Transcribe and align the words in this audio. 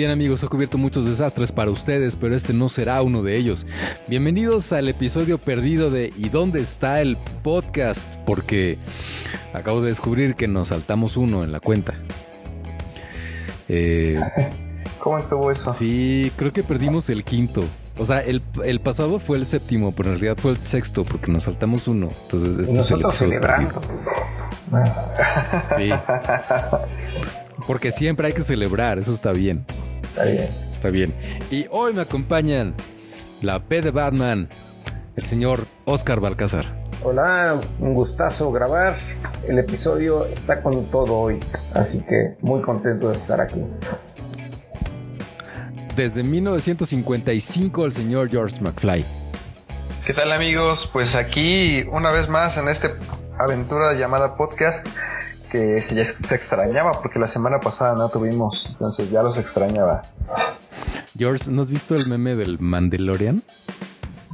Bien 0.00 0.10
amigos, 0.10 0.42
he 0.42 0.48
cubierto 0.48 0.78
muchos 0.78 1.04
desastres 1.04 1.52
para 1.52 1.70
ustedes, 1.70 2.16
pero 2.16 2.34
este 2.34 2.54
no 2.54 2.70
será 2.70 3.02
uno 3.02 3.22
de 3.22 3.36
ellos. 3.36 3.66
Bienvenidos 4.08 4.72
al 4.72 4.88
episodio 4.88 5.36
perdido 5.36 5.90
de 5.90 6.10
¿Y 6.16 6.30
dónde 6.30 6.62
está 6.62 7.02
el 7.02 7.18
podcast? 7.42 8.02
Porque 8.24 8.78
acabo 9.52 9.82
de 9.82 9.90
descubrir 9.90 10.36
que 10.36 10.48
nos 10.48 10.68
saltamos 10.68 11.18
uno 11.18 11.44
en 11.44 11.52
la 11.52 11.60
cuenta. 11.60 12.00
Eh, 13.68 14.18
¿Cómo 15.00 15.18
estuvo 15.18 15.50
eso? 15.50 15.74
Sí, 15.74 16.32
creo 16.36 16.50
que 16.50 16.62
perdimos 16.62 17.10
el 17.10 17.22
quinto. 17.22 17.62
O 17.98 18.06
sea, 18.06 18.22
el, 18.22 18.40
pasado 18.80 19.18
fue 19.18 19.36
el 19.36 19.44
séptimo, 19.44 19.92
pero 19.94 20.14
en 20.14 20.18
realidad 20.18 20.40
fue 20.40 20.52
el 20.52 20.56
sexto 20.66 21.04
porque 21.04 21.30
nos 21.30 21.42
saltamos 21.42 21.86
uno. 21.88 22.08
Entonces, 22.22 22.58
este 22.58 22.72
nosotros 22.72 23.18
celebrando. 23.18 23.82
Sí. 25.76 25.90
Porque 27.66 27.92
siempre 27.92 28.28
hay 28.28 28.32
que 28.32 28.42
celebrar, 28.42 28.98
eso 28.98 29.12
está 29.12 29.32
bien. 29.32 29.64
Está 30.02 30.24
bien. 30.24 30.48
Está 30.72 30.90
bien. 30.90 31.14
Y 31.50 31.66
hoy 31.70 31.92
me 31.92 32.02
acompañan 32.02 32.74
la 33.42 33.60
P 33.60 33.82
de 33.82 33.90
Batman, 33.90 34.48
el 35.16 35.24
señor 35.24 35.66
Oscar 35.84 36.20
Balcázar. 36.20 36.80
Hola, 37.02 37.58
un 37.78 37.94
gustazo 37.94 38.52
grabar. 38.52 38.94
El 39.48 39.58
episodio 39.58 40.26
está 40.26 40.62
con 40.62 40.84
todo 40.86 41.18
hoy, 41.18 41.40
así 41.74 42.00
que 42.00 42.36
muy 42.40 42.60
contento 42.60 43.08
de 43.08 43.14
estar 43.14 43.40
aquí. 43.40 43.64
Desde 45.96 46.22
1955 46.22 47.84
el 47.84 47.92
señor 47.92 48.30
George 48.30 48.60
McFly. 48.60 49.04
¿Qué 50.06 50.14
tal 50.14 50.32
amigos? 50.32 50.88
Pues 50.92 51.14
aquí 51.14 51.84
una 51.90 52.10
vez 52.10 52.28
más 52.28 52.56
en 52.56 52.68
esta 52.68 52.92
aventura 53.38 53.92
llamada 53.94 54.36
podcast 54.36 54.88
que 55.50 55.82
se, 55.82 56.02
se 56.04 56.34
extrañaba 56.34 56.92
porque 56.92 57.18
la 57.18 57.26
semana 57.26 57.60
pasada 57.60 57.94
no 57.94 58.08
tuvimos, 58.08 58.70
entonces 58.72 59.10
ya 59.10 59.22
los 59.22 59.36
extrañaba. 59.36 60.02
George, 61.16 61.50
¿no 61.50 61.62
has 61.62 61.70
visto 61.70 61.94
el 61.96 62.06
meme 62.06 62.36
del 62.36 62.58
Mandalorian? 62.60 63.42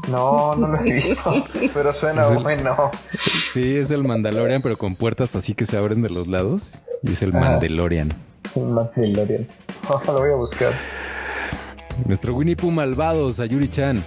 No, 0.08 0.54
no 0.54 0.68
lo 0.68 0.80
he 0.80 0.92
visto, 0.92 1.44
pero 1.74 1.92
suena 1.92 2.26
bueno. 2.28 2.90
Sí, 3.18 3.76
es 3.76 3.90
el 3.90 4.04
Mandalorian, 4.04 4.62
pero 4.62 4.76
con 4.76 4.94
puertas 4.94 5.34
así 5.34 5.54
que 5.54 5.66
se 5.66 5.76
abren 5.76 6.02
de 6.02 6.10
los 6.10 6.28
lados. 6.28 6.74
Y 7.02 7.12
es 7.12 7.22
el 7.22 7.32
Mandalorian. 7.32 8.12
El 8.54 8.66
Mandalorian. 8.66 9.46
lo 10.06 10.18
voy 10.18 10.30
a 10.30 10.36
buscar. 10.36 10.72
Nuestro 12.04 12.34
Winnie 12.34 12.56
Pooh 12.56 12.70
malvado, 12.70 13.32
Sayuri 13.32 13.68
Chan. 13.68 14.02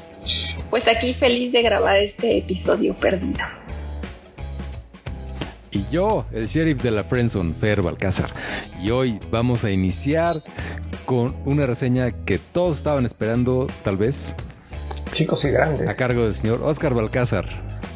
Pues 0.69 0.87
aquí 0.87 1.13
feliz 1.13 1.52
de 1.52 1.63
grabar 1.63 1.97
este 1.97 2.37
episodio 2.37 2.93
perdido. 2.93 3.58
Y 5.72 5.86
yo, 5.92 6.25
el 6.31 6.48
sheriff 6.48 6.81
de 6.81 6.89
la 6.89 7.03
Friendzone, 7.03 7.53
Fer 7.53 7.84
Balcázar. 7.84 8.31
Y 8.81 8.89
hoy 8.89 9.20
vamos 9.30 9.64
a 9.64 9.70
iniciar 9.70 10.34
con 11.06 11.36
una 11.45 11.67
reseña 11.67 12.11
que 12.26 12.39
todos 12.39 12.78
estaban 12.78 13.06
esperando, 13.06 13.67
tal 13.84 13.98
vez. 13.98 14.34
Chicos 15.14 15.45
y 15.45 15.52
grandes. 15.52 15.88
A 15.88 15.95
cargo 15.95 16.23
del 16.23 16.34
señor 16.34 16.61
Oscar 16.64 16.95
Balcázar, 16.95 17.45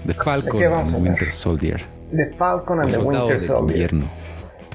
de 0.03 0.13
Falcon 0.13 0.63
and 0.63 0.91
the 0.91 0.97
Winter 0.97 1.31
Soldier. 1.31 1.83
De 2.11 2.31
Falcon 2.35 2.79
and 2.79 2.91
the 2.91 2.99
Winter 2.99 3.39
Soldier. 3.39 3.91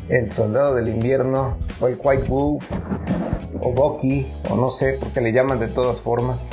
El 0.08 0.30
soldado 0.30 0.74
del 0.74 0.88
invierno, 0.88 1.56
o 1.80 1.86
el 1.86 1.96
White 2.02 2.24
Wolf, 2.28 2.64
o 3.60 3.72
Bucky, 3.72 4.26
o 4.48 4.56
no 4.56 4.70
sé, 4.70 4.96
porque 4.98 5.20
le 5.20 5.32
llaman 5.32 5.60
de 5.60 5.68
todas 5.68 6.00
formas. 6.00 6.50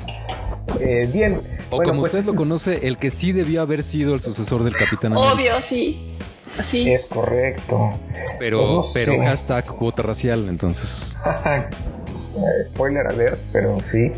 Eh, 0.80 1.10
bien. 1.12 1.42
O 1.72 1.82
como 1.82 2.02
pues 2.02 2.14
usted 2.14 2.32
lo 2.32 2.36
conoce, 2.38 2.88
el 2.88 3.00
que 3.00 3.10
sí 3.10 3.32
debió 3.32 3.62
haber 3.62 3.82
sido 3.82 4.14
el 4.14 4.22
sucesor 4.22 4.64
del 4.64 4.76
Capitán 4.76 5.14
América. 5.14 5.34
Obvio, 5.34 5.62
sí. 5.62 6.15
Es 6.58 7.06
correcto. 7.08 7.92
Pero, 8.40 8.82
pues 8.82 8.92
pero 8.94 9.22
hashtag 9.22 9.66
cuota 9.66 10.02
racial, 10.02 10.48
entonces. 10.50 11.04
Spoiler 12.62 13.08
a 13.08 13.14
ver, 13.14 13.38
pero 13.52 13.80
sí. 13.82 14.12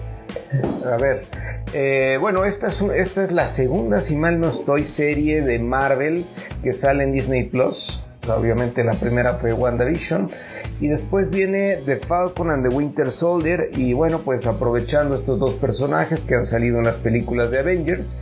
A 0.86 0.98
ver. 0.98 1.26
Eh, 1.74 2.18
bueno, 2.20 2.46
esta 2.46 2.70
es, 2.70 2.82
esta 2.96 3.26
es 3.26 3.32
la 3.32 3.46
segunda, 3.46 4.00
si 4.00 4.16
mal 4.16 4.40
no 4.40 4.48
estoy, 4.48 4.86
serie 4.86 5.42
de 5.42 5.60
Marvel 5.60 6.26
que 6.64 6.74
sale 6.74 7.04
en 7.04 7.12
Disney 7.12 7.44
Plus. 7.44 8.04
Obviamente 8.28 8.84
la 8.84 8.94
primera 8.94 9.36
fue 9.36 9.54
WandaVision. 9.54 10.30
Y 10.80 10.88
después 10.90 11.30
viene 11.30 11.78
The 11.86 11.98
Falcon 11.98 12.52
and 12.52 12.68
the 12.68 12.76
Winter 12.76 13.12
Soldier. 13.12 13.72
Y 13.76 13.94
bueno, 13.94 14.20
pues 14.20 14.46
aprovechando 14.46 15.16
estos 15.16 15.40
dos 15.40 15.54
personajes 15.54 16.26
que 16.26 16.36
han 16.36 16.46
salido 16.46 16.78
en 16.78 16.86
las 16.86 16.98
películas 16.98 17.52
de 17.52 17.60
Avengers, 17.60 18.20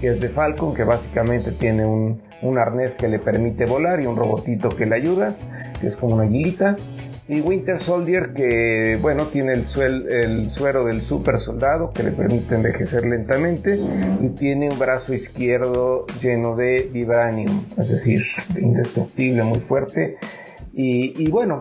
que 0.00 0.08
es 0.08 0.20
The 0.20 0.28
Falcon, 0.28 0.74
que 0.74 0.84
básicamente 0.84 1.52
tiene 1.52 1.84
un, 1.84 2.20
un 2.42 2.58
arnés 2.58 2.94
que 2.94 3.08
le 3.08 3.18
permite 3.18 3.66
volar 3.66 4.00
y 4.00 4.06
un 4.06 4.16
robotito 4.16 4.68
que 4.68 4.86
le 4.86 4.96
ayuda, 4.96 5.36
que 5.80 5.86
es 5.86 5.96
como 5.96 6.14
una 6.14 6.24
aguilita. 6.24 6.76
Y 7.28 7.42
Winter 7.42 7.78
Soldier 7.78 8.32
que, 8.32 8.98
bueno, 9.02 9.26
tiene 9.26 9.52
el, 9.52 10.08
el 10.08 10.48
suero 10.48 10.84
del 10.86 11.02
super 11.02 11.38
soldado 11.38 11.92
que 11.92 12.02
le 12.02 12.10
permite 12.10 12.54
envejecer 12.54 13.04
lentamente 13.04 13.78
y 14.22 14.30
tiene 14.30 14.70
un 14.70 14.78
brazo 14.78 15.12
izquierdo 15.12 16.06
lleno 16.22 16.56
de 16.56 16.88
vibranium, 16.90 17.64
es 17.76 17.90
decir, 17.90 18.22
indestructible, 18.58 19.42
muy 19.42 19.58
fuerte. 19.58 20.16
Y, 20.80 21.28
bueno, 21.30 21.58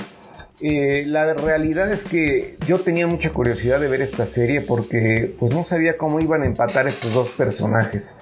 eh, 0.61 1.01
la 1.07 1.33
realidad 1.33 1.91
es 1.91 2.05
que 2.05 2.55
yo 2.67 2.79
tenía 2.79 3.07
mucha 3.07 3.31
curiosidad 3.31 3.79
de 3.81 3.87
ver 3.87 4.01
esta 4.01 4.27
serie 4.27 4.61
porque 4.61 5.35
pues 5.39 5.55
no 5.55 5.63
sabía 5.63 5.97
cómo 5.97 6.19
iban 6.19 6.43
a 6.43 6.45
empatar 6.45 6.87
estos 6.87 7.13
dos 7.15 7.29
personajes. 7.29 8.21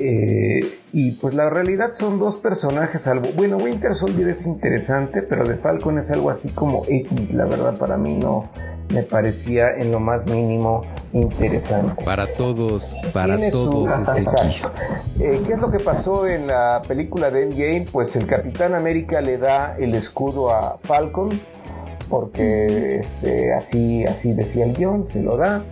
Eh, 0.00 0.60
y 0.92 1.12
pues 1.12 1.34
la 1.34 1.50
realidad 1.50 1.94
son 1.94 2.18
dos 2.18 2.36
personajes, 2.36 3.06
algo. 3.08 3.28
Bueno, 3.36 3.56
Winter 3.56 3.94
Soldier 3.94 4.28
es 4.28 4.46
interesante, 4.46 5.22
pero 5.22 5.46
de 5.46 5.56
Falcon 5.56 5.98
es 5.98 6.10
algo 6.10 6.30
así 6.30 6.50
como 6.50 6.82
X, 6.88 7.34
la 7.34 7.44
verdad, 7.46 7.76
para 7.76 7.96
mí 7.96 8.16
no 8.16 8.50
me 8.92 9.02
parecía 9.02 9.74
en 9.74 9.90
lo 9.90 9.98
más 9.98 10.26
mínimo 10.26 10.84
interesante. 11.12 12.04
Para 12.04 12.26
todos, 12.26 12.94
para 13.12 13.36
todos 13.50 13.90
es 14.16 14.34
X. 14.34 14.70
Eh, 15.20 15.42
¿Qué 15.46 15.54
es 15.54 15.60
lo 15.60 15.70
que 15.70 15.80
pasó 15.80 16.26
en 16.26 16.46
la 16.46 16.82
película 16.86 17.30
de 17.30 17.44
Endgame? 17.44 17.86
Pues 17.90 18.14
el 18.16 18.26
Capitán 18.26 18.74
América 18.74 19.20
le 19.20 19.38
da 19.38 19.76
el 19.78 19.94
escudo 19.94 20.52
a 20.52 20.78
Falcon, 20.82 21.30
porque 22.04 22.96
este, 22.98 23.52
así, 23.52 24.04
así 24.04 24.32
decía 24.34 24.64
el 24.64 24.74
guion, 24.74 25.06
se 25.06 25.22
lo 25.22 25.36
da 25.36 25.62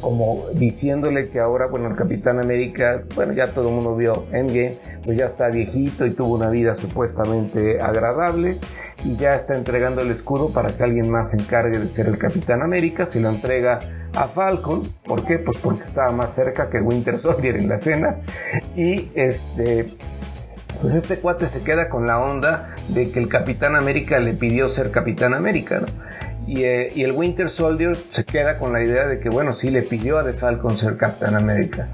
como 0.00 0.46
diciéndole 0.54 1.28
que 1.28 1.40
ahora, 1.40 1.66
bueno, 1.66 1.88
el 1.88 1.96
Capitán 1.96 2.40
América, 2.40 3.02
bueno, 3.14 3.32
ya 3.32 3.48
todo 3.48 3.68
el 3.68 3.74
mundo 3.74 3.96
vio 3.96 4.24
Endgame, 4.32 4.76
pues 5.04 5.18
ya 5.18 5.26
está 5.26 5.48
viejito 5.48 6.06
y 6.06 6.10
tuvo 6.10 6.34
una 6.34 6.48
vida 6.48 6.74
supuestamente 6.74 7.80
agradable 7.80 8.56
y 9.04 9.16
ya 9.16 9.34
está 9.34 9.56
entregando 9.56 10.00
el 10.00 10.10
escudo 10.10 10.50
para 10.50 10.70
que 10.70 10.82
alguien 10.82 11.10
más 11.10 11.30
se 11.30 11.38
encargue 11.38 11.78
de 11.78 11.88
ser 11.88 12.06
el 12.06 12.18
Capitán 12.18 12.62
América, 12.62 13.06
se 13.06 13.20
lo 13.20 13.28
entrega 13.28 13.78
a 14.14 14.26
Falcon, 14.26 14.82
¿por 15.04 15.24
qué? 15.24 15.38
Pues 15.38 15.58
porque 15.58 15.84
estaba 15.84 16.10
más 16.10 16.34
cerca 16.34 16.68
que 16.70 16.80
Winter 16.80 17.18
Soldier 17.18 17.56
en 17.56 17.68
la 17.68 17.74
escena 17.76 18.20
y 18.76 19.10
este 19.14 19.88
pues 20.80 20.94
este 20.94 21.18
cuate 21.18 21.46
se 21.46 21.62
queda 21.62 21.88
con 21.88 22.06
la 22.06 22.18
onda 22.18 22.74
de 22.88 23.10
que 23.10 23.18
el 23.18 23.28
Capitán 23.28 23.76
América 23.76 24.18
le 24.18 24.32
pidió 24.32 24.68
ser 24.68 24.90
Capitán 24.90 25.34
América, 25.34 25.80
¿no? 25.80 25.86
Eh, 26.48 26.90
y, 26.94 27.02
el 27.02 27.12
Winter 27.12 27.48
Soldier 27.48 27.94
se 27.94 28.24
queda 28.24 28.58
con 28.58 28.72
la 28.72 28.82
idea 28.82 29.06
de 29.06 29.20
que, 29.20 29.28
bueno, 29.28 29.52
sí 29.52 29.70
le 29.70 29.82
pidió 29.82 30.18
a 30.18 30.24
The 30.24 30.32
Falcon 30.32 30.76
ser 30.76 30.96
Capitán 30.96 31.36
América. 31.36 31.86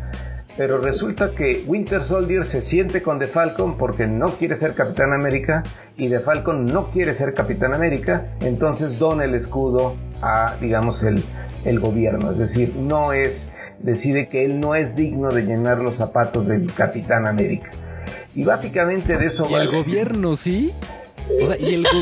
Pero 0.56 0.78
resulta 0.78 1.32
que 1.32 1.62
Winter 1.66 2.00
Soldier 2.00 2.46
se 2.46 2.62
siente 2.62 3.02
con 3.02 3.18
The 3.18 3.26
Falcon 3.26 3.76
porque 3.76 4.06
no 4.06 4.30
quiere 4.30 4.56
ser 4.56 4.72
Capitán 4.72 5.12
América 5.12 5.62
y 5.98 6.08
The 6.08 6.20
Falcon 6.20 6.64
no 6.64 6.88
quiere 6.88 7.12
ser 7.12 7.34
Capitán 7.34 7.74
América, 7.74 8.28
entonces 8.40 8.98
dona 8.98 9.24
el 9.24 9.34
escudo 9.34 9.94
a, 10.22 10.56
digamos, 10.58 11.02
el, 11.02 11.22
el 11.66 11.78
gobierno. 11.78 12.30
Es 12.30 12.38
decir, 12.38 12.74
no 12.76 13.12
es, 13.12 13.54
decide 13.80 14.28
que 14.28 14.46
él 14.46 14.58
no 14.58 14.74
es 14.74 14.96
digno 14.96 15.28
de 15.28 15.42
llenar 15.42 15.80
los 15.80 15.96
zapatos 15.96 16.46
del 16.46 16.72
Capitán 16.72 17.26
América. 17.26 17.70
Y 18.36 18.44
básicamente 18.44 19.16
de 19.16 19.26
eso 19.26 19.48
¿Y 19.50 19.54
el 19.54 19.68
gobierno 19.68 20.36
sí? 20.36 20.72
O 21.42 21.46
sea, 21.46 21.58
y 21.58 21.74
el 21.74 21.82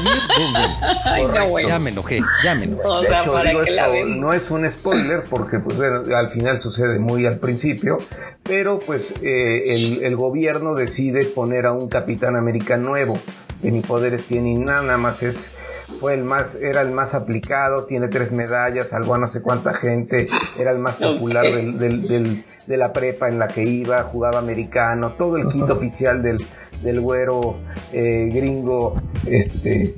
gobierno. 1.40 1.68
Ya 1.68 1.78
me 1.78 1.90
enojé, 1.90 2.20
ya 2.42 2.54
me 2.56 2.64
enojé. 2.64 3.08
de 3.08 3.16
hecho, 3.16 3.42
digo, 3.42 3.62
esto 3.62 4.06
no 4.06 4.32
es 4.32 4.50
un 4.50 4.68
spoiler 4.68 5.22
porque 5.22 5.60
pues, 5.60 5.78
al 5.80 6.28
final 6.28 6.60
sucede 6.60 6.98
muy 6.98 7.24
al 7.24 7.38
principio, 7.38 7.98
pero 8.42 8.80
pues 8.80 9.14
eh, 9.22 10.02
el, 10.02 10.16
gobierno 10.16 10.74
decide 10.74 11.24
poner 11.24 11.66
a 11.66 11.72
un 11.72 11.88
Capitán 11.88 12.36
América 12.36 12.76
nuevo, 12.76 13.16
que 13.62 13.70
ni 13.70 13.80
poderes 13.80 14.24
tiene 14.24 14.54
ni 14.54 14.58
nada, 14.58 14.96
más 14.96 15.22
es 15.22 15.56
fue 16.00 16.14
el 16.14 16.24
más, 16.24 16.54
era 16.54 16.82
el 16.82 16.90
más 16.92 17.14
aplicado, 17.14 17.84
tiene 17.84 18.08
tres 18.08 18.32
medallas, 18.32 18.90
salvó 18.90 19.14
a 19.14 19.18
no 19.18 19.28
sé 19.28 19.42
cuánta 19.42 19.74
gente, 19.74 20.28
era 20.58 20.72
el 20.72 20.78
más 20.78 20.94
popular 20.96 21.44
de 21.44 22.76
la 22.76 22.92
prepa 22.92 23.28
en 23.28 23.38
la 23.38 23.48
que 23.48 23.62
iba, 23.62 24.02
jugaba 24.04 24.38
americano, 24.38 25.12
todo 25.12 25.36
el 25.36 25.46
kit 25.48 25.68
oficial 25.70 26.22
del, 26.22 26.38
del 26.82 27.00
güero 27.00 27.56
eh, 27.92 28.30
gringo, 28.32 29.00
este 29.26 29.94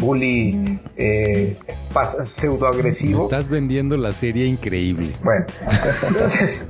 bully 0.00 0.80
eh, 0.96 1.56
pseudo 2.26 2.66
agresivo. 2.66 3.24
Estás 3.24 3.48
vendiendo 3.48 3.96
la 3.96 4.12
serie 4.12 4.46
increíble. 4.46 5.12
Bueno, 5.22 5.46
entonces 6.08 6.66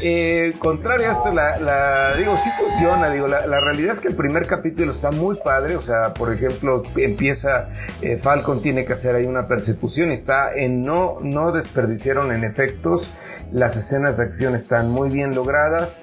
eh, 0.00 0.54
contrario 0.58 1.08
a 1.08 1.12
esto, 1.12 1.32
la, 1.32 2.14
digo, 2.16 2.36
sí 2.42 2.50
funciona, 2.58 3.10
digo, 3.10 3.28
la, 3.28 3.60
realidad 3.60 3.92
es 3.92 4.00
que 4.00 4.08
el 4.08 4.16
primer 4.16 4.46
capítulo 4.46 4.90
está 4.90 5.10
muy 5.10 5.36
padre, 5.36 5.76
o 5.76 5.82
sea, 5.82 6.14
por 6.14 6.32
ejemplo, 6.32 6.82
empieza, 6.96 7.68
eh, 8.00 8.16
Falcon 8.16 8.62
tiene 8.62 8.84
que 8.84 8.94
hacer 8.94 9.14
ahí 9.14 9.26
una 9.26 9.46
persecución, 9.46 10.10
está 10.10 10.54
en, 10.54 10.84
no, 10.84 11.18
no 11.20 11.52
desperdiciaron 11.52 12.32
en 12.32 12.44
efectos, 12.44 13.12
las 13.52 13.76
escenas 13.76 14.16
de 14.16 14.24
acción 14.24 14.54
están 14.54 14.90
muy 14.90 15.10
bien 15.10 15.34
logradas, 15.34 16.00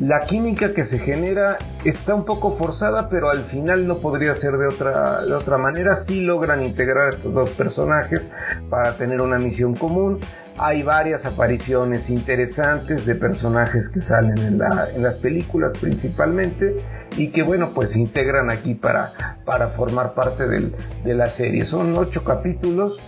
la 0.00 0.22
química 0.22 0.72
que 0.72 0.84
se 0.84 0.98
genera 0.98 1.58
está 1.84 2.14
un 2.14 2.24
poco 2.24 2.56
forzada, 2.56 3.08
pero 3.08 3.30
al 3.30 3.42
final 3.42 3.86
no 3.86 3.98
podría 3.98 4.34
ser 4.34 4.56
de 4.56 4.66
otra, 4.66 5.22
de 5.22 5.34
otra 5.34 5.58
manera. 5.58 5.96
Sí 5.96 6.22
logran 6.22 6.62
integrar 6.62 7.06
a 7.06 7.10
estos 7.10 7.32
dos 7.32 7.50
personajes 7.50 8.34
para 8.70 8.96
tener 8.96 9.20
una 9.20 9.38
misión 9.38 9.74
común. 9.74 10.20
Hay 10.58 10.82
varias 10.82 11.26
apariciones 11.26 12.10
interesantes 12.10 13.06
de 13.06 13.14
personajes 13.14 13.88
que 13.88 14.00
salen 14.00 14.38
en, 14.38 14.58
las 14.58 15.14
películas 15.14 15.72
principalmente 15.80 16.76
y 17.16 17.28
que 17.28 17.42
bueno 17.42 17.70
pues 17.74 17.92
se 17.92 18.00
integran 18.00 18.50
aquí 18.50 18.74
para, 18.74 19.38
para 19.44 19.68
formar 19.68 20.14
parte 20.14 20.46
de 20.46 21.14
la 21.14 21.28
serie. 21.28 21.64
Son 21.64 21.96
ocho 21.96 22.24
capítulos 22.24 22.98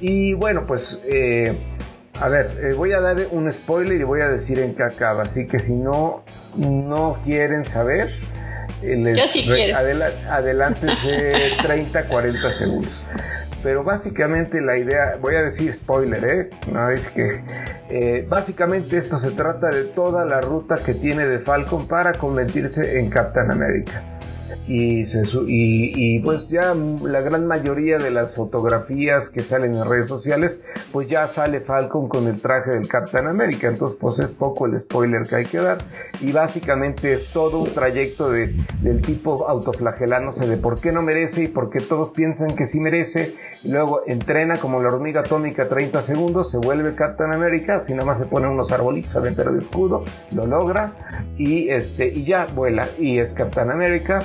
y 0.00 0.34
bueno 0.34 0.64
pues... 0.64 1.00
Eh, 1.06 1.68
a 2.20 2.28
ver, 2.28 2.46
eh, 2.62 2.74
voy 2.74 2.92
a 2.92 3.00
dar 3.00 3.16
un 3.32 3.50
spoiler 3.50 4.00
y 4.00 4.04
voy 4.04 4.20
a 4.20 4.28
decir 4.28 4.60
en 4.60 4.74
qué 4.76 4.84
acaba. 4.84 5.24
Así 5.24 5.48
que 5.48 5.58
si 5.58 5.74
no, 5.74 6.22
no 6.56 7.18
quieren 7.24 7.64
saber, 7.64 8.10
eh, 8.82 8.96
les 8.96 9.18
Yo 9.18 9.26
sí 9.26 9.48
adelántense 10.28 11.52
30, 11.62 12.04
40 12.04 12.50
segundos. 12.50 13.02
Pero 13.62 13.84
básicamente 13.84 14.60
la 14.60 14.76
idea, 14.76 15.16
voy 15.20 15.36
a 15.36 15.42
decir 15.42 15.72
spoiler, 15.72 16.24
¿eh? 16.24 16.50
Es 16.92 17.08
que. 17.08 17.44
Eh, 17.88 18.26
básicamente 18.28 18.96
esto 18.96 19.18
se 19.18 19.32
trata 19.32 19.70
de 19.70 19.84
toda 19.84 20.24
la 20.24 20.40
ruta 20.40 20.78
que 20.78 20.94
tiene 20.94 21.26
de 21.26 21.38
Falcon 21.38 21.86
para 21.86 22.12
convertirse 22.12 22.98
en 22.98 23.10
Captain 23.10 23.50
America 23.50 24.02
y, 24.68 25.02
y, 25.46 26.20
pues 26.20 26.48
ya 26.48 26.74
la 27.02 27.20
gran 27.20 27.46
mayoría 27.46 27.98
de 27.98 28.10
las 28.10 28.34
fotografías 28.34 29.28
que 29.28 29.42
salen 29.42 29.74
en 29.74 29.84
redes 29.84 30.06
sociales, 30.06 30.62
pues 30.92 31.08
ya 31.08 31.26
sale 31.26 31.60
Falcon 31.60 32.08
con 32.08 32.28
el 32.28 32.40
traje 32.40 32.70
del 32.70 32.86
Captain 32.86 33.26
America, 33.26 33.66
entonces 33.66 33.98
pues 34.00 34.20
es 34.20 34.30
poco 34.30 34.66
el 34.66 34.78
spoiler 34.78 35.24
que 35.24 35.36
hay 35.36 35.46
que 35.46 35.58
dar. 35.58 35.78
Y 36.20 36.30
básicamente 36.32 37.12
es 37.12 37.26
todo 37.26 37.58
un 37.58 37.70
trayecto 37.70 38.30
de, 38.30 38.54
del 38.82 39.02
tipo 39.02 39.48
autoflagelándose 39.48 40.46
de 40.46 40.56
por 40.56 40.80
qué 40.80 40.92
no 40.92 41.02
merece 41.02 41.44
y 41.44 41.48
por 41.48 41.68
qué 41.68 41.80
todos 41.80 42.10
piensan 42.10 42.54
que 42.54 42.66
sí 42.66 42.78
merece. 42.78 43.34
Y 43.64 43.70
luego 43.70 44.02
entrena 44.06 44.58
como 44.58 44.80
la 44.80 44.88
hormiga 44.88 45.22
atómica 45.22 45.68
30 45.68 46.02
segundos, 46.02 46.50
se 46.50 46.58
vuelve 46.58 46.94
Captain 46.94 47.32
America, 47.32 47.80
si 47.80 47.94
nada 47.94 48.06
más 48.06 48.18
se 48.18 48.26
pone 48.26 48.46
unos 48.46 48.70
arbolitos 48.70 49.16
adentro 49.16 49.46
del 49.46 49.56
escudo, 49.56 50.04
lo 50.32 50.46
logra 50.46 50.92
y, 51.36 51.68
este, 51.68 52.06
y 52.08 52.24
ya 52.24 52.46
vuela 52.46 52.86
y 52.98 53.18
es 53.18 53.32
Captain 53.32 53.70
America 53.70 54.22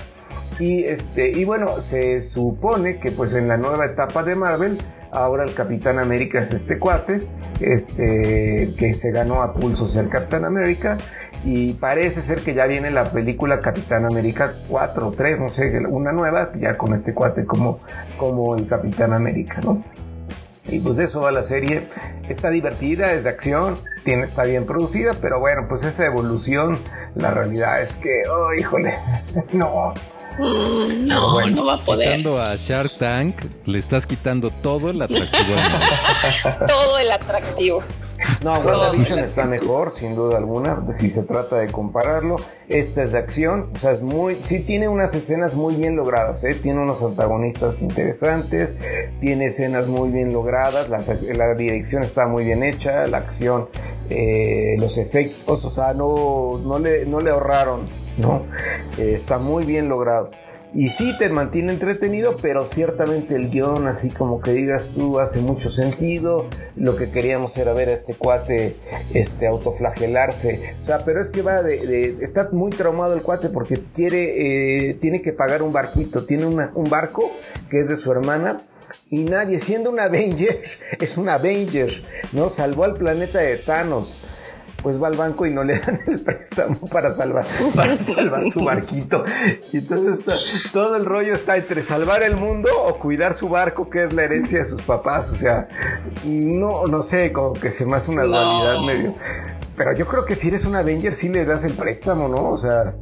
y, 0.60 0.84
este, 0.84 1.30
y 1.30 1.46
bueno, 1.46 1.82
se 1.82 2.22
supone 2.22 3.00
que 3.00 3.12
pues 3.12 3.34
en 3.34 3.48
la 3.48 3.58
nueva 3.58 3.86
etapa 3.86 4.24
de 4.24 4.36
Marvel, 4.36 4.78
ahora 5.12 5.44
el 5.44 5.54
Capitán 5.54 6.00
América 6.00 6.40
es 6.40 6.52
este 6.52 6.80
cuate, 6.80 7.20
este, 7.60 8.74
que 8.78 8.94
se 8.94 9.12
ganó 9.12 9.44
a 9.44 9.54
pulso 9.54 9.88
ser 9.88 10.10
Capitán 10.10 10.46
América. 10.46 10.98
Y 11.46 11.74
parece 11.74 12.24
ser 12.24 12.40
que 12.40 12.56
ya 12.56 12.66
viene 12.66 12.90
la 12.90 13.06
película 13.06 13.62
Capitán 13.62 14.06
América 14.06 14.54
4 14.68 15.08
o 15.08 15.12
3, 15.12 15.40
no 15.40 15.50
sé, 15.50 15.78
una 15.88 16.12
nueva, 16.12 16.52
ya 16.60 16.78
con 16.78 16.94
este 16.94 17.14
cuate 17.14 17.46
como, 17.46 17.80
como 18.18 18.56
el 18.56 18.68
Capitán 18.68 19.14
América, 19.14 19.62
¿no? 19.64 19.84
Y 20.70 20.80
pues 20.80 20.98
de 20.98 21.06
eso 21.06 21.22
va 21.22 21.32
la 21.32 21.44
serie. 21.44 21.84
Está 22.28 22.50
divertida, 22.50 23.14
es 23.14 23.24
de 23.24 23.30
acción, 23.30 23.76
tiene, 24.04 24.24
está 24.24 24.44
bien 24.44 24.66
producida, 24.66 25.14
pero 25.22 25.40
bueno, 25.40 25.68
pues 25.70 25.84
esa 25.86 26.06
evolución, 26.06 26.78
la 27.16 27.32
realidad 27.32 27.82
es 27.82 27.96
que, 27.96 28.24
oh, 28.30 28.54
híjole, 28.54 28.96
no, 29.54 29.94
no, 30.40 31.48
no 31.48 31.66
va 31.66 31.76
a 31.76 31.78
poder. 31.78 32.08
Citando 32.08 32.42
a 32.42 32.56
Shark 32.56 32.98
Tank, 32.98 33.42
le 33.66 33.80
estás 33.80 34.06
quitando 34.06 34.50
todo 34.50 34.90
el 34.90 35.02
atractivo. 35.02 35.56
todo 36.68 36.98
el 37.00 37.12
atractivo. 37.12 37.84
No, 38.44 38.54
WandaVision 38.60 39.20
está 39.20 39.46
mejor, 39.46 39.94
sin 39.96 40.16
duda 40.16 40.38
alguna, 40.38 40.92
si 40.92 41.10
se 41.10 41.24
trata 41.24 41.58
de 41.58 41.68
compararlo. 41.68 42.38
Esta 42.68 43.04
es 43.04 43.12
de 43.12 43.20
acción, 43.20 43.70
o 43.76 43.78
sea, 43.78 43.92
es 43.92 44.02
muy, 44.02 44.38
sí 44.44 44.60
tiene 44.60 44.88
unas 44.88 45.14
escenas 45.16 45.54
muy 45.54 45.76
bien 45.76 45.96
logradas, 45.96 46.44
¿eh? 46.44 46.56
tiene 46.56 46.80
unos 46.80 47.04
antagonistas 47.04 47.82
interesantes, 47.82 48.78
tiene 49.22 49.46
escenas 49.46 49.88
muy 49.88 50.10
bien 50.10 50.34
logradas, 50.34 50.90
la, 50.90 51.54
dirección 51.56 52.04
está 52.04 52.28
muy 52.28 52.44
bien 52.44 52.64
hecha, 52.64 53.08
la 53.08 53.20
acción, 53.20 53.70
eh, 54.10 54.76
los 54.80 54.98
efectos, 54.98 55.64
o 55.64 55.70
sea, 55.70 55.94
no, 55.94 56.60
no, 56.64 56.80
le, 56.80 57.06
no 57.06 57.20
le 57.20 57.30
ahorraron 57.30 57.88
¿no? 58.18 58.46
Eh, 58.98 59.14
está 59.14 59.38
muy 59.38 59.66
bien 59.66 59.90
logrado. 59.90 60.32
Y 60.74 60.90
sí 60.90 61.18
te 61.18 61.30
mantiene 61.30 61.72
entretenido, 61.72 62.36
pero 62.42 62.66
ciertamente 62.66 63.36
el 63.36 63.50
guion, 63.50 63.88
así 63.88 64.10
como 64.10 64.42
que 64.42 64.52
digas 64.52 64.90
tú, 64.94 65.20
hace 65.20 65.40
mucho 65.40 65.70
sentido. 65.70 66.46
Lo 66.76 66.98
que 66.98 67.10
queríamos 67.10 67.56
era 67.58 67.74
ver 67.74 67.90
a 67.90 67.94
este 67.94 68.14
cuate 68.14 68.76
este, 69.14 69.48
autoflagelarse. 69.48 70.76
O 70.84 70.86
sea, 70.86 71.00
pero 71.06 71.22
es 71.22 71.30
que 71.30 71.42
va 71.42 71.64
de. 71.64 72.18
está 72.22 72.50
muy 72.52 72.72
traumado 72.72 73.16
el 73.16 73.22
cuate 73.22 73.50
porque 73.50 73.82
quiere, 73.94 74.90
eh, 74.90 74.94
tiene 74.96 75.22
que 75.22 75.32
pagar 75.32 75.64
un 75.64 75.72
barquito. 75.72 76.26
Tiene 76.26 76.46
un 76.46 76.90
barco 76.90 77.32
que 77.70 77.80
es 77.80 77.88
de 77.88 77.96
su 77.96 78.12
hermana. 78.12 78.58
Y 79.10 79.24
nadie, 79.24 79.60
siendo 79.60 79.90
un 79.90 80.00
Avenger, 80.00 80.62
es 81.00 81.18
un 81.18 81.30
Avenger, 81.30 81.92
¿no? 82.34 82.50
Salvó 82.50 82.84
al 82.84 82.96
planeta 82.96 83.40
de 83.40 83.56
Thanos 83.58 84.22
pues 84.82 85.02
va 85.02 85.08
al 85.08 85.16
banco 85.16 85.46
y 85.46 85.54
no 85.54 85.64
le 85.64 85.80
dan 85.80 86.00
el 86.08 86.20
préstamo 86.20 86.80
para 86.92 87.12
salvar, 87.12 87.46
para 87.76 87.98
salvar 87.98 88.50
su 88.50 88.64
barquito. 88.64 89.24
Y 89.72 89.78
entonces 89.78 90.24
todo 90.72 90.96
el 90.96 91.06
rollo 91.06 91.34
está 91.34 91.58
entre 91.58 91.84
salvar 91.84 92.24
el 92.24 92.36
mundo 92.36 92.70
o 92.86 92.98
cuidar 93.00 93.34
su 93.34 93.50
barco, 93.50 93.90
que 93.90 94.06
es 94.06 94.14
la 94.14 94.24
herencia 94.24 94.60
de 94.60 94.66
sus 94.66 94.82
papás. 94.82 95.32
O 95.32 95.36
sea, 95.36 95.68
no, 96.26 96.86
no 96.86 97.02
sé, 97.02 97.32
como 97.32 97.54
que 97.54 97.72
se 97.72 97.86
me 97.86 97.96
hace 97.96 98.12
una 98.12 98.24
dualidad 98.24 98.80
medio. 98.86 99.16
Pero 99.76 99.94
yo 99.94 100.08
creo 100.08 100.26
que 100.26 100.36
si 100.36 100.48
eres 100.48 100.66
un 100.66 100.76
Avenger, 100.76 101.14
sí 101.14 101.30
le 101.30 101.46
das 101.46 101.64
el 101.64 101.74
préstamo, 101.74 102.28
¿no? 102.28 102.50
O 102.50 102.58
sea, 102.58 102.96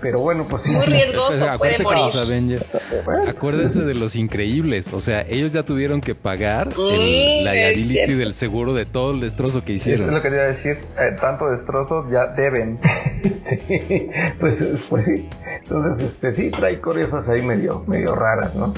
pero 0.00 0.20
bueno, 0.20 0.46
pues 0.48 0.62
sí. 0.62 0.70
Muy 0.72 0.86
riesgoso, 0.86 1.46
puede 1.58 1.78
morir. 1.78 2.60
Acuérdese 3.28 3.82
de 3.82 3.94
los 3.94 4.16
increíbles. 4.16 4.92
O 4.92 5.00
sea, 5.00 5.22
ellos 5.22 5.52
ya 5.52 5.64
tuvieron 5.64 6.00
que 6.00 6.14
pagar 6.14 6.76
la 6.76 7.52
liability 7.52 8.14
del 8.14 8.34
seguro 8.34 8.74
de 8.74 8.86
todo 8.86 9.12
el 9.12 9.20
destrozo 9.20 9.64
que 9.64 9.74
hicieron. 9.74 10.00
Eso 10.00 10.08
es 10.08 10.14
lo 10.14 10.22
que 10.22 10.28
te 10.28 10.34
iba 10.36 10.44
a 10.44 10.48
decir. 10.48 10.78
Eh, 10.98 11.16
tanto 11.20 11.48
destrozo 11.50 12.08
ya 12.10 12.26
deben. 12.28 12.78
sí, 13.44 14.08
pues, 14.40 14.84
pues 14.88 15.04
sí. 15.04 15.28
Entonces, 15.62 16.04
este 16.04 16.32
sí, 16.32 16.50
trae 16.50 16.80
cosas 16.80 17.28
ahí 17.28 17.42
medio, 17.42 17.84
medio 17.86 18.14
raras, 18.14 18.54
¿no? 18.54 18.72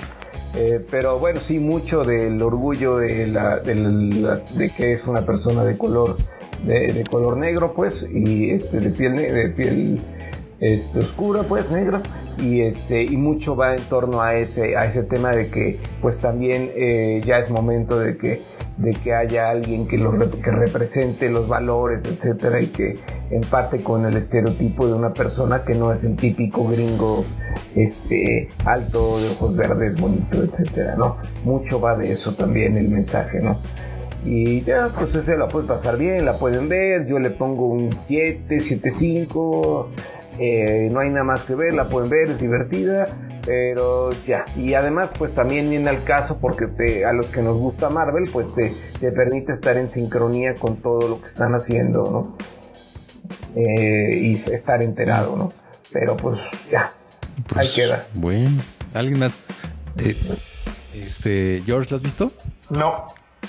Eh, 0.54 0.84
pero 0.90 1.18
bueno, 1.18 1.38
sí, 1.40 1.58
mucho 1.58 2.04
del 2.04 2.40
orgullo 2.40 2.96
de, 2.96 3.26
la, 3.26 3.58
de, 3.58 4.70
que 4.74 4.92
es 4.92 5.06
una 5.06 5.26
persona 5.26 5.64
de 5.64 5.76
color, 5.76 6.16
de, 6.64 7.04
color 7.10 7.36
negro, 7.36 7.74
pues, 7.74 8.08
y 8.10 8.50
este, 8.50 8.80
de 8.80 8.90
piel, 8.90 9.16
de 9.16 9.48
piel 9.50 10.00
este, 10.60 11.00
oscura, 11.00 11.42
pues 11.42 11.70
negra, 11.70 12.02
y, 12.38 12.60
este, 12.60 13.02
y 13.02 13.16
mucho 13.16 13.56
va 13.56 13.74
en 13.74 13.82
torno 13.82 14.22
a 14.22 14.34
ese, 14.34 14.76
a 14.76 14.86
ese 14.86 15.02
tema 15.02 15.30
de 15.32 15.48
que 15.48 15.78
pues 16.00 16.20
también 16.20 16.70
eh, 16.74 17.22
ya 17.24 17.38
es 17.38 17.50
momento 17.50 17.98
de 17.98 18.16
que, 18.16 18.42
de 18.78 18.92
que 18.92 19.14
haya 19.14 19.50
alguien 19.50 19.86
que, 19.86 19.98
lo, 19.98 20.30
que 20.30 20.50
represente 20.50 21.30
los 21.30 21.48
valores, 21.48 22.04
etcétera, 22.04 22.60
y 22.60 22.66
que 22.68 22.98
empate 23.30 23.82
con 23.82 24.06
el 24.06 24.16
estereotipo 24.16 24.86
de 24.86 24.94
una 24.94 25.12
persona 25.12 25.64
que 25.64 25.74
no 25.74 25.92
es 25.92 26.04
el 26.04 26.16
típico 26.16 26.66
gringo 26.68 27.24
este, 27.74 28.48
alto, 28.64 29.20
de 29.20 29.28
ojos 29.30 29.56
verdes, 29.56 29.96
bonito, 29.96 30.42
etcétera, 30.42 30.96
¿no? 30.96 31.16
Mucho 31.44 31.80
va 31.80 31.96
de 31.96 32.12
eso 32.12 32.34
también 32.34 32.76
el 32.76 32.88
mensaje, 32.88 33.40
¿no? 33.40 33.58
Y 34.26 34.62
ya, 34.62 34.88
pues 34.88 35.14
ese 35.14 35.38
la 35.38 35.46
puede 35.46 35.68
pasar 35.68 35.96
bien, 35.96 36.24
la 36.24 36.36
pueden 36.36 36.68
ver. 36.68 37.06
Yo 37.06 37.20
le 37.20 37.30
pongo 37.30 37.68
un 37.68 37.92
7, 37.92 38.58
7, 38.58 38.90
5. 38.90 39.90
Eh, 40.38 40.88
no 40.92 41.00
hay 41.00 41.10
nada 41.10 41.24
más 41.24 41.44
que 41.44 41.54
ver, 41.54 41.74
la 41.74 41.88
pueden 41.88 42.10
ver, 42.10 42.30
es 42.30 42.40
divertida, 42.40 43.08
pero 43.44 44.12
ya. 44.26 44.44
Y 44.56 44.74
además, 44.74 45.10
pues 45.16 45.34
también 45.34 45.70
viene 45.70 45.88
al 45.88 46.04
caso 46.04 46.38
porque 46.38 47.04
a 47.04 47.12
los 47.12 47.26
que 47.26 47.42
nos 47.42 47.56
gusta 47.56 47.88
Marvel, 47.88 48.28
pues 48.32 48.52
te, 48.54 48.72
permite 49.12 49.52
estar 49.52 49.76
en 49.76 49.88
sincronía 49.88 50.54
con 50.54 50.76
todo 50.76 51.08
lo 51.08 51.20
que 51.20 51.26
están 51.26 51.52
haciendo, 51.52 52.02
¿no? 52.10 52.36
Eh, 53.54 54.18
y 54.20 54.34
estar 54.34 54.82
enterado, 54.82 55.36
¿no? 55.36 55.52
Pero 55.92 56.16
pues 56.16 56.38
ya, 56.70 56.92
ahí 57.54 57.66
pues, 57.66 57.72
queda. 57.72 58.06
Bueno, 58.14 58.62
alguien 58.92 59.20
más. 59.20 59.34
Eh, 59.98 60.16
este, 60.94 61.62
George, 61.64 61.90
¿lo 61.90 61.96
has 61.96 62.02
visto? 62.02 62.30
No. 62.70 63.06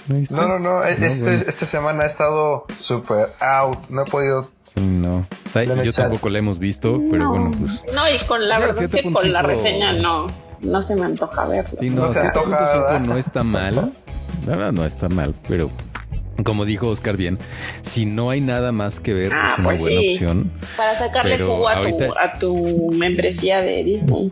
¿No? 0.07 0.17
No, 0.29 0.47
no, 0.47 0.59
no. 0.59 0.83
Este, 0.83 1.21
bueno. 1.21 1.43
Esta 1.47 1.65
semana 1.65 2.03
he 2.03 2.07
estado 2.07 2.65
super 2.79 3.27
out. 3.41 3.89
No 3.89 4.03
he 4.03 4.05
podido. 4.05 4.49
Sí, 4.73 4.81
no. 4.81 5.17
O 5.17 5.49
sea, 5.49 5.65
Dame 5.65 5.85
yo 5.85 5.93
tampoco 5.93 6.29
la 6.29 6.39
hemos 6.39 6.59
visto, 6.59 7.01
pero 7.09 7.23
No. 7.25 7.29
bueno, 7.31 7.51
pues. 7.59 7.83
No, 7.93 8.01
y 8.09 8.17
con 8.25 8.47
la 8.47 8.59
verdad 8.59 8.89
que 8.89 9.01
con 9.03 9.13
la 9.33 9.41
7.5. 9.41 9.45
reseña 9.47 9.93
no, 9.93 10.27
no 10.61 10.81
se 10.81 10.95
me 10.95 11.05
antoja 11.05 11.45
verlo. 11.47 11.77
Sí, 11.79 11.89
no, 11.89 12.01
No 12.03 12.07
se 12.07 12.19
antoja, 12.19 12.49
7.5 12.49 12.83
¿verdad? 12.83 12.99
no 13.01 13.17
está 13.17 13.43
mal. 13.43 13.75
La 14.45 14.55
verdad 14.55 14.71
no 14.73 14.85
está 14.85 15.09
mal, 15.09 15.33
pero 15.47 15.69
como 16.43 16.65
dijo 16.65 16.87
Oscar 16.89 17.17
bien, 17.17 17.39
si 17.81 18.05
no 18.05 18.29
hay 18.29 18.41
nada 18.41 18.71
más 18.71 18.99
que 18.99 19.13
ver, 19.13 19.31
Ah, 19.33 19.49
es 19.53 19.59
una 19.59 19.67
pues 19.69 19.79
buena 19.81 19.99
sí. 20.01 20.11
opción. 20.13 20.51
Para 20.77 20.97
sacarle 20.99 21.39
jugo 21.39 21.67
a 21.67 21.81
tu, 21.81 22.03
a 22.19 22.33
tu 22.39 22.91
membresía 22.93 23.61
de 23.61 23.83
Disney. 23.83 24.31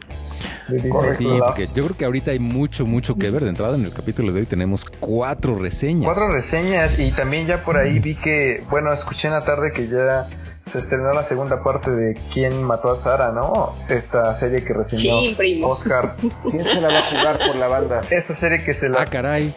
Correcto. 0.90 1.18
Sí, 1.18 1.28
porque 1.40 1.66
yo 1.68 1.86
creo 1.86 1.98
que 1.98 2.06
ahorita 2.06 2.32
hay 2.32 2.40
mucho, 2.40 2.86
mucho 2.86 3.16
que 3.16 3.30
ver. 3.30 3.44
De 3.44 3.50
entrada, 3.50 3.76
en 3.76 3.86
el 3.86 3.94
capítulo 3.94 4.32
de 4.32 4.42
hoy 4.42 4.46
tenemos 4.46 4.86
cuatro 5.00 5.56
reseñas. 5.56 6.06
Cuatro 6.06 6.32
reseñas 6.32 6.98
y 7.00 7.12
también 7.12 7.48
ya 7.48 7.64
por 7.64 7.78
ahí 7.78 8.00
vi 8.00 8.16
que, 8.16 8.64
bueno, 8.70 8.92
escuché 8.92 9.28
en 9.28 9.34
la 9.34 9.46
tarde 9.46 9.72
que 9.74 9.88
ya 9.88 10.28
se 10.68 10.80
estrenó 10.80 11.14
la 11.14 11.24
segunda 11.24 11.62
parte 11.64 11.92
de 11.92 12.16
¿Quién 12.34 12.64
mató 12.64 12.92
a 12.92 12.96
Sara? 12.96 13.32
¿No? 13.32 13.76
Esta 13.88 14.34
serie 14.34 14.64
que 14.64 14.74
reseñó 14.74 15.02
Sí, 15.20 15.36
primo. 15.38 15.68
Oscar. 15.70 16.16
¿Quién 16.50 16.66
se 16.66 16.82
la 16.82 16.90
va 16.92 17.00
a 17.00 17.04
jugar 17.04 17.38
por 17.38 17.56
la 17.56 17.68
banda? 17.68 18.02
Esta 18.10 18.34
serie 18.34 18.64
que 18.64 18.74
se 18.74 18.88
Ah, 18.88 18.90
la... 18.90 19.06
caray. 19.06 19.54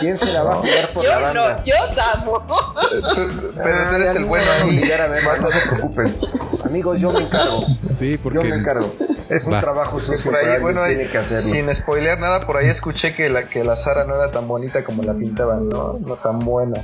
¿Quién 0.00 0.18
se 0.18 0.26
la 0.32 0.42
va 0.42 0.52
a 0.52 0.56
jugar 0.56 0.88
por 0.94 1.04
la 1.04 1.14
Yo 1.16 1.20
banda? 1.20 1.56
no, 1.58 1.64
yo 1.66 1.74
tampoco. 1.94 2.74
Pero 2.90 3.02
tú 3.12 3.60
Ah, 3.62 3.92
eres 3.96 4.12
ya 4.14 4.18
el 4.18 4.22
no 4.22 4.26
bueno 4.28 4.50
ahí. 4.50 4.90
a 4.92 5.26
Vas 5.26 5.42
no 5.42 5.48
se 5.48 5.60
preocupen. 5.60 6.16
Amigos, 6.64 7.00
yo 7.00 7.10
me 7.12 7.20
encargo. 7.26 7.64
Sí, 7.98 8.12
Yo 8.12 8.18
porque. 8.22 8.48
me 8.48 8.56
encargo. 8.56 8.90
Es 9.28 9.44
un 9.44 9.52
Va. 9.52 9.60
trabajo 9.60 10.00
sucio 10.00 10.30
por 10.32 10.36
ahí, 10.40 10.60
bueno, 10.60 10.82
ahí, 10.82 10.96
tiene 10.96 11.10
que 11.10 11.18
hacerlo. 11.18 11.42
sin 11.68 11.74
spoilear 11.74 12.18
nada, 12.18 12.40
por 12.40 12.56
ahí 12.56 12.66
escuché 12.68 13.14
que 13.14 13.28
la 13.28 13.44
que 13.44 13.62
la 13.62 13.76
Sara 13.76 14.04
no 14.04 14.14
era 14.16 14.30
tan 14.32 14.48
bonita 14.48 14.82
como 14.82 15.02
la 15.04 15.12
pintaban, 15.14 15.68
no, 15.68 15.98
no 16.04 16.14
tan 16.16 16.38
buena. 16.40 16.82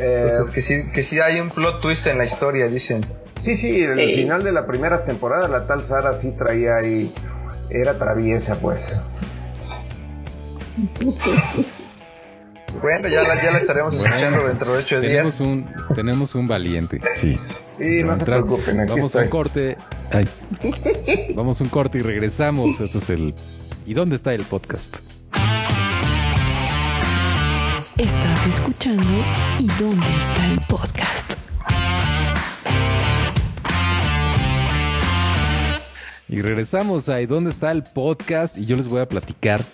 Eh, 0.00 0.14
Entonces 0.16 0.50
que 0.50 0.60
sí, 0.60 0.84
que 0.94 1.02
sí 1.02 1.18
hay 1.20 1.40
un 1.40 1.50
plot 1.50 1.80
twist 1.80 2.06
en 2.06 2.18
la 2.18 2.24
historia, 2.24 2.68
dicen. 2.68 3.04
Sí, 3.40 3.56
sí, 3.56 3.82
en 3.82 3.98
el 3.98 4.08
Sí. 4.10 4.14
final 4.16 4.42
de 4.44 4.52
la 4.52 4.66
primera 4.66 5.04
temporada 5.04 5.48
la 5.48 5.66
tal 5.66 5.84
Sara 5.84 6.14
sí 6.14 6.32
traía 6.32 6.76
ahí, 6.76 7.12
era 7.70 7.94
traviesa 7.98 8.56
pues. 8.60 9.00
Bueno, 12.82 13.08
ya 13.08 13.22
la, 13.22 13.42
ya 13.42 13.50
la 13.50 13.58
estaremos 13.58 13.96
Bueno, 13.96 14.14
escuchando 14.14 14.46
dentro 14.46 14.72
de 14.72 14.78
ocho 14.78 15.00
días. 15.00 15.10
Tenemos 15.12 15.40
un, 15.40 15.66
tenemos 15.94 16.34
un 16.34 16.46
valiente. 16.46 17.00
Sí. 17.16 17.38
Sí, 17.78 18.02
no 18.04 18.14
se 18.14 18.24
preocupen, 18.24 18.80
aquí 18.80 18.90
Vamos 18.90 19.16
a 19.16 19.20
un 19.20 19.28
corte. 19.28 19.76
Ay. 20.12 20.28
Vamos 21.34 21.60
a 21.60 21.64
un 21.64 21.70
corte 21.70 21.98
y 21.98 22.02
regresamos. 22.02 22.80
Este 22.80 22.98
es 22.98 23.10
el. 23.10 23.34
¿Y 23.86 23.94
dónde 23.94 24.16
está 24.16 24.34
el 24.34 24.42
podcast? 24.44 24.98
Estás 27.98 28.46
escuchando 28.46 29.02
¿Y 29.58 29.66
dónde 29.82 30.06
está 30.20 30.52
el 30.52 30.60
podcast? 30.68 31.32
Y 36.28 36.40
regresamos 36.40 37.08
a 37.08 37.20
¿Y 37.20 37.26
dónde 37.26 37.50
está 37.50 37.72
el 37.72 37.82
podcast? 37.82 38.56
Y 38.56 38.66
yo 38.66 38.76
les 38.76 38.86
voy 38.86 39.00
a 39.00 39.08
platicar 39.08 39.64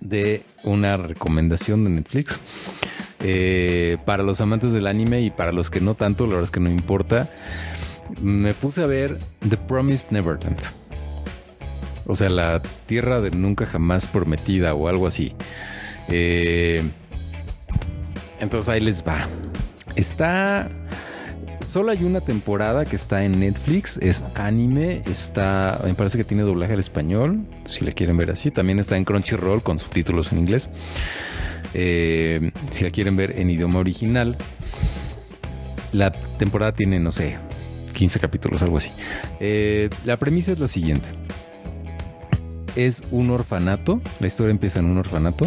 de 0.00 0.42
una 0.62 0.96
recomendación 0.96 1.82
de 1.82 1.90
Netflix. 1.90 2.38
Eh, 3.24 3.98
para 4.04 4.22
los 4.22 4.40
amantes 4.40 4.70
del 4.70 4.86
anime 4.86 5.22
y 5.22 5.30
para 5.30 5.50
los 5.50 5.68
que 5.68 5.80
no 5.80 5.94
tanto, 5.94 6.26
la 6.26 6.34
verdad 6.34 6.44
es 6.44 6.50
que 6.52 6.60
no 6.60 6.70
importa. 6.70 7.28
Me 8.22 8.54
puse 8.54 8.84
a 8.84 8.86
ver 8.86 9.18
The 9.48 9.56
Promised 9.56 10.10
Neverland. 10.10 10.60
O 12.06 12.14
sea, 12.14 12.30
la 12.30 12.62
tierra 12.86 13.20
de 13.20 13.32
nunca 13.32 13.66
jamás 13.66 14.06
prometida 14.06 14.74
o 14.74 14.86
algo 14.86 15.08
así. 15.08 15.34
Eh, 16.08 16.88
entonces 18.40 18.68
ahí 18.68 18.80
les 18.80 19.02
va. 19.02 19.28
Está 19.94 20.70
Solo 21.76 21.90
hay 21.90 22.04
una 22.04 22.22
temporada 22.22 22.86
que 22.86 22.96
está 22.96 23.24
en 23.24 23.40
Netflix, 23.40 23.98
es 24.00 24.22
anime, 24.34 25.02
está, 25.04 25.78
me 25.84 25.92
parece 25.92 26.16
que 26.16 26.24
tiene 26.24 26.42
doblaje 26.42 26.72
al 26.72 26.78
español, 26.78 27.44
si 27.66 27.84
la 27.84 27.92
quieren 27.92 28.16
ver 28.16 28.30
así, 28.30 28.50
también 28.50 28.78
está 28.78 28.96
en 28.96 29.04
Crunchyroll 29.04 29.62
con 29.62 29.78
subtítulos 29.78 30.32
en 30.32 30.38
inglés, 30.38 30.70
Eh, 31.74 32.52
si 32.70 32.84
la 32.84 32.90
quieren 32.90 33.16
ver 33.16 33.38
en 33.38 33.50
idioma 33.50 33.80
original. 33.80 34.36
La 35.92 36.12
temporada 36.12 36.72
tiene, 36.72 36.98
no 36.98 37.12
sé, 37.12 37.36
15 37.92 38.20
capítulos, 38.20 38.62
algo 38.62 38.78
así. 38.78 38.90
Eh, 39.40 39.90
la 40.06 40.16
premisa 40.16 40.52
es 40.52 40.58
la 40.58 40.68
siguiente. 40.68 41.08
Es 42.76 43.02
un 43.10 43.28
orfanato, 43.30 44.00
la 44.20 44.28
historia 44.28 44.52
empieza 44.52 44.78
en 44.78 44.86
un 44.86 44.96
orfanato, 44.96 45.46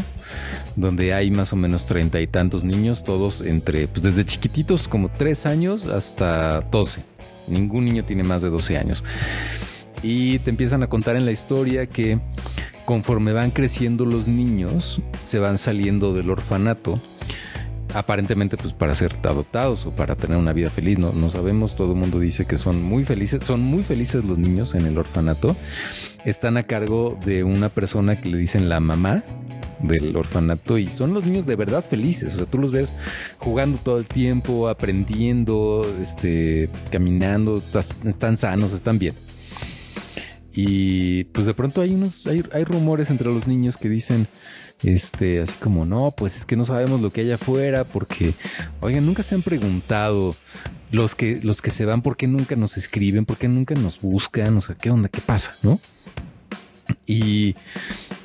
donde 0.76 1.14
hay 1.14 1.32
más 1.32 1.54
o 1.54 1.56
menos 1.56 1.86
treinta 1.86 2.20
y 2.22 2.28
tantos 2.28 2.64
niños, 2.64 3.04
todos 3.04 3.42
entre, 3.42 3.88
pues 3.88 4.04
desde 4.04 4.26
chiquititos 4.26 4.88
como 4.88 5.10
tres 5.10 5.46
años 5.46 5.86
hasta 5.86 6.62
12. 6.62 7.02
Ningún 7.48 7.86
niño 7.86 8.06
tiene 8.06 8.24
más 8.24 8.42
de 8.42 8.50
12 8.50 8.78
años. 8.78 9.04
Y 10.04 10.40
te 10.40 10.50
empiezan 10.50 10.84
a 10.84 10.88
contar 10.88 11.16
en 11.16 11.26
la 11.26 11.32
historia 11.32 11.88
que 11.88 12.20
conforme 12.86 13.34
van 13.34 13.52
creciendo 13.52 14.06
los 14.06 14.28
niños, 14.28 15.02
se 15.22 15.40
van 15.40 15.58
saliendo 15.58 16.14
del 16.14 16.30
orfanato. 16.30 17.00
Aparentemente, 17.94 18.56
pues 18.56 18.74
para 18.74 18.94
ser 18.94 19.16
adoptados 19.24 19.86
o 19.86 19.92
para 19.92 20.16
tener 20.16 20.38
una 20.38 20.54
vida 20.54 20.70
feliz, 20.70 21.00
no, 21.00 21.12
no 21.12 21.30
sabemos. 21.30 21.76
Todo 21.76 21.94
el 21.94 22.00
mundo 22.00 22.20
dice 22.20 22.46
que 22.46 22.58
son 22.58 22.84
muy 22.84 23.04
felices. 23.04 23.44
Son 23.44 23.62
muy 23.62 23.84
felices 23.84 24.24
los 24.24 24.38
niños 24.38 24.76
en 24.76 24.86
el 24.86 24.98
orfanato. 24.98 25.56
Están 26.24 26.58
a 26.58 26.64
cargo 26.64 27.18
de 27.26 27.44
una 27.44 27.70
persona 27.70 28.20
que 28.20 28.30
le 28.30 28.38
dicen 28.38 28.70
la 28.70 28.80
mamá 28.80 29.24
del 29.82 30.16
orfanato 30.16 30.78
y 30.78 30.88
son 30.88 31.14
los 31.14 31.26
niños 31.26 31.46
de 31.46 31.56
verdad 31.56 31.84
felices. 31.84 32.34
O 32.34 32.38
sea, 32.38 32.46
tú 32.46 32.58
los 32.58 32.72
ves 32.72 32.92
jugando 33.38 33.78
todo 33.78 33.98
el 33.98 34.06
tiempo, 34.06 34.70
aprendiendo, 34.70 35.86
este, 36.02 36.70
caminando, 36.92 37.58
están 37.58 38.38
sanos, 38.38 38.74
están 38.74 39.00
bien. 39.00 39.16
Y 40.54 41.26
pues 41.26 41.46
de 41.46 41.54
pronto 41.54 41.82
hay 41.82 41.94
unos, 41.94 42.26
hay, 42.28 42.44
hay 42.52 42.64
rumores 42.64 43.10
entre 43.10 43.28
los 43.28 43.48
niños 43.48 43.78
que 43.78 43.88
dicen, 43.88 44.28
este, 44.84 45.42
así 45.42 45.54
como, 45.60 45.86
no, 45.86 46.12
pues 46.16 46.38
es 46.38 46.46
que 46.46 46.56
no 46.56 46.66
sabemos 46.66 47.02
lo 47.02 47.12
que 47.12 47.22
hay 47.22 47.32
afuera, 47.32 47.84
porque, 47.84 48.34
oigan, 48.82 49.06
nunca 49.06 49.24
se 49.24 49.36
han 49.36 49.42
preguntado 49.42 50.36
los 50.92 51.16
que, 51.16 51.40
los 51.44 51.62
que 51.62 51.72
se 51.72 51.86
van, 51.86 52.02
por 52.02 52.18
qué 52.18 52.28
nunca 52.28 52.56
nos 52.56 52.78
escriben, 52.78 53.26
por 53.26 53.38
qué 53.38 53.48
nunca 53.48 53.76
nos 53.76 54.02
buscan, 54.02 54.58
o 54.58 54.62
sea, 54.62 54.76
qué 54.76 54.90
onda, 54.90 55.10
qué 55.10 55.22
pasa, 55.22 55.56
¿no? 55.62 55.80
Y 57.06 57.56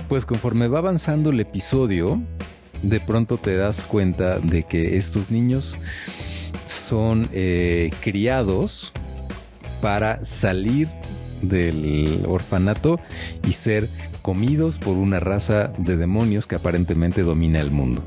pues 0.08 0.26
conforme 0.26 0.68
va 0.68 0.78
avanzando 0.78 1.30
el 1.30 1.40
episodio, 1.40 2.20
de 2.82 3.00
pronto 3.00 3.36
te 3.36 3.56
das 3.56 3.82
cuenta 3.82 4.38
de 4.38 4.64
que 4.64 4.96
estos 4.96 5.30
niños 5.30 5.76
son 6.66 7.28
eh, 7.32 7.90
criados 8.00 8.92
para 9.80 10.24
salir 10.24 10.88
del 11.48 12.20
orfanato 12.28 13.00
y 13.46 13.52
ser 13.52 13.88
comidos 14.22 14.78
por 14.78 14.96
una 14.96 15.20
raza 15.20 15.72
de 15.78 15.96
demonios 15.96 16.46
que 16.46 16.56
aparentemente 16.56 17.22
domina 17.22 17.60
el 17.60 17.70
mundo. 17.70 18.02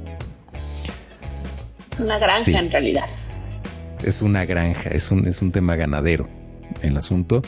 Es 1.92 2.00
una 2.00 2.18
granja 2.20 2.44
Sí. 2.44 2.54
en 2.56 2.72
realidad. 2.72 3.06
Es 4.04 4.22
una 4.22 4.46
granja, 4.46 4.90
es 4.90 5.10
un, 5.12 5.28
es 5.28 5.42
un 5.42 5.52
tema 5.52 5.76
ganadero 5.76 6.28
el 6.82 6.96
asunto. 6.98 7.42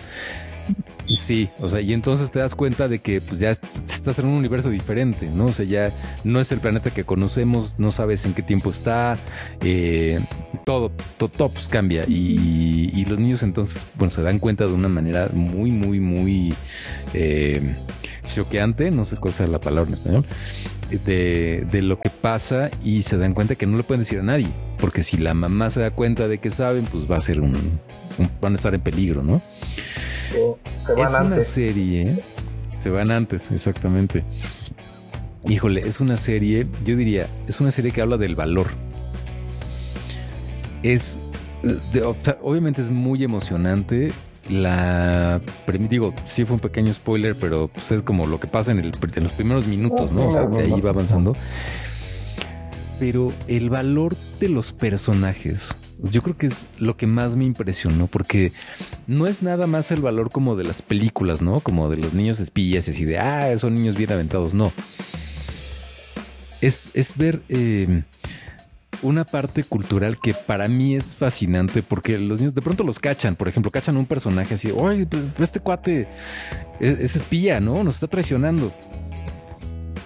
Sí, 1.15 1.49
o 1.59 1.67
sea, 1.69 1.81
y 1.81 1.93
entonces 1.93 2.29
te 2.31 2.39
das 2.39 2.53
cuenta 2.53 2.88
de 2.88 2.99
que 2.99 3.19
pues 3.19 3.39
ya 3.39 3.49
est- 3.49 3.63
estás 3.89 4.19
en 4.19 4.25
un 4.27 4.33
universo 4.33 4.69
diferente, 4.69 5.27
¿no? 5.33 5.45
O 5.47 5.51
sea, 5.51 5.65
ya 5.65 5.91
no 6.23 6.39
es 6.39 6.51
el 6.51 6.59
planeta 6.59 6.91
que 6.91 7.03
conocemos, 7.03 7.75
no 7.79 7.91
sabes 7.91 8.25
en 8.25 8.33
qué 8.33 8.43
tiempo 8.43 8.69
está, 8.69 9.17
eh, 9.61 10.19
todo, 10.65 10.91
todo, 11.17 11.49
pues 11.49 11.67
cambia. 11.67 12.05
Y, 12.07 12.91
y 12.93 13.05
los 13.05 13.17
niños 13.17 13.41
entonces, 13.41 13.85
bueno, 13.95 14.13
se 14.13 14.21
dan 14.21 14.38
cuenta 14.39 14.67
de 14.67 14.73
una 14.73 14.88
manera 14.88 15.29
muy, 15.33 15.71
muy, 15.71 15.99
muy 15.99 16.53
eh, 17.15 17.75
choqueante, 18.33 18.91
no 18.91 19.03
sé 19.05 19.15
cuál 19.17 19.33
sea 19.33 19.47
la 19.47 19.59
palabra 19.59 19.88
en 19.89 19.93
español, 19.95 20.25
de, 21.05 21.65
de 21.71 21.81
lo 21.81 21.99
que 21.99 22.09
pasa 22.11 22.69
y 22.83 23.01
se 23.01 23.17
dan 23.17 23.33
cuenta 23.33 23.55
que 23.55 23.65
no 23.65 23.77
le 23.77 23.83
pueden 23.83 24.01
decir 24.01 24.19
a 24.19 24.23
nadie, 24.23 24.47
porque 24.77 25.01
si 25.03 25.17
la 25.17 25.33
mamá 25.33 25.69
se 25.71 25.79
da 25.79 25.89
cuenta 25.91 26.27
de 26.27 26.38
que 26.38 26.51
saben, 26.51 26.85
pues 26.85 27.09
va 27.09 27.17
a 27.17 27.21
ser 27.21 27.41
un, 27.41 27.55
un- 27.55 28.29
van 28.41 28.53
a 28.53 28.55
estar 28.57 28.75
en 28.75 28.81
peligro, 28.81 29.23
¿no? 29.23 29.41
Se 30.86 30.93
van 30.93 31.24
es 31.24 31.27
una 31.27 31.39
serie. 31.41 32.24
Se 32.79 32.89
van 32.89 33.12
antes, 33.12 33.51
exactamente. 33.51 34.24
Híjole, 35.48 35.81
es 35.81 36.00
una 36.00 36.17
serie, 36.17 36.67
yo 36.86 36.95
diría, 36.95 37.27
es 37.48 37.59
una 37.59 37.71
serie 37.71 37.91
que 37.91 38.01
habla 38.01 38.17
del 38.17 38.36
valor. 38.36 38.67
Es, 40.83 41.17
de- 41.93 42.03
obviamente 42.41 42.81
es 42.81 42.89
muy 42.89 43.24
emocionante. 43.24 44.12
La, 44.50 45.41
digo, 45.89 46.13
sí 46.25 46.43
fue 46.43 46.55
un 46.55 46.59
pequeño 46.59 46.91
spoiler, 46.93 47.36
pero 47.36 47.67
pues 47.67 47.91
es 47.91 48.01
como 48.01 48.25
lo 48.25 48.39
que 48.39 48.48
pasa 48.48 48.71
en, 48.71 48.79
el, 48.79 48.93
en 49.15 49.24
los 49.24 49.31
primeros 49.33 49.67
minutos, 49.67 50.12
¿no? 50.12 50.29
O 50.29 50.33
sea, 50.33 50.50
que 50.50 50.59
ahí 50.74 50.81
va 50.81 50.89
avanzando. 50.89 51.36
Pero 53.00 53.31
el 53.48 53.69
valor 53.69 54.15
de 54.39 54.50
los 54.50 54.74
personajes 54.74 55.75
yo 56.01 56.22
creo 56.22 56.38
que 56.38 56.48
es 56.48 56.65
lo 56.79 56.96
que 56.96 57.08
más 57.08 57.36
me 57.36 57.46
impresionó, 57.46 58.08
porque 58.08 58.51
no 59.08 59.27
es 59.27 59.44
nada 59.44 59.68
más 59.68 59.91
el 59.91 60.01
valor 60.01 60.29
como 60.32 60.56
de 60.56 60.63
las 60.63 60.82
películas, 60.82 61.41
¿no? 61.41 61.60
Como 61.60 61.89
de 61.89 61.98
los 61.98 62.13
niños 62.13 62.39
espías 62.39 62.88
y 62.88 62.91
así 62.91 63.06
de, 63.06 63.20
ah, 63.20 63.58
son 63.58 63.75
niños 63.75 63.96
bien 63.96 64.12
aventados, 64.12 64.53
no. 64.53 64.72
Es, 66.62 66.91
es 66.94 67.15
ver 67.18 67.41
eh, 67.50 68.03
una 69.01 69.25
parte 69.25 69.63
cultural 69.63 70.20
que 70.20 70.34
para 70.34 70.68
mí 70.68 70.96
es 70.96 71.15
fascinante, 71.15 71.84
porque 71.84 72.18
los 72.18 72.39
niños 72.39 72.56
de 72.56 72.62
pronto 72.62 72.84
los 72.84 73.00
cachan, 73.00 73.36
por 73.36 73.48
ejemplo, 73.48 73.72
cachan 73.72 73.98
un 73.98 74.06
personaje 74.06 74.56
así, 74.56 74.72
oye, 74.72 75.08
este 75.39 75.60
cuate 75.60 76.08
es, 76.79 77.00
es 77.00 77.15
espía, 77.18 77.60
¿no? 77.60 77.84
Nos 77.84 77.96
está 77.96 78.08
traicionando. 78.08 78.72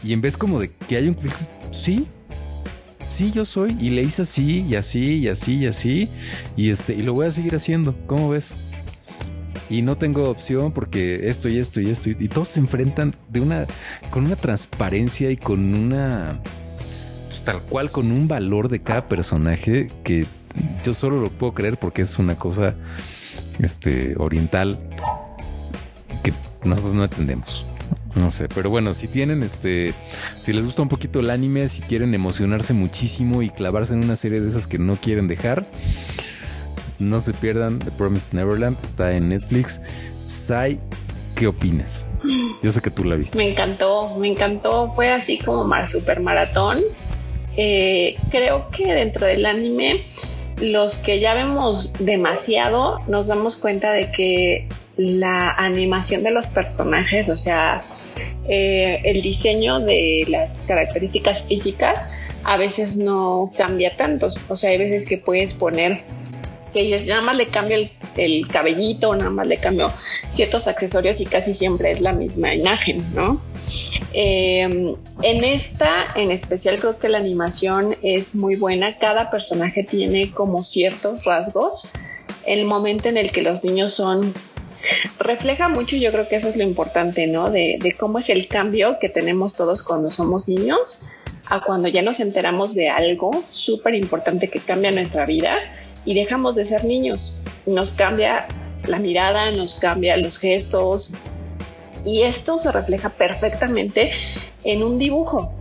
Y 0.04 0.14
en 0.14 0.22
vez 0.22 0.38
como 0.38 0.60
de 0.60 0.70
que 0.72 0.98
hay 0.98 1.08
un... 1.08 1.18
Sí, 1.72 2.08
sí, 3.14 3.32
yo 3.32 3.46
soy. 3.46 3.78
Y 3.80 3.92
le 3.92 4.02
hice 4.02 4.24
así, 4.24 4.66
y 4.68 4.76
así, 4.76 5.20
y 5.20 5.28
así, 5.28 5.56
y 5.56 5.66
así. 5.68 6.10
Y 6.58 6.70
este, 6.70 6.94
y 6.94 7.04
lo 7.04 7.14
voy 7.14 7.28
a 7.28 7.32
seguir 7.32 7.56
haciendo. 7.56 7.96
¿Cómo 8.08 8.30
ves? 8.30 8.52
Y 9.70 9.82
no 9.82 9.96
tengo 9.96 10.30
opción 10.30 10.72
porque 10.72 11.30
esto 11.30 11.48
y 11.48 11.58
esto 11.60 11.80
y 11.80 11.90
esto. 11.90 12.10
Y 12.10 12.28
todos 12.28 12.50
se 12.50 12.60
enfrentan 12.60 13.16
de 13.30 13.40
una. 13.40 13.66
con 14.10 14.26
una 14.26 14.36
transparencia 14.36 15.32
y 15.32 15.38
con 15.38 15.74
una. 15.74 16.40
Pues, 17.30 17.44
tal 17.44 17.62
cual, 17.62 17.92
con 17.92 18.12
un 18.12 18.28
valor 18.28 18.70
de 18.70 18.82
cada 18.82 19.08
personaje 19.08 19.88
que 20.04 20.26
yo 20.84 20.94
solo 20.94 21.20
lo 21.20 21.30
puedo 21.30 21.54
creer 21.54 21.78
porque 21.78 22.04
es 22.04 22.20
una 22.20 22.36
cosa 22.36 22.76
este 23.60 24.16
oriental 24.18 24.78
que 26.24 26.34
nosotros 26.64 26.94
no 26.94 27.04
entendemos. 27.04 27.66
No 28.16 28.30
sé, 28.30 28.48
pero 28.48 28.70
bueno, 28.70 28.94
si 28.94 29.08
tienen 29.08 29.42
este, 29.42 29.94
si 30.42 30.54
les 30.54 30.64
gusta 30.66 30.84
un 30.84 30.90
poquito 30.90 31.20
el 31.20 31.30
anime, 31.32 31.68
si 31.68 31.82
quieren 31.82 32.14
emocionarse 32.14 32.74
muchísimo 32.74 33.42
y 33.42 33.50
clavarse 33.50 33.94
en 33.94 34.04
una 34.04 34.16
serie 34.16 34.40
de 34.40 34.50
esas 34.50 34.68
que 34.68 34.78
no 34.78 34.96
quieren 34.96 35.28
dejar, 35.28 35.66
no 37.00 37.22
se 37.22 37.34
pierdan 37.34 37.80
The 37.80 37.92
Promised 37.92 38.34
Neverland, 38.34 38.78
está 38.84 39.14
en 39.14 39.30
Netflix. 39.30 39.82
Sai, 40.26 40.80
¿qué 41.36 41.48
opinas? 41.48 42.08
Yo 42.62 42.72
sé 42.72 42.82
que 42.82 42.92
tú 42.92 43.04
la 43.04 43.16
viste. 43.16 43.38
Me 43.38 43.50
encantó, 43.50 44.16
me 44.18 44.30
encantó, 44.30 44.94
fue 44.96 45.12
así 45.12 45.40
como 45.40 45.64
más 45.64 45.92
super 45.92 46.22
maratón. 46.22 46.80
Eh, 47.58 48.16
creo 48.30 48.70
que 48.70 48.94
dentro 48.94 49.26
del 49.26 49.46
anime, 49.46 50.04
los 50.64 50.96
que 50.96 51.20
ya 51.20 51.34
vemos 51.34 51.94
demasiado, 52.00 53.00
nos 53.08 53.28
damos 53.28 53.58
cuenta 53.58 53.92
de 53.92 54.12
que 54.12 54.68
la 54.98 55.50
animación 55.52 56.24
de 56.24 56.32
los 56.32 56.48
personajes, 56.48 57.30
o 57.30 57.38
sea, 57.38 57.82
eh, 58.48 59.02
el 59.04 59.22
diseño 59.22 59.80
de 59.80 60.26
las 60.30 60.60
características 60.68 61.44
físicas 61.44 62.10
a 62.44 62.58
veces 62.58 62.98
no 62.98 63.52
cambia 63.58 63.96
tanto. 63.96 64.28
O 64.50 64.56
sea, 64.56 64.70
hay 64.70 64.78
veces 64.78 65.08
que 65.08 65.18
puedes 65.18 65.54
poner 65.54 66.02
que 66.74 67.04
nada 67.08 67.22
más 67.22 67.36
le 67.38 67.48
cambio 67.48 67.78
el, 67.78 67.90
el, 68.18 68.48
cabellito, 68.48 69.16
nada 69.16 69.30
más 69.30 69.48
le 69.48 69.58
cambio 69.58 69.92
ciertos 70.34 70.68
accesorios 70.68 71.22
y 71.22 71.26
casi 71.26 71.54
siempre 71.54 71.92
es 71.92 72.02
la 72.02 72.12
misma 72.12 72.54
imagen, 72.54 73.06
¿no? 73.14 73.40
Eh, 74.14 74.96
en 75.22 75.44
esta, 75.44 76.08
en 76.16 76.32
especial, 76.32 76.80
creo 76.80 76.98
que 76.98 77.08
la 77.08 77.20
animación 77.20 77.96
es 78.02 78.36
muy 78.36 78.56
buena. 78.56 78.98
Cada 78.98 79.30
personaje 79.30 79.84
tiene 79.84 80.32
como 80.32 80.64
ciertos 80.64 81.26
rasgos. 81.26 81.92
El 82.46 82.66
momento 82.66 83.10
en 83.10 83.18
el 83.18 83.32
que 83.32 83.42
los 83.42 83.64
niños 83.64 83.94
son 83.94 84.34
refleja 85.20 85.70
mucho, 85.70 85.96
yo 85.96 86.12
creo 86.12 86.28
que 86.28 86.36
eso 86.36 86.50
es 86.50 86.58
lo 86.58 86.64
importante, 86.64 87.28
¿no? 87.28 87.50
De, 87.50 87.78
de 87.80 87.96
cómo 87.96 88.20
es 88.20 88.30
el 88.30 88.48
cambio 88.48 88.98
que 89.00 89.10
tenemos 89.10 89.56
todos 89.56 89.84
cuando 89.84 90.10
somos 90.10 90.50
niños 90.50 91.08
a 91.46 91.62
cuando 91.62 91.88
ya 91.88 92.02
nos 92.02 92.20
enteramos 92.20 92.74
de 92.74 92.90
algo 92.90 93.32
súper 93.52 93.94
importante 93.96 94.50
que 94.50 94.60
cambia 94.60 94.92
nuestra 94.92 95.26
vida 95.26 95.56
y 96.06 96.16
dejamos 96.16 96.56
de 96.56 96.66
ser 96.66 96.84
niños. 96.84 97.42
Nos 97.66 97.92
cambia 97.92 98.48
la 98.88 99.00
mirada, 99.00 99.52
nos 99.52 99.76
cambia 99.76 100.18
los 100.18 100.38
gestos 100.38 101.16
y 102.06 102.22
esto 102.24 102.58
se 102.58 102.72
refleja 102.72 103.10
perfectamente 103.10 104.12
en 104.64 104.84
un 104.84 104.98
dibujo 104.98 105.54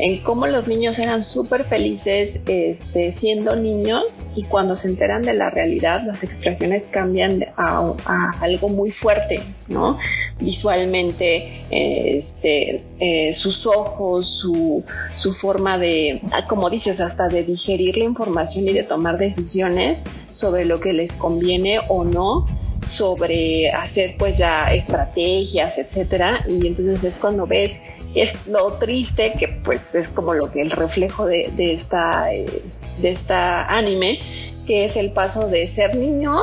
en 0.00 0.18
cómo 0.18 0.46
los 0.46 0.66
niños 0.66 0.98
eran 0.98 1.22
súper 1.22 1.64
felices 1.64 2.42
este, 2.46 3.12
siendo 3.12 3.54
niños 3.54 4.28
y 4.34 4.44
cuando 4.44 4.74
se 4.74 4.88
enteran 4.88 5.20
de 5.20 5.34
la 5.34 5.50
realidad 5.50 6.02
las 6.06 6.24
expresiones 6.24 6.86
cambian 6.86 7.46
a, 7.56 8.32
algo 8.40 8.70
muy 8.70 8.90
fuerte, 8.90 9.42
¿no? 9.68 9.98
Visualmente, 10.40 11.64
este, 11.70 12.82
eh, 12.98 13.34
sus 13.34 13.66
ojos, 13.66 14.26
su, 14.26 14.84
su 15.14 15.32
forma 15.34 15.76
de, 15.76 16.22
como 16.48 16.70
dices, 16.70 17.02
hasta 17.02 17.28
de 17.28 17.44
digerir 17.44 17.98
la 17.98 18.04
información 18.04 18.66
y 18.68 18.72
de 18.72 18.82
tomar 18.82 19.18
decisiones 19.18 20.02
sobre 20.32 20.64
lo 20.64 20.80
que 20.80 20.94
les 20.94 21.12
conviene 21.12 21.78
o 21.88 22.04
no 22.04 22.46
sobre 22.86 23.70
hacer 23.70 24.16
pues 24.18 24.38
ya 24.38 24.72
estrategias, 24.72 25.78
etcétera, 25.78 26.44
y 26.48 26.66
entonces 26.66 27.04
es 27.04 27.16
cuando 27.16 27.46
ves 27.46 27.90
es 28.14 28.46
lo 28.46 28.72
triste 28.74 29.34
que 29.38 29.48
pues 29.48 29.94
es 29.94 30.08
como 30.08 30.34
lo 30.34 30.50
que 30.50 30.62
el 30.62 30.70
reflejo 30.70 31.26
de, 31.26 31.50
esta 31.58 32.32
eh, 32.32 32.62
de 33.00 33.10
esta 33.10 33.66
anime 33.68 34.18
que 34.66 34.84
es 34.84 34.96
el 34.96 35.12
paso 35.12 35.48
de 35.48 35.66
ser 35.68 35.94
niño 35.94 36.36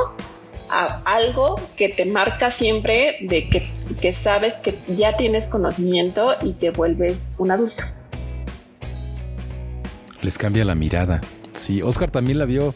a 0.70 1.02
algo 1.04 1.56
que 1.76 1.88
te 1.88 2.04
marca 2.04 2.50
siempre 2.50 3.16
de 3.22 3.48
que, 3.48 3.66
que 4.00 4.12
sabes 4.12 4.56
que 4.56 4.74
ya 4.88 5.16
tienes 5.16 5.46
conocimiento 5.46 6.34
y 6.42 6.52
te 6.52 6.70
vuelves 6.70 7.36
un 7.38 7.50
adulto. 7.50 7.82
Les 10.20 10.36
cambia 10.36 10.64
la 10.64 10.74
mirada. 10.74 11.20
Sí, 11.54 11.80
Oscar 11.80 12.10
también 12.10 12.38
la 12.38 12.44
vio. 12.44 12.74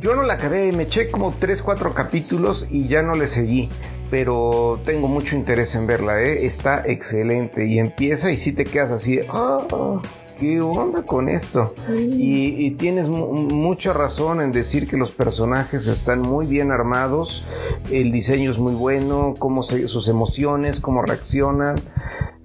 Yo 0.00 0.14
no 0.14 0.22
la 0.22 0.34
acabé, 0.34 0.70
me 0.72 0.84
eché 0.84 1.10
como 1.10 1.32
3, 1.38 1.62
4 1.62 1.94
capítulos 1.94 2.66
y 2.70 2.88
ya 2.88 3.02
no 3.02 3.14
le 3.14 3.26
seguí 3.26 3.70
pero 4.10 4.80
tengo 4.84 5.08
mucho 5.08 5.36
interés 5.36 5.74
en 5.74 5.86
verla, 5.86 6.22
¿eh? 6.22 6.46
está 6.46 6.82
excelente 6.86 7.66
y 7.66 7.78
empieza 7.78 8.32
y 8.32 8.36
si 8.36 8.52
te 8.52 8.64
quedas 8.64 8.90
así, 8.90 9.20
ah, 9.28 10.00
¿qué 10.38 10.60
onda 10.60 11.02
con 11.02 11.28
esto? 11.28 11.74
Y, 11.90 12.70
tienes 12.72 13.08
mucha 13.08 13.92
razón 13.92 14.40
en 14.40 14.52
decir 14.52 14.88
que 14.88 14.96
los 14.96 15.10
personajes 15.10 15.86
están 15.88 16.20
muy 16.20 16.46
bien 16.46 16.70
armados, 16.70 17.44
el 17.90 18.12
diseño 18.12 18.50
es 18.50 18.58
muy 18.58 18.74
bueno, 18.74 19.34
cómo 19.38 19.62
sus 19.62 20.08
emociones, 20.08 20.80
cómo 20.80 21.02
reaccionan. 21.02 21.76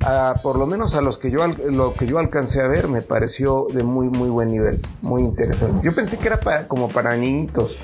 Ah, 0.01 0.33
por 0.43 0.57
lo 0.57 0.65
menos 0.65 0.95
a 0.95 1.01
los 1.01 1.17
que 1.17 1.31
yo 1.31 1.39
lo 1.69 1.93
que 1.93 2.05
yo 2.05 2.19
alcancé 2.19 2.59
a 2.59 2.67
ver 2.67 2.89
me 2.89 3.01
pareció 3.01 3.67
de 3.73 3.83
muy 3.83 4.09
muy 4.09 4.29
buen 4.29 4.49
nivel, 4.49 4.81
muy 5.01 5.21
interesante. 5.21 5.79
Yo 5.81 5.95
pensé 5.95 6.17
que 6.17 6.27
era 6.27 6.67
como 6.67 6.89
para 6.89 7.15
niñitos, 7.15 7.77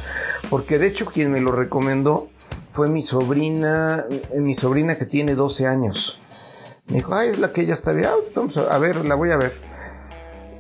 porque 0.50 0.80
de 0.80 0.88
hecho 0.88 1.06
quien 1.06 1.32
me 1.32 1.40
lo 1.40 1.54
recomendó 1.54 2.28
fue 2.74 2.90
mi 2.90 3.04
sobrina, 3.04 4.06
eh, 4.10 4.40
mi 4.40 4.54
sobrina 4.54 4.96
que 4.96 5.06
tiene 5.06 5.36
12 5.36 5.68
años. 5.68 6.20
Me 6.88 6.98
dijo, 6.98 7.14
ay, 7.14 7.30
es 7.30 7.40
la 7.40 7.54
que 7.54 7.62
ella 7.62 7.74
está 7.74 7.94
bien, 7.94 8.10
vamos 8.36 8.58
a 8.58 8.78
ver, 8.80 9.06
la 9.06 9.16
voy 9.16 9.32
a 9.32 9.38
ver. 9.38 9.69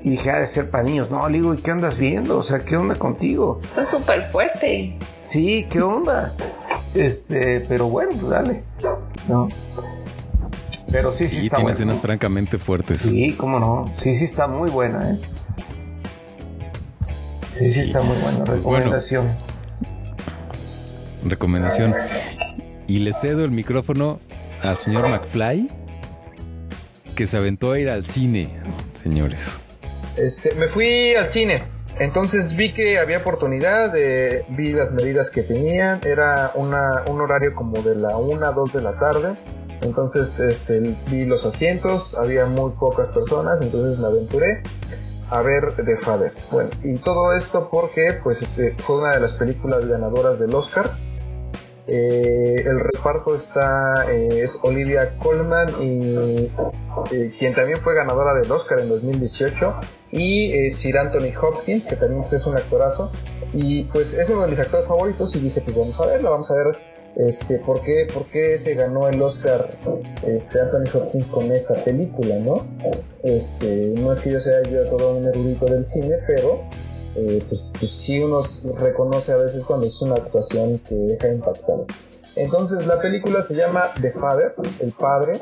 Y 0.01 0.11
dije, 0.11 0.31
ha 0.31 0.39
de 0.39 0.47
ser 0.47 0.69
para 0.69 0.83
niños. 0.83 1.11
No, 1.11 1.27
le 1.27 1.39
digo, 1.39 1.53
¿y 1.53 1.57
qué 1.57 1.71
andas 1.71 1.97
viendo? 1.97 2.37
O 2.37 2.43
sea, 2.43 2.59
¿qué 2.59 2.77
onda 2.77 2.95
contigo? 2.95 3.57
Está 3.59 3.83
súper 3.83 4.23
fuerte. 4.23 4.97
Sí, 5.23 5.67
¿qué 5.69 5.81
onda? 5.81 6.33
Este, 6.93 7.59
pero 7.67 7.87
bueno, 7.87 8.11
pues 8.13 8.29
dale. 8.29 8.63
No. 9.27 9.49
Pero 10.91 11.11
sí, 11.11 11.27
sí, 11.27 11.41
sí 11.41 11.45
está 11.45 11.57
tiene 11.57 11.71
escenas 11.71 12.01
francamente 12.01 12.57
fuertes. 12.57 13.01
Sí, 13.01 13.35
cómo 13.37 13.59
no. 13.59 13.93
Sí, 13.97 14.15
sí 14.15 14.25
está 14.25 14.47
muy 14.47 14.71
buena, 14.71 15.11
¿eh? 15.11 15.19
Sí, 17.57 17.73
sí 17.73 17.79
está 17.81 18.01
muy 18.01 18.17
buena. 18.17 18.43
Pues 18.43 18.59
Recomendación 18.59 19.27
recomendación. 21.25 21.93
Y 22.87 22.99
le 22.99 23.13
cedo 23.13 23.43
el 23.43 23.51
micrófono 23.51 24.19
al 24.63 24.77
señor 24.77 25.07
McFly, 25.09 25.69
que 27.15 27.27
se 27.27 27.37
aventó 27.37 27.71
a 27.71 27.79
ir 27.79 27.89
al 27.89 28.05
cine, 28.05 28.49
señores. 29.01 29.59
Este, 30.17 30.53
me 30.55 30.67
fui 30.67 31.15
al 31.15 31.27
cine. 31.27 31.63
Entonces 31.99 32.55
vi 32.55 32.71
que 32.71 32.97
había 32.97 33.17
oportunidad, 33.17 33.91
de, 33.91 34.45
vi 34.49 34.71
las 34.71 34.91
medidas 34.91 35.29
que 35.29 35.41
tenían, 35.41 35.99
era 36.05 36.51
una, 36.55 37.03
un 37.07 37.19
horario 37.19 37.53
como 37.53 37.81
de 37.81 37.95
la 37.95 38.17
1 38.17 38.53
2 38.53 38.73
de 38.73 38.81
la 38.81 38.97
tarde. 38.97 39.35
Entonces 39.81 40.39
este, 40.39 40.95
vi 41.07 41.25
los 41.25 41.45
asientos, 41.45 42.17
había 42.17 42.45
muy 42.45 42.71
pocas 42.71 43.09
personas, 43.09 43.61
entonces 43.61 43.97
me 43.99 44.07
aventuré 44.07 44.63
a 45.29 45.41
ver 45.41 45.73
The 45.73 45.97
Father. 45.97 46.33
Bueno, 46.51 46.69
y 46.83 46.95
todo 46.95 47.33
esto 47.33 47.69
porque 47.69 48.13
pues, 48.23 48.41
este, 48.41 48.75
fue 48.83 48.97
una 48.97 49.11
de 49.11 49.19
las 49.19 49.33
películas 49.33 49.85
ganadoras 49.87 50.39
del 50.39 50.53
Oscar 50.53 50.91
eh, 51.91 52.63
el 52.67 52.79
reparto 52.79 53.33
está 53.33 54.05
eh, 54.11 54.43
es 54.43 54.59
Olivia 54.61 55.17
Colman 55.17 55.69
y 55.81 56.51
eh, 57.11 57.33
quien 57.39 57.55
también 57.55 57.79
fue 57.79 57.95
ganadora 57.95 58.39
del 58.39 58.51
Oscar 58.51 58.79
en 58.81 58.89
2018 58.89 59.73
y 60.11 60.69
Sir 60.69 60.99
Anthony 60.99 61.33
Hopkins 61.41 61.87
que 61.87 61.95
también 61.95 62.21
es 62.21 62.45
un 62.45 62.55
actorazo. 62.55 63.11
Y 63.53 63.85
pues 63.85 64.13
es 64.13 64.29
uno 64.29 64.43
de 64.43 64.49
mis 64.49 64.59
actores 64.59 64.87
favoritos 64.87 65.35
y 65.35 65.39
dije 65.39 65.61
pues 65.61 65.75
vamos 65.75 65.99
a 65.99 66.05
verla 66.05 66.29
vamos 66.29 66.51
a 66.51 66.55
ver 66.55 66.77
este 67.15 67.57
por 67.57 67.81
qué, 67.81 68.07
por 68.13 68.27
qué 68.27 68.59
se 68.59 68.75
ganó 68.75 69.09
el 69.09 69.19
Oscar 69.19 69.67
este 70.27 70.61
Anthony 70.61 70.95
Hopkins 70.95 71.31
con 71.31 71.51
esta 71.51 71.73
película 71.83 72.35
no 72.35 72.67
este 73.23 73.93
no 73.95 74.11
es 74.11 74.19
que 74.19 74.29
yo 74.31 74.39
sea 74.39 74.61
yo 74.61 74.87
todo 74.89 75.17
un 75.17 75.25
erudito 75.25 75.65
del 75.65 75.83
cine 75.83 76.17
pero 76.27 76.65
eh, 77.19 77.43
pues, 77.47 77.71
pues 77.77 77.91
sí 77.91 78.21
uno 78.21 78.41
reconoce 78.79 79.33
a 79.33 79.37
veces 79.37 79.63
cuando 79.63 79.87
es 79.87 80.01
una 80.01 80.15
actuación 80.15 80.79
que 80.79 80.95
deja 80.95 81.27
impactado. 81.29 81.85
Entonces 82.35 82.87
la 82.87 83.01
película 83.01 83.41
se 83.41 83.55
llama 83.55 83.91
The 83.99 84.11
Father, 84.11 84.53
el 84.79 84.91
padre, 84.91 85.33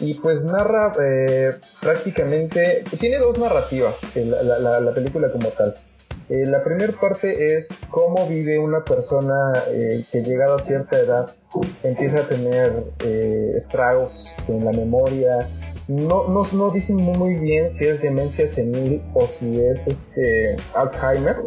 y 0.00 0.14
pues 0.14 0.44
narra 0.44 0.92
eh, 1.00 1.54
prácticamente, 1.80 2.84
tiene 2.98 3.18
dos 3.18 3.38
narrativas 3.38 4.16
la, 4.16 4.80
la, 4.80 4.92
película 4.92 5.30
como 5.30 5.48
tal. 5.50 5.74
Eh, 6.28 6.44
la 6.46 6.64
primera 6.64 6.92
parte 6.92 7.54
es 7.54 7.80
cómo 7.90 8.26
vive 8.28 8.58
una 8.58 8.84
persona 8.84 9.52
eh, 9.68 10.04
que 10.10 10.22
llegado 10.22 10.56
a 10.56 10.58
cierta 10.58 10.98
edad 10.98 11.30
empieza 11.84 12.18
a 12.18 12.22
tener 12.22 12.84
estragos 13.54 14.34
en 14.48 14.64
la 14.64 14.72
memoria. 14.72 15.48
No, 15.88 16.28
no, 16.28 16.42
no 16.52 16.70
dicen 16.70 16.96
muy 16.96 17.34
bien 17.34 17.70
si 17.70 17.84
es 17.84 18.02
demencia 18.02 18.46
senil 18.46 19.02
o 19.14 19.26
si 19.26 19.60
es 19.60 19.86
este 19.86 20.56
Alzheimer 20.74 21.44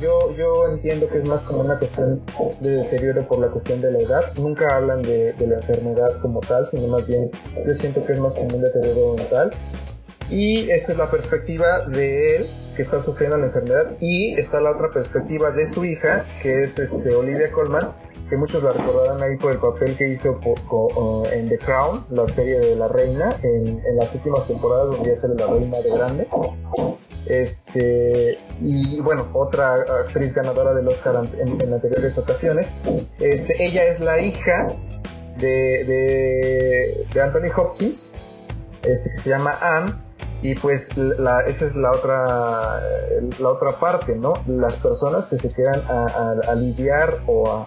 yo, 0.00 0.34
yo 0.36 0.68
entiendo 0.72 1.08
que 1.08 1.18
es 1.18 1.24
más 1.24 1.42
como 1.42 1.60
una 1.60 1.78
cuestión 1.78 2.22
de 2.60 2.70
deterioro 2.70 3.26
por 3.26 3.38
la 3.38 3.48
cuestión 3.48 3.80
de 3.80 3.92
la 3.92 3.98
edad. 4.00 4.32
Nunca 4.36 4.76
hablan 4.76 5.02
de, 5.02 5.34
la 5.40 5.56
enfermedad 5.56 6.20
como 6.20 6.40
tal, 6.40 6.66
sino 6.66 6.88
más 6.88 7.06
bien 7.06 7.30
yo 7.64 7.74
siento 7.74 8.04
que 8.04 8.12
es 8.12 8.20
más 8.20 8.34
como 8.34 8.56
un 8.56 8.62
deterioro 8.62 9.14
mental. 9.14 9.52
Y 10.30 10.70
esta 10.70 10.92
es 10.92 10.98
la 10.98 11.10
perspectiva 11.10 11.80
de 11.88 12.36
él 12.36 12.46
que 12.76 12.82
está 12.82 13.00
sufriendo 13.00 13.36
la 13.36 13.46
enfermedad 13.46 13.92
y 14.00 14.34
está 14.40 14.60
la 14.60 14.70
otra 14.70 14.90
perspectiva 14.90 15.50
de 15.50 15.66
su 15.66 15.84
hija 15.84 16.24
que 16.40 16.64
es 16.64 16.78
este 16.78 17.14
Olivia 17.14 17.52
Colman 17.52 17.92
que 18.32 18.38
muchos 18.38 18.62
la 18.62 18.72
recordarán 18.72 19.22
ahí 19.22 19.36
por 19.36 19.52
el 19.52 19.58
papel 19.58 19.94
que 19.94 20.08
hizo 20.08 20.40
en 21.34 21.50
The 21.50 21.58
Crown, 21.58 22.06
la 22.12 22.26
serie 22.26 22.60
de 22.60 22.76
la 22.76 22.88
reina, 22.88 23.36
en, 23.42 23.84
en 23.86 23.96
las 23.96 24.14
últimas 24.14 24.48
temporadas 24.48 24.86
donde 24.86 25.10
ya 25.10 25.16
sale 25.16 25.34
la 25.34 25.48
reina 25.48 25.78
de 25.80 25.90
grande. 25.90 26.28
Este, 27.26 28.38
y 28.62 29.00
bueno, 29.00 29.28
otra 29.34 29.74
actriz 29.74 30.32
ganadora 30.32 30.72
del 30.72 30.88
Oscar 30.88 31.22
en, 31.38 31.74
anteriores 31.74 32.16
ocasiones. 32.16 32.72
Este, 33.20 33.66
ella 33.66 33.84
es 33.84 34.00
la 34.00 34.18
hija 34.18 34.66
de, 35.36 37.04
de, 37.12 37.20
Anthony 37.20 37.52
Hopkins, 37.54 38.14
este, 38.82 39.10
que 39.10 39.16
se 39.16 39.28
llama 39.28 39.58
Anne. 39.60 39.92
Y 40.40 40.54
pues 40.54 40.88
esa 41.46 41.66
es 41.66 41.76
la 41.76 41.90
otra, 41.90 42.80
la 43.38 43.48
otra 43.48 43.72
parte, 43.72 44.16
¿no? 44.16 44.32
Las 44.46 44.76
personas 44.76 45.26
que 45.26 45.36
se 45.36 45.52
quedan 45.52 45.82
a, 45.86 46.54
lidiar 46.54 47.22
o 47.26 47.48
a, 47.48 47.66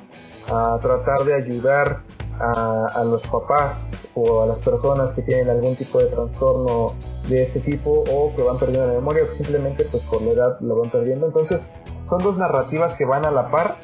tratar 0.81 1.25
de 1.25 1.33
ayudar 1.33 2.01
a, 2.39 3.03
los 3.05 3.25
papás 3.27 4.07
o 4.13 4.43
a 4.43 4.45
las 4.45 4.59
personas 4.59 5.13
que 5.13 5.21
tienen 5.21 5.49
algún 5.49 5.75
tipo 5.75 5.99
de 5.99 6.07
trastorno 6.07 6.93
de 7.27 7.41
este 7.41 7.59
tipo 7.59 8.03
o 8.11 8.35
que 8.35 8.41
van 8.41 8.57
perdiendo 8.57 8.87
la 8.87 8.93
memoria 8.93 9.23
o 9.23 9.27
que 9.27 9.31
simplemente 9.31 9.85
pues 9.85 10.03
por 10.03 10.21
la 10.21 10.31
edad 10.31 10.59
lo 10.59 10.79
van 10.79 10.91
perdiendo. 10.91 11.25
Entonces 11.25 11.71
son 12.05 12.21
dos 12.23 12.37
narrativas 12.37 12.95
que 12.95 13.05
van 13.05 13.25
a 13.25 13.31
la 13.31 13.49
par 13.51 13.75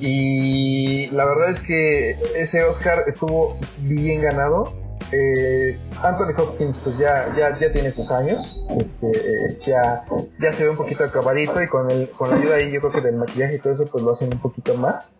y 0.00 1.10
la 1.10 1.26
verdad 1.26 1.50
es 1.50 1.60
que 1.60 2.10
ese 2.36 2.64
Oscar 2.64 3.04
estuvo 3.06 3.56
bien 3.80 4.22
ganado. 4.22 4.72
Eh, 5.12 5.78
Anthony 6.02 6.34
Hopkins 6.36 6.78
pues 6.78 6.98
ya, 6.98 7.34
ya, 7.36 7.58
ya 7.58 7.72
tiene 7.72 7.90
sus 7.90 8.10
años, 8.10 8.70
este, 8.78 9.06
eh, 9.06 9.58
ya, 9.66 10.04
ya 10.38 10.52
se 10.52 10.64
ve 10.64 10.70
un 10.70 10.76
poquito 10.76 11.04
acabadito 11.04 11.62
y 11.62 11.68
con, 11.68 11.90
el, 11.90 12.10
con 12.10 12.30
la 12.30 12.36
ayuda 12.36 12.56
ahí 12.56 12.70
yo 12.70 12.80
creo 12.80 12.92
que 12.92 13.00
del 13.00 13.16
maquillaje 13.16 13.54
y 13.54 13.58
todo 13.58 13.72
eso 13.72 13.84
pues 13.86 14.04
lo 14.04 14.12
hacen 14.12 14.32
un 14.32 14.38
poquito 14.38 14.74
más 14.74 15.14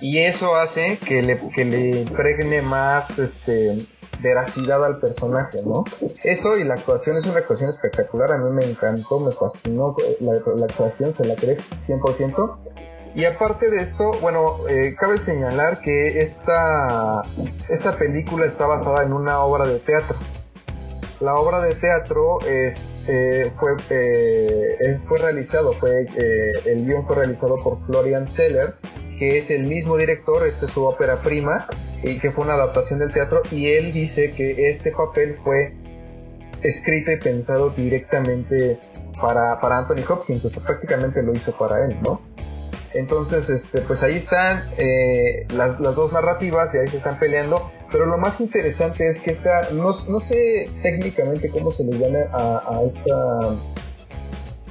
y 0.00 0.18
eso 0.18 0.56
hace 0.56 0.98
que 0.98 1.22
le, 1.22 1.38
que 1.54 1.64
le 1.64 2.00
impregne 2.00 2.62
más 2.62 3.18
este 3.18 3.78
veracidad 4.20 4.84
al 4.84 4.98
personaje, 4.98 5.62
¿no? 5.62 5.84
Eso 6.24 6.58
y 6.58 6.64
la 6.64 6.74
actuación 6.74 7.16
es 7.16 7.26
una 7.26 7.38
actuación 7.38 7.70
espectacular, 7.70 8.32
a 8.32 8.38
mí 8.38 8.50
me 8.50 8.64
encantó, 8.64 9.20
me 9.20 9.32
fascinó 9.32 9.94
la, 10.20 10.64
actuación, 10.64 11.12
se 11.12 11.24
la 11.24 11.34
crees 11.36 11.72
100%. 11.72 12.56
Y 13.14 13.24
aparte 13.24 13.70
de 13.70 13.80
esto, 13.80 14.12
bueno, 14.20 14.68
eh, 14.68 14.94
cabe 14.98 15.18
señalar 15.18 15.80
que 15.80 16.20
esta, 16.20 17.22
esta 17.68 17.96
película 17.96 18.46
está 18.46 18.66
basada 18.66 19.02
en 19.02 19.12
una 19.12 19.40
obra 19.40 19.66
de 19.66 19.78
teatro. 19.78 20.16
La 21.20 21.34
obra 21.34 21.60
de 21.60 21.74
teatro 21.74 22.38
es, 22.46 22.98
eh, 23.08 23.50
fue, 23.58 23.72
eh, 23.90 24.96
fue 25.08 25.18
realizado, 25.18 25.72
fue, 25.72 26.06
el 26.64 26.86
guion 26.86 27.04
fue 27.04 27.16
realizado 27.16 27.56
por 27.56 27.84
Florian 27.86 28.24
Seller, 28.24 28.74
que 29.18 29.36
es 29.36 29.50
el 29.50 29.64
mismo 29.64 29.96
director, 29.96 30.46
esta 30.46 30.66
es 30.66 30.72
su 30.72 30.86
ópera 30.86 31.16
prima, 31.16 31.66
y 32.04 32.20
que 32.20 32.30
fue 32.30 32.44
una 32.44 32.54
adaptación 32.54 33.00
del 33.00 33.12
teatro, 33.12 33.42
y 33.50 33.66
él 33.66 33.92
dice 33.92 34.32
que 34.32 34.68
este 34.68 34.92
papel 34.92 35.34
fue 35.34 35.74
escrito 36.62 37.10
y 37.10 37.16
pensado 37.16 37.70
directamente 37.70 38.78
para, 39.20 39.60
para 39.60 39.78
Anthony 39.78 40.04
Hopkins, 40.08 40.44
o 40.44 40.48
sea, 40.48 40.62
prácticamente 40.62 41.20
lo 41.22 41.34
hizo 41.34 41.50
para 41.50 41.84
él, 41.84 41.96
¿no? 42.00 42.20
Entonces, 42.94 43.50
este, 43.50 43.80
pues 43.82 44.02
ahí 44.02 44.16
están 44.16 44.64
eh, 44.78 45.46
las, 45.54 45.78
dos 45.78 46.12
narrativas 46.12 46.74
y 46.74 46.78
ahí 46.78 46.88
se 46.88 46.98
están 46.98 47.18
peleando. 47.18 47.70
Pero 47.90 48.06
lo 48.06 48.18
más 48.18 48.40
interesante 48.40 49.08
es 49.08 49.20
que 49.20 49.30
esta, 49.30 49.70
no, 49.72 49.90
no 50.08 50.20
sé 50.20 50.70
técnicamente 50.82 51.48
cómo 51.48 51.70
se 51.70 51.84
le 51.84 51.98
llama 51.98 52.18
a 52.32 52.82
esta 52.84 53.56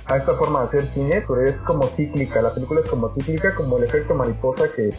a 0.08 0.16
esta 0.16 0.36
forma 0.36 0.60
de 0.60 0.66
hacer 0.66 0.86
cine, 0.86 1.24
pero 1.28 1.42
es 1.42 1.62
como 1.62 1.88
cíclica, 1.88 2.42
la 2.42 2.54
película 2.54 2.80
es 2.80 2.88
como 2.88 3.10
cíclica, 3.10 3.54
como 3.56 3.78
el 3.78 3.84
efecto 3.84 4.16
mariposa 4.16 4.70
que, 4.74 4.94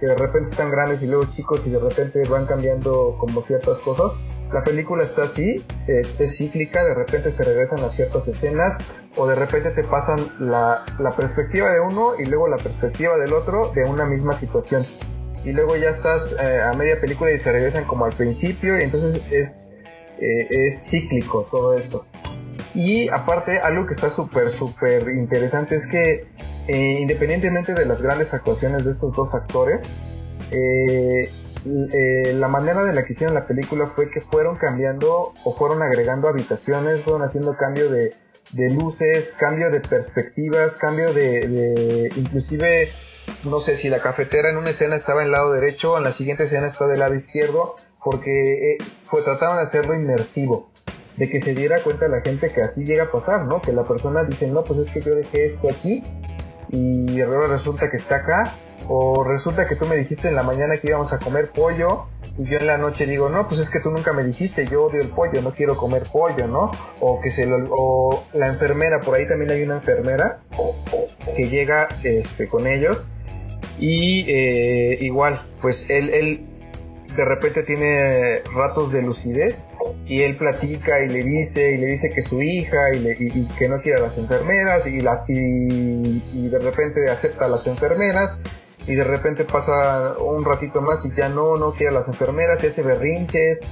que 0.00 0.06
de 0.06 0.14
repente 0.16 0.48
están 0.50 0.70
grandes 0.70 1.02
y 1.02 1.06
luego 1.06 1.24
chicos 1.26 1.66
y 1.66 1.70
de 1.70 1.78
repente 1.78 2.22
van 2.28 2.46
cambiando 2.46 3.16
como 3.18 3.42
ciertas 3.42 3.78
cosas. 3.78 4.12
La 4.52 4.64
película 4.64 5.02
está 5.02 5.24
así, 5.24 5.64
es, 5.86 6.18
es 6.20 6.38
cíclica, 6.38 6.84
de 6.84 6.94
repente 6.94 7.30
se 7.30 7.44
regresan 7.44 7.80
a 7.80 7.90
ciertas 7.90 8.26
escenas 8.28 8.78
o 9.16 9.26
de 9.26 9.34
repente 9.34 9.70
te 9.70 9.84
pasan 9.84 10.20
la, 10.38 10.84
la 10.98 11.10
perspectiva 11.10 11.70
de 11.70 11.80
uno 11.80 12.12
y 12.18 12.24
luego 12.24 12.48
la 12.48 12.58
perspectiva 12.58 13.16
del 13.16 13.32
otro 13.32 13.70
de 13.74 13.84
una 13.84 14.04
misma 14.04 14.32
situación. 14.32 14.86
Y 15.44 15.52
luego 15.52 15.76
ya 15.76 15.90
estás 15.90 16.34
eh, 16.40 16.62
a 16.62 16.72
media 16.72 16.98
película 17.00 17.30
y 17.30 17.38
se 17.38 17.52
regresan 17.52 17.84
como 17.84 18.06
al 18.06 18.12
principio 18.12 18.78
y 18.78 18.84
entonces 18.84 19.20
es, 19.30 19.78
eh, 20.18 20.46
es 20.50 20.88
cíclico 20.88 21.46
todo 21.50 21.76
esto. 21.76 22.06
Y 22.74 23.08
aparte, 23.08 23.60
algo 23.60 23.86
que 23.86 23.94
está 23.94 24.10
súper, 24.10 24.50
súper 24.50 25.08
interesante 25.10 25.76
es 25.76 25.86
que 25.86 26.26
eh, 26.66 26.98
independientemente 27.00 27.72
de 27.74 27.84
las 27.84 28.00
grandes 28.00 28.34
actuaciones 28.34 28.84
de 28.84 28.90
estos 28.90 29.14
dos 29.14 29.34
actores, 29.34 29.82
eh, 30.50 31.30
eh, 31.66 32.32
la 32.34 32.48
manera 32.48 32.82
de 32.84 32.92
la 32.92 33.04
que 33.04 33.12
hicieron 33.12 33.34
la 33.34 33.46
película 33.46 33.86
fue 33.86 34.10
que 34.10 34.20
fueron 34.20 34.56
cambiando 34.56 35.34
o 35.44 35.54
fueron 35.54 35.82
agregando 35.82 36.28
habitaciones, 36.28 37.02
fueron 37.02 37.22
haciendo 37.22 37.56
cambio 37.56 37.88
de, 37.90 38.12
luces, 38.70 39.36
cambio 39.38 39.70
de 39.70 39.80
perspectivas, 39.80 40.76
cambio 40.76 41.12
de, 41.14 42.10
inclusive, 42.16 42.90
no 43.44 43.60
sé 43.60 43.76
si 43.76 43.88
la 43.88 43.98
cafetera 43.98 44.50
en 44.50 44.56
una 44.56 44.70
escena 44.70 44.96
estaba 44.96 45.20
en 45.20 45.26
el 45.26 45.32
lado 45.32 45.52
derecho, 45.52 45.96
en 45.96 46.02
la 46.02 46.12
siguiente 46.12 46.44
escena 46.44 46.66
está 46.66 46.86
del 46.86 47.00
lado 47.00 47.14
izquierdo, 47.14 47.76
porque 48.02 48.78
fue, 49.06 49.22
trataron 49.22 49.56
de 49.56 49.62
hacerlo 49.62 49.94
inmersivo 49.94 50.73
de 51.16 51.28
que 51.28 51.40
se 51.40 51.54
diera 51.54 51.80
cuenta 51.80 52.08
la 52.08 52.20
gente 52.20 52.52
que 52.52 52.60
así 52.62 52.84
llega 52.84 53.04
a 53.04 53.10
pasar, 53.10 53.44
¿no? 53.46 53.60
Que 53.60 53.72
la 53.72 53.84
persona 53.84 54.24
dice, 54.24 54.48
no, 54.48 54.64
pues 54.64 54.80
es 54.80 54.90
que 54.90 55.00
yo 55.00 55.14
dejé 55.14 55.44
esto 55.44 55.68
aquí 55.70 56.02
y 56.70 57.20
ahora 57.20 57.46
resulta 57.46 57.88
que 57.88 57.96
está 57.96 58.16
acá, 58.16 58.52
o 58.88 59.24
resulta 59.24 59.66
que 59.66 59.76
tú 59.76 59.86
me 59.86 59.96
dijiste 59.96 60.28
en 60.28 60.34
la 60.34 60.42
mañana 60.42 60.76
que 60.76 60.88
íbamos 60.88 61.12
a 61.12 61.18
comer 61.18 61.50
pollo 61.50 62.06
y 62.36 62.44
yo 62.50 62.58
en 62.58 62.66
la 62.66 62.78
noche 62.78 63.06
digo, 63.06 63.28
no, 63.28 63.46
pues 63.48 63.60
es 63.60 63.70
que 63.70 63.80
tú 63.80 63.90
nunca 63.90 64.12
me 64.12 64.24
dijiste, 64.24 64.66
yo 64.66 64.84
odio 64.84 65.00
el 65.00 65.08
pollo, 65.08 65.40
no 65.40 65.52
quiero 65.52 65.76
comer 65.76 66.02
pollo, 66.12 66.48
¿no? 66.48 66.70
O 67.00 67.20
que 67.20 67.30
se 67.30 67.46
lo, 67.46 67.68
o 67.70 68.24
la 68.34 68.48
enfermera, 68.48 69.00
por 69.00 69.14
ahí 69.14 69.26
también 69.28 69.52
hay 69.52 69.62
una 69.62 69.76
enfermera 69.76 70.40
que 71.36 71.48
llega 71.48 71.88
este, 72.02 72.48
con 72.48 72.66
ellos 72.66 73.06
y 73.78 74.24
eh, 74.28 74.98
igual, 75.00 75.40
pues 75.60 75.88
él, 75.90 76.10
él 76.10 76.46
de 77.16 77.24
repente 77.24 77.62
tiene 77.62 78.42
ratos 78.54 78.92
de 78.92 79.02
lucidez 79.02 79.68
y 80.06 80.22
él 80.22 80.36
platica 80.36 81.00
y 81.04 81.08
le 81.08 81.22
dice 81.22 81.72
y 81.72 81.78
le 81.78 81.86
dice 81.86 82.12
que 82.12 82.22
su 82.22 82.42
hija 82.42 82.92
y, 82.94 83.46
que 83.58 83.68
no 83.68 83.80
quiere 83.80 83.98
a 83.98 84.02
las 84.02 84.18
enfermeras 84.18 84.86
y 84.86 85.00
las 85.00 85.24
y, 85.28 86.48
de 86.48 86.58
repente 86.58 87.08
acepta 87.10 87.46
a 87.46 87.48
las 87.48 87.66
enfermeras 87.66 88.40
y 88.86 88.94
de 88.94 89.04
repente 89.04 89.44
pasa 89.44 90.16
un 90.18 90.44
ratito 90.44 90.80
más 90.80 91.04
y 91.04 91.14
ya 91.14 91.28
no 91.28 91.56
no 91.56 91.72
quiere 91.72 91.96
a 91.96 92.00
las 92.00 92.08
enfermeras 92.08 92.62
y 92.64 92.66
hace 92.66 92.82
berrinches 92.82 93.62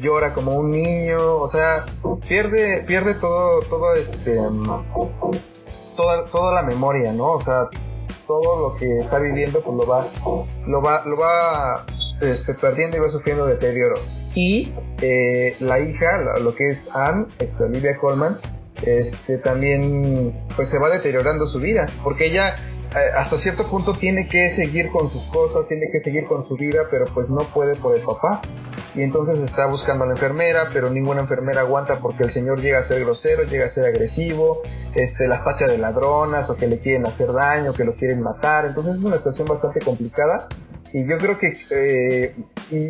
llora 0.00 0.34
como 0.34 0.52
un 0.54 0.70
niño 0.70 1.36
o 1.36 1.48
sea 1.48 1.86
pierde 2.26 2.82
pierde 2.86 3.14
todo 3.14 3.60
todo 3.62 3.94
este 3.94 4.36
toda 5.96 6.24
toda 6.26 6.52
la 6.52 6.62
memoria 6.62 7.12
no 7.12 7.32
o 7.32 7.42
sea 7.42 7.68
todo 8.26 8.68
lo 8.68 8.76
que 8.76 8.90
está 8.90 9.18
viviendo 9.18 9.60
pues 9.60 9.76
lo 9.76 9.86
va 9.86 10.06
lo 10.66 10.82
va 10.82 11.02
lo 11.06 11.16
va 11.16 11.86
este, 12.20 12.54
perdiendo 12.54 12.96
y 12.96 13.00
va 13.00 13.08
sufriendo 13.08 13.46
deterioro. 13.46 13.96
Y 14.34 14.72
eh, 15.00 15.56
la 15.60 15.80
hija, 15.80 16.18
lo 16.40 16.54
que 16.54 16.66
es 16.66 16.94
Anne, 16.94 17.26
este, 17.38 17.64
Olivia 17.64 17.96
Colman, 17.96 18.38
este, 18.82 19.38
también 19.38 20.38
pues 20.54 20.68
se 20.68 20.78
va 20.78 20.88
deteriorando 20.88 21.46
su 21.46 21.58
vida, 21.58 21.86
porque 22.04 22.26
ella 22.26 22.54
eh, 22.94 23.12
hasta 23.16 23.36
cierto 23.36 23.66
punto 23.66 23.94
tiene 23.94 24.28
que 24.28 24.48
seguir 24.50 24.90
con 24.90 25.08
sus 25.08 25.24
cosas, 25.24 25.66
tiene 25.66 25.88
que 25.90 26.00
seguir 26.00 26.26
con 26.26 26.42
su 26.42 26.56
vida, 26.56 26.84
pero 26.90 27.04
pues 27.06 27.28
no 27.28 27.40
puede 27.40 27.74
por 27.76 27.94
el 27.94 28.02
papá. 28.02 28.40
y 28.94 29.02
entonces 29.02 29.40
está 29.40 29.66
buscando 29.66 30.04
a 30.04 30.06
la 30.06 30.14
enfermera, 30.14 30.70
pero 30.72 30.88
ninguna 30.90 31.20
enfermera 31.20 31.60
aguanta 31.60 32.00
porque 32.00 32.24
el 32.24 32.30
señor 32.30 32.60
llega 32.60 32.78
a 32.78 32.82
ser 32.82 33.00
grosero, 33.00 33.42
llega 33.44 33.66
a 33.66 33.68
ser 33.68 33.84
agresivo, 33.84 34.62
este, 34.94 35.28
las 35.28 35.44
tacha 35.44 35.66
de 35.66 35.76
ladronas 35.76 36.48
o 36.48 36.56
que 36.56 36.66
le 36.66 36.78
quieren 36.78 37.06
hacer 37.06 37.32
daño, 37.32 37.74
que 37.74 37.84
lo 37.84 37.94
quieren 37.94 38.22
matar, 38.22 38.64
entonces 38.64 38.94
es 38.94 39.04
una 39.04 39.18
situación 39.18 39.46
bastante 39.46 39.80
complicada 39.80 40.48
y 40.92 41.04
yo 41.04 41.18
creo 41.18 41.38
que 41.38 41.56
eh, 41.70 42.34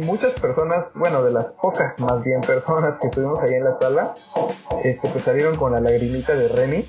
muchas 0.01 0.35
personas, 0.35 0.97
bueno, 0.99 1.23
de 1.23 1.33
las 1.33 1.55
pocas 1.55 2.01
más 2.01 2.23
bien 2.23 2.41
personas 2.41 2.99
que 2.99 3.07
estuvimos 3.07 3.43
ahí 3.43 3.55
en 3.55 3.65
la 3.65 3.73
sala, 3.73 4.15
este, 4.85 5.09
pues 5.09 5.25
salieron 5.25 5.57
con 5.57 5.73
la 5.73 5.81
lagrimita 5.81 6.35
de 6.35 6.49
Remy. 6.49 6.89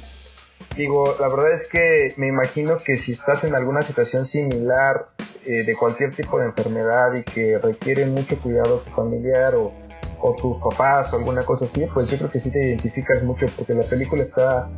Digo, 0.76 1.16
la 1.20 1.28
verdad 1.28 1.52
es 1.52 1.68
que 1.68 2.14
me 2.18 2.28
imagino 2.28 2.78
que 2.78 2.98
si 2.98 3.14
estás 3.14 3.44
en 3.44 3.56
alguna 3.56 3.82
situación 3.82 4.26
similar 4.26 5.10
eh, 5.46 5.64
de 5.66 5.76
cualquier 5.76 6.14
tipo 6.14 6.40
de 6.40 6.48
enfermedad 6.48 7.14
y 7.16 7.24
que 7.24 7.58
requiere 7.58 8.06
mucho 8.06 8.40
cuidado 8.40 8.80
tu 8.80 8.92
familiar 8.92 9.56
o, 9.56 9.74
o 10.22 10.36
tus 10.36 10.58
papás 10.62 11.14
o 11.14 11.18
alguna 11.18 11.44
cosa 11.44 11.66
así, 11.66 11.86
pues 11.94 12.10
yo 12.10 12.18
creo 12.18 12.30
que 12.30 12.40
sí 12.40 12.52
te 12.52 12.66
identificas 12.66 13.24
mucho 13.24 13.46
porque 13.58 13.74
la 13.74 13.84
película 13.84 14.24
está 14.24 14.70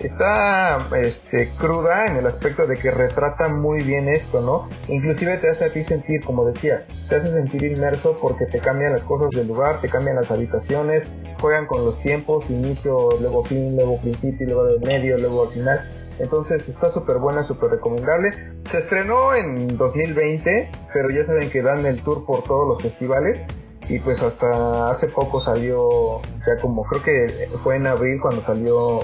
está 0.00 0.78
este, 0.96 1.50
cruda 1.58 2.06
en 2.06 2.16
el 2.16 2.26
aspecto 2.26 2.66
de 2.66 2.76
que 2.76 2.90
retrata 2.90 3.48
muy 3.48 3.82
bien 3.82 4.08
esto, 4.08 4.40
¿no? 4.40 4.68
Inclusive 4.88 5.36
te 5.36 5.50
hace 5.50 5.66
a 5.66 5.72
ti 5.72 5.82
sentir, 5.82 6.24
como 6.24 6.44
decía, 6.44 6.86
te 7.08 7.16
hace 7.16 7.30
sentir 7.30 7.64
inmerso 7.64 8.16
porque 8.20 8.46
te 8.46 8.60
cambian 8.60 8.92
las 8.92 9.02
cosas 9.02 9.30
del 9.30 9.46
lugar, 9.46 9.80
te 9.80 9.88
cambian 9.88 10.16
las 10.16 10.30
habitaciones, 10.30 11.10
juegan 11.40 11.66
con 11.66 11.84
los 11.84 12.00
tiempos, 12.00 12.50
inicio, 12.50 13.10
luego 13.20 13.44
fin, 13.44 13.76
luego 13.76 13.98
principio, 13.98 14.46
luego 14.46 14.64
del 14.64 14.80
medio, 14.80 15.18
luego 15.18 15.42
al 15.42 15.48
final. 15.50 15.99
Entonces 16.20 16.68
está 16.68 16.88
súper 16.88 17.18
buena, 17.18 17.42
súper 17.42 17.70
recomendable. 17.70 18.32
Se 18.68 18.78
estrenó 18.78 19.34
en 19.34 19.76
2020, 19.76 20.70
pero 20.92 21.10
ya 21.10 21.24
saben 21.24 21.50
que 21.50 21.62
dan 21.62 21.86
el 21.86 22.02
tour 22.02 22.26
por 22.26 22.44
todos 22.44 22.68
los 22.68 22.82
festivales. 22.82 23.40
Y 23.88 23.98
pues 23.98 24.22
hasta 24.22 24.88
hace 24.88 25.08
poco 25.08 25.40
salió, 25.40 26.20
ya 26.46 26.60
como 26.60 26.84
creo 26.84 27.02
que 27.02 27.48
fue 27.62 27.76
en 27.76 27.86
abril 27.86 28.20
cuando 28.20 28.40
salió 28.42 29.00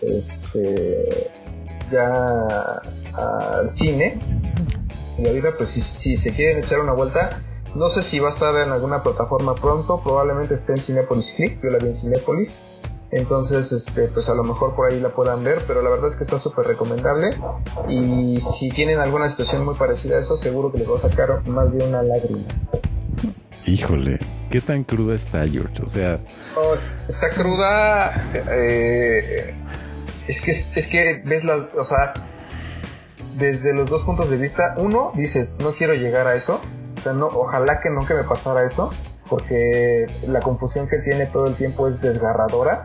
este, 0.00 1.30
ya 1.92 2.10
al 3.12 3.68
cine. 3.68 4.18
Y 5.18 5.26
ahorita, 5.26 5.56
pues 5.56 5.70
si, 5.70 5.80
si, 5.80 6.16
se 6.16 6.32
quieren 6.32 6.64
echar 6.64 6.80
una 6.80 6.92
vuelta, 6.92 7.40
no 7.74 7.88
sé 7.88 8.02
si 8.02 8.18
va 8.18 8.28
a 8.28 8.32
estar 8.32 8.54
en 8.66 8.72
alguna 8.72 9.02
plataforma 9.02 9.54
pronto, 9.54 10.00
probablemente 10.02 10.54
esté 10.54 10.72
en 10.72 10.78
Cinepolis 10.78 11.34
Click, 11.36 11.62
yo 11.62 11.70
la 11.70 11.78
vi 11.78 11.88
en 11.88 11.94
Cinepolis. 11.94 12.54
Entonces, 13.16 13.70
este, 13.70 14.08
pues 14.08 14.28
a 14.28 14.34
lo 14.34 14.42
mejor 14.42 14.74
por 14.74 14.90
ahí 14.90 14.98
la 14.98 15.10
puedan 15.10 15.44
ver, 15.44 15.62
pero 15.68 15.82
la 15.82 15.90
verdad 15.90 16.10
es 16.10 16.16
que 16.16 16.24
está 16.24 16.36
súper 16.36 16.66
recomendable. 16.66 17.30
Y 17.88 18.40
si 18.40 18.70
tienen 18.70 18.98
alguna 18.98 19.28
situación 19.28 19.64
muy 19.64 19.76
parecida 19.76 20.16
a 20.16 20.18
eso, 20.18 20.36
seguro 20.36 20.72
que 20.72 20.78
les 20.78 20.90
va 20.90 20.96
a 20.96 21.08
sacar 21.08 21.48
más 21.48 21.72
de 21.72 21.84
una 21.84 22.02
lágrima. 22.02 22.42
Híjole, 23.66 24.18
¿qué 24.50 24.60
tan 24.60 24.82
cruda 24.82 25.14
está 25.14 25.46
George? 25.46 25.80
O 25.84 25.88
sea... 25.88 26.18
Oh, 26.56 26.74
está 27.08 27.30
cruda... 27.30 28.32
Eh, 28.50 29.54
es 30.26 30.40
que, 30.40 30.50
es 30.50 30.86
que 30.88 31.22
ves 31.24 31.44
las, 31.44 31.60
o 31.78 31.84
sea, 31.84 32.14
desde 33.36 33.72
los 33.74 33.88
dos 33.88 34.02
puntos 34.02 34.28
de 34.28 34.38
vista, 34.38 34.74
uno, 34.78 35.12
dices, 35.14 35.54
no 35.60 35.72
quiero 35.72 35.94
llegar 35.94 36.26
a 36.26 36.34
eso, 36.34 36.60
o 36.96 37.00
sea, 37.00 37.12
no, 37.12 37.26
ojalá 37.26 37.80
que 37.80 37.90
nunca 37.90 38.14
me 38.14 38.24
pasara 38.24 38.64
eso, 38.66 38.92
porque 39.28 40.08
la 40.26 40.40
confusión 40.40 40.88
que 40.88 40.98
tiene 40.98 41.26
todo 41.26 41.46
el 41.46 41.54
tiempo 41.54 41.86
es 41.86 42.00
desgarradora. 42.00 42.82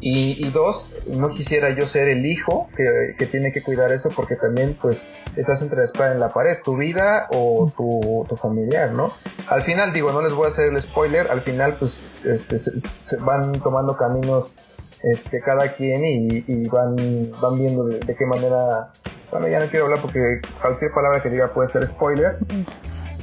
Y, 0.00 0.46
y 0.46 0.50
dos, 0.50 0.94
no 1.08 1.30
quisiera 1.30 1.76
yo 1.78 1.86
ser 1.86 2.08
el 2.08 2.24
hijo 2.24 2.70
que, 2.74 3.14
que, 3.18 3.26
tiene 3.26 3.52
que 3.52 3.62
cuidar 3.62 3.92
eso 3.92 4.08
porque 4.16 4.34
también 4.34 4.74
pues 4.80 5.10
estás 5.36 5.60
entre 5.60 5.80
la 5.80 5.84
espada 5.84 6.12
en 6.12 6.20
la 6.20 6.30
pared, 6.30 6.56
tu 6.64 6.76
vida 6.76 7.28
o 7.32 7.70
tu, 7.76 8.24
tu, 8.26 8.36
familiar, 8.36 8.92
¿no? 8.92 9.12
Al 9.48 9.62
final 9.62 9.92
digo, 9.92 10.10
no 10.12 10.22
les 10.22 10.32
voy 10.32 10.46
a 10.46 10.48
hacer 10.48 10.68
el 10.68 10.80
spoiler, 10.80 11.30
al 11.30 11.42
final 11.42 11.76
pues 11.78 11.92
este, 12.24 12.56
se, 12.56 12.80
se 12.80 13.16
van 13.16 13.52
tomando 13.60 13.94
caminos 13.94 14.54
este, 15.02 15.40
cada 15.40 15.68
quien 15.68 16.04
y, 16.04 16.44
y 16.46 16.68
van, 16.68 16.96
van 17.40 17.58
viendo 17.58 17.84
de, 17.84 17.98
de, 18.00 18.14
qué 18.14 18.26
manera. 18.26 18.90
Bueno, 19.30 19.48
ya 19.48 19.60
no 19.60 19.66
quiero 19.66 19.86
hablar 19.86 20.00
porque 20.00 20.40
cualquier 20.60 20.90
palabra 20.92 21.22
que 21.22 21.30
diga 21.30 21.52
puede 21.52 21.68
ser 21.68 21.86
spoiler. 21.86 22.38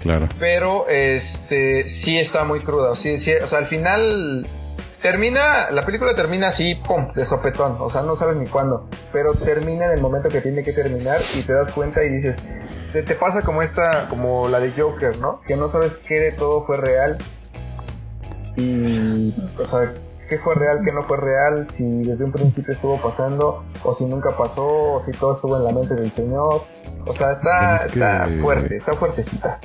Claro. 0.01 0.27
Pero 0.39 0.87
este 0.87 1.85
sí 1.85 2.17
está 2.17 2.43
muy 2.43 2.61
cruda. 2.61 2.95
Sí, 2.95 3.17
sí, 3.17 3.33
o 3.33 3.47
sea, 3.47 3.59
al 3.59 3.67
final 3.67 4.47
termina, 5.11 5.69
la 5.71 5.83
película 5.83 6.13
termina 6.15 6.49
así, 6.49 6.75
pum, 6.75 7.13
de 7.13 7.23
sopetón. 7.23 7.77
O 7.79 7.89
sea, 7.89 8.01
no 8.01 8.15
sabes 8.15 8.35
ni 8.35 8.45
cuándo. 8.45 8.87
Pero 9.13 9.33
termina 9.33 9.85
en 9.85 9.91
el 9.91 10.01
momento 10.01 10.27
que 10.27 10.41
tiene 10.41 10.63
que 10.63 10.73
terminar 10.73 11.21
y 11.35 11.43
te 11.43 11.53
das 11.53 11.71
cuenta 11.71 12.03
y 12.03 12.09
dices, 12.09 12.49
te, 12.91 13.03
te 13.03 13.15
pasa 13.15 13.41
como 13.41 13.61
esta, 13.61 14.09
como 14.09 14.49
la 14.49 14.59
de 14.59 14.71
Joker, 14.71 15.17
¿no? 15.19 15.41
Que 15.47 15.55
no 15.55 15.67
sabes 15.69 15.97
qué 15.97 16.19
de 16.19 16.31
todo 16.33 16.65
fue 16.65 16.75
real. 16.77 17.17
Y, 18.57 19.33
o 19.57 19.65
sea, 19.65 19.93
qué 20.27 20.39
fue 20.39 20.55
real, 20.55 20.81
qué 20.83 20.91
no 20.91 21.03
fue 21.03 21.15
real, 21.15 21.67
si 21.69 21.85
desde 22.03 22.25
un 22.25 22.33
principio 22.33 22.73
estuvo 22.73 23.01
pasando, 23.01 23.63
o 23.83 23.93
si 23.93 24.05
nunca 24.05 24.31
pasó, 24.31 24.67
o 24.67 24.99
si 24.99 25.11
todo 25.11 25.35
estuvo 25.35 25.55
en 25.55 25.63
la 25.63 25.71
mente 25.71 25.95
del 25.95 26.11
Señor. 26.11 26.63
O 27.05 27.13
sea, 27.13 27.31
está, 27.31 27.77
es 27.77 27.83
que... 27.83 27.99
está 27.99 28.27
fuerte, 28.41 28.75
está 28.75 28.93
fuertecita. 28.93 29.59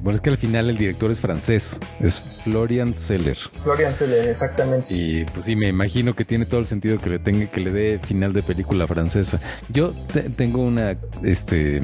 Bueno, 0.00 0.16
es 0.16 0.20
que 0.20 0.30
al 0.30 0.36
final 0.36 0.70
el 0.70 0.76
director 0.76 1.10
es 1.10 1.20
francés, 1.20 1.80
es 2.00 2.20
Florian 2.44 2.94
Seller. 2.94 3.36
Florian 3.62 3.92
Seller, 3.92 4.28
exactamente. 4.28 4.86
Y 4.94 5.24
pues 5.24 5.46
sí, 5.46 5.56
me 5.56 5.68
imagino 5.68 6.14
que 6.14 6.24
tiene 6.24 6.44
todo 6.44 6.60
el 6.60 6.66
sentido 6.66 7.00
que 7.00 7.10
le 7.10 7.18
tenga, 7.18 7.46
que 7.46 7.60
le 7.60 7.72
dé 7.72 7.98
final 7.98 8.32
de 8.32 8.42
película 8.42 8.86
francesa. 8.86 9.40
Yo 9.68 9.92
te, 10.12 10.22
tengo 10.30 10.62
una 10.62 10.96
este 11.24 11.80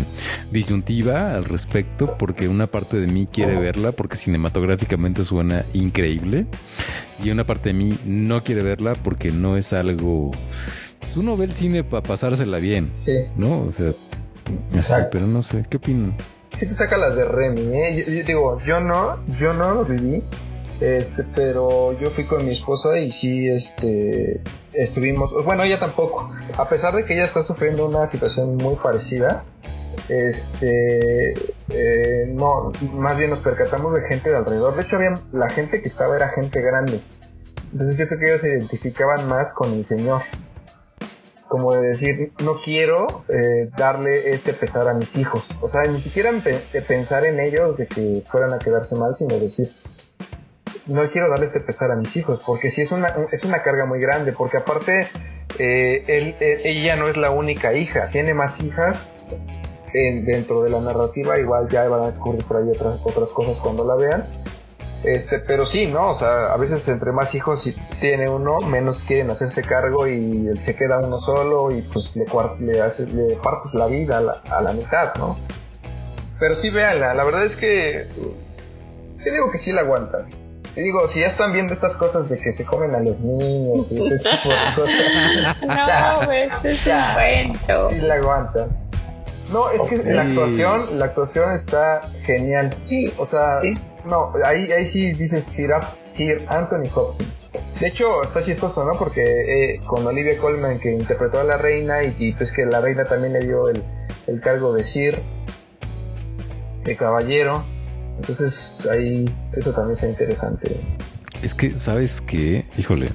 disyuntiva 0.50 1.34
al 1.34 1.44
respecto, 1.44 2.16
porque 2.18 2.48
una 2.48 2.66
parte 2.66 2.98
de 2.98 3.06
mí 3.06 3.26
quiere 3.30 3.58
verla 3.58 3.92
porque 3.92 4.16
cinematográficamente 4.16 5.24
suena 5.24 5.64
increíble. 5.72 6.46
Y 7.24 7.30
una 7.30 7.46
parte 7.46 7.70
de 7.70 7.74
mí 7.74 7.98
no 8.04 8.42
quiere 8.42 8.62
verla 8.62 8.94
porque 8.94 9.30
no 9.30 9.56
es 9.56 9.72
algo. 9.72 10.32
Pues 11.00 11.16
uno 11.16 11.36
ve 11.36 11.46
el 11.46 11.54
cine 11.54 11.82
para 11.82 12.02
pasársela 12.02 12.58
bien. 12.58 12.90
Sí. 12.94 13.12
¿No? 13.36 13.62
O 13.62 13.72
sea. 13.72 13.92
Exacto. 14.74 15.10
pero 15.12 15.26
no 15.26 15.42
sé, 15.42 15.64
¿qué 15.68 15.76
opinan? 15.76 16.16
Sí 16.54 16.66
te 16.66 16.74
saca 16.74 16.96
las 16.96 17.16
de 17.16 17.24
Remy, 17.24 17.76
¿eh? 17.76 18.04
Yo, 18.06 18.24
digo, 18.24 18.60
yo 18.60 18.80
no, 18.80 19.24
yo 19.28 19.52
no 19.52 19.74
lo 19.74 19.84
viví, 19.84 20.22
este, 20.80 21.24
pero 21.34 21.98
yo 21.98 22.10
fui 22.10 22.24
con 22.24 22.44
mi 22.44 22.52
esposa 22.52 22.98
y 22.98 23.10
sí, 23.10 23.48
este, 23.48 24.40
estuvimos, 24.72 25.32
bueno, 25.44 25.62
ella 25.62 25.78
tampoco, 25.78 26.30
a 26.56 26.68
pesar 26.68 26.94
de 26.94 27.04
que 27.04 27.14
ella 27.14 27.24
está 27.24 27.42
sufriendo 27.42 27.86
una 27.86 28.06
situación 28.06 28.56
muy 28.56 28.76
parecida, 28.76 29.44
este, 30.08 31.34
eh, 31.70 32.26
no, 32.28 32.72
más 32.94 33.16
bien 33.16 33.30
nos 33.30 33.38
percatamos 33.40 33.94
de 33.94 34.02
gente 34.08 34.30
de 34.30 34.36
alrededor, 34.36 34.74
de 34.76 34.82
hecho 34.82 34.96
había, 34.96 35.18
la 35.32 35.48
gente 35.50 35.80
que 35.80 35.88
estaba 35.88 36.16
era 36.16 36.28
gente 36.28 36.60
grande, 36.60 37.00
entonces 37.72 37.98
yo 37.98 38.06
creo 38.08 38.18
que 38.20 38.26
ellos 38.26 38.40
se 38.40 38.48
identificaban 38.48 39.26
más 39.28 39.54
con 39.54 39.72
el 39.72 39.84
Señor 39.84 40.22
como 41.52 41.74
de 41.74 41.88
decir, 41.88 42.32
no 42.42 42.54
quiero 42.64 43.26
eh, 43.28 43.68
darle 43.76 44.32
este 44.32 44.54
pesar 44.54 44.88
a 44.88 44.94
mis 44.94 45.18
hijos. 45.18 45.50
O 45.60 45.68
sea, 45.68 45.82
ni 45.82 45.98
siquiera 45.98 46.32
pe 46.42 46.54
pensar 46.80 47.26
en 47.26 47.38
ellos 47.40 47.76
de 47.76 47.86
que 47.86 48.22
fueran 48.26 48.54
a 48.54 48.58
quedarse 48.58 48.96
mal, 48.96 49.14
sino 49.14 49.38
decir, 49.38 49.68
no 50.86 51.02
quiero 51.10 51.28
darle 51.28 51.44
este 51.44 51.60
pesar 51.60 51.90
a 51.90 51.96
mis 51.96 52.16
hijos, 52.16 52.40
porque 52.46 52.70
sí 52.70 52.80
es 52.80 52.90
una, 52.90 53.14
es 53.30 53.44
una 53.44 53.62
carga 53.62 53.84
muy 53.84 54.00
grande, 54.00 54.32
porque 54.32 54.56
aparte, 54.56 55.08
eh, 55.58 56.04
él, 56.08 56.36
ella 56.40 56.96
no 56.96 57.06
es 57.06 57.18
la 57.18 57.30
única 57.30 57.74
hija, 57.74 58.08
tiene 58.08 58.32
más 58.32 58.62
hijas 58.62 59.28
en, 59.92 60.24
dentro 60.24 60.62
de 60.62 60.70
la 60.70 60.80
narrativa, 60.80 61.38
igual 61.38 61.68
ya 61.68 61.86
van 61.86 62.04
a 62.04 62.06
descubrir 62.06 62.42
por 62.46 62.62
ahí 62.62 62.70
otras, 62.70 62.98
otras 63.04 63.28
cosas 63.28 63.58
cuando 63.58 63.86
la 63.86 63.96
vean. 63.96 64.24
Este, 65.04 65.40
pero 65.40 65.66
sí, 65.66 65.86
¿no? 65.86 66.10
O 66.10 66.14
sea, 66.14 66.52
a 66.52 66.56
veces 66.56 66.86
entre 66.88 67.10
más 67.10 67.34
hijos 67.34 67.74
tiene 68.00 68.28
uno, 68.28 68.58
menos 68.60 69.02
quieren 69.02 69.30
hacerse 69.30 69.62
cargo 69.62 70.06
y 70.06 70.56
se 70.58 70.76
queda 70.76 71.00
uno 71.00 71.20
solo 71.20 71.72
y 71.72 71.82
pues 71.82 72.14
le, 72.14 72.24
le, 72.60 72.80
haces, 72.80 73.12
le 73.12 73.36
partes 73.36 73.74
la 73.74 73.86
vida 73.86 74.18
a 74.18 74.20
la, 74.20 74.32
a 74.48 74.62
la, 74.62 74.72
mitad, 74.72 75.14
¿no? 75.16 75.36
Pero 76.38 76.54
sí, 76.54 76.70
véanla, 76.70 77.14
la 77.14 77.24
verdad 77.24 77.44
es 77.44 77.56
que 77.56 78.06
te 79.24 79.30
digo 79.30 79.50
que 79.50 79.58
sí 79.58 79.72
la 79.72 79.80
aguantan. 79.80 80.26
Te 80.74 80.80
digo, 80.80 81.06
si 81.06 81.20
ya 81.20 81.26
están 81.26 81.52
viendo 81.52 81.74
estas 81.74 81.96
cosas 81.96 82.28
de 82.28 82.38
que 82.38 82.52
se 82.52 82.64
comen 82.64 82.94
a 82.94 83.00
los 83.00 83.20
niños 83.20 83.90
y 83.90 84.06
este 84.06 84.30
tipo 84.30 84.48
de 84.48 84.74
cosas. 84.76 86.20
no, 86.20 86.26
güey, 86.26 86.42
este 86.42 86.72
es 86.72 86.86
un 86.86 87.14
cuento. 87.14 87.88
Sí 87.90 87.96
la 87.96 88.14
aguantan. 88.14 88.68
No, 89.52 89.68
es 89.68 89.80
okay. 89.82 90.00
que 90.00 90.12
la 90.14 90.22
actuación, 90.22 90.98
la 90.98 91.04
actuación 91.06 91.52
está 91.52 92.02
genial. 92.24 92.74
Sí. 92.88 93.12
O 93.18 93.26
sea, 93.26 93.60
sí. 93.60 93.74
No, 94.04 94.32
ahí, 94.44 94.70
ahí 94.72 94.86
sí 94.86 95.12
dice 95.12 95.40
Sir, 95.40 95.72
Sir, 95.94 96.44
Anthony 96.48 96.88
Hopkins. 96.94 97.48
De 97.80 97.86
hecho, 97.86 98.22
está 98.22 98.42
chistoso, 98.42 98.84
¿no? 98.84 98.98
Porque 98.98 99.74
eh, 99.74 99.80
con 99.86 100.06
Olivia 100.06 100.36
Colman, 100.38 100.78
que 100.78 100.92
interpretó 100.92 101.40
a 101.40 101.44
la 101.44 101.56
reina, 101.56 102.02
y, 102.02 102.14
y, 102.18 102.32
pues 102.34 102.52
que 102.52 102.64
la 102.66 102.80
reina 102.80 103.04
también 103.04 103.32
le 103.32 103.40
dio 103.40 103.68
el, 103.68 103.82
el 104.26 104.40
cargo 104.40 104.72
de 104.72 104.84
Sir, 104.84 105.22
de 106.84 106.96
caballero. 106.96 107.64
Entonces, 108.16 108.86
ahí, 108.90 109.32
eso 109.52 109.72
también 109.72 109.94
está 109.94 110.06
interesante. 110.08 110.80
Es 111.42 111.54
que, 111.54 111.70
¿sabes 111.70 112.20
qué? 112.20 112.66
Híjole. 112.78 113.08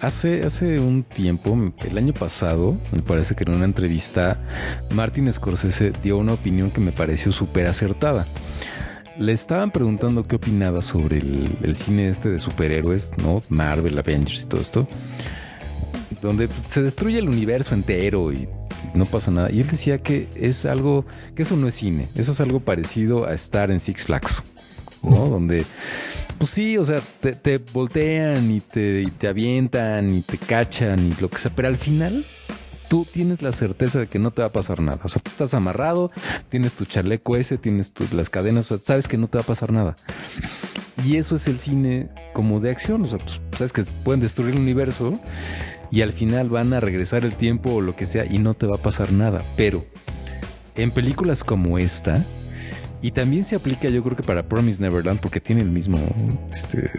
Hace, 0.00 0.44
hace 0.44 0.78
un 0.78 1.04
tiempo, 1.04 1.56
el 1.84 1.96
año 1.96 2.12
pasado, 2.12 2.76
me 2.92 3.02
parece 3.02 3.34
que 3.34 3.44
en 3.44 3.54
una 3.54 3.64
entrevista, 3.64 4.38
Martin 4.90 5.32
Scorsese 5.32 5.92
dio 6.02 6.18
una 6.18 6.34
opinión 6.34 6.70
que 6.70 6.80
me 6.80 6.92
pareció 6.92 7.32
súper 7.32 7.66
acertada. 7.66 8.26
Le 9.18 9.32
estaban 9.32 9.70
preguntando 9.70 10.22
qué 10.22 10.36
opinaba 10.36 10.82
sobre 10.82 11.18
el, 11.18 11.58
el 11.62 11.76
cine 11.76 12.08
este 12.08 12.28
de 12.28 12.38
superhéroes, 12.38 13.12
¿no? 13.18 13.42
Marvel, 13.48 13.98
Avengers 13.98 14.42
y 14.42 14.46
todo 14.46 14.60
esto. 14.60 14.88
Donde 16.22 16.48
se 16.68 16.82
destruye 16.82 17.18
el 17.18 17.28
universo 17.28 17.74
entero 17.74 18.32
y 18.32 18.48
no 18.94 19.06
pasa 19.06 19.30
nada. 19.30 19.50
Y 19.50 19.60
él 19.60 19.66
decía 19.68 19.98
que 19.98 20.28
es 20.34 20.64
algo, 20.64 21.04
que 21.34 21.42
eso 21.42 21.56
no 21.56 21.68
es 21.68 21.74
cine, 21.74 22.08
eso 22.14 22.32
es 22.32 22.40
algo 22.40 22.60
parecido 22.60 23.26
a 23.26 23.34
estar 23.34 23.70
en 23.70 23.80
Six 23.80 24.04
Flags, 24.04 24.44
¿no? 25.02 25.28
Donde, 25.28 25.64
pues 26.38 26.50
sí, 26.50 26.76
o 26.78 26.84
sea, 26.84 27.00
te, 27.20 27.32
te 27.32 27.58
voltean 27.72 28.50
y 28.50 28.60
te, 28.60 29.02
y 29.02 29.10
te 29.10 29.28
avientan 29.28 30.14
y 30.14 30.22
te 30.22 30.38
cachan 30.38 31.00
y 31.06 31.20
lo 31.20 31.28
que 31.28 31.38
sea, 31.38 31.52
pero 31.54 31.68
al 31.68 31.78
final 31.78 32.24
tú 32.88 33.06
tienes 33.10 33.42
la 33.42 33.52
certeza 33.52 34.00
de 34.00 34.06
que 34.06 34.18
no 34.18 34.30
te 34.30 34.42
va 34.42 34.48
a 34.48 34.52
pasar 34.52 34.80
nada. 34.80 35.00
O 35.04 35.08
sea, 35.08 35.20
tú 35.22 35.30
estás 35.30 35.54
amarrado, 35.54 36.10
tienes 36.48 36.72
tu 36.72 36.84
chaleco 36.84 37.36
ese, 37.36 37.58
tienes 37.58 37.92
tus, 37.92 38.12
las 38.12 38.30
cadenas, 38.30 38.72
sabes 38.82 39.08
que 39.08 39.18
no 39.18 39.28
te 39.28 39.38
va 39.38 39.42
a 39.42 39.46
pasar 39.46 39.72
nada. 39.72 39.96
Y 41.04 41.16
eso 41.16 41.36
es 41.36 41.46
el 41.46 41.58
cine 41.58 42.08
como 42.32 42.60
de 42.60 42.70
acción. 42.70 43.02
O 43.02 43.04
sea, 43.04 43.18
tú 43.18 43.34
sabes 43.56 43.72
que 43.72 43.84
pueden 44.04 44.20
destruir 44.20 44.54
el 44.54 44.60
universo 44.60 45.18
y 45.90 46.02
al 46.02 46.12
final 46.12 46.48
van 46.48 46.72
a 46.72 46.80
regresar 46.80 47.24
el 47.24 47.36
tiempo 47.36 47.74
o 47.74 47.80
lo 47.80 47.94
que 47.94 48.06
sea 48.06 48.24
y 48.24 48.38
no 48.38 48.54
te 48.54 48.66
va 48.66 48.76
a 48.76 48.82
pasar 48.82 49.12
nada. 49.12 49.42
Pero 49.56 49.84
en 50.74 50.90
películas 50.90 51.44
como 51.44 51.78
esta, 51.78 52.24
y 53.02 53.10
también 53.10 53.44
se 53.44 53.56
aplica 53.56 53.88
yo 53.88 54.02
creo 54.02 54.16
que 54.16 54.22
para 54.22 54.48
Promise 54.48 54.80
Neverland 54.80 55.20
porque 55.20 55.40
tiene 55.40 55.62
el 55.62 55.70
mismo, 55.70 55.98
este, 56.50 56.90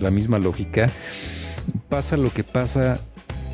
la 0.00 0.10
misma 0.10 0.38
lógica, 0.38 0.90
pasa 1.88 2.16
lo 2.16 2.30
que 2.30 2.44
pasa 2.44 3.00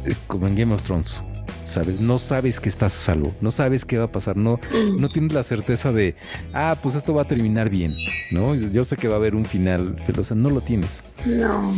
eh, 0.05 0.15
como 0.27 0.47
en 0.47 0.57
Game 0.57 0.75
of 0.75 0.83
Thrones. 0.83 1.23
¿Sabes? 1.71 2.01
No 2.01 2.19
sabes 2.19 2.59
que 2.59 2.69
estás 2.69 2.97
a 2.97 2.99
salvo, 2.99 3.33
no 3.41 3.53
sabes 3.53 3.85
qué 3.85 3.97
va 3.97 4.07
a 4.07 4.11
pasar, 4.11 4.37
no, 4.37 4.59
no 4.99 5.09
tienes 5.09 5.33
la 5.33 5.45
certeza 5.45 5.93
de, 5.93 6.17
ah, 6.53 6.77
pues 6.83 6.97
esto 6.97 7.15
va 7.15 7.23
a 7.23 7.25
terminar 7.25 7.71
bien, 7.71 7.93
¿no? 8.33 8.57
Yo 8.57 8.85
sé 8.85 8.97
que 8.97 9.07
va 9.07 9.15
a 9.15 9.19
haber 9.19 9.37
un 9.37 9.45
final, 9.47 10.03
pero 10.05 10.23
o 10.23 10.25
sea, 10.25 10.37
no 10.37 10.51
lo 10.51 10.63
tienes. 10.63 11.01
No. 11.25 11.73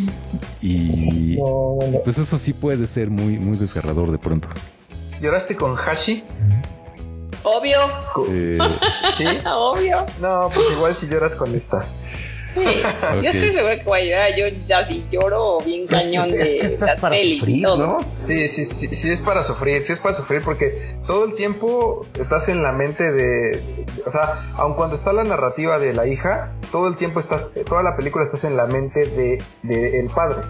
Y 0.62 1.36
pues 2.04 2.16
eso 2.16 2.38
sí 2.38 2.54
puede 2.54 2.86
ser 2.86 3.10
muy, 3.10 3.38
muy 3.38 3.58
desgarrador 3.58 4.10
de 4.10 4.16
pronto. 4.16 4.48
¿Lloraste 5.20 5.56
con 5.56 5.76
Hashi? 5.76 6.24
Obvio, 7.42 7.76
Eh, 8.30 8.58
Sí. 9.18 9.24
obvio. 9.54 10.06
No, 10.22 10.48
pues 10.54 10.70
igual 10.74 10.94
si 10.94 11.06
lloras 11.06 11.34
con 11.34 11.54
esta. 11.54 11.84
Sí. 12.54 12.60
Yo 13.22 13.30
estoy 13.30 13.52
segura 13.52 13.76
que 13.76 13.84
voy 13.84 14.00
a 14.00 14.04
llorar. 14.04 14.36
Yo 14.36 14.46
ya 14.66 14.86
sí 14.86 15.06
lloro 15.10 15.58
bien 15.60 15.86
cañón 15.86 16.28
es, 16.28 16.34
es 16.34 16.50
de 16.50 16.58
que 16.58 16.66
estás 16.66 16.88
las 16.88 17.00
para 17.00 17.16
pelis 17.16 17.40
sufrir, 17.40 17.62
todo. 17.62 17.76
¿no? 17.76 18.00
Sí, 18.26 18.48
sí, 18.48 18.64
sí, 18.64 18.88
sí 18.88 19.10
es 19.10 19.20
para 19.20 19.42
sufrir, 19.42 19.82
sí 19.82 19.92
es 19.92 19.98
para 19.98 20.14
sufrir 20.14 20.42
porque 20.42 20.80
todo 21.06 21.24
el 21.24 21.34
tiempo 21.34 22.06
estás 22.18 22.48
en 22.48 22.62
la 22.62 22.72
mente 22.72 23.12
de, 23.12 23.86
o 24.06 24.10
sea, 24.10 24.40
aun 24.56 24.74
cuando 24.74 24.96
está 24.96 25.12
la 25.12 25.24
narrativa 25.24 25.78
de 25.78 25.92
la 25.92 26.06
hija, 26.06 26.52
todo 26.70 26.88
el 26.88 26.96
tiempo 26.96 27.20
estás, 27.20 27.52
toda 27.68 27.82
la 27.82 27.96
película 27.96 28.24
estás 28.24 28.44
en 28.44 28.56
la 28.56 28.66
mente 28.66 29.06
de, 29.06 29.42
de 29.62 30.00
el 30.00 30.06
padre, 30.08 30.42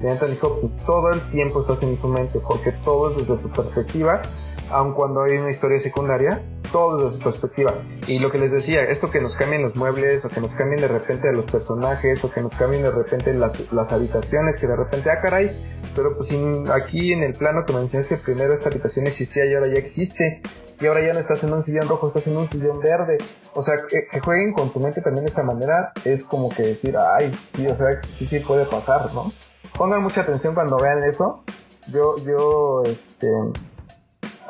de 0.00 0.10
Anthony 0.10 0.36
Hopkins, 0.40 0.78
todo 0.84 1.10
el 1.10 1.20
tiempo 1.30 1.60
estás 1.60 1.82
en 1.82 1.96
su 1.96 2.08
mente 2.08 2.40
porque 2.46 2.72
todo 2.72 3.10
es 3.10 3.26
desde 3.26 3.42
su 3.42 3.50
perspectiva, 3.52 4.22
aun 4.70 4.94
cuando 4.94 5.22
hay 5.22 5.36
una 5.38 5.50
historia 5.50 5.78
secundaria, 5.80 6.42
todo 6.72 7.04
desde 7.04 7.18
su 7.18 7.24
perspectiva. 7.24 7.74
Y 8.06 8.18
lo 8.18 8.30
que 8.30 8.38
les 8.38 8.52
decía, 8.52 8.82
esto 8.84 9.10
que 9.10 9.20
nos 9.20 9.36
cambien 9.36 9.62
los 9.62 9.74
muebles, 9.76 10.24
o 10.24 10.28
que 10.28 10.40
nos 10.40 10.52
cambien 10.54 10.80
de 10.80 10.88
repente 10.88 11.28
a 11.28 11.32
los 11.32 11.44
personajes, 11.50 12.24
o 12.24 12.30
que 12.30 12.40
nos 12.40 12.54
cambien 12.54 12.82
de 12.82 12.90
repente 12.90 13.32
las, 13.34 13.72
las 13.72 13.92
habitaciones, 13.92 14.56
que 14.58 14.66
de 14.66 14.76
repente, 14.76 15.10
ah, 15.10 15.20
caray, 15.20 15.50
pero 15.96 16.16
pues 16.16 16.28
sin- 16.28 16.70
aquí 16.70 17.12
en 17.12 17.22
el 17.22 17.32
plano 17.34 17.64
que 17.66 17.72
mencionaste 17.72 18.16
primero, 18.18 18.54
esta 18.54 18.68
habitación 18.68 19.06
existía 19.06 19.44
y 19.46 19.54
ahora 19.54 19.68
ya 19.68 19.78
existe. 19.78 20.40
Y 20.80 20.86
ahora 20.86 21.02
ya 21.06 21.12
no 21.12 21.18
estás 21.20 21.44
en 21.44 21.52
un 21.52 21.60
sillón 21.62 21.88
rojo, 21.88 22.06
estás 22.06 22.26
en 22.28 22.38
un 22.38 22.46
sillón 22.46 22.80
verde. 22.80 23.18
O 23.52 23.62
sea, 23.62 23.74
que, 23.86 24.06
que 24.10 24.20
jueguen 24.20 24.54
con 24.54 24.70
tu 24.72 24.80
mente 24.80 25.02
también 25.02 25.24
de 25.24 25.30
esa 25.30 25.42
manera 25.42 25.92
es 26.06 26.24
como 26.24 26.48
que 26.48 26.62
decir, 26.62 26.96
ay, 26.96 27.30
sí, 27.44 27.66
o 27.66 27.74
sea, 27.74 28.00
sí, 28.00 28.24
sí 28.24 28.38
puede 28.38 28.64
pasar, 28.64 29.12
¿no? 29.12 29.30
Pongan 29.76 30.02
mucha 30.02 30.22
atención 30.22 30.54
cuando 30.54 30.78
vean 30.78 31.04
eso. 31.04 31.44
Yo, 31.92 32.16
yo, 32.24 32.82
este, 32.86 33.26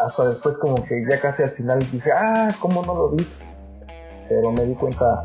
hasta 0.04 0.28
después 0.28 0.58
como 0.58 0.84
que 0.84 1.04
ya 1.08 1.20
casi 1.20 1.42
al 1.42 1.50
final 1.50 1.78
dije, 1.90 2.10
ah, 2.12 2.54
¿cómo 2.60 2.84
no 2.84 2.94
lo 2.94 3.10
vi? 3.10 3.26
Pero 4.28 4.52
me 4.52 4.64
di 4.64 4.74
cuenta 4.74 5.22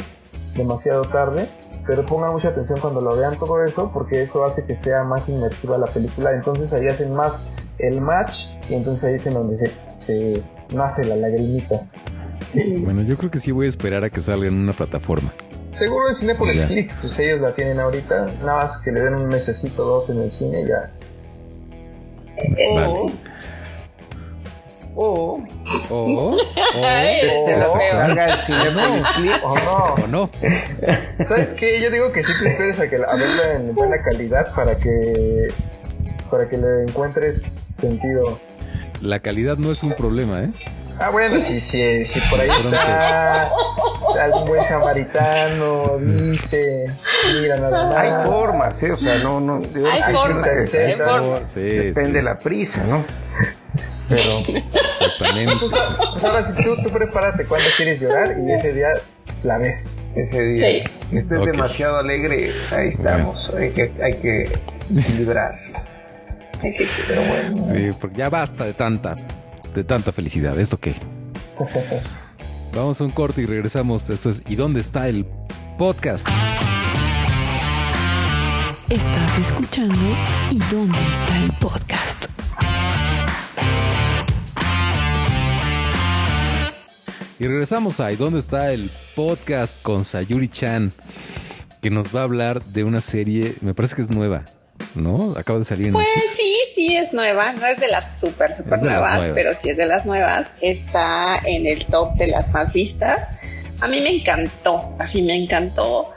demasiado 0.56 1.04
tarde. 1.04 1.48
Pero 1.86 2.04
pongan 2.06 2.32
mucha 2.32 2.48
atención 2.50 2.80
cuando 2.80 3.00
lo 3.00 3.16
vean 3.16 3.38
todo 3.38 3.62
eso, 3.62 3.92
porque 3.94 4.22
eso 4.22 4.44
hace 4.44 4.66
que 4.66 4.74
sea 4.74 5.04
más 5.04 5.30
inmersiva 5.30 5.78
la 5.78 5.86
película. 5.86 6.32
Entonces 6.32 6.74
ahí 6.74 6.88
hacen 6.88 7.14
más 7.14 7.52
el 7.78 8.02
match 8.02 8.48
y 8.70 8.74
entonces 8.74 9.04
ahí 9.04 9.16
es 9.16 9.28
en 9.28 9.36
donde 9.36 9.56
se, 9.56 9.70
se 9.70 10.44
nace 10.74 11.06
la 11.06 11.16
lagrimita. 11.16 11.88
bueno, 12.80 13.04
yo 13.04 13.18
creo 13.18 13.30
que 13.30 13.38
sí 13.38 13.52
voy 13.52 13.68
a 13.68 13.70
esperar 13.70 14.04
a 14.04 14.10
que 14.10 14.20
salga 14.20 14.48
en 14.48 14.56
una 14.56 14.74
plataforma. 14.74 15.32
Seguro 15.74 16.08
en 16.08 16.16
Cinepolis 16.16 16.58
Ya. 16.58 16.68
Click, 16.68 16.94
pues 17.02 17.20
ellos 17.20 17.42
la 17.42 17.54
tienen 17.54 17.80
ahorita. 17.80 18.28
Nada 18.44 18.64
más 18.64 18.78
que 18.78 18.92
le 18.92 19.02
den 19.02 19.14
un 19.14 19.28
mesecito 19.28 19.84
dos 19.84 20.10
en 20.10 20.22
el 20.22 20.32
cine 20.32 20.62
y 20.62 20.68
ya. 20.68 20.92
Vas. 22.74 22.94
O 24.96 25.44
O, 25.90 26.38
te 26.74 27.58
la 27.58 27.68
carga 27.92 28.26
el 28.30 28.42
Cinepolis. 28.46 29.06
¿O 29.44 29.56
no? 29.56 29.94
o 30.04 30.08
no. 30.08 30.30
¿Sabes 31.26 31.54
qué? 31.54 31.82
Yo 31.82 31.92
digo 31.92 32.12
que 32.12 32.24
sí 32.24 32.32
te 32.42 32.50
esperes 32.50 32.80
a 32.80 32.90
que 32.90 32.98
la, 32.98 33.08
a 33.08 33.16
verla 33.16 33.54
en 33.56 33.76
buena 33.76 33.98
calidad 34.02 34.54
para 34.56 34.76
que 34.78 35.48
para 36.32 36.48
que 36.50 36.58
le 36.58 36.84
encuentres 36.84 37.42
sentido. 37.42 38.40
La 39.02 39.20
calidad 39.20 39.58
no 39.58 39.72
es 39.72 39.84
un 39.84 39.94
problema, 39.94 40.42
¿eh? 40.42 40.50
Ah, 40.98 41.10
bueno, 41.10 41.36
si, 41.36 41.60
si, 41.60 42.06
si 42.06 42.20
por 42.30 42.40
ahí 42.40 42.50
está 42.50 43.42
algún 44.22 44.48
buen 44.48 44.64
samaritano, 44.64 45.98
dice, 46.00 46.88
mira 47.42 47.56
nada 47.58 47.90
más. 47.90 47.98
Hay 47.98 48.26
formas, 48.26 48.84
¿eh? 48.84 48.92
O 48.94 48.98
sea, 48.98 49.18
no, 49.18 49.42
no. 49.42 49.56
Hay 49.58 50.00
entiendo 50.00 50.22
formas, 50.22 50.72
que 50.72 50.78
hay 50.78 50.94
formas. 50.96 51.42
Sí, 51.54 51.60
Depende 51.60 52.06
sí, 52.06 52.12
de 52.14 52.22
la 52.24 52.40
prisa, 52.40 52.84
¿no? 52.86 53.06
Pero 54.10 54.22
exactamente. 54.48 55.54
Pues, 55.60 55.72
pues 56.14 56.24
ahora 56.24 56.44
sí, 56.44 56.54
tú, 56.64 56.76
tú 56.84 56.90
prepárate 56.90 57.46
cuando 57.46 57.68
quieres 57.78 58.00
llorar 58.00 58.36
y 58.40 58.52
ese 58.52 58.74
día 58.74 58.88
la 59.44 59.58
ves. 59.58 60.04
ese 60.16 60.42
día 60.44 60.84
Sí. 60.84 60.90
que 61.12 61.18
estés 61.20 61.38
Ok. 61.40 61.46
demasiado 61.48 61.98
alegre, 61.98 62.52
ahí 62.72 62.90
estamos. 62.90 63.52
Hay 63.58 63.72
que, 63.72 63.92
hay 64.04 64.14
que 64.16 64.52
librar. 65.18 65.56
Pero 66.62 67.22
bueno. 67.22 67.68
Sí, 67.76 67.98
porque 68.00 68.18
ya 68.18 68.30
basta 68.30 68.66
de 68.66 68.74
tanta, 68.74 69.16
de 69.74 69.84
tanta 69.84 70.12
felicidad. 70.12 70.60
¿Esto 70.60 70.80
qué? 70.80 70.94
Vamos 72.74 73.00
a 73.00 73.04
un 73.06 73.12
corte 73.12 73.42
y 73.42 73.46
regresamos. 73.46 74.10
Esto 74.10 74.30
es 74.30 74.42
¿Y 74.48 74.56
dónde 74.56 74.82
está 74.82 75.08
el 75.08 75.26
podcast? 75.78 76.28
Estás 78.90 79.38
escuchando 79.40 80.00
¿Y 80.52 80.60
dónde 80.72 81.00
está 81.10 81.38
el 81.38 81.52
podcast? 81.54 82.15
Y 87.40 87.48
regresamos 87.48 88.00
a 88.00 88.12
¿Y 88.12 88.16
dónde 88.16 88.40
está 88.40 88.72
el 88.72 88.90
podcast 89.16 89.82
con 89.82 90.06
Sayuri 90.06 90.48
Chan? 90.50 90.92
Que 91.82 91.90
nos 91.90 92.16
va 92.16 92.22
a 92.22 92.24
hablar 92.24 92.62
de 92.64 92.84
una 92.84 93.02
serie, 93.02 93.54
me 93.62 93.74
parece 93.74 93.96
que 93.96 94.02
es 94.04 94.10
nueva, 94.10 94.46
¿no? 94.96 95.34
Acaba 95.38 95.60
de 95.60 95.66
salir 95.66 95.88
en 95.88 95.94
Pues 95.94 96.08
Netflix. 96.16 96.34
sí, 96.36 96.56
sí 96.74 96.96
es 96.96 97.14
nueva, 97.14 97.52
no 97.54 97.66
es 97.68 97.80
de 97.80 97.88
las 97.90 98.20
súper, 98.20 98.54
súper 98.54 98.82
nuevas. 98.82 99.32
pero 99.36 99.54
sí 99.54 99.70
es 99.70 99.78
de 99.78 99.86
las 99.86 100.06
nuevas. 100.06 100.58
Está 100.62 101.36
en 101.46 101.68
el 101.68 101.86
top 101.86 102.16
de 102.16 102.28
las 102.28 102.54
más 102.54 102.74
vistas. 102.74 103.38
A 103.82 103.88
mí 103.88 104.02
me 104.02 104.10
encantó, 104.16 104.96
así 104.98 105.22
me 105.22 105.36
encantó. 105.36 106.08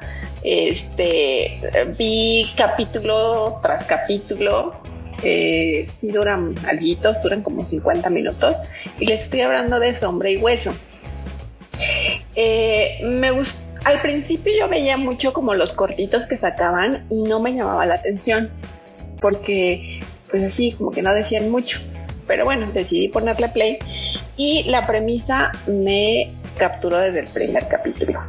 Este, 0.44 1.60
vi 1.98 2.48
capítulo 2.56 3.58
tras 3.60 3.84
capítulo. 3.84 4.80
Eh, 5.24 5.84
sí 5.88 6.12
duran 6.12 6.54
alguitos, 6.68 7.20
duran 7.22 7.42
como 7.42 7.64
50 7.64 8.08
minutos. 8.08 8.56
Y 9.00 9.06
les 9.06 9.24
estoy 9.24 9.40
hablando 9.40 9.80
de 9.80 9.92
Sombra 9.92 10.30
y 10.30 10.36
Hueso. 10.36 10.72
Eh, 12.34 13.00
me 13.04 13.30
gustó. 13.30 13.68
Al 13.84 14.00
principio 14.00 14.52
yo 14.58 14.68
veía 14.68 14.96
mucho 14.96 15.32
como 15.32 15.54
los 15.54 15.72
cortitos 15.72 16.26
que 16.26 16.36
sacaban 16.36 17.06
y 17.10 17.22
no 17.22 17.40
me 17.40 17.52
llamaba 17.52 17.86
la 17.86 17.94
atención 17.94 18.50
porque 19.20 20.00
pues 20.30 20.44
así 20.44 20.72
como 20.72 20.90
que 20.90 21.02
no 21.02 21.14
decían 21.14 21.50
mucho. 21.50 21.78
Pero 22.26 22.44
bueno, 22.44 22.66
decidí 22.72 23.08
ponerle 23.08 23.48
play 23.48 23.78
y 24.36 24.64
la 24.64 24.86
premisa 24.86 25.52
me 25.66 26.30
capturó 26.56 26.98
desde 26.98 27.20
el 27.20 27.28
primer 27.28 27.68
capítulo. 27.68 28.20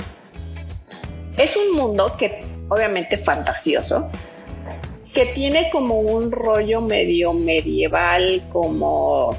Es 1.37 1.57
un 1.57 1.75
mundo 1.75 2.15
que 2.17 2.41
obviamente 2.69 3.17
fantasioso, 3.17 4.09
que 5.13 5.25
tiene 5.27 5.69
como 5.69 5.99
un 5.99 6.31
rollo 6.31 6.81
medio 6.81 7.33
medieval, 7.33 8.41
como... 8.51 9.35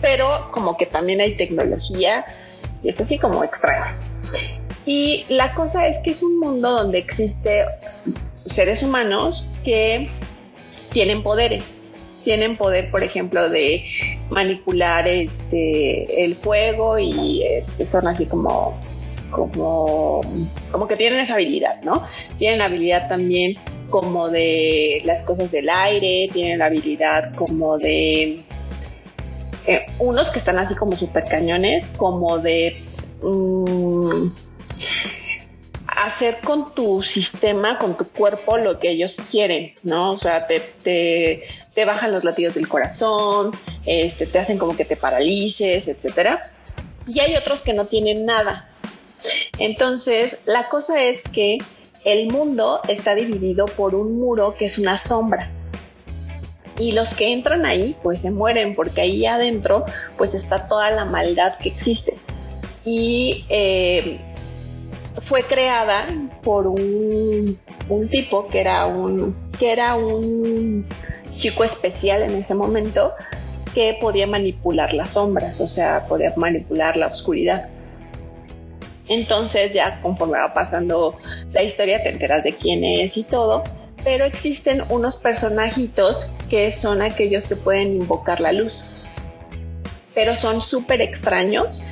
Pero 0.00 0.50
como 0.50 0.76
que 0.76 0.86
también 0.86 1.20
hay 1.20 1.36
tecnología 1.36 2.24
y 2.82 2.88
es 2.88 3.00
así 3.00 3.18
como 3.18 3.44
extraño. 3.44 3.94
Y 4.84 5.24
la 5.28 5.54
cosa 5.54 5.86
es 5.86 5.98
que 5.98 6.10
es 6.10 6.22
un 6.22 6.40
mundo 6.40 6.72
donde 6.72 6.98
existe 6.98 7.64
seres 8.46 8.82
humanos 8.82 9.46
que 9.64 10.10
tienen 10.92 11.22
poderes. 11.22 11.88
Tienen 12.24 12.56
poder, 12.56 12.90
por 12.90 13.02
ejemplo, 13.02 13.48
de 13.48 13.84
manipular 14.30 15.08
este 15.08 16.24
el 16.24 16.36
fuego 16.36 16.98
y 16.98 17.42
son 17.84 18.06
así 18.06 18.26
como 18.26 18.80
como, 19.32 20.20
como 20.70 20.86
que 20.86 20.94
tienen 20.94 21.18
esa 21.18 21.34
habilidad, 21.34 21.82
¿no? 21.82 22.06
Tienen 22.38 22.62
habilidad 22.62 23.08
también 23.08 23.56
como 23.90 24.28
de 24.28 25.02
las 25.04 25.22
cosas 25.22 25.50
del 25.50 25.68
aire, 25.68 26.28
tienen 26.32 26.62
habilidad 26.62 27.34
como 27.34 27.78
de 27.78 28.40
eh, 29.66 29.86
unos 29.98 30.30
que 30.30 30.38
están 30.38 30.58
así 30.58 30.74
como 30.74 30.96
súper 30.96 31.24
cañones, 31.24 31.88
como 31.96 32.38
de 32.38 32.76
mm, 33.22 34.28
hacer 35.86 36.38
con 36.40 36.74
tu 36.74 37.02
sistema, 37.02 37.78
con 37.78 37.96
tu 37.96 38.04
cuerpo 38.08 38.58
lo 38.58 38.80
que 38.80 38.90
ellos 38.90 39.16
quieren, 39.30 39.74
¿no? 39.82 40.10
O 40.10 40.18
sea, 40.18 40.46
te, 40.46 40.60
te, 40.60 41.44
te 41.74 41.84
bajan 41.84 42.12
los 42.12 42.24
latidos 42.24 42.54
del 42.54 42.68
corazón, 42.68 43.52
este, 43.86 44.26
te 44.26 44.38
hacen 44.38 44.58
como 44.58 44.76
que 44.76 44.84
te 44.84 44.96
paralices, 44.96 45.88
etcétera. 45.88 46.52
Y 47.06 47.20
hay 47.20 47.36
otros 47.36 47.62
que 47.62 47.72
no 47.72 47.86
tienen 47.86 48.26
nada. 48.26 48.68
Entonces, 49.58 50.42
la 50.46 50.68
cosa 50.68 51.02
es 51.02 51.22
que 51.22 51.58
el 52.04 52.28
mundo 52.30 52.80
está 52.88 53.14
dividido 53.14 53.66
por 53.66 53.94
un 53.94 54.18
muro 54.18 54.56
que 54.58 54.64
es 54.64 54.78
una 54.78 54.98
sombra. 54.98 55.50
Y 56.78 56.92
los 56.92 57.14
que 57.14 57.32
entran 57.32 57.66
ahí, 57.66 57.96
pues 58.02 58.22
se 58.22 58.30
mueren, 58.30 58.74
porque 58.74 59.02
ahí 59.02 59.26
adentro, 59.26 59.84
pues 60.16 60.34
está 60.34 60.68
toda 60.68 60.90
la 60.90 61.04
maldad 61.04 61.58
que 61.58 61.68
existe. 61.68 62.14
Y 62.84 63.44
eh, 63.48 64.18
fue 65.22 65.42
creada 65.42 66.04
por 66.42 66.66
un, 66.66 67.58
un 67.88 68.08
tipo 68.08 68.48
que 68.48 68.60
era 68.60 68.86
un, 68.86 69.36
que 69.58 69.72
era 69.72 69.94
un 69.96 70.86
chico 71.36 71.64
especial 71.64 72.22
en 72.22 72.32
ese 72.32 72.54
momento 72.54 73.12
que 73.74 73.96
podía 74.00 74.26
manipular 74.26 74.92
las 74.92 75.10
sombras, 75.10 75.60
o 75.60 75.66
sea, 75.66 76.06
podía 76.06 76.32
manipular 76.36 76.96
la 76.96 77.06
oscuridad. 77.06 77.68
Entonces 79.08 79.72
ya 79.72 80.00
conforme 80.00 80.38
va 80.38 80.54
pasando 80.54 81.16
la 81.52 81.62
historia 81.62 82.02
te 82.02 82.10
enteras 82.10 82.44
de 82.44 82.54
quién 82.54 82.84
es 82.84 83.16
y 83.16 83.24
todo, 83.24 83.62
pero 84.04 84.24
existen 84.24 84.82
unos 84.88 85.16
personajitos 85.16 86.30
que 86.48 86.70
son 86.72 87.02
aquellos 87.02 87.46
que 87.46 87.56
pueden 87.56 87.94
invocar 87.96 88.40
la 88.40 88.52
luz, 88.52 88.82
pero 90.14 90.36
son 90.36 90.60
súper 90.60 91.00
extraños 91.00 91.84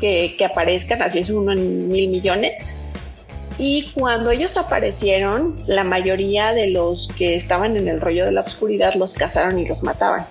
que, 0.00 0.34
que, 0.36 0.44
aparezcan, 0.44 1.02
así 1.02 1.18
es 1.18 1.30
uno 1.30 1.52
en 1.52 1.88
mil 1.88 2.08
millones. 2.08 2.82
Y 3.58 3.90
cuando 3.94 4.30
ellos 4.30 4.56
aparecieron, 4.56 5.62
la 5.66 5.84
mayoría 5.84 6.54
de 6.54 6.68
los 6.68 7.08
que 7.08 7.34
estaban 7.34 7.76
en 7.76 7.88
el 7.88 8.00
rollo 8.00 8.24
de 8.24 8.32
la 8.32 8.40
oscuridad 8.40 8.94
los 8.94 9.12
cazaron 9.12 9.58
y 9.58 9.66
los 9.66 9.82
mataban. 9.82 10.26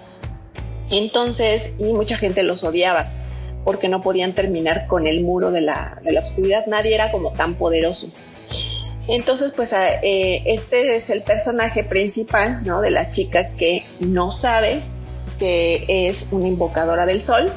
Entonces, 0.89 1.73
y 1.77 1.83
mucha 1.93 2.17
gente 2.17 2.41
los 2.41 2.63
odiaba 2.63 3.11
porque 3.63 3.87
no 3.87 4.01
podían 4.01 4.33
terminar 4.33 4.87
con 4.87 5.05
el 5.05 5.21
muro 5.21 5.51
de 5.51 5.61
la, 5.61 5.99
de 6.03 6.13
la 6.13 6.21
oscuridad. 6.21 6.65
Nadie 6.65 6.95
era 6.95 7.11
como 7.11 7.31
tan 7.33 7.53
poderoso. 7.55 8.11
Entonces, 9.09 9.53
pues 9.55 9.73
eh, 9.73 10.43
este 10.45 10.95
es 10.95 11.09
el 11.09 11.23
personaje 11.23 11.83
principal, 11.83 12.61
¿no? 12.63 12.79
De 12.79 12.91
la 12.91 13.09
chica 13.09 13.49
que 13.55 13.83
no 13.99 14.31
sabe 14.31 14.81
que 15.39 15.85
es 15.87 16.29
una 16.31 16.47
invocadora 16.47 17.07
del 17.07 17.19
sol 17.19 17.51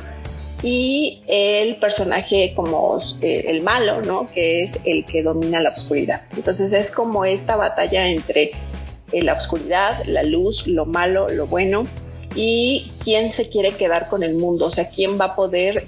y 0.63 1.23
el 1.27 1.77
personaje 1.77 2.55
como 2.57 2.99
eh, 3.21 3.45
el 3.49 3.61
malo, 3.61 4.01
¿no? 4.01 4.31
Que 4.33 4.63
es 4.63 4.87
el 4.87 5.05
que 5.05 5.23
domina 5.23 5.61
la 5.61 5.71
oscuridad. 5.71 6.23
Entonces 6.35 6.73
es 6.73 6.91
como 6.91 7.27
esta 7.27 7.57
batalla 7.57 8.09
entre 8.09 8.53
eh, 9.13 9.21
la 9.21 9.35
oscuridad, 9.35 10.03
la 10.07 10.23
luz, 10.23 10.67
lo 10.67 10.87
malo, 10.87 11.29
lo 11.29 11.47
bueno 11.47 11.87
y 12.35 12.91
quién 13.05 13.31
se 13.31 13.51
quiere 13.51 13.73
quedar 13.73 14.09
con 14.09 14.23
el 14.23 14.37
mundo, 14.37 14.67
o 14.67 14.71
sea, 14.71 14.89
quién 14.89 15.21
va 15.21 15.27
a 15.27 15.37
poder 15.37 15.87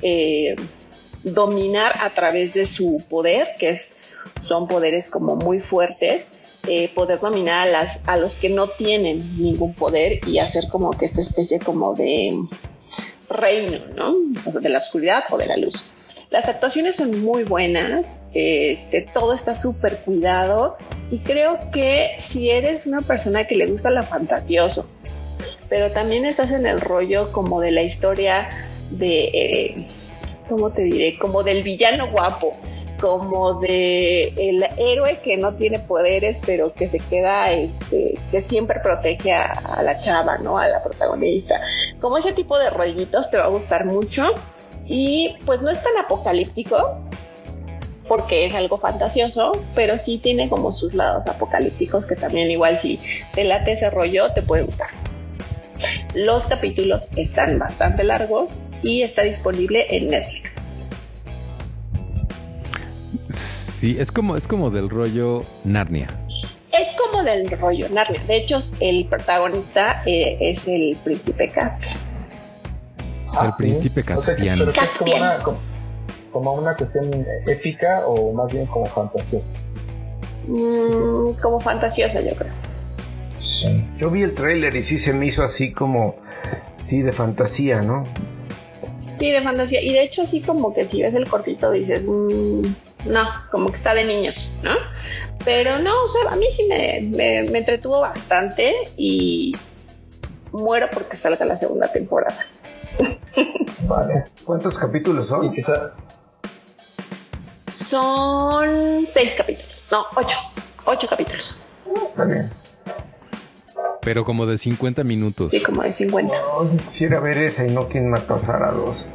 dominar 1.22 1.94
a 2.02 2.10
través 2.10 2.52
de 2.52 2.66
su 2.66 3.02
poder, 3.08 3.48
que 3.58 3.70
es, 3.70 4.03
son 4.42 4.68
poderes 4.68 5.08
como 5.08 5.36
muy 5.36 5.60
fuertes, 5.60 6.26
eh, 6.66 6.90
poder 6.94 7.20
dominar 7.20 7.68
a, 7.68 7.70
las, 7.70 8.08
a 8.08 8.16
los 8.16 8.36
que 8.36 8.48
no 8.48 8.68
tienen 8.68 9.18
ningún 9.36 9.74
poder 9.74 10.26
y 10.26 10.38
hacer 10.38 10.64
como 10.70 10.90
que 10.92 11.06
esta 11.06 11.20
especie 11.20 11.58
como 11.60 11.94
de 11.94 12.32
reino, 13.28 13.78
¿no? 13.96 14.14
de 14.60 14.68
la 14.68 14.78
oscuridad 14.78 15.24
o 15.30 15.36
de 15.36 15.46
la 15.46 15.56
luz. 15.56 15.84
Las 16.30 16.48
actuaciones 16.48 16.96
son 16.96 17.22
muy 17.22 17.44
buenas, 17.44 18.26
este, 18.34 19.02
todo 19.02 19.34
está 19.34 19.54
súper 19.54 19.98
cuidado 19.98 20.76
y 21.10 21.18
creo 21.18 21.60
que 21.70 22.10
si 22.18 22.50
eres 22.50 22.86
una 22.86 23.02
persona 23.02 23.46
que 23.46 23.54
le 23.54 23.66
gusta 23.66 23.90
lo 23.90 24.02
fantasioso, 24.02 24.90
pero 25.68 25.92
también 25.92 26.24
estás 26.24 26.50
en 26.50 26.66
el 26.66 26.80
rollo 26.80 27.30
como 27.30 27.60
de 27.60 27.70
la 27.70 27.82
historia 27.82 28.48
de, 28.90 29.24
eh, 29.32 29.86
¿cómo 30.48 30.72
te 30.72 30.82
diré? 30.82 31.18
Como 31.18 31.42
del 31.42 31.62
villano 31.62 32.10
guapo, 32.10 32.56
como 33.04 33.60
de 33.60 34.28
el 34.28 34.64
héroe 34.78 35.18
que 35.22 35.36
no 35.36 35.52
tiene 35.52 35.78
poderes, 35.78 36.40
pero 36.46 36.72
que 36.72 36.86
se 36.86 37.00
queda, 37.00 37.52
este, 37.52 38.18
que 38.30 38.40
siempre 38.40 38.80
protege 38.80 39.34
a, 39.34 39.52
a 39.52 39.82
la 39.82 39.98
chava, 39.98 40.38
¿no? 40.38 40.56
A 40.56 40.68
la 40.68 40.82
protagonista. 40.82 41.60
Como 42.00 42.16
ese 42.16 42.32
tipo 42.32 42.58
de 42.58 42.70
rollitos 42.70 43.30
te 43.30 43.36
va 43.36 43.44
a 43.44 43.48
gustar 43.48 43.84
mucho. 43.84 44.34
Y 44.86 45.36
pues 45.44 45.60
no 45.60 45.68
es 45.68 45.82
tan 45.82 45.98
apocalíptico, 45.98 46.98
porque 48.08 48.46
es 48.46 48.54
algo 48.54 48.78
fantasioso, 48.78 49.52
pero 49.74 49.98
sí 49.98 50.16
tiene 50.16 50.48
como 50.48 50.70
sus 50.70 50.94
lados 50.94 51.26
apocalípticos 51.26 52.06
que 52.06 52.16
también 52.16 52.50
igual 52.50 52.78
si 52.78 52.98
te 53.34 53.44
late 53.44 53.72
ese 53.72 53.90
rollo 53.90 54.32
te 54.32 54.40
puede 54.40 54.62
gustar. 54.62 54.88
Los 56.14 56.46
capítulos 56.46 57.10
están 57.16 57.58
bastante 57.58 58.02
largos 58.02 58.66
y 58.82 59.02
está 59.02 59.24
disponible 59.24 59.94
en 59.94 60.08
Netflix. 60.08 60.70
Sí, 63.84 63.98
es 64.00 64.10
como, 64.10 64.34
es 64.34 64.48
como 64.48 64.70
del 64.70 64.88
rollo 64.88 65.44
Narnia. 65.62 66.08
Es 66.26 66.88
como 66.98 67.22
del 67.22 67.50
rollo 67.50 67.86
Narnia. 67.90 68.18
De 68.26 68.38
hecho, 68.38 68.58
el 68.80 69.04
protagonista 69.08 70.02
eh, 70.06 70.38
es 70.40 70.66
el 70.68 70.96
príncipe 71.04 71.50
Caspian. 71.50 71.98
el 73.44 73.52
príncipe 73.58 74.02
Caspian. 74.02 74.62
O 74.62 74.72
sea, 74.72 74.72
que, 74.72 74.86
es 74.86 74.90
como 74.92 75.14
una, 75.14 75.36
como, 75.36 75.58
como 76.32 76.54
una, 76.54 76.74
cuestión 76.74 77.26
épica 77.46 78.06
o 78.06 78.32
más 78.32 78.50
bien 78.50 78.64
como 78.68 78.86
fantasiosa. 78.86 79.46
Mm, 80.46 81.32
como 81.42 81.60
fantasiosa, 81.60 82.22
yo 82.22 82.34
creo. 82.36 82.52
Sí. 83.38 83.86
Yo 83.98 84.08
vi 84.08 84.22
el 84.22 84.32
tráiler 84.34 84.74
y 84.76 84.82
sí 84.82 84.98
se 84.98 85.12
me 85.12 85.26
hizo 85.26 85.42
así 85.42 85.72
como, 85.72 86.16
sí, 86.78 87.02
de 87.02 87.12
fantasía, 87.12 87.82
¿no? 87.82 88.04
Sí, 89.18 89.30
de 89.30 89.42
fantasía. 89.42 89.82
Y 89.82 89.92
de 89.92 90.04
hecho 90.04 90.22
así 90.22 90.40
como 90.40 90.72
que 90.72 90.86
si 90.86 91.02
ves 91.02 91.14
el 91.14 91.28
cortito 91.28 91.70
dices, 91.70 92.02
mmm, 92.02 92.62
no, 93.06 93.28
como 93.50 93.70
que 93.70 93.76
está 93.76 93.94
de 93.94 94.04
niños, 94.04 94.50
¿no? 94.62 94.72
Pero 95.44 95.78
no, 95.78 96.04
o 96.04 96.08
sea, 96.08 96.32
a 96.32 96.36
mí 96.36 96.46
sí 96.50 96.66
me, 96.68 97.00
me, 97.16 97.50
me 97.50 97.58
entretuvo 97.58 98.00
bastante 98.00 98.72
y 98.96 99.54
muero 100.52 100.88
porque 100.92 101.16
salga 101.16 101.44
la 101.44 101.56
segunda 101.56 101.88
temporada. 101.88 102.38
Vale. 103.86 104.24
¿Cuántos 104.44 104.78
capítulos 104.78 105.28
son? 105.28 105.46
Y 105.46 105.52
quizá... 105.52 105.92
Son 107.70 109.04
seis 109.06 109.34
capítulos, 109.36 109.86
no, 109.90 110.06
ocho, 110.14 110.36
ocho 110.84 111.08
capítulos. 111.08 111.64
Está 112.08 112.24
bien. 112.24 112.48
Pero 114.00 114.24
como 114.24 114.46
de 114.46 114.58
50 114.58 115.02
minutos. 115.02 115.50
Sí, 115.50 115.60
como 115.60 115.82
de 115.82 115.92
50. 115.92 116.34
Oh, 116.52 116.66
quisiera 116.88 117.20
ver 117.20 117.38
esa 117.38 117.66
y 117.66 117.70
no 117.70 117.88
quien 117.88 118.10
mató 118.10 118.34
a 118.34 118.40
Sara 118.40 118.70
2. 118.70 119.06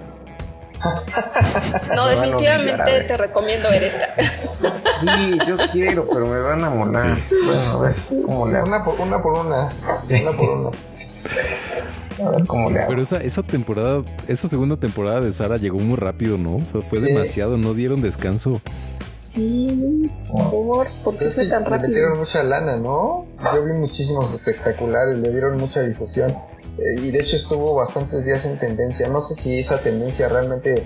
No, 1.96 2.08
definitivamente 2.08 3.02
te 3.08 3.18
recomiendo 3.18 3.70
ver 3.70 3.84
esta. 3.84 4.08
Sí, 5.02 5.38
yo 5.48 5.56
quiero, 5.72 6.08
pero 6.08 6.28
me 6.28 6.40
van 6.40 6.64
a 6.64 6.70
molar. 6.70 7.18
Bueno, 7.46 7.62
a 7.72 7.80
ver, 7.82 7.96
¿cómo 8.28 8.48
le 8.48 8.58
hago? 8.58 8.68
Una 8.68 8.84
por 8.84 9.00
una. 9.00 9.22
Por 9.22 9.40
una. 9.40 9.70
una 10.22 10.32
por 10.32 10.50
una. 10.50 10.70
A 12.26 12.30
ver 12.32 12.46
cómo 12.48 12.70
le 12.70 12.80
hago. 12.80 12.90
Pero 12.90 13.02
esa, 13.02 13.18
esa 13.18 13.44
temporada, 13.44 14.04
esa 14.28 14.48
segunda 14.48 14.78
temporada 14.78 15.22
de 15.22 15.32
Sara 15.32 15.58
llegó 15.58 15.80
muy 15.80 15.96
rápido, 15.98 16.38
¿no? 16.38 16.58
O 16.58 16.62
sea, 16.72 16.82
fue 16.90 17.00
Sí. 17.00 17.06
demasiado, 17.06 17.58
no 17.58 17.74
dieron 17.74 18.02
descanso. 18.02 18.62
Sí, 19.22 20.10
por 20.28 20.42
favor, 20.42 20.88
¿por 21.04 21.18
qué 21.18 21.30
fue 21.30 21.46
tan 21.48 21.64
le 21.64 21.70
rápido? 21.70 21.88
metieron 21.90 22.18
mucha 22.20 22.42
lana, 22.44 22.78
¿no? 22.78 23.26
Yo 23.54 23.64
vi 23.66 23.74
muchísimos 23.74 24.34
espectaculares, 24.34 25.20
le 25.20 25.30
dieron 25.32 25.58
mucha 25.58 25.82
difusión. 25.82 26.34
Y 26.98 27.12
de 27.12 27.20
hecho 27.20 27.36
estuvo 27.36 27.76
bastantes 27.76 28.26
días 28.26 28.46
en 28.46 28.58
tendencia. 28.58 29.08
No 29.08 29.22
sé 29.22 29.36
si 29.36 29.60
esa 29.60 29.80
tendencia 29.80 30.30
realmente 30.30 30.84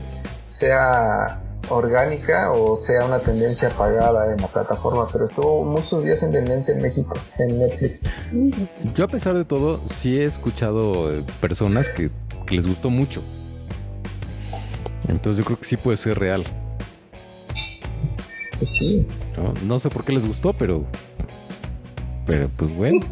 sea 0.50 1.42
orgánica 1.70 2.52
o 2.52 2.76
sea 2.78 3.06
una 3.06 3.20
tendencia 3.20 3.70
pagada 3.70 4.32
en 4.34 4.42
la 4.42 4.48
plataforma, 4.48 5.08
pero 5.12 5.26
estuvo 5.26 5.64
muchos 5.64 6.04
días 6.04 6.22
en 6.24 6.32
tendencia 6.32 6.74
en 6.74 6.82
México, 6.82 7.14
en 7.40 7.60
Netflix. 7.60 8.02
Yo 8.96 9.06
a 9.06 9.08
pesar 9.08 9.36
de 9.36 9.46
todo, 9.46 9.80
sí 9.96 10.20
he 10.20 10.26
escuchado 10.26 11.14
eh, 11.14 11.24
personas 11.40 11.90
que, 11.90 12.10
que 12.46 12.56
les 12.56 12.68
gustó 12.68 12.90
mucho. 12.90 13.22
Entonces 15.08 15.38
yo 15.38 15.46
creo 15.46 15.60
que 15.60 15.66
sí 15.66 15.78
puede 15.78 15.98
ser 15.98 16.20
real. 16.20 16.44
Pues 18.58 18.70
sí. 18.70 19.08
¿no? 19.38 19.54
No 19.66 19.80
sé 19.80 19.90
por 19.90 20.04
qué 20.04 20.14
les 20.14 20.26
gustó, 20.26 20.54
pero... 20.54 20.86
Pero 22.26 22.50
pues 22.58 22.74
bueno. 22.76 23.00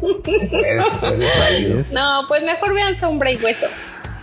No, 1.92 2.22
pues 2.28 2.42
mejor 2.42 2.74
vean 2.74 2.94
Sombra 2.94 3.30
y 3.32 3.36
Hueso. 3.36 3.66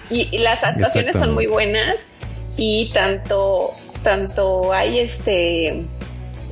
Y, 0.09 0.27
y 0.35 0.39
las 0.39 0.63
actuaciones 0.63 1.15
son 1.25 1.33
muy 1.35 1.47
buenas. 1.47 2.13
Y 2.57 2.91
tanto 2.93 3.71
tanto 4.03 4.71
hay 4.73 4.99
este 4.99 5.83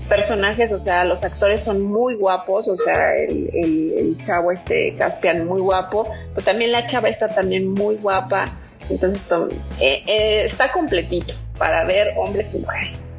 personajes, 0.10 0.72
o 0.72 0.80
sea, 0.80 1.04
los 1.04 1.24
actores 1.24 1.64
son 1.64 1.82
muy 1.82 2.16
guapos, 2.16 2.68
o 2.70 2.78
sea, 2.78 3.14
el, 3.18 3.50
el, 3.54 3.94
el 3.98 4.26
chavo 4.26 4.52
este 4.54 4.96
Caspian 4.98 5.46
muy 5.46 5.60
guapo, 5.62 6.10
pero 6.34 6.46
también 6.46 6.72
la 6.72 6.86
chava 6.88 7.10
está 7.10 7.28
también 7.28 7.68
muy 7.74 7.96
guapa, 7.96 8.46
entonces 8.90 9.24
to- 9.28 9.50
eh, 9.82 10.04
eh, 10.08 10.44
está 10.46 10.72
completito 10.72 11.34
para 11.58 11.84
ver 11.84 12.14
hombres 12.18 12.56
y 12.56 12.60
mujeres. 12.60 13.12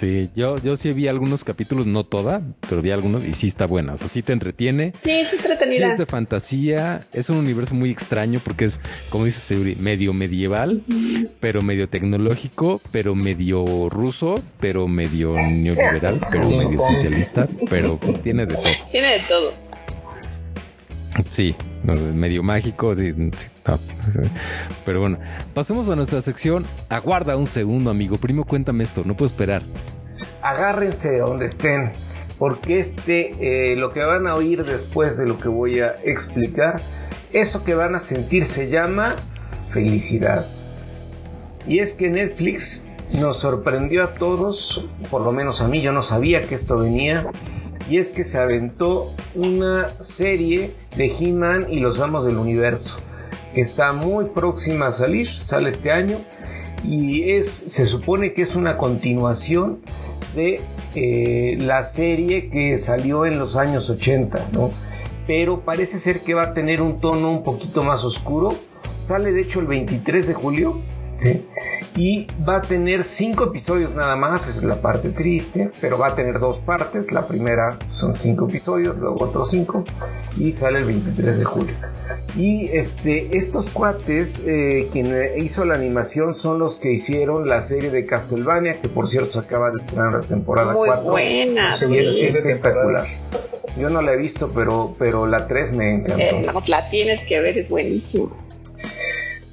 Sí, 0.00 0.30
yo, 0.34 0.56
yo 0.62 0.76
sí 0.76 0.92
vi 0.92 1.08
algunos 1.08 1.44
capítulos, 1.44 1.84
no 1.86 2.04
toda, 2.04 2.40
pero 2.70 2.80
vi 2.80 2.90
algunos 2.90 3.22
y 3.22 3.34
sí 3.34 3.48
está 3.48 3.66
buena. 3.66 3.92
O 3.92 3.98
sea, 3.98 4.08
sí 4.08 4.22
te 4.22 4.32
entretiene. 4.32 4.94
Sí, 5.02 5.10
es 5.10 5.28
Sí 5.28 5.36
entretenida. 5.36 5.92
es 5.92 5.98
de 5.98 6.06
fantasía, 6.06 7.02
es 7.12 7.28
un 7.28 7.36
universo 7.36 7.74
muy 7.74 7.90
extraño 7.90 8.40
porque 8.42 8.64
es, 8.64 8.80
como 9.10 9.26
dice 9.26 9.40
Sayuri, 9.40 9.76
medio 9.76 10.14
medieval, 10.14 10.82
pero 11.38 11.60
medio 11.60 11.86
tecnológico, 11.86 12.80
pero 12.90 13.14
medio 13.14 13.90
ruso, 13.90 14.42
pero 14.58 14.88
medio 14.88 15.34
neoliberal, 15.34 16.18
pero 16.32 16.48
Sí, 16.48 16.56
medio 16.56 16.78
socialista, 16.78 17.46
pero 17.68 17.98
tiene 18.22 18.46
de 18.46 18.54
todo. 18.54 18.64
Tiene 18.90 19.06
de 19.12 19.20
todo. 19.28 19.52
Sí, 21.30 21.54
no 21.82 21.94
sé, 21.94 22.02
medio 22.12 22.42
mágico, 22.42 22.92
pero 24.84 25.00
bueno, 25.00 25.18
pasemos 25.54 25.88
a 25.88 25.96
nuestra 25.96 26.22
sección. 26.22 26.64
Aguarda 26.88 27.36
un 27.36 27.46
segundo, 27.46 27.90
amigo. 27.90 28.18
Primo, 28.18 28.44
cuéntame 28.44 28.84
esto, 28.84 29.02
no 29.04 29.16
puedo 29.16 29.26
esperar. 29.26 29.62
agárrense 30.42 31.10
de 31.10 31.18
donde 31.20 31.46
estén, 31.46 31.92
porque 32.38 32.80
este, 32.80 33.72
eh, 33.72 33.76
lo 33.76 33.92
que 33.92 34.04
van 34.04 34.26
a 34.26 34.34
oír 34.34 34.64
después 34.64 35.16
de 35.16 35.26
lo 35.26 35.38
que 35.38 35.48
voy 35.48 35.80
a 35.80 35.96
explicar, 36.04 36.80
eso 37.32 37.64
que 37.64 37.74
van 37.74 37.94
a 37.94 38.00
sentir 38.00 38.44
se 38.44 38.68
llama 38.68 39.16
felicidad. 39.70 40.46
Y 41.66 41.78
es 41.78 41.94
que 41.94 42.10
Netflix 42.10 42.86
nos 43.12 43.38
sorprendió 43.38 44.04
a 44.04 44.14
todos, 44.14 44.86
por 45.10 45.22
lo 45.22 45.32
menos 45.32 45.60
a 45.60 45.68
mí, 45.68 45.82
yo 45.82 45.92
no 45.92 46.02
sabía 46.02 46.42
que 46.42 46.54
esto 46.54 46.78
venía, 46.78 47.26
y 47.88 47.98
es 47.98 48.12
que 48.12 48.24
se 48.24 48.38
aventó 48.38 49.12
una 49.34 49.88
serie 50.00 50.72
de 50.96 51.06
He-Man 51.06 51.66
y 51.70 51.80
los 51.80 52.00
Amos 52.00 52.24
del 52.24 52.36
Universo, 52.36 52.98
que 53.54 53.60
está 53.60 53.92
muy 53.92 54.26
próxima 54.26 54.88
a 54.88 54.92
salir, 54.92 55.28
sale 55.28 55.70
este 55.70 55.90
año, 55.90 56.18
y 56.84 57.30
es, 57.32 57.46
se 57.46 57.86
supone 57.86 58.32
que 58.32 58.42
es 58.42 58.54
una 58.54 58.76
continuación 58.78 59.80
de 60.34 60.60
eh, 60.94 61.56
la 61.60 61.84
serie 61.84 62.48
que 62.48 62.76
salió 62.78 63.26
en 63.26 63.38
los 63.38 63.56
años 63.56 63.90
80, 63.90 64.48
¿no? 64.52 64.70
Pero 65.26 65.60
parece 65.60 65.98
ser 65.98 66.20
que 66.20 66.34
va 66.34 66.42
a 66.42 66.54
tener 66.54 66.82
un 66.82 67.00
tono 67.00 67.30
un 67.30 67.44
poquito 67.44 67.82
más 67.82 68.04
oscuro. 68.04 68.54
Sale 69.02 69.32
de 69.32 69.42
hecho 69.42 69.60
el 69.60 69.66
23 69.66 70.26
de 70.28 70.34
julio. 70.34 70.80
Y 71.96 72.28
va 72.48 72.56
a 72.56 72.62
tener 72.62 73.02
cinco 73.02 73.44
episodios 73.44 73.94
nada 73.94 74.14
más, 74.14 74.48
es 74.48 74.62
la 74.62 74.80
parte 74.80 75.10
triste, 75.10 75.70
pero 75.80 75.98
va 75.98 76.08
a 76.08 76.14
tener 76.14 76.38
dos 76.38 76.58
partes. 76.58 77.10
La 77.10 77.26
primera 77.26 77.76
son 77.98 78.16
cinco 78.16 78.48
episodios, 78.48 78.96
luego 78.96 79.24
otros 79.24 79.50
cinco, 79.50 79.84
y 80.36 80.52
sale 80.52 80.78
el 80.78 80.84
23 80.84 81.38
de 81.38 81.44
julio. 81.44 81.74
Y 82.36 82.68
este, 82.68 83.36
estos 83.36 83.68
cuates, 83.68 84.32
eh, 84.46 84.88
quien 84.92 85.14
hizo 85.38 85.64
la 85.64 85.74
animación 85.74 86.34
son 86.34 86.60
los 86.60 86.78
que 86.78 86.92
hicieron 86.92 87.48
la 87.48 87.60
serie 87.60 87.90
de 87.90 88.06
Castlevania, 88.06 88.80
que 88.80 88.88
por 88.88 89.08
cierto 89.08 89.32
se 89.32 89.38
acaba 89.40 89.70
de 89.70 89.80
estrenar 89.80 90.12
la 90.12 90.20
temporada 90.20 90.72
Muy 90.72 90.86
4. 90.88 91.10
buena. 91.10 91.76
Sí, 91.76 91.98
es 91.98 92.08
sí, 92.08 92.14
sí, 92.14 92.26
espectacular. 92.26 93.06
Yo 93.78 93.90
no 93.90 94.00
la 94.00 94.12
he 94.12 94.16
visto, 94.16 94.50
pero, 94.54 94.94
pero 94.98 95.26
la 95.26 95.46
3 95.46 95.72
me 95.72 95.94
encantó. 95.94 96.22
Eh, 96.22 96.42
no, 96.46 96.62
la 96.66 96.88
tienes 96.88 97.20
que 97.22 97.40
ver, 97.40 97.58
es 97.58 97.68
buenísimo. 97.68 98.30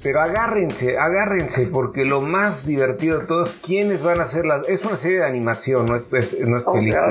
Pero 0.02 0.20
agárrense, 0.20 0.96
agárrense, 0.96 1.66
porque 1.66 2.04
lo 2.04 2.20
más 2.20 2.64
divertido 2.64 3.18
de 3.18 3.26
todo 3.26 3.42
es 3.42 3.58
quiénes 3.60 4.00
van 4.00 4.20
a 4.20 4.26
ser 4.26 4.46
las... 4.46 4.62
Es 4.68 4.84
una 4.84 4.96
serie 4.96 5.18
de 5.18 5.26
animación, 5.26 5.86
no 5.86 5.96
es, 5.96 6.04
pues, 6.04 6.38
no 6.40 6.56
es 6.56 6.62
película. 6.62 7.08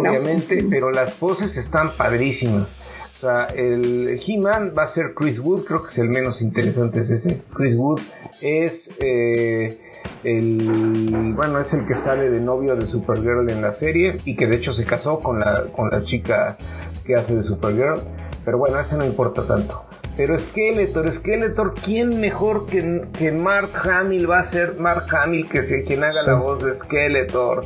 Obviamente, 0.00 0.64
pero 0.70 0.90
las 0.90 1.12
poses 1.12 1.56
están 1.58 1.96
padrísimas. 1.98 2.76
O 3.14 3.20
sea, 3.20 3.46
el 3.46 4.18
He-Man 4.24 4.74
va 4.78 4.84
a 4.84 4.86
ser 4.86 5.12
Chris 5.12 5.40
Wood, 5.40 5.64
creo 5.64 5.82
que 5.82 5.88
es 5.88 5.98
el 5.98 6.08
menos 6.08 6.40
interesante, 6.40 7.00
es 7.00 7.10
ese. 7.10 7.42
Chris 7.52 7.74
Wood 7.74 8.00
es 8.40 8.90
eh, 9.00 9.78
el... 10.24 11.34
Bueno, 11.34 11.58
es 11.58 11.74
el 11.74 11.84
que 11.84 11.94
sale 11.94 12.30
de 12.30 12.40
novio 12.40 12.74
de 12.74 12.86
Supergirl 12.86 13.50
en 13.50 13.60
la 13.60 13.72
serie 13.72 14.16
y 14.24 14.34
que 14.34 14.46
de 14.46 14.56
hecho 14.56 14.72
se 14.72 14.84
casó 14.84 15.20
con 15.20 15.40
la, 15.40 15.64
con 15.76 15.90
la 15.90 16.04
chica 16.04 16.56
que 17.04 17.16
hace 17.16 17.34
de 17.34 17.42
Supergirl. 17.42 18.00
Pero 18.44 18.56
bueno, 18.56 18.80
eso 18.80 18.96
no 18.96 19.04
importa 19.04 19.44
tanto. 19.44 19.84
Pero 20.18 20.36
Skeletor, 20.36 21.10
Skeletor, 21.12 21.74
¿quién 21.82 22.20
mejor 22.20 22.66
que, 22.66 23.02
que 23.16 23.30
Mark 23.32 23.70
Hamill 23.88 24.28
va 24.28 24.40
a 24.40 24.44
ser 24.44 24.74
Mark 24.78 25.06
Hamill 25.14 25.48
que 25.48 25.62
sea 25.62 25.84
quien 25.84 26.02
haga 26.02 26.22
la 26.24 26.34
voz 26.34 26.62
de 26.62 26.72
Skeletor? 26.74 27.64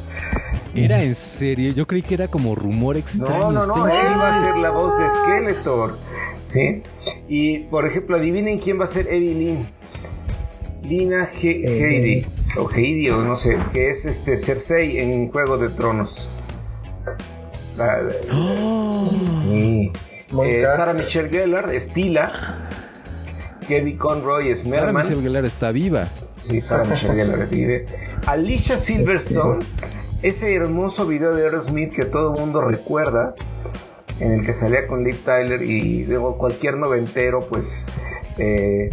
Era 0.74 1.02
en 1.02 1.14
serio, 1.14 1.72
yo 1.72 1.86
creí 1.86 2.02
que 2.02 2.14
era 2.14 2.28
como 2.28 2.54
rumor 2.54 2.96
extraño. 2.98 3.50
No, 3.52 3.66
no, 3.66 3.66
no, 3.66 3.88
él 3.88 4.18
va 4.20 4.38
a 4.38 4.42
ser 4.46 4.56
la 4.56 4.70
voz 4.70 4.92
de 4.98 5.08
Skeletor. 5.08 5.96
¿Sí? 6.46 6.82
Y 7.26 7.60
por 7.60 7.86
ejemplo, 7.86 8.16
adivinen 8.16 8.58
quién 8.58 8.78
va 8.78 8.84
a 8.84 8.88
ser 8.88 9.06
Evelyn. 9.08 9.66
Lina 10.82 11.26
He- 11.42 11.64
Heidi. 11.66 12.26
O 12.58 12.68
Heidi, 12.70 13.08
o 13.08 13.22
no 13.22 13.36
sé, 13.36 13.56
que 13.72 13.88
es 13.88 14.04
este 14.04 14.36
Cersei 14.36 14.98
en 14.98 15.30
Juego 15.32 15.56
de 15.56 15.70
Tronos. 15.70 16.28
La- 17.78 18.02
sí. 19.40 19.90
Eh. 20.44 20.64
Sarah 20.66 20.94
Michelle 20.94 21.28
Gellar, 21.28 21.70
Stila. 21.80 22.68
Kevin 23.66 23.96
Conroy 23.96 24.50
es 24.50 24.62
Sara 24.62 24.86
Merman. 24.86 25.02
Michelle 25.04 25.22
Gellar 25.22 25.44
está 25.44 25.70
viva. 25.70 26.08
Sí, 26.40 26.60
Sarah 26.60 26.84
Michelle 26.84 27.14
Gellar 27.14 27.48
vive. 27.48 27.86
Alicia 28.26 28.76
Silverstone, 28.76 29.64
ese 30.22 30.54
hermoso 30.54 31.06
video 31.06 31.34
de 31.34 31.44
Aerosmith 31.44 31.92
que 31.92 32.04
todo 32.04 32.34
el 32.34 32.40
mundo 32.40 32.60
recuerda, 32.60 33.34
en 34.20 34.32
el 34.32 34.46
que 34.46 34.52
salía 34.52 34.86
con 34.86 35.04
Liv 35.04 35.18
Tyler 35.24 35.62
y 35.62 36.04
luego 36.04 36.38
cualquier 36.38 36.76
noventero, 36.76 37.40
pues 37.40 37.88
eh, 38.38 38.90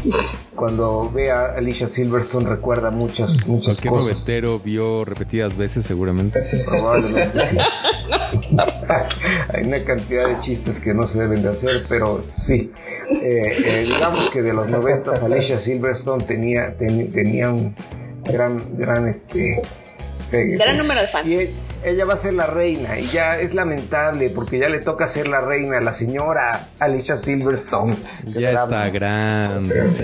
cuando 0.59 1.09
ve 1.09 1.31
a 1.31 1.53
Alicia 1.55 1.87
Silverstone 1.87 2.49
recuerda 2.49 2.91
muchas, 2.91 3.47
muchas 3.47 3.79
Cualquier 3.79 3.93
cosas. 3.93 4.27
noventero 4.27 4.59
vio 4.59 5.05
repetidas 5.05 5.55
veces 5.55 5.85
seguramente. 5.85 6.41
Sí. 6.41 6.57
Probablemente 6.65 7.45
sí. 7.45 7.57
Hay 9.53 9.63
una 9.65 9.79
cantidad 9.85 10.27
de 10.27 10.39
chistes 10.41 10.79
que 10.81 10.93
no 10.93 11.07
se 11.07 11.19
deben 11.21 11.41
de 11.41 11.49
hacer, 11.49 11.83
pero 11.87 12.21
sí. 12.23 12.71
Eh, 13.21 13.41
eh, 13.65 13.83
digamos 13.87 14.29
que 14.29 14.41
de 14.41 14.53
los 14.53 14.67
90 14.69 15.25
Alicia 15.25 15.57
Silverstone 15.57 16.23
tenía, 16.25 16.75
ten- 16.77 17.09
tenía 17.11 17.49
un 17.51 17.75
gran, 18.25 18.61
gran 18.77 19.07
este. 19.07 19.61
Pegue, 20.29 20.57
Gran 20.57 20.77
número 20.77 21.01
de 21.01 21.07
fans. 21.07 21.27
Y 21.27 21.87
ella 21.87 22.05
va 22.05 22.15
a 22.15 22.17
ser 22.17 22.33
la 22.33 22.45
reina, 22.45 22.99
y 22.99 23.09
ya 23.09 23.39
es 23.39 23.53
lamentable 23.53 24.29
porque 24.29 24.59
ya 24.59 24.69
le 24.69 24.79
toca 24.79 25.07
ser 25.07 25.27
la 25.27 25.41
reina, 25.41 25.79
la 25.79 25.93
señora 25.93 26.67
Alicia 26.79 27.15
Silverstone. 27.15 27.95
Ya 28.27 28.51
está 28.51 28.89
grande. 28.89 29.87
sí. 29.87 30.03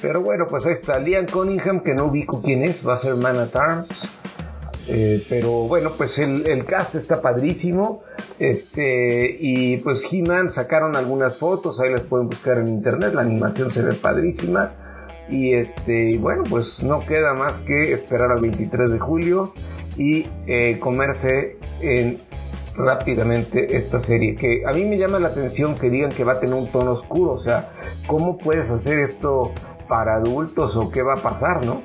Pero 0.00 0.20
bueno, 0.22 0.46
pues 0.48 0.66
ahí 0.66 0.72
está. 0.72 0.98
Liam 0.98 1.26
Cunningham, 1.26 1.80
que 1.80 1.94
no 1.94 2.06
ubico 2.06 2.40
quién 2.42 2.62
es, 2.62 2.86
va 2.86 2.94
a 2.94 2.96
ser 2.96 3.14
Man 3.14 3.38
at 3.38 3.54
Arms. 3.56 4.08
Eh, 4.88 5.24
pero 5.28 5.68
bueno, 5.68 5.92
pues 5.96 6.18
el, 6.18 6.46
el 6.46 6.64
cast 6.64 6.94
está 6.94 7.20
padrísimo. 7.20 8.02
Este, 8.38 9.36
y 9.38 9.76
pues 9.78 10.06
He-Man 10.10 10.50
sacaron 10.50 10.96
algunas 10.96 11.36
fotos, 11.36 11.78
ahí 11.80 11.92
las 11.92 12.02
pueden 12.02 12.28
buscar 12.28 12.58
en 12.58 12.68
internet. 12.68 13.14
La 13.14 13.22
animación 13.22 13.70
se 13.70 13.82
ve 13.82 13.94
padrísima. 13.94 14.72
Y 15.28 15.54
este, 15.54 16.18
bueno, 16.18 16.42
pues 16.48 16.82
no 16.82 17.04
queda 17.06 17.34
más 17.34 17.62
que 17.62 17.92
esperar 17.92 18.30
al 18.30 18.40
23 18.40 18.92
de 18.92 18.98
julio 18.98 19.54
y 19.96 20.26
eh, 20.46 20.78
comerse 20.78 21.56
en 21.80 22.18
rápidamente 22.76 23.76
esta 23.76 23.98
serie 23.98 24.34
que 24.34 24.62
a 24.66 24.72
mí 24.72 24.84
me 24.84 24.96
llama 24.96 25.18
la 25.18 25.28
atención 25.28 25.74
que 25.74 25.90
digan 25.90 26.10
que 26.10 26.24
va 26.24 26.34
a 26.34 26.40
tener 26.40 26.54
un 26.54 26.66
tono 26.68 26.92
oscuro 26.92 27.32
o 27.32 27.38
sea 27.38 27.68
cómo 28.06 28.38
puedes 28.38 28.70
hacer 28.70 28.98
esto 28.98 29.52
para 29.88 30.16
adultos 30.16 30.74
o 30.76 30.90
qué 30.90 31.02
va 31.02 31.14
a 31.14 31.16
pasar 31.18 31.66
no 31.66 31.82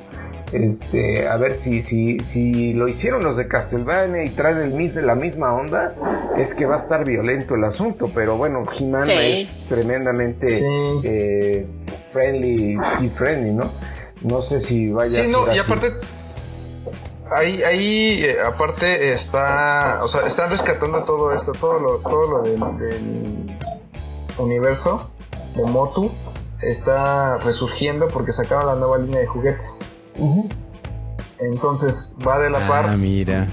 este 0.54 1.28
a 1.28 1.36
ver 1.38 1.54
si 1.56 1.82
si 1.82 2.20
si 2.20 2.74
lo 2.74 2.88
hicieron 2.88 3.24
los 3.24 3.36
de 3.38 3.48
Castlevania 3.48 4.24
y 4.24 4.30
traen 4.30 4.58
el 4.58 4.72
mis- 4.72 4.96
la 4.96 5.16
misma 5.16 5.54
onda 5.54 5.94
es 6.38 6.54
que 6.54 6.66
va 6.66 6.76
a 6.76 6.80
estar 6.80 7.04
violento 7.04 7.56
el 7.56 7.64
asunto 7.66 8.10
pero 8.14 8.38
bueno 8.38 8.64
He-Man 8.80 9.08
Sí. 9.08 9.14
es 9.14 9.66
tremendamente 9.68 10.48
Sí. 10.60 10.66
eh, 11.04 11.66
friendly 12.14 12.78
y 13.02 13.10
friendly 13.10 13.54
no 13.54 13.70
no 14.24 14.42
sé 14.42 14.60
si 14.62 14.92
vaya 14.92 15.24
Sí, 15.24 15.30
a 15.30 15.32
no, 15.32 15.46
ser 15.46 15.56
y 15.56 15.60
así. 15.60 15.72
aparte, 15.72 15.94
ahí, 17.32 17.62
ahí 17.64 18.24
eh, 18.24 18.38
aparte 18.44 19.12
está, 19.14 20.00
o 20.02 20.08
sea, 20.08 20.26
están 20.26 20.50
rescatando 20.50 21.04
todo 21.04 21.34
esto, 21.34 21.52
todo 21.52 21.80
lo, 21.80 21.98
todo 22.00 22.32
lo 22.32 22.42
del, 22.44 22.60
del 22.80 23.58
universo 24.40 25.12
de 25.56 25.64
Motu 25.66 26.10
está 26.62 27.38
resurgiendo 27.38 28.08
porque 28.08 28.32
sacaron 28.32 28.66
la 28.66 28.76
nueva 28.76 28.98
línea 28.98 29.20
de 29.20 29.28
juguetes. 29.28 29.86
Entonces 31.40 32.16
va 32.26 32.40
de 32.40 32.50
la 32.50 32.68
par. 32.68 32.88
Ah, 32.90 32.98
mira. 32.98 33.48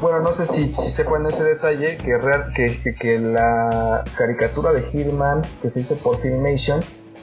Bueno, 0.00 0.20
no 0.20 0.32
sé 0.32 0.46
si, 0.46 0.72
si 0.74 0.90
sepan 0.90 1.26
ese 1.26 1.42
detalle, 1.42 1.96
que, 1.96 2.16
real- 2.16 2.52
que, 2.54 2.80
que, 2.80 2.94
que 2.94 3.18
la 3.18 4.04
caricatura 4.16 4.72
de 4.72 4.82
Hitman 4.82 5.42
que 5.60 5.68
se 5.68 5.80
hizo 5.80 5.96
por 5.96 6.18
Filmation 6.18 6.80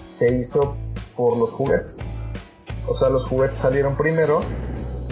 se 0.08 0.36
hizo 0.36 0.76
por 1.16 1.38
los 1.38 1.52
juguetes. 1.52 2.18
O 2.88 2.94
sea, 2.94 3.10
los 3.10 3.26
juguetes 3.26 3.56
salieron 3.58 3.96
primero 3.96 4.42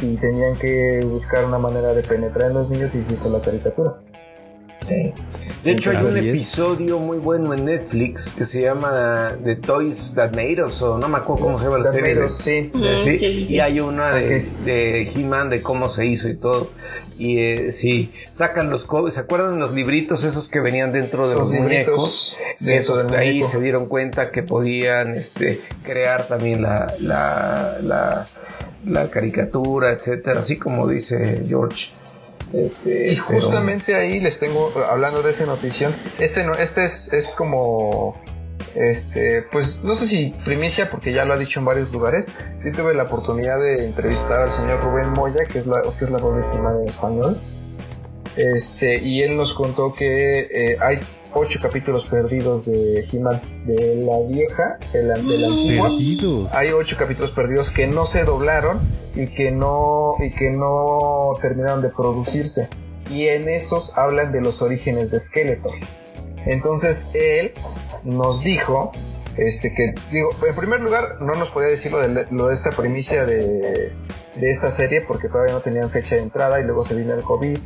y 0.02 0.18
tenían 0.18 0.58
que 0.58 1.00
buscar 1.06 1.46
una 1.46 1.60
manera 1.60 1.94
de 1.94 2.04
penetrar 2.04 2.50
en 2.52 2.58
los 2.58 2.70
niños 2.70 2.94
y 2.96 3.04
se 3.04 3.14
hizo 3.14 3.30
la 3.30 3.40
caricatura. 3.40 4.00
Sí. 4.88 5.12
De 5.64 5.72
hecho, 5.72 5.90
hay 5.92 5.98
un 5.98 6.18
episodio 6.18 7.00
muy 7.00 7.18
bueno 7.18 7.54
en 7.54 7.66
Netflix 7.66 8.34
que 8.34 8.46
se 8.46 8.62
llama 8.62 9.36
The 9.44 9.58
Toys 9.58 10.14
That 10.16 10.32
Made 10.32 10.64
Us, 10.64 10.82
o 10.82 10.98
no 10.98 11.08
me 11.10 11.18
acuerdo 11.18 11.44
cómo 11.44 11.60
se 11.60 11.66
llama 11.66 11.80
la 11.80 11.84
That 11.84 11.92
serie. 11.92 12.10
Made 12.16 12.20
de- 12.22 12.26
Us, 12.26 12.34
sí. 12.38 12.72
Ujú, 12.74 12.84
Sí, 12.84 12.90
sí, 13.04 13.20
sí, 13.20 13.46
sí. 13.46 13.54
y 13.56 13.60
hay 13.60 13.80
una 13.82 14.16
de, 14.16 14.46
de 14.64 15.12
He-Man 15.14 15.50
de 15.50 15.62
cómo 15.62 15.90
se 15.90 16.06
hizo 16.06 16.30
y 16.30 16.38
todo. 16.38 16.72
Y 17.18 17.40
eh, 17.40 17.72
sí, 17.74 18.14
sacan 18.32 18.70
los 18.70 18.88
¿se 19.14 19.20
acuerdan 19.20 19.60
los 19.60 19.74
libritos 19.74 20.24
esos 20.24 20.48
que 20.48 20.62
venían 20.62 20.94
dentro 20.94 21.28
de 21.28 21.36
los, 21.36 21.50
Los 21.50 21.52
muñecos? 21.60 22.38
dentro 22.62 23.02
Esos, 23.02 23.12
ahí 23.12 23.30
muñeco. 23.34 23.48
se 23.50 23.60
dieron 23.60 23.86
cuenta 23.88 24.32
que 24.32 24.42
podían 24.44 25.16
este, 25.16 25.60
crear 25.84 26.26
también 26.30 26.62
la, 26.62 26.94
la, 27.02 27.78
la, 27.84 28.26
la 28.86 29.10
caricatura, 29.10 29.92
etcétera, 29.92 30.40
así 30.40 30.56
como 30.56 30.88
dice 30.88 31.44
George. 31.46 31.90
Este, 32.54 33.14
Y 33.14 33.16
pero- 33.16 33.40
justamente 33.42 33.96
ahí 33.96 34.20
les 34.20 34.40
tengo, 34.40 34.72
hablando 34.90 35.22
de 35.22 35.30
esa 35.32 35.46
notición, 35.46 35.94
este 36.20 36.44
no, 36.44 36.54
este 36.54 36.86
es, 36.86 37.14
es 37.14 37.30
como 37.32 38.20
este, 38.76 39.44
pues 39.52 39.82
no 39.84 39.96
sé 39.96 40.06
si 40.08 40.34
primicia, 40.46 40.90
porque 40.90 41.12
ya 41.14 41.26
lo 41.26 41.34
ha 41.34 41.38
dicho 41.38 41.60
en 41.60 41.66
varios 41.66 41.92
lugares. 41.92 42.34
Yo 42.64 42.72
tuve 42.72 42.94
la 42.94 43.04
oportunidad 43.04 43.60
de 43.60 43.86
entrevistar 43.86 44.44
al 44.44 44.52
señor 44.52 44.82
Rubén 44.82 45.10
Moya, 45.12 45.44
que 45.52 45.60
es 45.60 45.68
la, 45.68 45.82
que 45.98 46.06
es 46.06 46.12
la 46.12 46.18
voz 46.20 46.36
de 46.38 46.58
He-Man 46.58 46.82
en 46.82 46.88
español. 46.88 47.38
Este, 48.36 48.98
y 48.98 49.22
él 49.24 49.36
nos 49.36 49.54
contó 49.54 49.94
que 49.94 50.40
eh, 50.52 50.78
hay 50.82 51.00
ocho 51.34 51.60
capítulos 51.62 52.06
perdidos 52.10 52.66
de 52.66 53.06
He-Man, 53.12 53.42
de 53.66 53.96
la 54.06 54.20
vieja, 54.28 54.78
de 54.94 55.04
la, 55.04 55.14
de 55.16 55.38
la 55.38 55.48
antigua. 55.48 55.90
Perdidos. 55.90 56.54
Hay 56.54 56.70
ocho 56.72 56.96
capítulos 56.98 57.32
perdidos 57.32 57.72
que 57.72 57.88
no 57.88 58.06
se 58.06 58.24
doblaron 58.24 58.80
y 59.16 59.28
que 59.28 59.52
no, 59.52 60.14
y 60.20 60.32
que 60.36 60.50
no 60.50 61.32
terminaron 61.42 61.82
de 61.82 61.90
producirse. 61.90 62.68
Y 63.10 63.28
en 63.28 63.50
esos 63.50 63.98
hablan 63.98 64.32
de 64.32 64.42
los 64.42 64.62
orígenes 64.62 65.12
de 65.12 65.20
Skeletor. 65.20 65.72
Entonces 66.46 67.10
él 67.14 67.52
nos 68.04 68.44
dijo 68.44 68.92
este 69.38 69.74
que 69.74 69.94
digo 70.12 70.30
en 70.48 70.56
primer 70.56 70.82
lugar 70.82 71.22
no 71.22 71.34
nos 71.34 71.50
podía 71.50 71.70
decir 71.70 71.92
lo 71.92 72.00
de, 72.00 72.26
lo 72.32 72.48
de 72.48 72.54
esta 72.54 72.72
primicia 72.72 73.26
de, 73.26 73.94
de 74.36 74.52
esta 74.52 74.70
serie 74.72 75.02
porque 75.02 75.30
todavía 75.30 75.54
no 75.54 75.60
tenían 75.60 75.90
fecha 75.90 76.16
de 76.16 76.22
entrada 76.22 76.60
y 76.60 76.64
luego 76.64 76.84
se 76.84 76.96
vino 76.96 77.14
el 77.14 77.24
COVID 77.24 77.58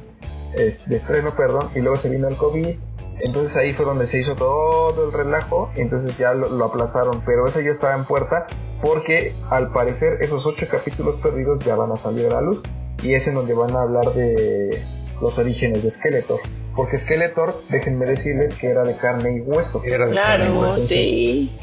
es- 0.56 0.88
de 0.88 0.96
estreno 0.96 1.32
perdón 1.36 1.70
y 1.76 1.80
luego 1.80 1.98
se 1.98 2.10
vino 2.10 2.28
el 2.28 2.36
COVID 2.36 2.76
entonces 3.22 3.56
ahí 3.58 3.74
fue 3.74 3.86
donde 3.86 4.08
se 4.08 4.20
hizo 4.20 4.36
todo 4.36 5.06
el 5.08 5.14
relajo 5.14 5.70
y 5.76 5.82
entonces 5.82 6.18
ya 6.18 6.34
lo, 6.34 6.50
lo 6.50 6.66
aplazaron 6.66 7.22
pero 7.26 7.48
eso 7.48 7.62
ya 7.62 7.72
estaba 7.72 7.94
en 7.96 8.06
puerta 8.06 8.48
porque 8.82 9.34
al 9.50 9.72
parecer 9.72 10.18
esos 10.22 10.46
ocho 10.46 10.66
capítulos 10.70 11.16
perdidos 11.22 11.62
ya 11.64 11.76
van 11.76 11.92
a 11.92 11.98
salir 11.98 12.26
a 12.28 12.36
la 12.36 12.42
luz 12.42 12.64
y 13.02 13.14
es 13.14 13.28
en 13.28 13.36
donde 13.36 13.54
van 13.54 13.76
a 13.76 13.82
hablar 13.82 14.14
de 14.14 14.82
los 15.22 15.38
orígenes 15.38 15.84
de 15.84 15.92
Skeletor 15.92 16.40
porque 16.76 16.98
Skeletor 16.98 17.56
déjenme 17.70 18.06
decirles 18.06 18.56
que 18.56 18.68
era 18.68 18.84
de 18.84 18.96
carne 18.96 19.38
y 19.38 19.42
hueso 19.42 19.82
Era 19.86 20.08
de 20.08 20.16
carne 20.16 20.46
y 20.46 20.48
Claro, 20.58 20.72
hueso. 20.72 20.86
sí. 20.88 21.58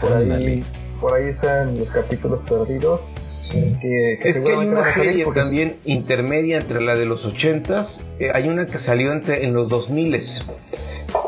por 0.00 0.12
ahí, 0.12 0.64
por 1.00 1.14
ahí 1.14 1.28
están 1.28 1.76
los 1.78 1.90
capítulos 1.90 2.40
perdidos. 2.48 3.16
Que, 3.50 4.18
que 4.22 4.28
Es 4.28 4.38
que 4.38 4.52
hay 4.52 4.66
una 4.66 4.84
serie 4.84 5.24
porque 5.24 5.40
también 5.40 5.76
intermedia 5.84 6.58
entre 6.58 6.80
la 6.80 6.96
de 6.96 7.06
los 7.06 7.26
80s, 7.26 8.02
eh, 8.18 8.30
hay 8.32 8.48
una 8.48 8.66
que 8.66 8.78
salió 8.78 9.12
entre, 9.12 9.44
en 9.44 9.54
los 9.54 9.68
2000s, 9.68 10.44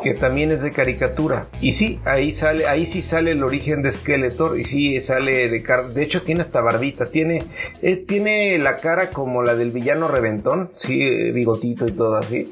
que 0.06 0.14
también 0.14 0.52
es 0.52 0.62
de 0.62 0.70
caricatura. 0.70 1.46
Y 1.60 1.72
sí, 1.72 1.98
ahí 2.04 2.30
sale, 2.30 2.68
ahí 2.68 2.86
sí 2.86 3.02
sale 3.02 3.32
el 3.32 3.42
origen 3.42 3.82
de 3.82 3.90
Skeletor 3.90 4.56
y 4.56 4.64
sí 4.64 5.00
sale 5.00 5.48
de 5.48 5.62
car 5.64 5.88
de 5.88 6.02
hecho 6.04 6.22
tiene 6.22 6.42
hasta 6.42 6.60
barbita, 6.60 7.06
tiene 7.06 7.42
eh, 7.82 7.96
tiene 7.96 8.56
la 8.58 8.76
cara 8.76 9.10
como 9.10 9.42
la 9.42 9.56
del 9.56 9.72
villano 9.72 10.06
reventón, 10.06 10.70
sí, 10.76 11.02
eh, 11.02 11.32
bigotito 11.32 11.88
y 11.88 11.90
todo 11.90 12.14
así. 12.18 12.48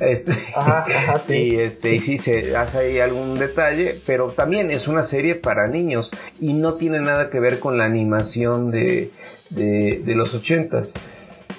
Este, 0.00 0.32
Ajá, 0.56 0.84
ajá, 0.88 1.18
sí. 1.26 1.34
y 1.34 1.58
este 1.60 1.94
y 1.94 2.00
sí 2.00 2.18
se 2.18 2.56
hace 2.56 2.78
ahí 2.78 2.98
algún 2.98 3.38
detalle, 3.38 4.00
pero 4.04 4.26
también 4.26 4.72
es 4.72 4.88
una 4.88 5.04
serie 5.04 5.36
para 5.36 5.68
niños 5.68 6.10
y 6.40 6.54
no 6.54 6.74
tiene 6.74 6.98
nada 6.98 7.30
que 7.30 7.38
ver 7.38 7.60
con 7.60 7.78
la 7.78 7.84
animación 7.84 8.72
de, 8.72 9.12
de, 9.50 10.02
de 10.04 10.14
los 10.16 10.34
ochentas. 10.34 10.92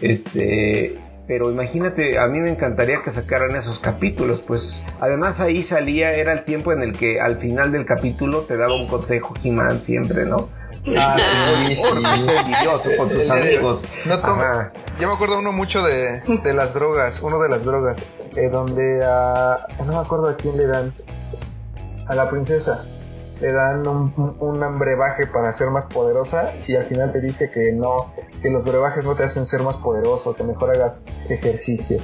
Este, 0.02 0.98
pero 1.28 1.52
imagínate, 1.52 2.18
a 2.18 2.28
mí 2.28 2.40
me 2.40 2.50
encantaría 2.50 3.02
que 3.04 3.12
sacaran 3.12 3.56
esos 3.56 3.80
capítulos, 3.80 4.42
pues 4.48 4.86
además 5.02 5.42
ahí 5.42 5.62
salía, 5.62 6.14
era 6.14 6.32
el 6.32 6.46
tiempo 6.46 6.72
en 6.72 6.82
el 6.82 6.94
que 6.94 7.20
al 7.20 7.38
final 7.38 7.74
del 7.74 7.86
capítulo 7.86 8.42
te 8.42 8.56
daba 8.56 8.76
un 8.76 8.88
consejo 8.88 9.34
He-Man 9.44 9.82
siempre, 9.82 10.26
¿no? 10.26 10.50
Ah, 10.98 11.18
sí, 11.68 11.76
sí. 11.76 11.90
Envidioso 11.90 12.90
con 12.98 13.10
tus 13.10 13.30
amigos. 13.30 13.84
No 14.06 14.20
toma-. 14.20 14.72
Yo 15.00 15.10
me 15.10 15.14
acuerdo 15.14 15.40
uno 15.40 15.52
mucho 15.52 15.84
de, 15.84 16.22
de 16.22 16.54
las 16.54 16.74
drogas, 16.74 17.22
uno 17.22 17.40
de 17.40 17.50
las 17.50 17.66
drogas, 17.66 18.02
eh, 18.38 18.48
donde 18.50 19.04
a, 19.04 19.68
no 19.86 19.94
me 19.94 20.00
acuerdo 20.00 20.30
a 20.30 20.38
quién 20.38 20.56
le 20.56 20.66
dan, 20.66 20.94
a 22.08 22.16
la 22.16 22.30
princesa, 22.30 22.86
le 23.42 23.52
dan 23.52 23.88
un, 23.88 24.36
un, 24.40 24.80
brebaje 24.80 25.28
para 25.28 25.54
ser 25.54 25.70
más 25.70 25.86
poderosa 25.86 26.54
y 26.68 26.76
al 26.76 26.86
final 26.86 27.12
te 27.12 27.22
dice 27.22 27.52
que 27.52 27.72
no, 27.72 28.14
que 28.42 28.50
los 28.50 28.64
brebajes 28.64 29.06
no 29.06 29.16
te 29.16 29.24
hacen 29.24 29.46
ser 29.46 29.62
más 29.62 29.78
poderoso, 29.78 30.36
que 30.36 30.44
mejor 30.44 30.76
hagas 30.76 31.06
ejercicio. 31.30 32.00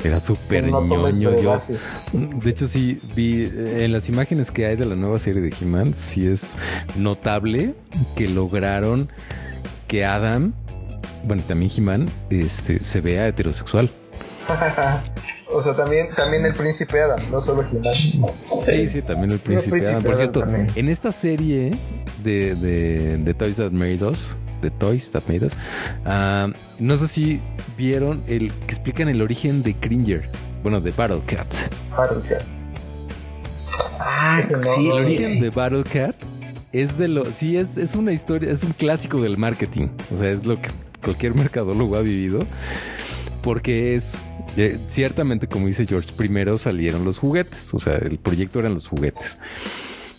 Era 0.00 0.14
súper 0.14 0.64
no 0.68 0.80
ñoño. 0.82 1.40
Yo, 1.40 1.60
de 2.12 2.50
hecho, 2.50 2.68
sí, 2.68 3.00
vi 3.16 3.44
eh, 3.44 3.84
en 3.84 3.92
las 3.92 4.08
imágenes 4.08 4.50
que 4.50 4.66
hay 4.66 4.76
de 4.76 4.84
la 4.84 4.94
nueva 4.94 5.18
serie 5.18 5.42
de 5.42 5.52
He-Man, 5.60 5.94
sí 5.94 6.28
es 6.28 6.56
notable 6.96 7.74
que 8.16 8.28
lograron 8.28 9.10
que 9.88 10.04
Adam, 10.04 10.52
bueno, 11.24 11.42
también 11.48 11.72
He-Man, 11.76 12.08
este, 12.30 12.78
se 12.80 13.00
vea 13.00 13.26
heterosexual. 13.26 13.90
o 15.52 15.62
sea, 15.62 15.74
también, 15.74 16.08
también 16.14 16.44
el 16.44 16.54
príncipe 16.54 17.00
Adam, 17.00 17.20
no 17.30 17.40
solo 17.40 17.62
He-Man. 17.62 17.94
Sí, 18.66 18.88
sí, 18.88 19.02
también 19.02 19.32
el 19.32 19.38
príncipe. 19.38 19.70
príncipe 19.70 19.88
Adam. 19.90 20.02
Por 20.02 20.12
Adam 20.12 20.16
cierto, 20.18 20.40
también. 20.40 20.66
en 20.74 20.88
esta 20.88 21.12
serie 21.12 21.78
de, 22.22 22.54
de, 22.54 23.18
de 23.18 23.34
Toys 23.34 23.56
That 23.56 23.72
Made 23.72 24.04
Us, 24.04 24.36
de 24.62 24.70
Toys 24.70 25.10
That 25.10 25.22
Made 25.28 25.46
Us, 25.46 25.52
ah, 26.04 26.48
no 26.78 26.96
sé 26.96 27.08
si 27.08 27.40
vieron 27.76 28.22
el 28.26 28.52
que 28.52 28.74
explican 28.74 29.08
el 29.08 29.22
origen 29.22 29.62
de 29.62 29.74
Cringer, 29.74 30.28
bueno, 30.62 30.80
de 30.80 30.90
Battle 30.90 31.22
Cat. 31.26 31.46
Battlecats. 31.96 32.68
Ah, 34.00 34.40
Ese 34.42 34.52
no, 34.52 34.62
sí, 34.62 34.88
no 34.88 34.98
El 34.98 35.04
origen 35.04 35.28
sí. 35.30 35.40
de 35.40 35.50
Battle 35.50 35.84
Cat 35.84 36.14
es 36.72 36.98
de 36.98 37.08
lo. 37.08 37.24
Sí, 37.24 37.56
es, 37.56 37.76
es 37.76 37.94
una 37.94 38.12
historia, 38.12 38.50
es 38.52 38.62
un 38.64 38.72
clásico 38.72 39.20
del 39.20 39.38
marketing. 39.38 39.88
O 40.14 40.18
sea, 40.18 40.30
es 40.30 40.44
lo 40.44 40.60
que 40.60 40.70
cualquier 41.02 41.34
mercadólogo 41.36 41.96
ha 41.96 42.00
vivido. 42.00 42.40
Porque 43.42 43.94
es. 43.94 44.14
Ciertamente, 44.88 45.46
como 45.46 45.66
dice 45.66 45.86
George, 45.86 46.10
primero 46.16 46.58
salieron 46.58 47.04
los 47.04 47.18
juguetes. 47.18 47.72
O 47.74 47.78
sea, 47.78 47.94
el 47.94 48.18
proyecto 48.18 48.58
eran 48.58 48.74
los 48.74 48.88
juguetes. 48.88 49.38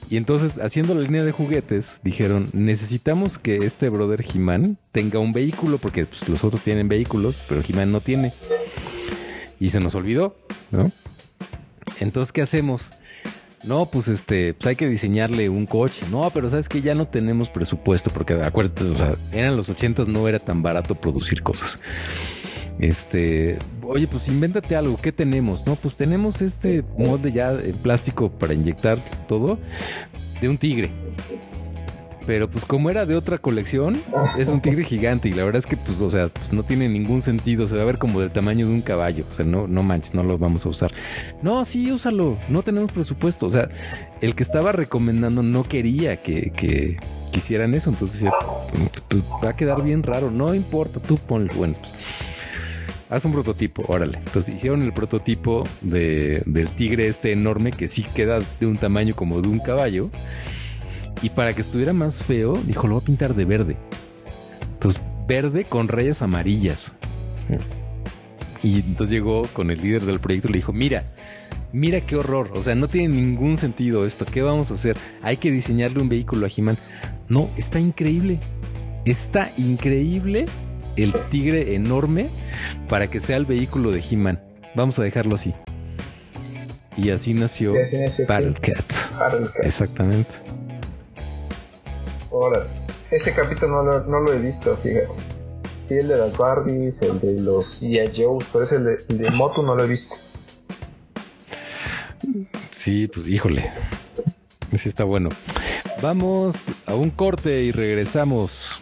Y 0.09 0.17
entonces, 0.17 0.59
haciendo 0.59 0.95
la 0.95 1.01
línea 1.01 1.23
de 1.23 1.31
juguetes, 1.31 1.99
dijeron: 2.03 2.49
necesitamos 2.53 3.37
que 3.37 3.57
este 3.57 3.89
brother 3.89 4.25
He-Man 4.33 4.77
tenga 4.91 5.19
un 5.19 5.33
vehículo, 5.33 5.77
porque 5.77 6.05
pues, 6.05 6.27
los 6.27 6.43
otros 6.43 6.61
tienen 6.63 6.87
vehículos, 6.87 7.41
pero 7.47 7.61
He-Man 7.67 7.91
no 7.91 8.01
tiene. 8.01 8.33
Y 9.59 9.69
se 9.69 9.79
nos 9.79 9.93
olvidó, 9.93 10.35
¿no? 10.71 10.91
Entonces, 11.99 12.31
¿qué 12.31 12.41
hacemos? 12.41 12.89
No, 13.63 13.87
pues 13.87 14.07
este, 14.07 14.53
pues 14.53 14.67
hay 14.67 14.75
que 14.75 14.87
diseñarle 14.87 15.49
un 15.49 15.65
coche. 15.65 16.05
No, 16.09 16.31
pero 16.33 16.49
sabes 16.49 16.69
que 16.69 16.81
ya 16.81 16.95
no 16.95 17.07
tenemos 17.07 17.49
presupuesto 17.49 18.09
porque 18.09 18.33
acuérdate, 18.33 18.85
o 18.85 18.95
sea, 18.95 19.15
eran 19.31 19.57
los 19.57 19.69
ochentas, 19.69 20.07
no 20.07 20.27
era 20.27 20.39
tan 20.39 20.63
barato 20.63 20.95
producir 20.95 21.43
cosas. 21.43 21.79
Este, 22.79 23.59
oye, 23.83 24.07
pues 24.07 24.27
invéntate 24.29 24.75
algo, 24.75 24.97
¿qué 25.01 25.11
tenemos? 25.11 25.65
No, 25.65 25.75
pues 25.75 25.97
tenemos 25.97 26.41
este 26.41 26.83
molde 26.97 27.31
ya 27.31 27.51
en 27.51 27.73
plástico 27.73 28.29
para 28.29 28.53
inyectar 28.53 28.97
todo 29.27 29.59
de 30.41 30.47
un 30.47 30.57
tigre. 30.57 30.89
Pero 32.25 32.49
pues 32.49 32.63
como 32.63 32.91
era 32.91 33.05
de 33.07 33.15
otra 33.15 33.39
colección, 33.39 33.99
es 34.37 34.49
un 34.49 34.61
tigre 34.61 34.83
gigante 34.83 35.27
y 35.29 35.33
la 35.33 35.43
verdad 35.43 35.59
es 35.59 35.65
que 35.65 35.75
pues, 35.75 35.99
o 35.99 36.11
sea, 36.11 36.27
pues 36.27 36.53
no 36.53 36.61
tiene 36.61 36.87
ningún 36.87 37.23
sentido, 37.23 37.67
se 37.67 37.75
va 37.75 37.81
a 37.81 37.85
ver 37.85 37.97
como 37.97 38.21
del 38.21 38.29
tamaño 38.29 38.67
de 38.67 38.73
un 38.73 38.81
caballo, 38.81 39.25
o 39.29 39.33
sea, 39.33 39.45
no, 39.45 39.67
no 39.67 39.81
manches, 39.81 40.13
no 40.13 40.21
lo 40.21 40.37
vamos 40.37 40.65
a 40.65 40.69
usar. 40.69 40.91
No, 41.41 41.65
sí, 41.65 41.91
úsalo, 41.91 42.37
no 42.47 42.61
tenemos 42.61 42.91
presupuesto, 42.91 43.47
o 43.47 43.49
sea, 43.49 43.69
el 44.21 44.35
que 44.35 44.43
estaba 44.43 44.71
recomendando 44.71 45.41
no 45.41 45.63
quería 45.63 46.17
que, 46.17 46.51
que, 46.51 46.97
hicieran 47.33 47.73
eso, 47.73 47.89
entonces 47.89 48.29
pues 49.07 49.23
va 49.43 49.49
a 49.49 49.55
quedar 49.55 49.81
bien 49.81 50.03
raro, 50.03 50.29
no 50.29 50.53
importa, 50.53 50.99
tú 50.99 51.17
ponle, 51.17 51.49
bueno, 51.55 51.73
pues 51.79 51.93
haz 53.09 53.25
un 53.25 53.31
prototipo, 53.31 53.83
órale. 53.87 54.19
Entonces 54.19 54.55
hicieron 54.55 54.83
el 54.83 54.93
prototipo 54.93 55.63
de, 55.81 56.43
del 56.45 56.69
tigre 56.75 57.07
este 57.07 57.31
enorme 57.31 57.71
que 57.71 57.87
sí 57.87 58.05
queda 58.15 58.39
de 58.59 58.65
un 58.65 58.77
tamaño 58.77 59.15
como 59.15 59.41
de 59.41 59.49
un 59.49 59.59
caballo. 59.59 60.09
Y 61.21 61.29
para 61.31 61.53
que 61.53 61.61
estuviera 61.61 61.91
más 61.91 62.23
feo, 62.23 62.53
dijo, 62.65 62.87
lo 62.87 62.95
voy 62.95 63.03
a 63.03 63.05
pintar 63.05 63.35
de 63.35 63.45
verde. 63.45 63.77
Entonces, 64.73 65.01
verde 65.27 65.65
con 65.65 65.87
rayas 65.87 66.21
amarillas. 66.21 66.93
Y 68.63 68.79
entonces 68.79 69.13
llegó 69.13 69.43
con 69.53 69.71
el 69.71 69.81
líder 69.81 70.03
del 70.03 70.19
proyecto 70.19 70.47
y 70.47 70.51
le 70.51 70.57
dijo, 70.59 70.73
mira, 70.73 71.03
mira 71.71 72.01
qué 72.01 72.15
horror, 72.15 72.51
o 72.53 72.61
sea, 72.61 72.75
no 72.75 72.87
tiene 72.87 73.15
ningún 73.15 73.57
sentido 73.57 74.05
esto, 74.05 74.25
¿qué 74.25 74.41
vamos 74.41 74.71
a 74.71 74.73
hacer? 74.73 74.97
Hay 75.21 75.37
que 75.37 75.51
diseñarle 75.51 76.01
un 76.01 76.09
vehículo 76.09 76.45
a 76.45 76.49
He-Man. 76.55 76.77
No, 77.29 77.49
está 77.57 77.79
increíble, 77.79 78.39
está 79.05 79.51
increíble 79.57 80.47
el 80.95 81.13
tigre 81.29 81.75
enorme 81.75 82.29
para 82.87 83.07
que 83.07 83.19
sea 83.19 83.37
el 83.37 83.45
vehículo 83.45 83.91
de 83.91 84.03
He-Man. 84.07 84.41
Vamos 84.75 84.99
a 84.99 85.03
dejarlo 85.03 85.35
así. 85.35 85.53
Y 86.97 87.11
así 87.11 87.33
nació 87.33 87.73
Y 87.73 87.81
así 87.81 87.97
nació 87.97 88.27
Battle 88.27 88.53
Cat. 88.53 88.85
Battle 89.17 89.47
Cat. 89.47 89.65
Exactamente. 89.65 90.31
Ahora, 92.31 92.67
ese 93.09 93.33
capítulo 93.33 93.83
no 93.83 93.91
lo, 93.91 94.03
no 94.05 94.19
lo 94.19 94.33
he 94.33 94.39
visto, 94.39 94.75
fíjate. 94.77 95.07
Sí, 95.87 95.95
el 95.95 96.07
de 96.07 96.17
las 96.17 96.37
Barbies, 96.37 97.01
el 97.01 97.19
de 97.19 97.41
los. 97.41 97.81
Joe, 98.15 98.37
pero 98.53 98.65
ese 98.65 98.75
el 98.75 98.83
de, 98.83 98.97
el 99.09 99.17
de 99.17 99.31
Motu 99.31 99.63
no 99.63 99.75
lo 99.75 99.83
he 99.83 99.87
visto. 99.87 100.17
Sí, 102.69 103.07
pues 103.07 103.27
híjole. 103.27 103.71
Sí 104.77 104.87
está 104.87 105.03
bueno. 105.03 105.29
Vamos 106.01 106.55
a 106.85 106.93
un 106.93 107.09
corte 107.09 107.63
y 107.63 107.71
regresamos 107.71 108.79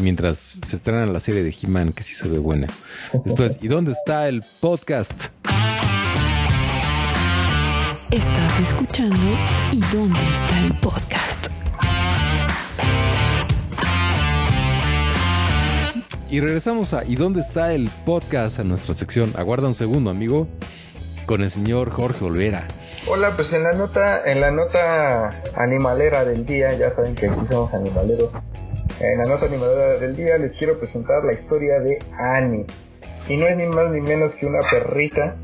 mientras 0.00 0.58
se 0.66 0.76
estrena 0.76 1.06
la 1.06 1.20
serie 1.20 1.42
de 1.42 1.54
He-Man, 1.60 1.92
que 1.92 2.02
sí 2.02 2.14
se 2.14 2.28
ve 2.28 2.38
buena. 2.38 2.66
Esto 3.24 3.44
es, 3.44 3.58
¿y 3.60 3.68
dónde 3.68 3.92
está 3.92 4.28
el 4.28 4.42
podcast? 4.60 5.26
Estás 8.10 8.60
escuchando 8.60 9.20
¿Y 9.70 9.80
dónde 9.94 10.20
está 10.32 10.58
el 10.60 10.78
podcast? 10.80 11.48
Y 16.30 16.40
regresamos 16.40 16.94
a 16.94 17.04
¿y 17.04 17.16
dónde 17.16 17.40
está 17.40 17.72
el 17.72 17.90
podcast? 18.04 18.60
A 18.60 18.64
nuestra 18.64 18.94
sección. 18.94 19.32
Aguarda 19.36 19.68
un 19.68 19.74
segundo, 19.74 20.10
amigo, 20.10 20.46
con 21.26 21.42
el 21.42 21.50
señor 21.50 21.90
Jorge 21.90 22.24
Olvera. 22.24 22.66
Hola, 23.06 23.34
pues 23.36 23.52
en 23.52 23.62
la 23.62 23.72
nota, 23.72 24.22
en 24.24 24.40
la 24.40 24.50
nota 24.50 25.38
animalera 25.56 26.24
del 26.24 26.44
día, 26.44 26.74
ya 26.74 26.90
saben 26.90 27.14
que 27.14 27.28
aquí 27.28 27.46
somos 27.46 27.72
animaleros. 27.72 28.34
En 29.00 29.18
la 29.18 29.24
nota 29.24 29.46
animalera 29.46 29.98
del 29.98 30.16
día 30.16 30.38
les 30.38 30.54
quiero 30.56 30.78
presentar 30.78 31.24
la 31.24 31.32
historia 31.32 31.78
de 31.80 31.98
Annie. 32.18 32.66
Y 33.28 33.36
no 33.36 33.46
es 33.46 33.56
ni 33.56 33.66
más 33.66 33.90
ni 33.92 34.00
menos 34.00 34.34
que 34.34 34.46
una 34.46 34.60
perrita, 34.68 35.36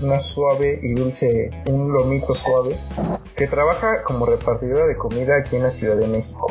una 0.00 0.20
suave 0.20 0.80
y 0.82 0.94
dulce, 0.94 1.50
un 1.66 1.92
lomito 1.92 2.34
suave, 2.34 2.76
que 3.36 3.46
trabaja 3.48 4.02
como 4.04 4.24
repartidora 4.26 4.86
de 4.86 4.96
comida 4.96 5.36
aquí 5.36 5.56
en 5.56 5.64
la 5.64 5.70
Ciudad 5.70 5.96
de 5.96 6.06
México. 6.06 6.46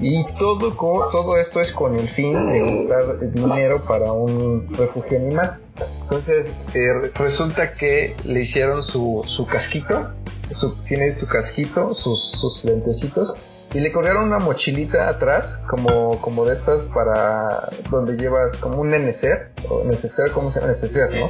Y 0.00 0.24
todo, 0.38 0.72
todo 1.10 1.38
esto 1.38 1.60
es 1.60 1.72
con 1.72 1.98
el 1.98 2.08
fin 2.08 2.32
de 2.52 2.60
juntar 2.60 3.18
dinero 3.32 3.80
para 3.86 4.12
un 4.12 4.68
refugio 4.74 5.18
animal. 5.18 5.58
Entonces, 6.02 6.54
eh, 6.74 6.92
resulta 7.14 7.72
que 7.72 8.14
le 8.24 8.40
hicieron 8.40 8.82
su, 8.82 9.22
su 9.26 9.46
casquito, 9.46 10.10
su- 10.50 10.74
tiene 10.84 11.14
su 11.14 11.26
casquito, 11.26 11.94
sus, 11.94 12.30
sus 12.32 12.64
lentecitos. 12.64 13.34
Y 13.76 13.80
le 13.80 13.92
colgaron 13.92 14.24
una 14.24 14.38
mochilita 14.38 15.06
atrás, 15.06 15.60
como, 15.68 16.18
como 16.22 16.46
de 16.46 16.54
estas 16.54 16.86
para 16.86 17.68
donde 17.90 18.16
llevas 18.16 18.56
como 18.56 18.80
un 18.80 18.88
neceser, 18.88 19.50
o 19.68 19.84
neceser, 19.84 20.30
¿cómo 20.30 20.48
se 20.48 20.60
llama? 20.60 20.72
Neceser, 20.72 21.10
¿no? 21.10 21.28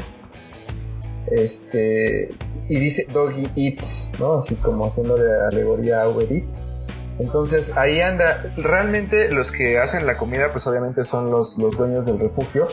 Este, 1.27 2.29
y 2.69 2.79
dice 2.79 3.09
Doggy 3.13 3.49
Eats, 3.57 4.13
¿no? 4.21 4.35
Así 4.39 4.55
como 4.55 4.87
haciendo 4.87 5.17
de 5.17 5.29
alegoría 5.45 6.03
a 6.03 6.09
Uber 6.09 6.31
Eats. 6.31 6.71
Entonces 7.19 7.77
ahí 7.77 8.01
anda, 8.01 8.45
realmente 8.57 9.29
los 9.33 9.51
que 9.51 9.81
hacen 9.81 10.07
la 10.07 10.17
comida 10.17 10.53
pues 10.53 10.69
obviamente 10.69 11.03
son 11.03 11.33
los, 11.33 11.59
los 11.59 11.77
dueños 11.77 12.07
del 12.07 12.21
refugio 12.21 12.69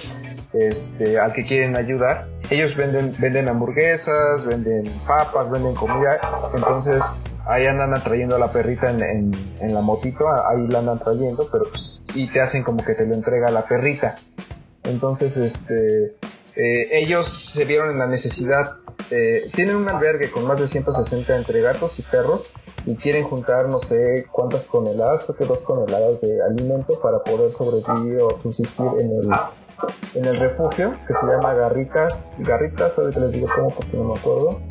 este, 0.54 1.18
al 1.18 1.34
que 1.34 1.48
quieren 1.48 1.76
ayudar. 1.78 2.28
Ellos 2.52 2.76
venden, 2.76 3.12
venden 3.18 3.50
hamburguesas, 3.50 4.46
venden 4.46 4.84
papas, 5.08 5.50
venden 5.50 5.74
comida, 5.74 6.22
entonces 6.54 7.02
ahí 7.46 7.66
andan 7.66 7.94
atrayendo 7.94 8.36
a 8.36 8.40
la 8.40 8.52
perrita 8.52 8.90
en, 8.92 9.02
en- 9.02 9.32
en 9.60 9.74
la 9.74 9.82
motito, 9.82 10.26
ahí 10.30 10.68
la 10.68 10.80
andan 10.80 11.00
trayendo, 11.00 11.48
pero 11.52 11.66
pues, 11.70 12.06
y 12.16 12.28
te 12.28 12.42
hacen 12.42 12.64
como 12.64 12.84
que 12.84 12.94
te 12.96 13.06
lo 13.06 13.14
entrega 13.14 13.50
la 13.52 13.64
perrita. 13.66 14.16
Entonces, 14.84 15.38
este, 15.38 16.16
eh, 16.56 16.90
ellos 16.92 17.28
se 17.28 17.66
vieron 17.66 17.90
en 17.92 18.00
la 18.00 18.08
necesidad, 18.08 18.78
eh, 19.12 19.50
tienen 19.56 19.76
un 19.76 19.88
albergue 19.90 20.30
con 20.32 20.46
más 20.46 20.60
de 20.60 20.68
160 20.68 21.36
entre 21.36 21.62
gatos 21.62 22.00
y 22.00 22.02
perros 22.04 22.52
y 22.86 22.96
quieren 22.98 23.24
juntar 23.24 23.70
no 23.70 23.80
sé 23.80 24.26
cuántas 24.32 24.68
toneladas, 24.68 25.24
creo 25.24 25.38
que 25.38 25.46
dos 25.46 25.64
toneladas 25.64 26.20
de 26.22 26.42
alimento 26.44 27.00
para 27.02 27.24
poder 27.24 27.50
sobrevivir 27.52 28.20
o 28.22 28.40
subsistir 28.42 28.88
en 29.00 29.12
el, 29.12 29.30
en 30.16 30.26
el 30.26 30.38
refugio 30.38 30.96
que 31.08 31.14
se 31.14 31.26
llama 31.28 31.54
Garritas, 31.54 32.38
Garritas, 32.40 32.98
ahorita 33.00 33.20
les 33.22 33.32
digo 33.32 33.48
cómo 33.56 33.70
porque 33.70 33.96
no 33.98 34.04
me 34.14 34.20
acuerdo. 34.20 34.62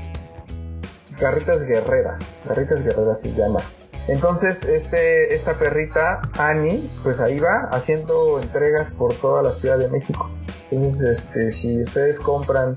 Garritas 1.18 1.64
Guerreras, 1.66 2.42
Garritas 2.46 2.82
Guerreras 2.82 3.20
se 3.20 3.32
llama. 3.32 3.60
Entonces, 4.08 4.64
este, 4.64 5.34
esta 5.34 5.54
perrita, 5.54 6.20
Annie, 6.36 6.82
pues 7.02 7.20
ahí 7.20 7.38
va 7.38 7.68
haciendo 7.70 8.40
entregas 8.40 8.92
por 8.92 9.14
toda 9.14 9.42
la 9.42 9.52
Ciudad 9.52 9.78
de 9.78 9.88
México. 9.88 10.28
Entonces, 10.70 11.20
este, 11.20 11.52
si 11.52 11.82
ustedes 11.82 12.18
compran 12.18 12.74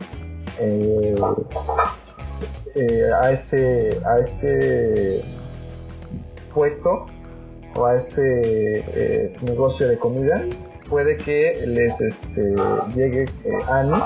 eh, 0.60 1.14
eh, 2.76 3.12
a 3.20 3.32
este, 3.32 3.98
a 4.06 4.20
este 4.20 5.24
puesto 6.54 7.08
o 7.74 7.86
a 7.88 7.96
este 7.96 8.22
eh, 8.22 9.36
negocio 9.42 9.88
de 9.88 9.98
comida, 9.98 10.44
puede 10.90 11.18
que 11.18 11.64
les 11.66 12.02
este, 12.02 12.54
llegue 12.94 13.26
Annie 13.68 14.00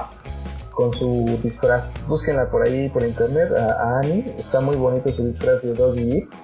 con 0.80 0.94
su 0.94 1.38
disfraz. 1.44 2.08
Búsquenla 2.08 2.50
por 2.50 2.66
ahí 2.66 2.88
por 2.88 3.04
internet 3.04 3.52
a, 3.52 3.74
a 3.74 4.00
Annie. 4.00 4.34
Está 4.38 4.62
muy 4.62 4.78
bonito 4.78 5.12
su 5.12 5.26
disfraz 5.26 5.62
de 5.62 5.72
Doggy 5.72 6.20
Eats. 6.20 6.44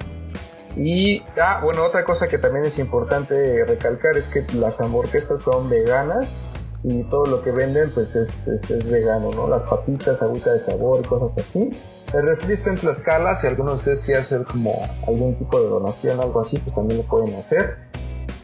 Y, 0.75 1.23
ah, 1.41 1.61
bueno, 1.63 1.85
otra 1.85 2.03
cosa 2.03 2.27
que 2.27 2.37
también 2.37 2.65
es 2.65 2.77
importante 2.77 3.63
recalcar 3.65 4.17
es 4.17 4.27
que 4.27 4.45
las 4.55 4.81
hamburguesas 4.81 5.39
son 5.39 5.69
veganas 5.69 6.41
y 6.83 7.03
todo 7.03 7.25
lo 7.27 7.41
que 7.43 7.51
venden 7.51 7.91
pues 7.91 8.17
es, 8.17 8.49
es, 8.49 8.71
es 8.71 8.91
vegano, 8.91 9.31
¿no? 9.31 9.47
Las 9.47 9.61
papitas, 9.61 10.21
agüita 10.21 10.51
de 10.51 10.59
sabor 10.59 11.07
cosas 11.07 11.37
así. 11.37 11.69
El 12.13 12.23
refri 12.23 12.55
está 12.55 12.71
en 12.71 12.75
Tlaxcala, 12.75 13.37
si 13.37 13.47
alguno 13.47 13.69
de 13.69 13.77
ustedes 13.77 14.01
quiere 14.01 14.19
hacer 14.19 14.43
como 14.43 14.73
algún 15.07 15.39
tipo 15.39 15.61
de 15.61 15.69
donación, 15.69 16.19
algo 16.19 16.41
así, 16.41 16.57
pues 16.59 16.75
también 16.75 16.99
lo 16.99 17.07
pueden 17.07 17.35
hacer. 17.35 17.77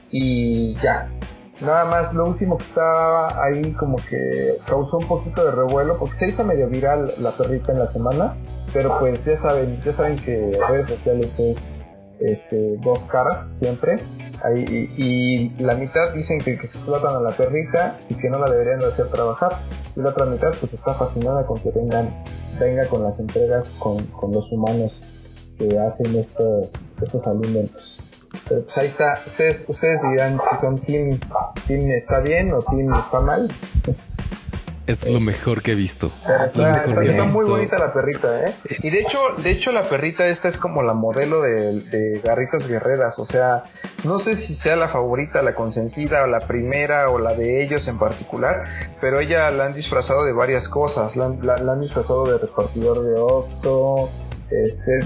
Y 0.09 0.73
ya, 0.75 1.11
Nada 1.61 1.85
más, 1.85 2.13
lo 2.13 2.25
último 2.25 2.57
que 2.57 2.63
estaba 2.63 3.43
ahí 3.43 3.73
como 3.73 3.97
que 3.97 4.57
causó 4.65 4.97
un 4.97 5.07
poquito 5.07 5.45
de 5.45 5.51
revuelo 5.51 5.97
porque 5.99 6.15
se 6.15 6.27
hizo 6.27 6.43
medio 6.43 6.67
viral 6.67 7.13
la 7.19 7.31
perrita 7.31 7.71
en 7.71 7.77
la 7.77 7.85
semana, 7.85 8.35
pero 8.73 8.99
pues 8.99 9.25
ya 9.25 9.37
saben, 9.37 9.79
ya 9.83 9.91
saben 9.91 10.17
que 10.17 10.59
redes 10.67 10.87
sociales 10.87 11.39
es 11.39 11.87
este 12.19 12.77
dos 12.77 13.05
caras 13.05 13.59
siempre. 13.59 13.99
Ahí, 14.43 14.65
y, 14.97 15.49
la 15.61 15.75
mitad 15.75 16.13
dicen 16.13 16.39
que, 16.39 16.57
que 16.57 16.65
explotan 16.65 17.15
a 17.15 17.19
la 17.19 17.31
perrita 17.31 17.99
y 18.09 18.15
que 18.15 18.29
no 18.29 18.39
la 18.39 18.49
deberían 18.49 18.79
de 18.79 18.87
hacer 18.87 19.07
trabajar. 19.07 19.57
Y 19.95 19.99
la 20.01 20.09
otra 20.09 20.25
mitad 20.25 20.53
pues 20.59 20.73
está 20.73 20.95
fascinada 20.95 21.45
con 21.45 21.59
que 21.59 21.69
vengan, 21.69 22.23
venga 22.59 22.87
con 22.87 23.03
las 23.03 23.19
entregas 23.19 23.75
con, 23.77 24.03
con 24.07 24.31
los 24.31 24.51
humanos 24.51 25.03
que 25.59 25.77
hacen 25.77 26.15
estos, 26.15 26.95
estos 26.99 27.27
alimentos. 27.27 27.99
Pero 28.47 28.61
pues 28.63 28.77
ahí 28.77 28.87
está. 28.87 29.19
Ustedes, 29.25 29.65
ustedes 29.67 29.99
dirán 30.09 30.39
si 30.39 30.55
son 30.57 30.79
team, 30.79 31.19
team 31.67 31.89
está 31.91 32.19
bien 32.19 32.53
o 32.53 32.59
team 32.59 32.93
está 32.93 33.19
mal. 33.19 33.49
Es 34.87 35.07
lo 35.07 35.19
mejor 35.21 35.61
que 35.61 35.71
he 35.73 35.75
visto. 35.75 36.11
Es 36.27 36.47
está, 36.47 36.73
que 37.01 37.21
muy 37.31 37.45
bonita 37.45 37.77
la 37.77 37.93
perrita, 37.93 38.39
¿eh? 38.43 38.53
Y 38.81 38.89
de 38.89 38.99
hecho, 38.99 39.19
de 39.41 39.51
hecho 39.51 39.71
la 39.71 39.83
perrita 39.83 40.25
esta 40.27 40.49
es 40.49 40.57
como 40.57 40.81
la 40.83 40.93
modelo 40.93 41.41
de, 41.41 41.79
de 41.81 42.19
Garritas 42.19 42.67
Guerreras, 42.67 43.17
o 43.19 43.23
sea, 43.23 43.63
no 44.03 44.19
sé 44.19 44.35
si 44.35 44.53
sea 44.53 44.75
la 44.75 44.89
favorita, 44.89 45.41
la 45.43 45.53
consentida 45.55 46.23
o 46.23 46.27
la 46.27 46.39
primera 46.39 47.09
o 47.09 47.19
la 47.19 47.33
de 47.35 47.63
ellos 47.63 47.87
en 47.87 47.99
particular, 47.99 48.65
pero 48.99 49.19
ella 49.19 49.49
la 49.51 49.65
han 49.65 49.73
disfrazado 49.73 50.25
de 50.25 50.33
varias 50.33 50.67
cosas, 50.67 51.15
la, 51.15 51.25
han- 51.27 51.45
la- 51.45 51.57
la 51.57 51.73
han 51.73 51.81
disfrazado 51.81 52.25
de 52.25 52.39
repartidor 52.39 53.03
de 53.03 53.13
Oxxo, 53.17 54.09
este, 54.51 54.99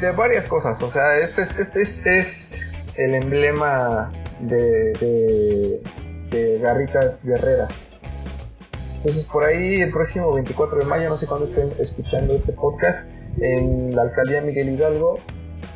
de, 0.00 0.12
varias 0.12 0.46
cosas, 0.46 0.82
o 0.82 0.88
sea, 0.88 1.14
este 1.18 1.42
es, 1.42 1.58
este 1.58 1.82
es, 1.82 2.06
es 2.06 2.54
el 2.96 3.14
emblema 3.14 4.12
de, 4.40 4.92
de, 5.00 5.82
de 6.30 6.58
Garritas 6.58 7.24
Guerreras. 7.24 7.88
Entonces 8.96 9.24
por 9.24 9.44
ahí 9.44 9.80
el 9.80 9.90
próximo 9.90 10.32
24 10.32 10.78
de 10.78 10.84
mayo, 10.84 11.08
no 11.08 11.16
sé 11.16 11.26
cuándo 11.26 11.46
estén 11.46 11.72
escuchando 11.78 12.34
este 12.34 12.52
podcast, 12.52 13.08
en 13.40 13.96
la 13.96 14.02
alcaldía 14.02 14.42
Miguel 14.42 14.68
Hidalgo, 14.68 15.18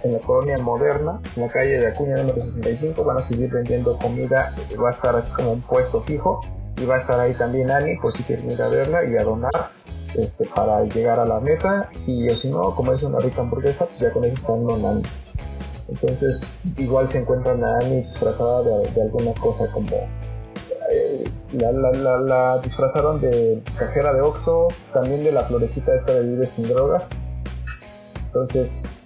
en 0.05 0.13
la 0.13 0.19
colonia 0.21 0.59
moderna, 0.59 1.21
en 1.35 1.43
la 1.43 1.49
calle 1.49 1.81
de 1.81 1.87
Acuña 1.89 2.17
número 2.17 2.45
65, 2.45 3.03
van 3.05 3.17
a 3.17 3.21
seguir 3.21 3.51
vendiendo 3.51 3.97
comida, 3.99 4.55
va 4.83 4.91
a 4.91 4.93
estar 4.93 5.17
así 5.17 5.33
como 5.33 5.53
un 5.53 5.61
puesto 5.61 6.03
fijo 6.03 6.41
y 6.77 6.85
va 6.85 6.97
a 6.97 6.99
estar 6.99 7.19
ahí 7.19 7.33
también 7.33 7.71
Ani 7.71 7.97
por 7.97 8.13
si 8.13 8.23
quieren 8.23 8.51
ir 8.51 8.61
a 8.61 8.69
verla 8.69 9.05
y 9.05 9.17
a 9.17 9.25
donar 9.25 9.51
este, 10.15 10.47
para 10.55 10.85
llegar 10.85 11.21
a 11.21 11.27
la 11.27 11.41
meta 11.41 11.91
y 12.07 12.29
si 12.31 12.49
no, 12.49 12.75
como 12.75 12.93
es 12.93 13.03
una 13.03 13.19
rica 13.19 13.41
hamburguesa, 13.41 13.87
pues 13.87 13.99
ya 13.99 14.13
con 14.13 14.25
eso 14.25 14.37
están 14.37 14.65
donando. 14.65 15.09
Entonces 15.89 16.53
igual 16.79 17.09
se 17.09 17.19
encuentran 17.19 17.63
a 17.65 17.79
Ani 17.79 18.03
disfrazada 18.03 18.63
de, 18.63 18.91
de 18.91 19.03
alguna 19.03 19.33
cosa 19.35 19.71
como 19.71 19.89
eh, 20.91 21.25
La, 21.53 21.73
la, 21.73 22.59
disfrazaron 22.59 23.21
de 23.21 23.63
cajera 23.79 24.13
de 24.13 24.21
Oxxo, 24.21 24.69
también 24.93 25.25
de 25.25 25.33
la 25.33 25.43
florecita 25.45 25.95
esta 25.95 26.13
de 26.15 26.29
Vive 26.29 26.47
sin 26.47 26.69
drogas. 26.69 27.11
Entonces, 28.27 29.03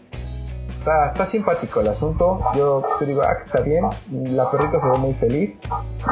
está, 0.80 1.06
está 1.06 1.24
simpático 1.24 1.80
el 1.80 1.88
asunto. 1.88 2.40
Yo, 2.56 2.82
yo 3.00 3.06
digo, 3.06 3.22
ah, 3.22 3.34
que 3.34 3.40
está 3.40 3.60
bien. 3.60 3.84
La 4.34 4.50
perrita 4.50 4.78
se 4.80 4.90
ve 4.90 4.98
muy 4.98 5.14
feliz 5.14 5.62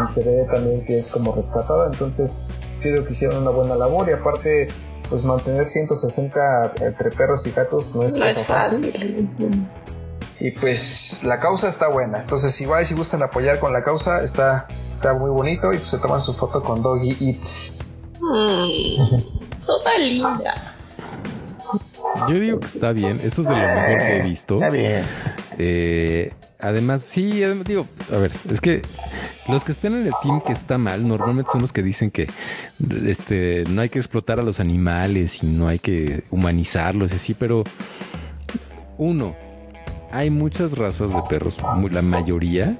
y 0.03 0.07
se 0.07 0.23
ve 0.23 0.47
también 0.51 0.85
que 0.85 0.97
es 0.99 1.09
como 1.09 1.35
rescatada. 1.35 1.87
Entonces, 1.87 2.45
creo 2.81 3.05
que 3.05 3.13
hicieron 3.13 3.43
una 3.43 3.51
buena 3.51 3.75
labor 3.75 4.09
y 4.09 4.13
aparte, 4.13 4.69
pues 5.09 5.25
mantener 5.25 5.65
160 5.65 6.75
entre 6.81 7.11
perros 7.11 7.47
y 7.47 7.51
gatos 7.53 7.97
no 7.97 8.03
es 8.03 8.17
No 8.17 8.27
cosa 8.27 8.41
es 8.41 8.47
fácil. 8.47 8.93
fácil. 8.93 9.69
Y 10.41 10.53
pues 10.53 11.25
la 11.25 11.41
causa 11.41 11.69
está 11.69 11.89
buena. 11.89 12.21
Entonces, 12.21 12.61
igual 12.61 12.87
si 12.87 12.95
gustan 12.95 13.23
apoyar 13.25 13.59
con 13.59 13.73
la 13.73 13.83
causa, 13.83 14.23
está, 14.23 14.69
está 14.89 15.13
muy 15.15 15.31
bonito. 15.31 15.73
Y 15.73 15.79
pues 15.79 15.91
se 15.91 15.99
toman 15.99 16.21
su 16.21 16.33
foto 16.33 16.63
con 16.63 16.81
Doggy 16.83 17.17
Eats. 17.21 17.79
Mm, 18.21 19.17
toda 19.67 19.99
linda. 19.99 20.68
Yo 22.29 22.41
digo 22.41 22.61
que 22.61 22.67
está 22.67 22.93
bien. 22.93 23.21
Esto 23.23 23.43
es 23.43 23.49
de 23.49 23.55
lo 23.55 23.63
mejor 23.63 23.99
que 23.99 24.17
he 24.17 24.23
visto. 24.23 24.55
Está 24.57 24.71
bien. 24.71 25.03
Eh, 25.59 26.33
además, 26.59 27.03
sí, 27.03 27.43
además, 27.43 27.67
digo, 27.67 27.87
a 28.13 28.19
ver, 28.19 28.33
es 28.51 28.61
que 28.61 28.83
los 29.49 29.65
que 29.65 29.73
están 29.73 29.95
en 29.95 30.07
el 30.07 30.13
team 30.23 30.41
que 30.41 30.53
está 30.53 30.79
mal, 30.79 31.07
normalmente 31.07 31.51
son 31.51 31.63
los 31.63 31.73
que 31.73 31.83
dicen 31.83 32.11
que 32.11 32.27
este, 33.07 33.65
no 33.71 33.81
hay 33.81 33.89
que 33.89 33.99
explotar 33.99 34.39
a 34.39 34.43
los 34.43 34.61
animales 34.61 35.43
y 35.43 35.47
no 35.47 35.69
hay 35.69 35.79
que 35.79 36.25
humanizarlos 36.31 37.13
y 37.13 37.17
así, 37.17 37.35
pero 37.35 37.65
uno, 38.99 39.35
hay 40.13 40.31
muchas 40.31 40.77
razas 40.77 41.13
de 41.13 41.21
perros, 41.29 41.57
la 41.91 42.03
mayoría 42.03 42.79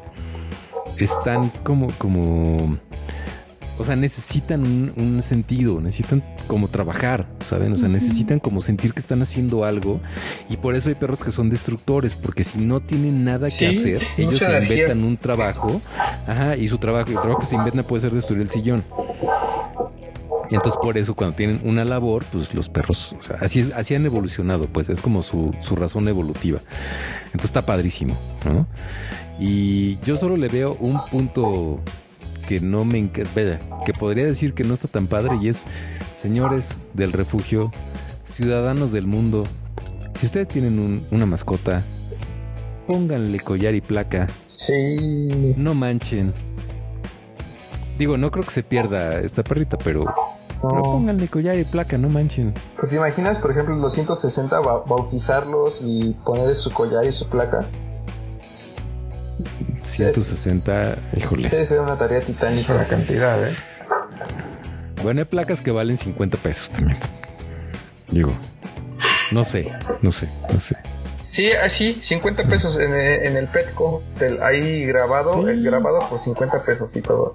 están 0.99 1.49
como, 1.63 1.89
como, 1.99 2.79
o 3.79 3.85
sea, 3.85 3.97
necesitan 3.97 4.63
un, 4.63 4.93
un 4.97 5.23
sentido, 5.23 5.81
necesitan 5.81 6.23
como 6.47 6.69
trabajar, 6.69 7.27
¿saben? 7.41 7.73
O 7.73 7.77
sea, 7.77 7.89
necesitan 7.89 8.39
como 8.41 8.61
sentir 8.61 8.93
que 8.93 9.01
están 9.01 9.23
haciendo 9.23 9.65
algo 9.65 10.01
y 10.51 10.57
por 10.57 10.75
eso 10.75 10.89
hay 10.89 10.95
perros 10.97 11.23
que 11.23 11.31
son 11.31 11.49
destructores, 11.51 12.15
porque 12.15 12.45
si 12.45 12.59
no 12.59 12.81
tienen 12.81 13.25
nada 13.25 13.51
Sí, 13.51 13.59
que 13.67 13.79
hacer, 13.97 14.03
ellos 14.19 14.39
se 14.41 14.63
inventan 14.63 15.05
un 15.05 15.17
trabajo, 15.17 15.81
ajá, 16.27 16.57
y 16.57 16.67
su 16.69 16.79
trabajo, 16.79 17.09
el 17.11 17.19
trabajo 17.21 17.41
que 17.41 17.47
se 17.47 17.55
inventan 17.55 17.85
puede 17.85 18.03
ser 18.03 18.13
destruir 18.13 18.43
el 18.43 18.51
sillón. 18.51 18.83
Y 20.51 20.55
entonces 20.55 20.79
por 20.83 20.97
eso 20.97 21.15
cuando 21.15 21.37
tienen 21.37 21.61
una 21.65 21.85
labor, 21.85 22.25
pues 22.33 22.55
los 22.55 22.71
perros, 22.71 23.15
o 23.21 23.23
sea, 23.23 23.37
así, 23.41 23.61
es- 23.61 23.73
así 23.75 23.95
han 23.95 24.07
evolucionado, 24.07 24.67
pues 24.67 24.89
es 24.89 25.01
como 25.03 25.23
su, 25.23 25.55
su 25.61 25.77
razón 25.77 26.09
evolutiva. 26.09 26.59
Entonces 27.27 27.51
está 27.51 27.67
padrísimo, 27.67 28.17
¿no? 28.47 28.67
Y 29.39 29.99
yo 30.07 30.17
solo 30.17 30.37
le 30.39 30.49
veo 30.49 30.75
un 30.81 30.99
punto 31.11 31.81
que 32.49 32.61
no 32.61 32.87
me 32.87 32.97
encanta, 32.97 33.59
que 33.85 33.93
podría 33.93 34.25
decir 34.25 34.55
que 34.55 34.65
no 34.65 34.73
está 34.73 34.89
tan 34.89 35.07
padre 35.07 35.33
y 35.43 35.49
es, 35.51 35.65
señores 36.21 36.69
del 36.95 37.13
refugio, 37.13 37.71
ciudadanos 38.25 38.91
del 38.91 39.07
mundo, 39.07 39.47
si 40.19 40.25
ustedes 40.25 40.49
tienen 40.49 40.79
un- 40.79 41.07
una 41.11 41.27
mascota, 41.27 41.83
pónganle 42.87 43.39
collar 43.41 43.75
y 43.75 43.83
placa, 43.83 44.27
Sí. 44.47 45.53
no 45.59 45.75
manchen. 45.75 46.33
Digo, 47.99 48.17
no 48.17 48.31
creo 48.31 48.45
que 48.45 48.51
se 48.53 48.63
pierda 48.63 49.21
esta 49.21 49.45
perrita, 49.45 49.77
pero, 49.77 50.05
pero 50.63 50.83
pónganle 50.83 51.29
collar 51.29 51.59
y 51.59 51.65
placa, 51.65 51.99
no 51.99 52.09
manchen. 52.09 52.55
¿Te 52.89 52.97
imaginas, 52.97 53.39
por 53.41 53.51
ejemplo, 53.51 53.77
los 53.77 53.93
160 53.93 54.59
ba- 54.61 54.85
bautizarlos 54.87 55.83
y 55.85 56.17
ponerle 56.25 56.55
su 56.55 56.73
collar 56.73 57.05
y 57.05 57.13
su 57.13 57.29
placa? 57.29 57.67
160, 59.89 60.97
híjole. 61.17 61.49
Sí, 61.49 61.65
sería 61.65 61.83
una 61.83 61.97
tarea 61.97 62.19
Es 62.19 62.29
una 62.29 62.39
titánica. 62.39 62.87
cantidad, 62.87 63.49
¿eh? 63.49 63.57
Bueno, 65.03 65.21
hay 65.21 65.25
placas 65.27 65.61
que 65.61 65.71
valen 65.71 65.97
50 65.97 66.37
pesos 66.39 66.71
también. 66.71 66.99
Digo, 68.11 68.33
no 69.31 69.45
sé, 69.45 69.71
no 70.03 70.11
sé, 70.13 70.29
no 70.53 70.59
sé. 70.61 70.77
Sí, 71.27 71.51
así, 71.53 71.99
50 72.03 72.45
pesos 72.45 72.79
en, 72.81 72.93
el- 72.95 73.27
en 73.27 73.37
el 73.37 73.49
Petco. 73.49 74.03
del- 74.19 74.43
ahí 74.43 74.85
grabado, 74.87 75.43
Sí. 75.43 75.51
eh, 75.51 75.57
grabado 75.63 75.99
por 76.09 76.19
50 76.19 76.63
pesos 76.65 76.95
y 76.97 77.03
todo. 77.03 77.35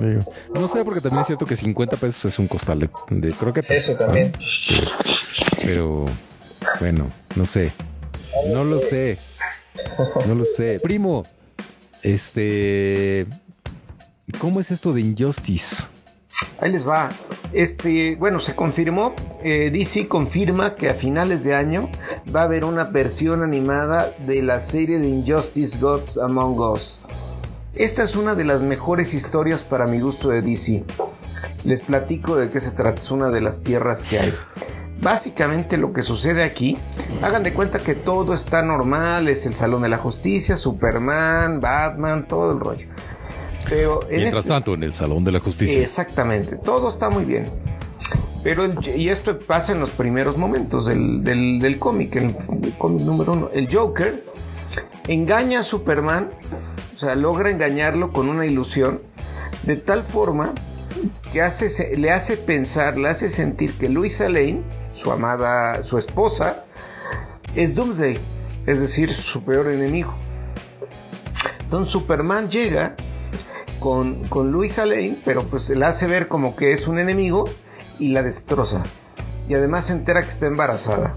Digo, 0.00 0.20
no 0.54 0.68
sé, 0.68 0.84
porque 0.84 1.00
también 1.00 1.20
es 1.22 1.26
cierto 1.28 1.46
que 1.46 1.56
50 1.56 1.96
pesos 1.96 2.24
es 2.24 2.38
un 2.38 2.48
costal 2.48 2.80
de, 2.80 2.90
de 3.10 3.32
croquetas. 3.32 3.70
Eso 3.76 3.94
también. 3.94 4.32
¿no? 4.32 4.90
Pero, 5.64 6.04
bueno, 6.80 7.08
no 7.36 7.46
sé. 7.46 7.72
No 8.48 8.64
lo 8.64 8.80
sé. 8.80 9.18
No 10.26 10.34
lo 10.34 10.44
sé. 10.44 10.80
Primo, 10.82 11.24
este. 12.06 13.26
¿Cómo 14.38 14.60
es 14.60 14.70
esto 14.70 14.92
de 14.92 15.00
Injustice? 15.00 15.84
Ahí 16.60 16.70
les 16.70 16.86
va. 16.86 17.10
Este, 17.52 18.16
bueno, 18.16 18.38
se 18.38 18.54
confirmó. 18.54 19.14
eh, 19.42 19.70
DC 19.72 20.08
confirma 20.08 20.74
que 20.74 20.88
a 20.88 20.94
finales 20.94 21.44
de 21.44 21.54
año 21.54 21.90
va 22.34 22.42
a 22.42 22.44
haber 22.44 22.64
una 22.64 22.84
versión 22.84 23.42
animada 23.42 24.10
de 24.26 24.42
la 24.42 24.60
serie 24.60 24.98
de 24.98 25.08
Injustice 25.08 25.78
Gods 25.78 26.18
Among 26.18 26.58
Us. 26.58 26.98
Esta 27.74 28.02
es 28.02 28.16
una 28.16 28.34
de 28.34 28.44
las 28.44 28.62
mejores 28.62 29.12
historias 29.14 29.62
para 29.62 29.86
mi 29.86 30.00
gusto 30.00 30.28
de 30.28 30.42
DC. 30.42 30.84
Les 31.64 31.80
platico 31.82 32.36
de 32.36 32.48
qué 32.50 32.60
se 32.60 32.70
trata. 32.70 33.00
Es 33.00 33.10
una 33.10 33.30
de 33.30 33.40
las 33.40 33.62
tierras 33.62 34.04
que 34.04 34.18
hay. 34.18 34.34
Básicamente 35.00 35.76
lo 35.76 35.92
que 35.92 36.02
sucede 36.02 36.42
aquí, 36.42 36.76
hagan 37.22 37.42
de 37.42 37.52
cuenta 37.52 37.78
que 37.80 37.94
todo 37.94 38.32
está 38.34 38.62
normal, 38.62 39.28
es 39.28 39.44
el 39.46 39.54
Salón 39.54 39.82
de 39.82 39.88
la 39.88 39.98
Justicia, 39.98 40.56
Superman, 40.56 41.60
Batman, 41.60 42.26
todo 42.26 42.52
el 42.52 42.60
rollo. 42.60 42.86
Pero 43.68 44.02
en 44.08 44.20
Mientras 44.22 44.44
este- 44.44 44.48
tanto, 44.54 44.74
en 44.74 44.82
el 44.84 44.94
Salón 44.94 45.22
de 45.24 45.32
la 45.32 45.40
Justicia. 45.40 45.80
Exactamente, 45.82 46.56
todo 46.56 46.88
está 46.88 47.10
muy 47.10 47.24
bien. 47.24 47.46
Pero, 48.42 48.64
el- 48.64 48.96
y 48.96 49.08
esto 49.10 49.38
pasa 49.38 49.72
en 49.72 49.80
los 49.80 49.90
primeros 49.90 50.36
momentos 50.38 50.86
del, 50.86 51.22
del, 51.24 51.58
del 51.58 51.78
cómic, 51.78 52.14
el, 52.16 52.36
el 52.62 52.72
cómic 52.78 53.02
número 53.02 53.32
uno. 53.32 53.50
El 53.52 53.72
Joker 53.72 54.24
engaña 55.08 55.60
a 55.60 55.62
Superman, 55.62 56.30
o 56.94 56.98
sea, 56.98 57.14
logra 57.16 57.50
engañarlo 57.50 58.12
con 58.12 58.28
una 58.28 58.46
ilusión, 58.46 59.02
de 59.64 59.76
tal 59.76 60.04
forma 60.04 60.52
que 61.32 61.42
hace, 61.42 61.96
le 61.96 62.10
hace 62.12 62.36
pensar, 62.36 62.96
le 62.96 63.08
hace 63.08 63.28
sentir 63.30 63.72
que 63.74 63.88
Luisa 63.88 64.28
Lane, 64.28 64.62
su 64.96 65.12
amada, 65.12 65.82
su 65.82 65.98
esposa, 65.98 66.64
es 67.54 67.74
Doomsday, 67.74 68.18
es 68.66 68.80
decir, 68.80 69.12
su 69.12 69.44
peor 69.44 69.68
enemigo. 69.68 70.14
Entonces 71.60 71.92
Superman 71.92 72.50
llega 72.50 72.96
con, 73.78 74.24
con 74.24 74.50
Luisa 74.50 74.86
Lane, 74.86 75.16
pero 75.24 75.44
pues 75.44 75.68
la 75.70 75.88
hace 75.88 76.06
ver 76.06 76.28
como 76.28 76.56
que 76.56 76.72
es 76.72 76.88
un 76.88 76.98
enemigo 76.98 77.44
y 77.98 78.08
la 78.08 78.22
destroza. 78.22 78.82
Y 79.48 79.54
además 79.54 79.86
se 79.86 79.92
entera 79.92 80.22
que 80.22 80.28
está 80.28 80.46
embarazada. 80.46 81.14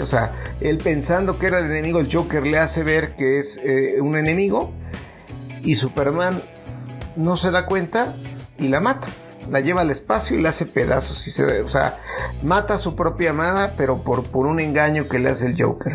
O 0.00 0.06
sea, 0.06 0.32
él 0.60 0.78
pensando 0.78 1.38
que 1.38 1.46
era 1.46 1.58
el 1.58 1.66
enemigo, 1.66 1.98
el 1.98 2.12
Joker 2.12 2.46
le 2.46 2.58
hace 2.58 2.82
ver 2.82 3.16
que 3.16 3.38
es 3.38 3.58
eh, 3.62 3.96
un 4.00 4.16
enemigo 4.16 4.70
y 5.62 5.76
Superman 5.76 6.40
no 7.16 7.36
se 7.36 7.50
da 7.50 7.66
cuenta 7.66 8.14
y 8.58 8.68
la 8.68 8.80
mata. 8.80 9.08
La 9.50 9.60
lleva 9.60 9.80
al 9.82 9.90
espacio 9.90 10.38
y 10.38 10.42
la 10.42 10.50
hace 10.50 10.66
pedazos. 10.66 11.26
Y 11.26 11.30
se, 11.30 11.62
o 11.62 11.68
sea, 11.68 11.96
mata 12.42 12.74
a 12.74 12.78
su 12.78 12.94
propia 12.94 13.30
amada, 13.30 13.72
pero 13.76 13.98
por, 14.02 14.24
por 14.24 14.46
un 14.46 14.60
engaño 14.60 15.08
que 15.08 15.18
le 15.18 15.30
hace 15.30 15.46
el 15.46 15.60
Joker. 15.62 15.94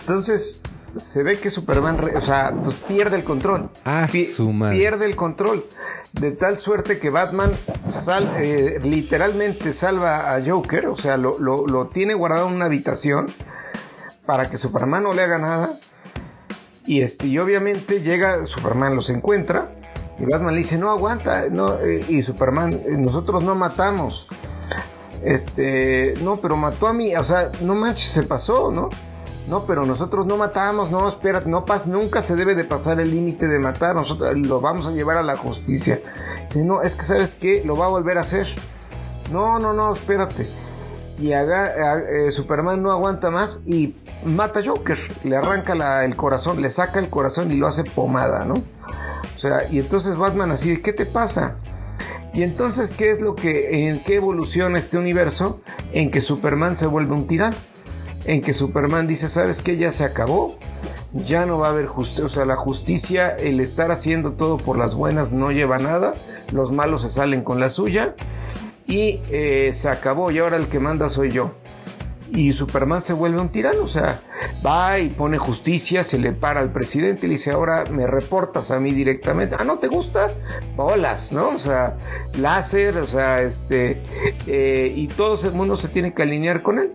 Entonces, 0.00 0.62
se 0.96 1.22
ve 1.22 1.38
que 1.38 1.50
Superman, 1.50 1.98
o 2.16 2.20
sea, 2.20 2.54
pues 2.64 2.76
pierde 2.76 3.16
el 3.16 3.24
control. 3.24 3.70
Ah, 3.84 4.06
Pi- 4.10 4.24
su 4.26 4.52
madre. 4.52 4.76
Pierde 4.78 5.04
el 5.06 5.16
control. 5.16 5.64
De 6.12 6.30
tal 6.30 6.58
suerte 6.58 6.98
que 6.98 7.10
Batman 7.10 7.52
sal- 7.88 8.28
eh, 8.38 8.80
literalmente 8.82 9.72
salva 9.74 10.34
a 10.34 10.42
Joker, 10.44 10.86
o 10.86 10.96
sea, 10.96 11.18
lo, 11.18 11.38
lo- 11.38 11.66
lo 11.66 11.88
tiene 11.88 12.14
guardado 12.14 12.48
en 12.48 12.54
una 12.54 12.64
habitación 12.64 13.26
para 14.24 14.48
que 14.48 14.56
Superman 14.56 15.02
no 15.02 15.12
le 15.12 15.22
haga 15.22 15.38
nada. 15.38 15.70
Y, 16.86 17.02
este, 17.02 17.26
y 17.26 17.38
obviamente 17.38 18.00
llega, 18.00 18.46
Superman 18.46 18.94
los 18.96 19.10
encuentra. 19.10 19.72
Y 20.18 20.24
Batman 20.24 20.54
le 20.54 20.58
dice, 20.58 20.78
no 20.78 20.90
aguanta. 20.90 21.48
No, 21.50 21.78
eh, 21.78 22.04
y 22.08 22.22
Superman, 22.22 22.72
eh, 22.72 22.96
nosotros 22.98 23.44
no 23.44 23.54
matamos. 23.54 24.26
Este, 25.22 26.14
no, 26.22 26.36
pero 26.36 26.56
mató 26.56 26.86
a 26.86 26.92
mí. 26.92 27.14
O 27.14 27.24
sea, 27.24 27.50
no 27.60 27.74
manches, 27.74 28.10
se 28.10 28.22
pasó, 28.22 28.70
¿no? 28.72 28.88
No, 29.48 29.64
pero 29.64 29.86
nosotros 29.86 30.26
no 30.26 30.36
matamos, 30.36 30.90
no, 30.90 31.08
espérate, 31.08 31.48
no 31.48 31.64
pas, 31.64 31.86
nunca 31.86 32.20
se 32.20 32.36
debe 32.36 32.54
de 32.54 32.64
pasar 32.64 33.00
el 33.00 33.10
límite 33.10 33.48
de 33.48 33.58
matar, 33.58 33.94
nosotros 33.94 34.36
lo 34.36 34.60
vamos 34.60 34.86
a 34.86 34.90
llevar 34.90 35.16
a 35.16 35.22
la 35.22 35.38
justicia. 35.38 36.00
No, 36.54 36.82
es 36.82 36.94
que 36.94 37.04
sabes 37.04 37.34
qué, 37.34 37.62
lo 37.64 37.74
va 37.74 37.86
a 37.86 37.88
volver 37.88 38.18
a 38.18 38.22
hacer. 38.22 38.46
No, 39.32 39.58
no, 39.58 39.72
no, 39.72 39.94
espérate. 39.94 40.46
Y 41.18 41.32
eh, 41.32 42.30
Superman 42.30 42.82
no 42.82 42.92
aguanta 42.92 43.30
más 43.30 43.60
y 43.64 43.96
mata 44.22 44.60
a 44.60 44.64
Joker, 44.64 44.98
le 45.24 45.36
arranca 45.36 46.04
el 46.04 46.14
corazón, 46.14 46.60
le 46.60 46.70
saca 46.70 46.98
el 46.98 47.08
corazón 47.08 47.50
y 47.50 47.56
lo 47.56 47.66
hace 47.66 47.84
pomada, 47.84 48.44
¿no? 48.44 48.54
O 49.38 49.40
sea, 49.40 49.68
y 49.70 49.78
entonces 49.78 50.16
Batman 50.16 50.50
así, 50.50 50.78
¿qué 50.78 50.92
te 50.92 51.06
pasa? 51.06 51.54
Y 52.34 52.42
entonces, 52.42 52.90
¿qué 52.90 53.12
es 53.12 53.20
lo 53.20 53.36
que, 53.36 53.88
en 53.88 54.00
qué 54.00 54.16
evoluciona 54.16 54.78
este 54.78 54.98
universo? 54.98 55.60
En 55.92 56.10
que 56.10 56.20
Superman 56.20 56.76
se 56.76 56.86
vuelve 56.86 57.14
un 57.14 57.28
tirano. 57.28 57.54
En 58.24 58.42
que 58.42 58.52
Superman 58.52 59.06
dice, 59.06 59.28
¿sabes 59.28 59.62
qué? 59.62 59.76
Ya 59.76 59.92
se 59.92 60.02
acabó. 60.02 60.58
ya 61.12 61.46
no 61.46 61.58
va 61.58 61.68
a 61.68 61.70
haber 61.70 61.86
justicia, 61.86 62.24
o 62.24 62.28
sea, 62.28 62.44
la 62.46 62.56
justicia, 62.56 63.30
el 63.36 63.60
estar 63.60 63.92
haciendo 63.92 64.32
todo 64.32 64.56
por 64.56 64.76
las 64.76 64.96
buenas 64.96 65.30
no 65.30 65.52
lleva 65.52 65.78
nada, 65.78 66.14
los 66.52 66.72
malos 66.72 67.02
se 67.02 67.08
salen 67.08 67.42
con 67.42 67.60
la 67.60 67.70
suya 67.70 68.14
y 68.86 69.20
eh, 69.30 69.70
se 69.72 69.88
acabó 69.88 70.30
y 70.32 70.38
ahora 70.38 70.56
el 70.56 70.66
que 70.66 70.80
manda 70.80 71.08
soy 71.08 71.30
yo. 71.30 71.52
Y 72.32 72.52
Superman 72.52 73.00
se 73.00 73.12
vuelve 73.12 73.40
un 73.40 73.48
tirano, 73.48 73.82
o 73.82 73.88
sea, 73.88 74.20
va 74.64 74.98
y 74.98 75.08
pone 75.08 75.38
justicia, 75.38 76.04
se 76.04 76.18
le 76.18 76.32
para 76.32 76.60
al 76.60 76.72
presidente 76.72 77.26
y 77.26 77.28
le 77.28 77.34
dice, 77.34 77.52
ahora 77.52 77.84
me 77.90 78.06
reportas 78.06 78.70
a 78.70 78.78
mí 78.78 78.92
directamente. 78.92 79.56
Ah, 79.58 79.64
¿no 79.64 79.78
te 79.78 79.88
gusta? 79.88 80.28
Bolas, 80.76 81.32
¿no? 81.32 81.50
O 81.50 81.58
sea, 81.58 81.96
láser, 82.36 82.98
o 82.98 83.06
sea, 83.06 83.42
este, 83.42 84.02
eh, 84.46 84.92
y 84.94 85.08
todo 85.08 85.40
el 85.46 85.54
mundo 85.54 85.76
se 85.76 85.88
tiene 85.88 86.12
que 86.12 86.22
alinear 86.22 86.62
con 86.62 86.78
él 86.78 86.92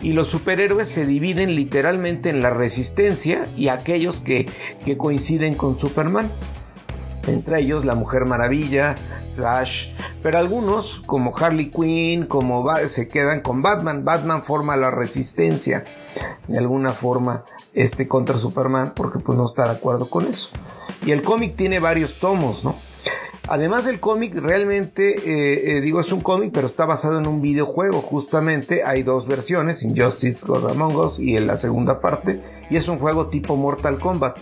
y 0.00 0.12
los 0.12 0.28
superhéroes 0.28 0.88
se 0.88 1.06
dividen 1.06 1.54
literalmente 1.54 2.30
en 2.30 2.42
la 2.42 2.50
resistencia 2.50 3.46
y 3.56 3.68
aquellos 3.68 4.20
que, 4.20 4.46
que 4.84 4.96
coinciden 4.96 5.54
con 5.54 5.78
Superman. 5.78 6.30
Entre 7.26 7.60
ellos 7.60 7.84
la 7.84 7.94
Mujer 7.94 8.24
Maravilla, 8.24 8.96
Flash, 9.34 9.88
pero 10.22 10.38
algunos 10.38 11.02
como 11.06 11.36
Harley 11.36 11.70
Quinn, 11.70 12.26
como 12.26 12.66
se 12.88 13.08
quedan 13.08 13.40
con 13.40 13.62
Batman. 13.62 14.04
Batman 14.04 14.42
forma 14.44 14.76
la 14.76 14.90
resistencia 14.90 15.84
de 16.48 16.58
alguna 16.58 16.90
forma 16.90 17.44
este 17.74 18.08
contra 18.08 18.38
Superman 18.38 18.92
porque 18.94 19.18
pues 19.18 19.36
no 19.36 19.44
está 19.44 19.64
de 19.64 19.72
acuerdo 19.72 20.08
con 20.08 20.26
eso. 20.26 20.50
Y 21.04 21.12
el 21.12 21.22
cómic 21.22 21.56
tiene 21.56 21.78
varios 21.78 22.18
tomos, 22.18 22.64
¿no? 22.64 22.74
Además 23.48 23.84
del 23.84 24.00
cómic, 24.00 24.34
realmente, 24.34 25.14
eh, 25.18 25.76
eh, 25.76 25.80
digo, 25.80 26.00
es 26.00 26.10
un 26.10 26.20
cómic, 26.20 26.50
pero 26.52 26.66
está 26.66 26.84
basado 26.84 27.18
en 27.18 27.28
un 27.28 27.40
videojuego. 27.40 28.00
Justamente 28.00 28.82
hay 28.82 29.04
dos 29.04 29.28
versiones, 29.28 29.84
Injustice 29.84 30.44
God 30.44 30.68
Among 30.70 30.96
Us 30.96 31.20
y 31.20 31.36
en 31.36 31.46
la 31.46 31.56
segunda 31.56 32.00
parte. 32.00 32.42
Y 32.70 32.76
es 32.76 32.88
un 32.88 32.98
juego 32.98 33.28
tipo 33.28 33.54
Mortal 33.54 34.00
Kombat. 34.00 34.36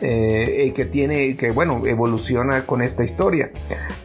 Eh, 0.00 0.64
eh, 0.66 0.72
que 0.72 0.84
tiene, 0.84 1.36
que 1.36 1.50
bueno, 1.50 1.82
evoluciona 1.86 2.62
con 2.66 2.82
esta 2.82 3.04
historia. 3.04 3.50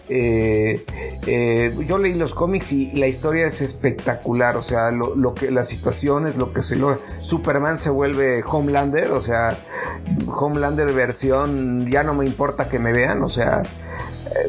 Eh, 0.07 0.85
eh, 1.25 1.73
yo 1.87 1.97
leí 1.97 2.13
los 2.13 2.33
cómics 2.33 2.71
y 2.73 2.91
la 2.91 3.07
historia 3.07 3.47
es 3.47 3.61
espectacular. 3.61 4.57
O 4.57 4.61
sea, 4.61 4.91
lo, 4.91 5.15
lo 5.15 5.33
que 5.33 5.51
las 5.51 5.67
situaciones, 5.67 6.35
lo 6.35 6.53
que 6.53 6.61
se 6.61 6.75
lo. 6.75 6.97
Superman 7.21 7.79
se 7.79 7.89
vuelve 7.89 8.43
Homelander, 8.43 9.11
o 9.11 9.21
sea, 9.21 9.57
Homelander 10.27 10.91
versión 10.93 11.89
ya 11.89 12.03
no 12.03 12.13
me 12.13 12.25
importa 12.25 12.67
que 12.69 12.79
me 12.79 12.91
vean, 12.91 13.23
o 13.23 13.29
sea, 13.29 13.63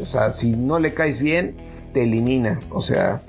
o 0.00 0.04
sea, 0.04 0.30
si 0.30 0.56
no 0.56 0.78
le 0.78 0.94
caes 0.94 1.20
bien, 1.20 1.56
te 1.92 2.02
elimina, 2.02 2.58
o 2.70 2.80
sea, 2.80 3.22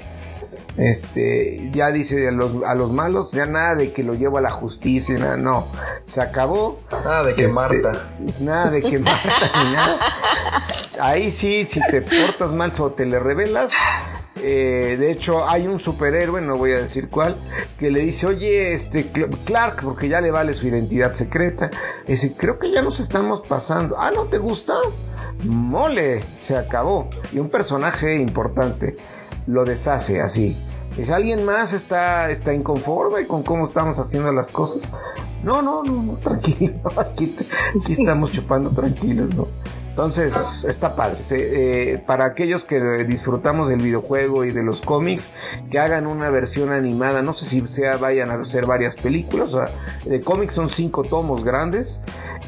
este, 0.78 1.70
ya 1.74 1.92
dice 1.92 2.28
a 2.28 2.32
los, 2.32 2.64
a 2.66 2.76
los 2.76 2.92
malos, 2.92 3.32
ya 3.32 3.46
nada 3.46 3.76
de 3.76 3.92
que 3.92 4.04
lo 4.04 4.14
llevo 4.14 4.38
a 4.38 4.42
la 4.42 4.52
justicia, 4.52 5.18
nada, 5.18 5.38
no, 5.38 5.68
se 6.06 6.22
acabó. 6.22 6.80
Nada 7.04 7.24
de 7.24 7.36
que 7.36 7.46
Este, 7.46 7.56
Marta. 7.56 7.92
Nada 8.40 8.72
de 8.72 8.82
que 8.84 9.00
Marta 9.00 9.52
ni 9.64 9.72
nada. 9.74 9.98
Ahí 11.02 11.32
sí, 11.32 11.66
si 11.66 11.80
te 11.90 12.02
portas 12.02 12.52
mal 12.52 12.72
o 12.80 12.92
te 12.92 13.06
le 13.06 13.20
revelas. 13.20 13.72
eh, 14.42 14.98
de 15.00 15.12
hecho, 15.12 15.48
hay 15.50 15.68
un 15.68 15.80
superhéroe, 15.80 16.42
no 16.42 16.58
voy 16.58 16.72
a 16.74 16.78
decir 16.78 17.10
cuál, 17.10 17.36
que 17.80 17.90
le 17.90 18.02
dice, 18.02 18.28
oye, 18.28 18.74
este 18.74 19.12
Cl- 19.12 19.36
Clark, 19.46 19.82
porque 19.84 20.10
ya 20.10 20.22
le 20.22 20.30
vale 20.32 20.54
su 20.54 20.68
identidad 20.68 21.14
secreta. 21.14 21.72
Dice, 22.08 22.34
creo 22.38 22.60
que 22.60 22.70
ya 22.72 22.82
nos 22.84 23.00
estamos 23.00 23.42
pasando. 23.42 23.96
Ah, 23.98 24.12
¿no 24.14 24.26
te 24.26 24.38
gusta? 24.38 24.76
Mole, 25.44 26.24
se 26.42 26.56
acabó. 26.56 27.10
Y 27.32 27.40
un 27.40 27.50
personaje 27.50 28.16
importante 28.16 28.98
lo 29.48 29.66
deshace 29.66 30.22
así. 30.22 30.56
Dice, 30.96 31.14
¿alguien 31.14 31.46
más 31.46 31.74
está, 31.74 32.30
está 32.32 32.54
inconforme 32.54 33.28
con 33.28 33.44
cómo 33.44 33.66
estamos 33.66 34.00
haciendo 34.00 34.32
las 34.34 34.52
cosas? 34.52 34.94
No, 35.44 35.62
no, 35.62 35.84
no, 35.84 36.04
no, 36.04 36.14
tranquilo. 36.22 36.74
Aquí, 36.98 37.36
estamos 37.90 38.32
chupando 38.32 38.70
tranquilos, 38.72 39.34
¿no? 39.36 39.48
Entonces, 39.90 40.64
está 40.66 40.96
padre. 40.96 41.20
Eh, 41.32 42.04
para 42.06 42.26
aquellos 42.26 42.64
que 42.64 42.80
disfrutamos 43.06 43.68
del 43.68 43.82
videojuego 43.82 44.46
y 44.46 44.52
de 44.52 44.62
los 44.62 44.82
cómics, 44.82 45.32
que 45.72 45.80
hagan 45.80 46.06
una 46.06 46.30
versión 46.30 46.72
animada. 46.72 47.24
No 47.24 47.34
sé 47.34 47.46
si 47.46 47.66
sea, 47.68 47.98
vayan 47.98 48.30
a 48.30 48.36
hacer 48.36 48.68
varias 48.68 48.96
películas. 48.96 49.56
O 49.56 49.66
sea, 49.66 49.72
de 50.06 50.22
cómics 50.22 50.54
son 50.54 50.70
cinco 50.70 51.04
tomos 51.04 51.44
grandes. 51.44 52.04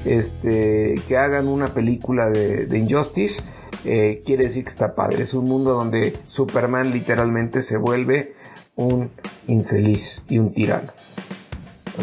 Este, 0.06 0.96
que 1.08 1.18
hagan 1.18 1.48
una 1.48 1.70
película 1.70 2.30
de 2.30 2.78
Injustice. 2.78 3.44
Eh, 3.86 4.22
quiere 4.26 4.46
decir 4.46 4.64
que 4.64 4.70
está 4.70 4.96
padre. 4.96 5.24
Es 5.24 5.34
un 5.34 5.46
mundo 5.46 5.72
donde 5.74 6.16
Superman 6.28 6.92
literalmente 6.92 7.62
se 7.62 7.78
vuelve 7.78 8.34
un 8.76 9.10
infeliz 9.48 10.24
y 10.30 10.38
un 10.38 10.54
tirano. 10.54 10.92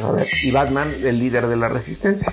A 0.05 0.13
ver, 0.13 0.27
y 0.43 0.51
Batman, 0.51 0.93
el 1.03 1.19
líder 1.19 1.47
de 1.47 1.57
la 1.57 1.69
resistencia. 1.69 2.33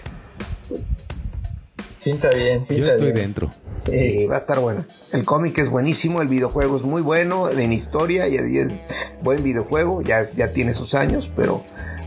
Pinta 2.04 2.30
bien, 2.32 2.66
pinta 2.66 2.76
Yo 2.76 2.86
estoy 2.92 3.12
bien. 3.14 3.16
dentro. 3.28 3.50
Sí, 3.86 4.26
va 4.28 4.36
a 4.36 4.40
estar 4.40 4.60
bueno. 4.60 4.86
El 5.12 5.24
cómic 5.26 5.58
es 5.58 5.70
buenísimo, 5.70 6.22
el 6.22 6.28
videojuego 6.28 6.76
es 6.78 6.84
muy 6.84 7.02
bueno 7.02 7.50
en 7.50 7.72
historia 7.74 8.28
y 8.28 8.36
es 8.58 8.90
buen 9.22 9.44
videojuego, 9.44 10.02
ya, 10.02 10.20
es- 10.22 10.34
ya 10.34 10.50
tiene 10.54 10.74
sus 10.74 10.94
años, 10.94 11.30
pero 11.36 11.64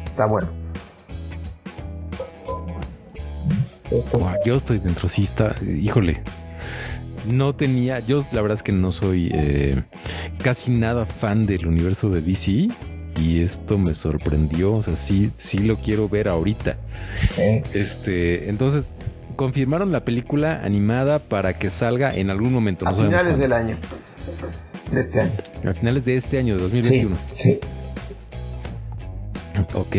está 0.06 0.26
bueno. 0.26 0.48
Yo 4.44 4.56
estoy 4.56 4.78
dentro, 4.78 5.08
sí 5.08 5.22
está, 5.24 5.54
híjole. 5.62 6.22
No 7.28 7.54
tenía, 7.54 7.98
yo 8.00 8.24
la 8.32 8.42
verdad 8.42 8.56
es 8.56 8.62
que 8.62 8.72
no 8.72 8.92
soy 8.92 9.30
eh, 9.34 9.82
casi 10.42 10.70
nada 10.70 11.06
fan 11.06 11.44
del 11.44 11.66
universo 11.66 12.08
de 12.10 12.20
DC 12.20 12.68
y 13.20 13.40
esto 13.42 13.78
me 13.78 13.94
sorprendió, 13.94 14.74
o 14.74 14.82
sea, 14.82 14.94
sí, 14.96 15.30
sí 15.36 15.58
lo 15.58 15.76
quiero 15.76 16.08
ver 16.08 16.28
ahorita. 16.28 16.76
Sí. 17.34 17.62
Este, 17.74 18.48
entonces, 18.48 18.92
confirmaron 19.36 19.90
la 19.92 20.04
película 20.04 20.60
animada 20.62 21.18
para 21.18 21.58
que 21.58 21.70
salga 21.70 22.10
en 22.10 22.30
algún 22.30 22.52
momento. 22.52 22.86
A 22.86 22.90
no 22.90 22.96
finales 22.96 23.22
cuándo. 23.22 23.38
del 23.38 23.52
año. 23.52 23.78
De 24.90 25.00
este 25.00 25.20
año. 25.20 25.32
A 25.68 25.74
finales 25.74 26.04
de 26.04 26.16
este 26.16 26.38
año, 26.38 26.54
de 26.56 26.60
Sí, 26.60 26.80
2021. 26.80 27.16
sí. 27.38 27.58
Ok. 29.74 29.96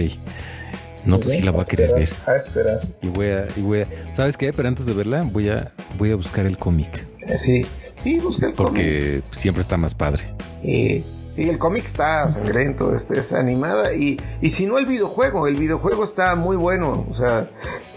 No, 1.06 1.20
pues 1.20 1.36
sí 1.36 1.42
la 1.42 1.52
voy 1.52 1.62
a 1.62 1.66
querer 1.66 1.94
ver. 1.94 2.10
A 2.26 2.36
esperar. 2.36 2.80
Y 3.02 3.08
voy 3.08 3.28
a, 3.28 3.48
y 3.56 3.62
voy 3.62 3.80
a, 3.82 3.88
¿sabes 4.16 4.36
qué? 4.38 4.52
Pero 4.54 4.68
antes 4.68 4.86
de 4.86 4.94
verla, 4.94 5.24
voy 5.24 5.50
a, 5.50 5.72
voy 5.98 6.12
a 6.12 6.16
buscar 6.16 6.46
el 6.46 6.58
cómic. 6.58 7.06
Sí, 7.36 7.66
sí, 8.04 8.20
busca 8.20 8.48
el 8.48 8.54
cómic. 8.54 8.72
Porque 8.72 9.22
siempre 9.32 9.62
está 9.62 9.78
más 9.78 9.94
padre. 9.94 10.34
Sí, 10.62 11.04
sí, 11.36 11.50
el 11.50 11.58
cómic 11.58 11.86
está 11.86 12.28
sangriento, 12.30 12.96
este, 12.96 13.20
es 13.20 13.34
animada. 13.34 13.94
Y, 13.94 14.20
y 14.42 14.50
si 14.50 14.66
no 14.66 14.78
el 14.78 14.86
videojuego, 14.86 15.48
el 15.48 15.56
videojuego 15.56 16.04
está 16.04 16.36
muy 16.36 16.56
bueno, 16.56 17.06
o 17.10 17.14
sea, 17.14 17.48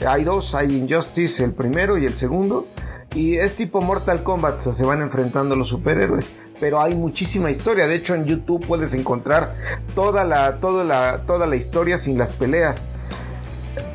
hay 0.06 0.24
dos, 0.24 0.54
hay 0.54 0.76
Injustice, 0.76 1.44
el 1.44 1.52
primero 1.52 1.96
y 1.98 2.06
el 2.06 2.14
segundo, 2.14 2.66
y 3.14 3.36
es 3.36 3.54
tipo 3.54 3.80
Mortal 3.80 4.22
Kombat, 4.22 4.58
o 4.58 4.60
sea, 4.60 4.72
se 4.72 4.84
van 4.84 5.02
enfrentando 5.02 5.56
los 5.56 5.68
superhéroes, 5.68 6.32
pero 6.60 6.80
hay 6.80 6.94
muchísima 6.94 7.50
historia, 7.50 7.86
de 7.86 7.96
hecho 7.96 8.14
en 8.14 8.24
YouTube 8.24 8.66
puedes 8.66 8.94
encontrar 8.94 9.54
toda 9.94 10.24
la, 10.24 10.58
toda 10.58 10.84
la, 10.84 11.22
toda 11.26 11.46
la 11.46 11.56
historia 11.56 11.98
sin 11.98 12.18
las 12.18 12.32
peleas, 12.32 12.88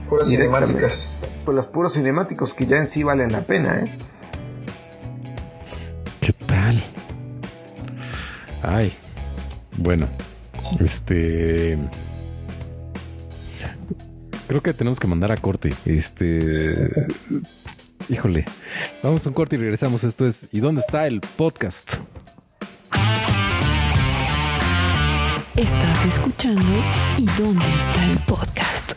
Puras 0.09 0.27
cinemáticas. 0.27 1.07
pues 1.45 1.55
los 1.55 1.67
puros 1.67 1.93
cinemáticos 1.93 2.53
que 2.53 2.65
ya 2.65 2.77
en 2.77 2.87
sí 2.87 3.03
valen 3.03 3.31
la 3.31 3.41
pena, 3.41 3.79
¿eh? 3.79 3.91
Ay, 8.67 8.91
bueno, 9.77 10.07
este. 10.79 11.77
Creo 14.47 14.63
que 14.63 14.73
tenemos 14.73 14.99
que 14.99 15.05
mandar 15.05 15.31
a 15.31 15.37
corte. 15.37 15.71
Este. 15.85 16.89
Híjole. 18.09 18.43
Vamos 19.03 19.23
a 19.23 19.29
un 19.29 19.35
corte 19.35 19.55
y 19.55 19.59
regresamos. 19.59 20.03
Esto 20.03 20.25
es 20.25 20.47
¿Y 20.51 20.61
dónde 20.61 20.81
está 20.81 21.05
el 21.05 21.21
podcast? 21.21 21.97
Estás 25.55 26.05
escuchando 26.05 26.67
¿Y 27.17 27.25
dónde 27.39 27.65
está 27.77 28.05
el 28.11 28.17
podcast? 28.19 28.93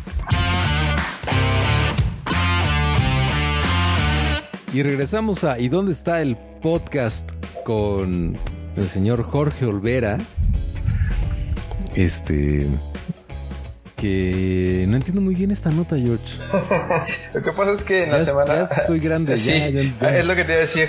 Y 4.72 4.82
regresamos 4.82 5.44
a 5.44 5.58
¿Y 5.58 5.68
dónde 5.68 5.92
está 5.92 6.22
el 6.22 6.38
podcast? 6.62 7.30
Con 7.64 8.34
el 8.78 8.88
señor 8.88 9.22
Jorge 9.24 9.66
Olvera. 9.66 10.18
Este. 11.94 12.66
Que 13.96 14.84
no 14.88 14.96
entiendo 14.96 15.20
muy 15.20 15.34
bien 15.34 15.50
esta 15.50 15.70
nota, 15.70 15.96
George. 15.96 16.38
Lo 17.34 17.42
que 17.42 17.50
pasa 17.50 17.72
es 17.72 17.82
que 17.82 18.04
en 18.04 18.10
la 18.12 18.18
Ya- 18.18 18.24
semana. 18.24 18.54
ya 18.54 18.62
estoy 18.82 19.00
grande, 19.00 19.36
Sí, 19.36 19.52
ya, 19.58 19.70
ya, 20.00 20.18
es 20.18 20.24
lo 20.24 20.36
que 20.36 20.44
te 20.44 20.52
iba 20.52 20.58
a 20.58 20.60
decir. 20.60 20.88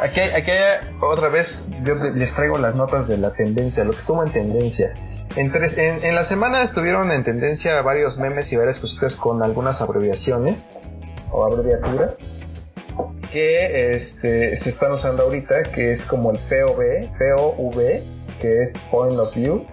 Aquí, 0.00 0.20
aquí 0.20 0.52
otra 1.00 1.28
vez 1.28 1.68
yo 1.84 1.96
les 1.96 2.32
traigo 2.32 2.58
las 2.58 2.76
notas 2.76 3.08
de 3.08 3.18
la 3.18 3.32
tendencia, 3.32 3.82
lo 3.82 3.90
que 3.90 3.98
estuvo 3.98 4.24
en 4.24 4.30
tendencia. 4.30 4.94
En, 5.34 5.50
tres- 5.50 5.76
en- 5.78 6.04
en 6.04 6.14
la 6.14 6.22
semana 6.22 6.62
estuvieron 6.62 7.10
en 7.10 7.24
tendencia 7.24 7.82
varios 7.82 8.18
memes 8.18 8.52
y 8.52 8.56
varias 8.56 8.78
cositas 8.78 9.16
con 9.16 9.42
algunas 9.42 9.80
abreviaciones 9.82 10.68
o 11.32 11.44
abreviaturas 11.44 12.34
que 13.32 13.92
este, 13.92 14.56
se 14.56 14.68
están 14.68 14.92
usando 14.92 15.24
ahorita, 15.24 15.64
que 15.64 15.92
es 15.92 16.04
como 16.04 16.30
el 16.30 16.38
POV, 16.38 17.08
POV, 17.18 18.02
que 18.40 18.58
es 18.58 18.78
Point 18.90 19.18
of 19.18 19.34
View, 19.34 19.66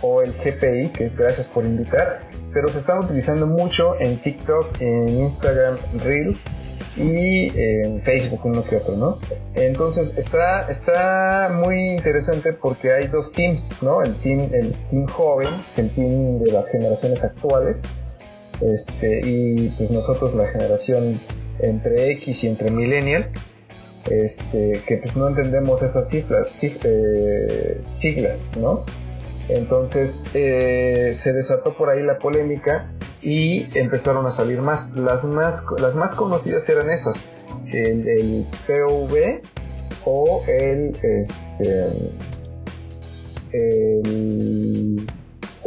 o 0.00 0.22
el 0.22 0.32
GPI, 0.32 0.88
que 0.88 1.04
es 1.04 1.16
gracias 1.16 1.48
por 1.48 1.64
invitar, 1.64 2.22
pero 2.52 2.68
se 2.68 2.78
están 2.78 3.00
utilizando 3.00 3.46
mucho 3.46 3.98
en 4.00 4.16
TikTok, 4.18 4.80
en 4.80 5.08
Instagram 5.08 5.78
Reels 6.04 6.46
y 6.96 7.58
en 7.58 8.02
Facebook 8.02 8.40
uno 8.44 8.62
que 8.64 8.76
otro, 8.76 8.96
¿no? 8.96 9.18
Entonces 9.54 10.14
está, 10.18 10.68
está 10.70 11.50
muy 11.52 11.92
interesante 11.92 12.52
porque 12.52 12.92
hay 12.92 13.06
dos 13.06 13.32
teams, 13.32 13.76
¿no? 13.82 14.02
El 14.02 14.14
team, 14.16 14.50
el 14.52 14.74
team 14.90 15.06
joven, 15.06 15.48
el 15.76 15.94
team 15.94 16.40
de 16.40 16.52
las 16.52 16.70
generaciones 16.70 17.24
actuales, 17.24 17.82
este, 18.60 19.20
y 19.24 19.68
pues 19.78 19.90
nosotros 19.90 20.34
la 20.34 20.46
generación 20.48 21.18
entre 21.62 22.10
X 22.12 22.44
y 22.44 22.48
entre 22.48 22.70
Millennial, 22.70 23.30
este, 24.10 24.80
que 24.86 24.96
pues 24.98 25.16
no 25.16 25.28
entendemos 25.28 25.82
esas 25.82 26.10
cifras, 26.10 26.50
cif- 26.52 26.80
eh, 26.84 27.76
siglas, 27.78 28.50
¿no? 28.58 28.84
Entonces 29.48 30.26
eh, 30.34 31.12
se 31.14 31.32
desató 31.32 31.76
por 31.76 31.88
ahí 31.90 32.02
la 32.02 32.18
polémica 32.18 32.92
y 33.22 33.66
empezaron 33.78 34.26
a 34.26 34.30
salir 34.30 34.60
más. 34.60 34.92
Las 34.92 35.24
más, 35.24 35.64
las 35.78 35.94
más 35.94 36.14
conocidas 36.14 36.68
eran 36.68 36.90
esas, 36.90 37.28
el, 37.72 38.08
el 38.08 38.46
POV 38.66 39.40
o 40.04 40.42
el, 40.48 40.96
este, 41.02 41.86
el, 43.52 45.06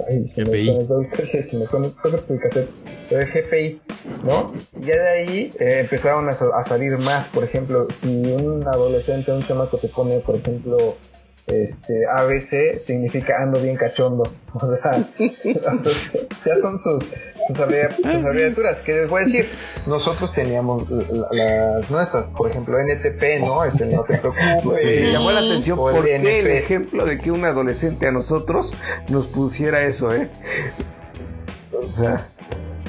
ay, 0.07 0.27
se 0.27 0.43
me 0.45 0.49
GPI. 0.51 0.65
desconectó 0.65 0.99
el 1.01 1.09
cassette, 1.11 1.41
se 1.43 1.55
me 1.55 1.61
desconectó 1.61 2.33
el 2.33 2.39
cassette, 2.39 2.69
pero 3.09 3.21
el 3.21 3.27
GPI, 3.31 3.81
¿no? 4.23 4.53
Ya 4.79 4.95
de 4.95 5.09
ahí 5.09 5.53
eh, 5.59 5.79
empezaron 5.81 6.27
a 6.29 6.63
salir 6.63 6.97
más, 6.97 7.27
por 7.29 7.43
ejemplo, 7.43 7.85
si 7.89 8.31
un 8.31 8.67
adolescente, 8.67 9.31
un 9.31 9.43
chamaco 9.43 9.77
te 9.77 9.87
pone, 9.87 10.19
por 10.19 10.35
ejemplo, 10.35 10.77
este 11.47 12.05
ABC 12.07 12.79
significa 12.79 13.41
ando 13.41 13.59
bien 13.61 13.75
cachondo. 13.75 14.23
O 14.55 14.59
sea, 14.59 15.05
o 15.73 15.77
sea, 15.77 16.21
ya 16.45 16.55
son 16.55 16.77
sus, 16.77 17.09
sus, 17.45 17.59
abrevi- 17.59 17.93
sus 17.97 18.23
abreviaturas. 18.23 18.81
Que 18.81 18.93
les 18.93 19.09
voy 19.09 19.23
a 19.23 19.25
decir, 19.25 19.49
nosotros 19.85 20.31
teníamos 20.33 20.89
las 21.31 21.91
nuestras, 21.91 22.27
por 22.27 22.49
ejemplo, 22.49 22.79
NTP, 22.79 23.41
¿no? 23.41 23.65
Este, 23.65 23.85
no 23.87 24.03
te 24.05 24.17
preocupes. 24.17 24.85
Me 24.85 25.11
llamó 25.11 25.31
la 25.33 25.41
atención 25.41 25.77
por 25.77 26.05
qué 26.05 26.39
el 26.39 26.47
ejemplo 26.47 27.05
de 27.05 27.17
que 27.19 27.31
un 27.31 27.43
adolescente 27.43 28.07
a 28.07 28.11
nosotros 28.13 28.73
nos 29.09 29.27
pusiera 29.27 29.81
eso, 29.85 30.13
¿eh? 30.13 30.29
O 31.73 31.91
sea, 31.91 32.29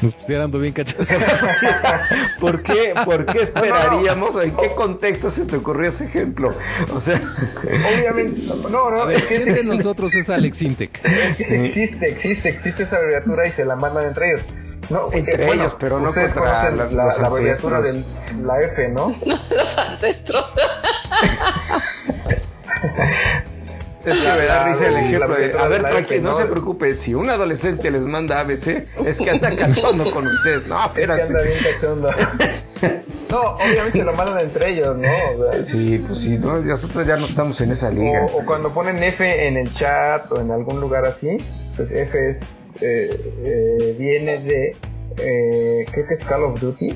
Nos 0.03 0.15
pusieran 0.15 0.51
bien 0.51 0.73
cachados. 0.73 1.09
¿por 2.41 2.63
qué, 2.63 2.95
por 3.05 3.25
qué 3.27 3.43
esperaríamos 3.43 4.37
en 4.43 4.55
qué 4.57 4.75
contexto 4.75 5.31
se 5.31 5.47
te 5.47 5.57
ocurrió 5.57 5.89
ese 5.89 6.05
ejemplo? 6.05 6.51
O 6.95 7.01
sea, 7.01 7.21
Obviamente, 7.65 8.43
no, 8.71 8.91
no, 8.91 9.07
ver, 9.07 9.17
es 9.17 9.25
que 9.25 9.37
es, 9.37 9.45
¿quién 9.45 9.57
de 9.57 9.77
nosotros 9.77 10.15
es 10.15 10.29
Alex 10.29 10.63
Intec? 10.63 11.05
es 11.05 11.37
que 11.37 11.65
existe, 11.65 12.09
existe, 12.09 12.49
existe 12.49 12.83
esa 12.83 12.97
abreviatura 12.97 13.47
y 13.47 13.51
se 13.51 13.65
la 13.65 13.77
mandan 13.77 14.07
entre 14.07 14.33
ellos. 14.33 14.43
No, 14.91 15.09
Entre 15.13 15.53
ellos, 15.53 15.77
pero 15.81 15.99
no 15.99 16.15
contra 16.15 16.33
conocen 16.33 16.77
la- 16.77 16.87
la, 16.87 17.27
abreviatura 17.27 17.81
de 17.81 18.05
la 18.45 18.61
F, 18.61 18.89
¿no? 18.91 19.17
Los 19.25 19.79
ancestros. 19.79 20.45
Es 24.07 24.17
que 24.19 24.29
me 24.33 24.45
da 24.47 24.65
risa 24.69 24.87
el 24.89 24.97
ejemplo 24.97 25.35
de, 25.37 25.59
a 25.59 25.69
ver, 25.69 25.83
tranquilo, 25.83 26.23
no 26.31 26.35
se 26.35 26.47
preocupe, 26.47 26.95
si 26.95 27.15
un 27.15 27.29
adolescente 27.29 27.91
les 27.91 28.07
manda 28.07 28.41
ABC, 28.41 28.87
es 29.07 29.19
que 29.19 29.31
anda 29.31 29.55
cachondo 29.57 30.11
con 30.11 30.27
ustedes. 30.27 30.67
No, 30.67 30.85
Es 30.95 31.07
que 31.07 31.13
anda 31.13 31.25
espérate. 31.25 31.49
bien 31.49 31.63
cachondo. 31.63 32.11
No, 33.29 33.41
obviamente 33.57 33.99
se 33.99 34.05
lo 34.05 34.13
mandan 34.13 34.41
entre 34.41 34.71
ellos, 34.71 34.97
¿no? 34.97 35.09
O, 35.49 35.53
sea, 35.53 35.65
Sí, 35.65 36.01
pues 36.07 36.21
sí, 36.21 36.39
no, 36.39 36.59
nosotros 36.61 37.05
ya 37.07 37.17
no 37.17 37.25
estamos 37.27 37.61
en 37.61 37.73
esa 37.73 37.91
liga. 37.91 38.25
o- 38.25 38.39
o 38.43 38.47
cuando 38.47 38.71
ponen 38.73 39.03
F 39.03 39.49
en 39.49 39.57
el 39.57 39.73
chat 39.75 40.31
o 40.31 40.41
en 40.41 40.51
algún 40.53 40.81
lugar 40.81 41.05
así, 41.07 41.37
pues 41.75 41.91
F 41.91 42.29
es 42.29 42.79
eh, 42.83 43.33
eh, 43.45 43.97
viene 43.99 44.39
de 44.39 44.77
eh, 45.19 45.87
creo 45.91 46.07
que 46.07 46.15
es 46.15 46.25
Call 46.25 46.45
of 46.45 46.61
Duty 46.61 46.95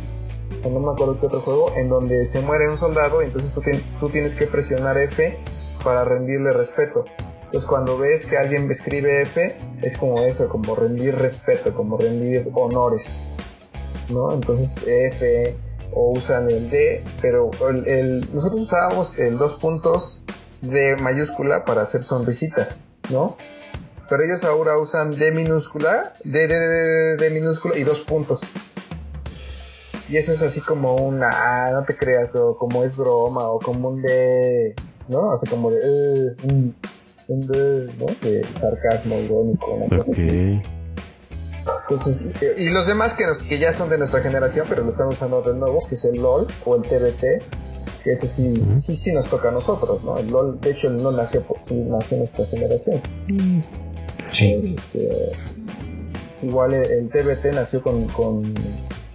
o 0.62 0.70
no 0.70 0.78
me 0.80 0.92
acuerdo 0.92 1.18
qué 1.18 1.26
otro 1.26 1.40
juego 1.40 1.74
en 1.76 1.88
donde 1.88 2.24
se 2.26 2.40
muere 2.42 2.68
un 2.68 2.76
soldado 2.76 3.22
y 3.22 3.26
entonces 3.26 3.52
tú, 3.52 3.60
tú 3.98 4.08
tienes 4.10 4.34
que 4.36 4.46
presionar 4.46 4.98
F 4.98 5.36
para 5.82 6.04
rendirle 6.04 6.52
respeto. 6.52 7.04
Entonces 7.44 7.68
cuando 7.68 7.98
ves 7.98 8.26
que 8.26 8.38
alguien 8.38 8.70
escribe 8.70 9.22
F 9.22 9.56
es 9.82 9.96
como 9.96 10.20
eso, 10.20 10.48
como 10.48 10.74
rendir 10.76 11.16
respeto, 11.16 11.74
como 11.74 11.96
rendir 11.96 12.48
honores. 12.54 13.24
¿no? 14.10 14.32
Entonces 14.32 14.86
F 14.86 15.56
o 15.92 16.12
usan 16.12 16.50
el 16.50 16.70
D, 16.70 17.02
pero 17.20 17.50
el, 17.86 18.20
nosotros 18.32 18.62
usábamos 18.62 19.18
el 19.18 19.38
dos 19.38 19.54
puntos 19.54 20.24
de 20.60 20.96
mayúscula 20.96 21.64
para 21.64 21.82
hacer 21.82 22.02
sonrisita, 22.02 22.68
¿no? 23.10 23.36
Pero 24.08 24.24
ellos 24.24 24.44
ahora 24.44 24.78
usan 24.78 25.10
D 25.12 25.30
minúscula, 25.30 26.12
D, 26.24 26.46
D, 26.46 26.58
D, 26.58 26.68
D, 26.68 27.16
D 27.16 27.30
minúscula 27.30 27.76
y 27.76 27.84
dos 27.84 28.00
puntos. 28.00 28.42
Y 30.08 30.16
eso 30.16 30.32
es 30.32 30.42
así 30.42 30.60
como 30.60 30.96
una, 30.96 31.30
ah, 31.32 31.70
no 31.72 31.84
te 31.84 31.96
creas, 31.96 32.34
o 32.34 32.56
como 32.56 32.82
es 32.82 32.96
broma, 32.96 33.48
o 33.48 33.60
como 33.60 33.90
un 33.90 34.02
D, 34.02 34.74
¿no? 35.10 35.32
Así 35.32 35.46
como 35.46 35.70
de, 35.70 35.78
eh, 35.82 36.36
un, 36.44 36.74
un 37.28 37.46
D, 37.46 37.90
¿no? 37.98 38.06
De 38.22 38.44
sarcasmo 38.58 39.16
irónico, 39.18 39.66
una 39.74 39.98
cosa 39.98 40.10
así. 40.12 40.60
Entonces, 41.82 42.30
eh, 42.40 42.54
y 42.58 42.70
los 42.70 42.86
demás 42.86 43.14
que, 43.14 43.26
nos, 43.26 43.42
que 43.42 43.58
ya 43.58 43.72
son 43.72 43.90
de 43.90 43.98
nuestra 43.98 44.20
generación, 44.20 44.66
pero 44.68 44.82
lo 44.82 44.90
están 44.90 45.08
usando 45.08 45.42
de 45.42 45.54
nuevo, 45.54 45.80
que 45.88 45.96
es 45.96 46.04
el 46.04 46.20
LOL 46.22 46.46
o 46.64 46.76
el 46.76 46.82
TBT, 46.82 47.20
que 48.04 48.10
ese 48.10 48.26
sí, 48.28 48.64
sí, 48.72 48.96
sí 48.96 49.12
nos 49.12 49.28
toca 49.28 49.48
a 49.48 49.52
nosotros, 49.52 50.02
¿no? 50.04 50.16
El 50.18 50.28
LOL, 50.30 50.60
de 50.60 50.70
hecho, 50.70 50.88
el 50.88 51.02
LOL 51.02 51.16
nació, 51.16 51.42
por, 51.42 51.60
sí, 51.60 51.74
nació 51.74 52.14
en 52.16 52.20
nuestra 52.20 52.46
generación. 52.46 53.00
Este, 54.54 55.32
igual 56.42 56.74
el, 56.74 56.90
el 56.90 57.08
TBT 57.10 57.52
nació 57.54 57.82
con, 57.82 58.06
con, 58.08 58.42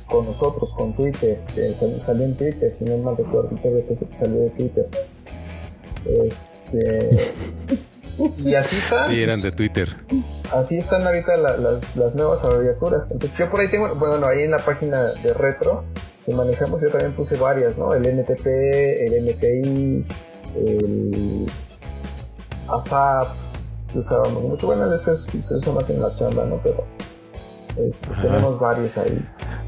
con 0.07 0.25
nosotros, 0.25 0.73
con 0.75 0.93
Twitter, 0.95 1.39
que 1.55 1.73
sal- 1.73 1.99
salió 1.99 2.25
en 2.25 2.35
Twitter, 2.35 2.69
si 2.69 2.83
no 2.85 2.97
mal 2.97 3.15
recuerdo, 3.17 3.49
el 3.51 3.61
TBT 3.61 4.11
salió 4.11 4.41
de 4.41 4.49
Twitter. 4.51 4.87
Este, 6.05 7.33
y 8.37 8.55
así 8.55 8.77
está. 8.77 9.09
Sí, 9.09 9.21
eran 9.21 9.41
de 9.41 9.51
Twitter. 9.51 9.95
Así 10.53 10.77
están 10.77 11.05
ahorita 11.05 11.35
la- 11.37 11.57
las, 11.57 11.95
las 11.95 12.15
nuevas 12.15 12.43
abreviaturas. 12.43 13.11
Entonces 13.11 13.37
yo 13.37 13.49
por 13.49 13.59
ahí 13.59 13.67
tengo, 13.69 13.93
bueno, 13.95 14.25
ahí 14.27 14.43
en 14.43 14.51
la 14.51 14.59
página 14.59 15.01
de 15.01 15.33
Retro 15.33 15.83
que 16.25 16.33
manejamos 16.33 16.81
yo 16.81 16.89
también 16.89 17.13
puse 17.13 17.35
varias, 17.37 17.77
¿no? 17.77 17.93
El 17.93 18.05
NTP, 18.05 18.45
el 18.47 19.13
NPI, 19.27 20.05
el 20.55 21.45
ASAP, 22.67 23.27
usábamos 23.93 24.41
mucho. 24.43 24.65
Bueno, 24.67 24.91
esas 24.93 25.23
se 25.23 25.55
usan 25.55 25.73
más 25.75 25.89
en 25.91 26.01
la 26.01 26.13
chamba, 26.15 26.45
¿no? 26.45 26.59
Pero 26.63 26.83
Ajá. 28.11 28.21
tenemos 28.21 28.59
varios 28.59 28.97
ahí. 28.97 29.25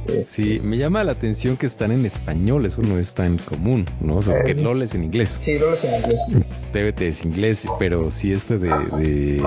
Este, 0.08 0.24
Sí, 0.24 0.60
me 0.64 0.78
llama 0.78 1.04
la 1.04 1.12
atención 1.12 1.58
que 1.58 1.66
están 1.66 1.92
en 1.92 2.06
español, 2.06 2.66
eso 2.66 2.82
no 2.82 2.98
es 2.98 3.14
tan 3.14 3.38
común, 3.40 3.86
¿no? 4.00 4.18
O 4.18 4.22
sea, 4.24 4.40
Eh. 4.40 4.54
LOL 4.56 4.82
es 4.84 4.96
en 4.96 5.04
inglés, 5.04 5.30
Sí, 5.38 5.58
no 5.60 5.66
los 5.68 5.84
en 5.84 5.96
inglés. 6.02 6.42
TBT 6.72 7.02
es 7.02 7.26
inglés, 7.26 7.66
pero 7.80 8.10
sí 8.12 8.32
este 8.32 8.58
de, 8.58 8.70
de, 8.98 9.44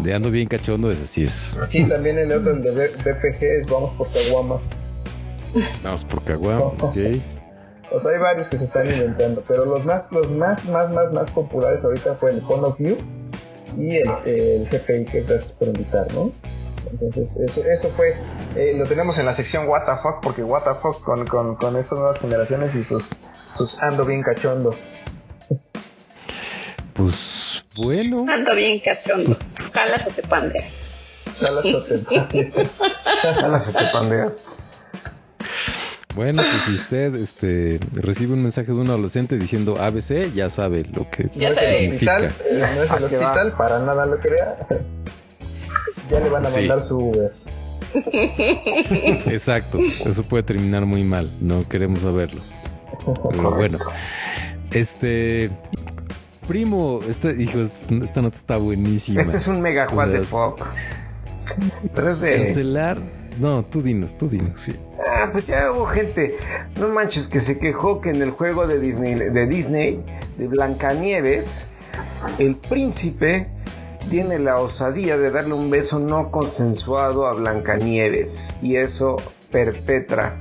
de 0.00 0.14
Ando 0.14 0.30
Bien 0.30 0.46
Cachondo, 0.48 0.90
ese 0.90 1.06
sí 1.06 1.24
es, 1.24 1.58
Sí, 1.66 1.84
también 1.84 2.18
el 2.18 2.30
otro, 2.32 2.52
el 2.52 2.62
de 2.62 2.70
BPG, 2.70 3.42
es 3.42 3.66
Vamos 3.70 3.96
por 3.96 4.08
Caguamas. 4.12 4.82
vamos 5.82 6.04
por 6.04 6.22
Caguam, 6.22 6.60
ok. 6.80 6.96
O 7.90 7.98
sea, 7.98 8.10
hay 8.12 8.18
varios 8.18 8.48
que 8.50 8.58
se 8.58 8.64
están 8.64 8.86
inventando, 8.86 9.42
pero 9.48 9.64
los 9.64 9.82
más, 9.86 10.12
los 10.12 10.30
más, 10.32 10.66
más, 10.68 10.90
más, 10.90 11.10
más 11.10 11.30
populares 11.30 11.82
ahorita 11.84 12.14
fue 12.16 12.32
el 12.32 12.42
Phone 12.42 12.64
of 12.64 12.78
View 12.78 12.98
y 13.78 13.96
el, 13.96 14.08
el 14.26 14.68
GPI, 14.68 15.04
que 15.06 15.22
gracias 15.22 15.52
por 15.52 15.68
invitar, 15.68 16.06
¿no? 16.12 16.30
Entonces, 16.90 17.36
eso, 17.36 17.62
eso 17.64 17.88
fue, 17.90 18.14
eh, 18.56 18.74
lo 18.76 18.84
tenemos 18.86 19.18
en 19.18 19.26
la 19.26 19.32
sección 19.32 19.66
fuck, 19.66 20.20
porque 20.22 20.42
What 20.42 20.62
the 20.64 20.74
fuck 20.80 21.02
con, 21.04 21.26
con, 21.26 21.56
con 21.56 21.76
estas 21.76 21.98
nuevas 21.98 22.18
generaciones 22.18 22.74
y 22.74 22.82
sus, 22.82 23.20
sus 23.56 23.80
ando 23.82 24.04
bien 24.04 24.22
cachondo. 24.22 24.74
Pues 26.94 27.64
bueno, 27.76 28.24
Ando 28.28 28.54
bien 28.56 28.80
cachondo. 28.80 29.36
Jalas 29.72 30.06
o 30.08 30.10
te 30.10 30.22
pandeas. 30.22 30.92
Jalas 31.40 31.66
o 31.66 31.82
te 31.84 31.98
Ojalá 33.30 33.60
se 33.60 33.72
te 33.72 33.84
pandea. 33.92 34.28
bueno, 36.16 36.42
pues 36.50 36.64
si 36.64 36.72
usted 36.72 37.14
este, 37.14 37.78
recibe 37.92 38.32
un 38.32 38.42
mensaje 38.42 38.72
de 38.72 38.78
un 38.78 38.88
adolescente 38.88 39.36
diciendo 39.36 39.76
ABC, 39.80 40.32
ya 40.34 40.50
sabe 40.50 40.84
lo 40.92 41.08
que 41.10 41.30
Ya 41.36 41.48
no 41.50 41.54
es 41.54 41.54
sabe. 41.54 41.84
el 41.84 41.92
hospital, 41.92 42.30
significa. 42.32 42.66
eh, 42.66 42.74
no 42.76 42.82
es 42.82 42.90
¿A 42.90 42.96
el 42.96 43.02
va? 43.02 43.06
hospital, 43.06 43.52
para 43.56 43.78
nada 43.78 44.06
lo 44.06 44.18
crea. 44.18 44.66
Ya 46.10 46.20
le 46.20 46.28
van 46.28 46.46
a 46.46 46.50
Sí. 46.50 46.60
mandar 46.60 46.80
su 46.82 46.98
Uber. 46.98 47.30
Exacto, 49.26 49.78
eso 49.78 50.22
puede 50.24 50.42
terminar 50.42 50.84
muy 50.86 51.04
mal, 51.04 51.30
no 51.40 51.66
queremos 51.68 52.00
saberlo. 52.00 52.40
Pero 53.30 53.54
bueno, 53.54 53.78
este 54.72 55.50
primo, 56.46 57.00
este 57.08 57.40
hijo, 57.42 57.60
esta 57.60 58.22
nota 58.22 58.36
está 58.36 58.56
buenísima. 58.56 59.20
Este 59.20 59.36
es 59.36 59.46
un 59.46 59.60
mega 59.60 59.86
what 59.92 60.08
O 60.08 60.10
sea, 60.10 60.20
the 60.20 60.26
fuck. 60.26 60.66
Pero 61.94 62.10
es 62.10 62.20
de... 62.20 62.36
Cancelar, 62.44 62.98
no, 63.40 63.64
tú 63.64 63.82
dinos, 63.82 64.16
tú 64.18 64.28
dinos, 64.28 64.58
sí. 64.60 64.74
Ah, 65.06 65.28
pues 65.32 65.46
ya 65.46 65.72
hubo 65.72 65.86
gente, 65.86 66.36
no 66.76 66.88
manches, 66.88 67.28
que 67.28 67.40
se 67.40 67.58
quejó 67.58 68.00
que 68.00 68.10
en 68.10 68.20
el 68.20 68.30
juego 68.30 68.66
de 68.66 68.78
Disney, 68.78 69.14
de 69.14 69.46
Disney, 69.46 70.00
de 70.36 70.46
Blancanieves, 70.46 71.70
el 72.38 72.56
príncipe 72.56 73.48
tiene 74.10 74.38
la 74.38 74.58
osadía 74.58 75.18
de 75.18 75.30
darle 75.30 75.54
un 75.54 75.70
beso 75.70 75.98
no 75.98 76.30
consensuado 76.30 77.26
a 77.26 77.34
Blancanieves 77.34 78.54
y 78.62 78.76
eso 78.76 79.16
perpetra 79.50 80.36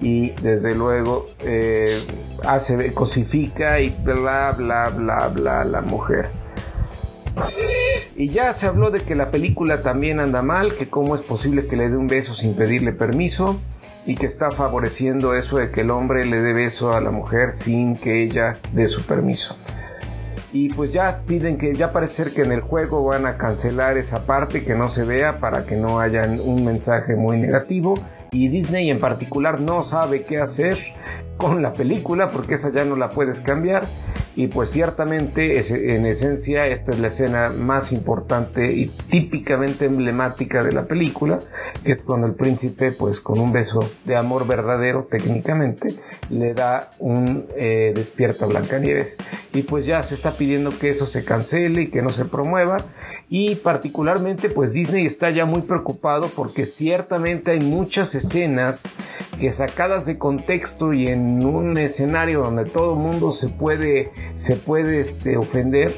y 0.00 0.30
desde 0.42 0.74
luego 0.74 1.28
eh, 1.40 2.06
hace 2.44 2.92
cosifica 2.94 3.80
y 3.80 3.90
bla 4.02 4.54
bla 4.56 4.88
bla 4.90 5.28
bla 5.28 5.64
la 5.64 5.80
mujer. 5.80 6.30
Y 8.16 8.28
ya 8.28 8.52
se 8.52 8.66
habló 8.66 8.90
de 8.90 9.00
que 9.00 9.14
la 9.14 9.30
película 9.30 9.82
también 9.82 10.20
anda 10.20 10.42
mal, 10.42 10.74
que 10.74 10.88
cómo 10.88 11.14
es 11.14 11.22
posible 11.22 11.66
que 11.66 11.76
le 11.76 11.88
dé 11.88 11.96
un 11.96 12.06
beso 12.06 12.34
sin 12.34 12.54
pedirle 12.54 12.92
permiso 12.92 13.58
y 14.06 14.16
que 14.16 14.26
está 14.26 14.50
favoreciendo 14.50 15.34
eso 15.34 15.58
de 15.58 15.70
que 15.70 15.82
el 15.82 15.90
hombre 15.90 16.24
le 16.26 16.40
dé 16.40 16.52
beso 16.52 16.94
a 16.94 17.00
la 17.00 17.10
mujer 17.10 17.52
sin 17.52 17.96
que 17.96 18.22
ella 18.22 18.56
dé 18.72 18.86
su 18.86 19.02
permiso. 19.02 19.56
Y 20.52 20.68
pues 20.70 20.92
ya 20.92 21.20
piden 21.26 21.58
que 21.58 21.74
ya 21.74 21.92
parece 21.92 22.24
ser 22.24 22.32
que 22.32 22.42
en 22.42 22.50
el 22.50 22.60
juego 22.60 23.04
van 23.04 23.26
a 23.26 23.36
cancelar 23.36 23.96
esa 23.96 24.26
parte 24.26 24.64
que 24.64 24.74
no 24.74 24.88
se 24.88 25.04
vea 25.04 25.38
para 25.38 25.64
que 25.64 25.76
no 25.76 26.00
haya 26.00 26.24
un 26.24 26.64
mensaje 26.64 27.14
muy 27.14 27.38
negativo. 27.38 27.94
Y 28.32 28.48
Disney 28.48 28.90
en 28.90 28.98
particular 28.98 29.60
no 29.60 29.82
sabe 29.82 30.22
qué 30.22 30.38
hacer 30.38 30.78
con 31.40 31.62
la 31.62 31.72
película 31.72 32.30
porque 32.30 32.54
esa 32.54 32.70
ya 32.70 32.84
no 32.84 32.94
la 32.94 33.10
puedes 33.10 33.40
cambiar. 33.40 33.88
Y 34.36 34.46
pues 34.46 34.70
ciertamente 34.70 35.58
en 35.58 36.06
esencia 36.06 36.66
esta 36.68 36.92
es 36.92 37.00
la 37.00 37.08
escena 37.08 37.50
más 37.50 37.90
importante 37.90 38.72
y 38.72 38.86
típicamente 38.86 39.86
emblemática 39.86 40.62
de 40.62 40.72
la 40.72 40.86
película 40.86 41.40
que 41.84 41.92
es 41.92 42.04
cuando 42.04 42.28
el 42.28 42.34
príncipe 42.34 42.92
pues 42.92 43.20
con 43.20 43.40
un 43.40 43.52
beso 43.52 43.80
de 44.04 44.16
amor 44.16 44.46
verdadero 44.46 45.06
técnicamente 45.10 45.88
le 46.30 46.54
da 46.54 46.90
un 47.00 47.46
eh, 47.56 47.92
despierta 47.94 48.46
Blancanieves. 48.46 49.16
Y 49.52 49.62
pues 49.62 49.84
ya 49.84 50.02
se 50.02 50.14
está 50.14 50.36
pidiendo 50.36 50.70
que 50.78 50.90
eso 50.90 51.06
se 51.06 51.24
cancele 51.24 51.82
y 51.82 51.86
que 51.88 52.02
no 52.02 52.10
se 52.10 52.24
promueva. 52.24 52.76
Y 53.28 53.56
particularmente 53.56 54.48
pues 54.48 54.72
Disney 54.72 55.06
está 55.06 55.30
ya 55.30 55.44
muy 55.44 55.62
preocupado 55.62 56.28
porque 56.28 56.66
ciertamente 56.66 57.50
hay 57.50 57.60
muchas 57.60 58.14
escenas 58.14 58.84
que 59.40 59.50
sacadas 59.50 60.06
de 60.06 60.18
contexto 60.18 60.92
y 60.92 61.08
en 61.08 61.29
un 61.44 61.76
escenario 61.78 62.42
donde 62.42 62.64
todo 62.64 62.94
el 62.94 62.98
mundo 62.98 63.32
se 63.32 63.48
puede 63.48 64.12
se 64.34 64.56
puede 64.56 65.00
este, 65.00 65.36
ofender 65.36 65.92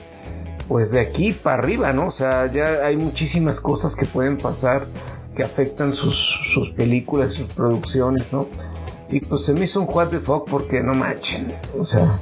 pues 0.69 0.91
de 0.91 1.01
aquí 1.01 1.33
para 1.33 1.63
arriba, 1.63 1.93
¿no? 1.93 2.07
O 2.07 2.11
sea, 2.11 2.51
ya 2.51 2.87
hay 2.87 2.97
muchísimas 2.97 3.61
cosas 3.61 3.95
que 3.95 4.07
pueden 4.07 4.39
pasar 4.39 4.87
que 5.35 5.43
afectan 5.43 5.95
sus, 5.95 6.17
sus 6.53 6.71
películas, 6.71 7.33
sus 7.33 7.49
producciones, 7.49 8.33
¿no? 8.33 8.49
Y 9.11 9.21
pues 9.21 9.45
se 9.45 9.53
me 9.53 9.65
hizo 9.65 9.81
un 9.81 9.89
what 9.89 10.09
the 10.09 10.19
fuck 10.19 10.49
porque 10.49 10.83
no 10.83 10.95
machen, 10.95 11.55
o 11.79 11.85
sea, 11.85 12.19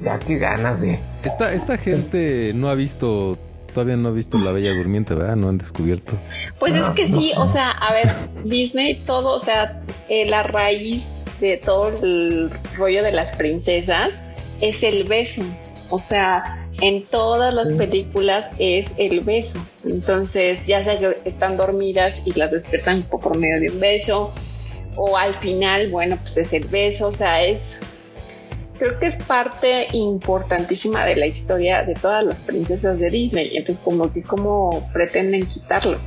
ya 0.00 0.18
qué 0.18 0.38
ganas 0.38 0.80
de... 0.80 0.98
Esta, 1.24 1.52
esta 1.52 1.76
gente 1.76 2.52
no 2.54 2.68
ha 2.68 2.74
visto 2.74 3.36
todavía 3.72 3.96
no 3.96 4.08
ha 4.08 4.12
visto 4.12 4.38
La 4.38 4.52
Bella 4.52 4.74
Durmiente, 4.74 5.14
¿verdad? 5.14 5.36
No 5.36 5.48
han 5.48 5.58
descubierto. 5.58 6.14
Pues 6.58 6.74
es 6.74 6.84
que 6.90 7.06
sí, 7.06 7.32
o 7.36 7.46
sea, 7.46 7.70
a 7.70 7.92
ver, 7.92 8.06
Disney, 8.44 8.94
todo, 8.94 9.30
o 9.30 9.40
sea, 9.40 9.82
eh, 10.08 10.26
la 10.26 10.42
raíz 10.42 11.24
de 11.40 11.56
todo 11.56 11.88
el 12.02 12.50
rollo 12.76 13.02
de 13.02 13.12
las 13.12 13.36
princesas 13.36 14.32
es 14.60 14.82
el 14.82 15.04
beso. 15.04 15.42
O 15.90 15.98
sea, 15.98 16.68
en 16.80 17.04
todas 17.06 17.54
las 17.54 17.72
películas 17.72 18.46
es 18.58 18.94
el 18.98 19.20
beso. 19.20 19.60
Entonces, 19.84 20.66
ya 20.66 20.84
sea 20.84 20.98
que 20.98 21.18
están 21.24 21.56
dormidas 21.56 22.20
y 22.24 22.32
las 22.32 22.50
despiertan 22.50 23.02
por 23.02 23.36
medio 23.36 23.60
de 23.60 23.70
un 23.70 23.80
beso, 23.80 24.32
o 24.96 25.16
al 25.16 25.34
final, 25.36 25.88
bueno, 25.88 26.18
pues 26.20 26.36
es 26.38 26.52
el 26.52 26.64
beso, 26.64 27.08
o 27.08 27.12
sea, 27.12 27.44
es 27.44 27.97
creo 28.78 28.98
que 28.98 29.06
es 29.06 29.16
parte 29.24 29.88
importantísima 29.92 31.04
de 31.04 31.16
la 31.16 31.26
historia 31.26 31.82
de 31.84 31.94
todas 31.94 32.24
las 32.24 32.40
princesas 32.40 32.98
de 32.98 33.10
Disney. 33.10 33.56
Entonces, 33.56 33.82
como 33.84 34.12
que 34.12 34.22
cómo 34.22 34.88
pretenden 34.92 35.46
quitarlo. 35.46 35.98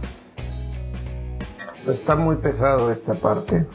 Pues 1.86 2.00
está 2.00 2.16
muy 2.16 2.36
pesado 2.36 2.92
esta 2.92 3.16
parte. 3.16 3.66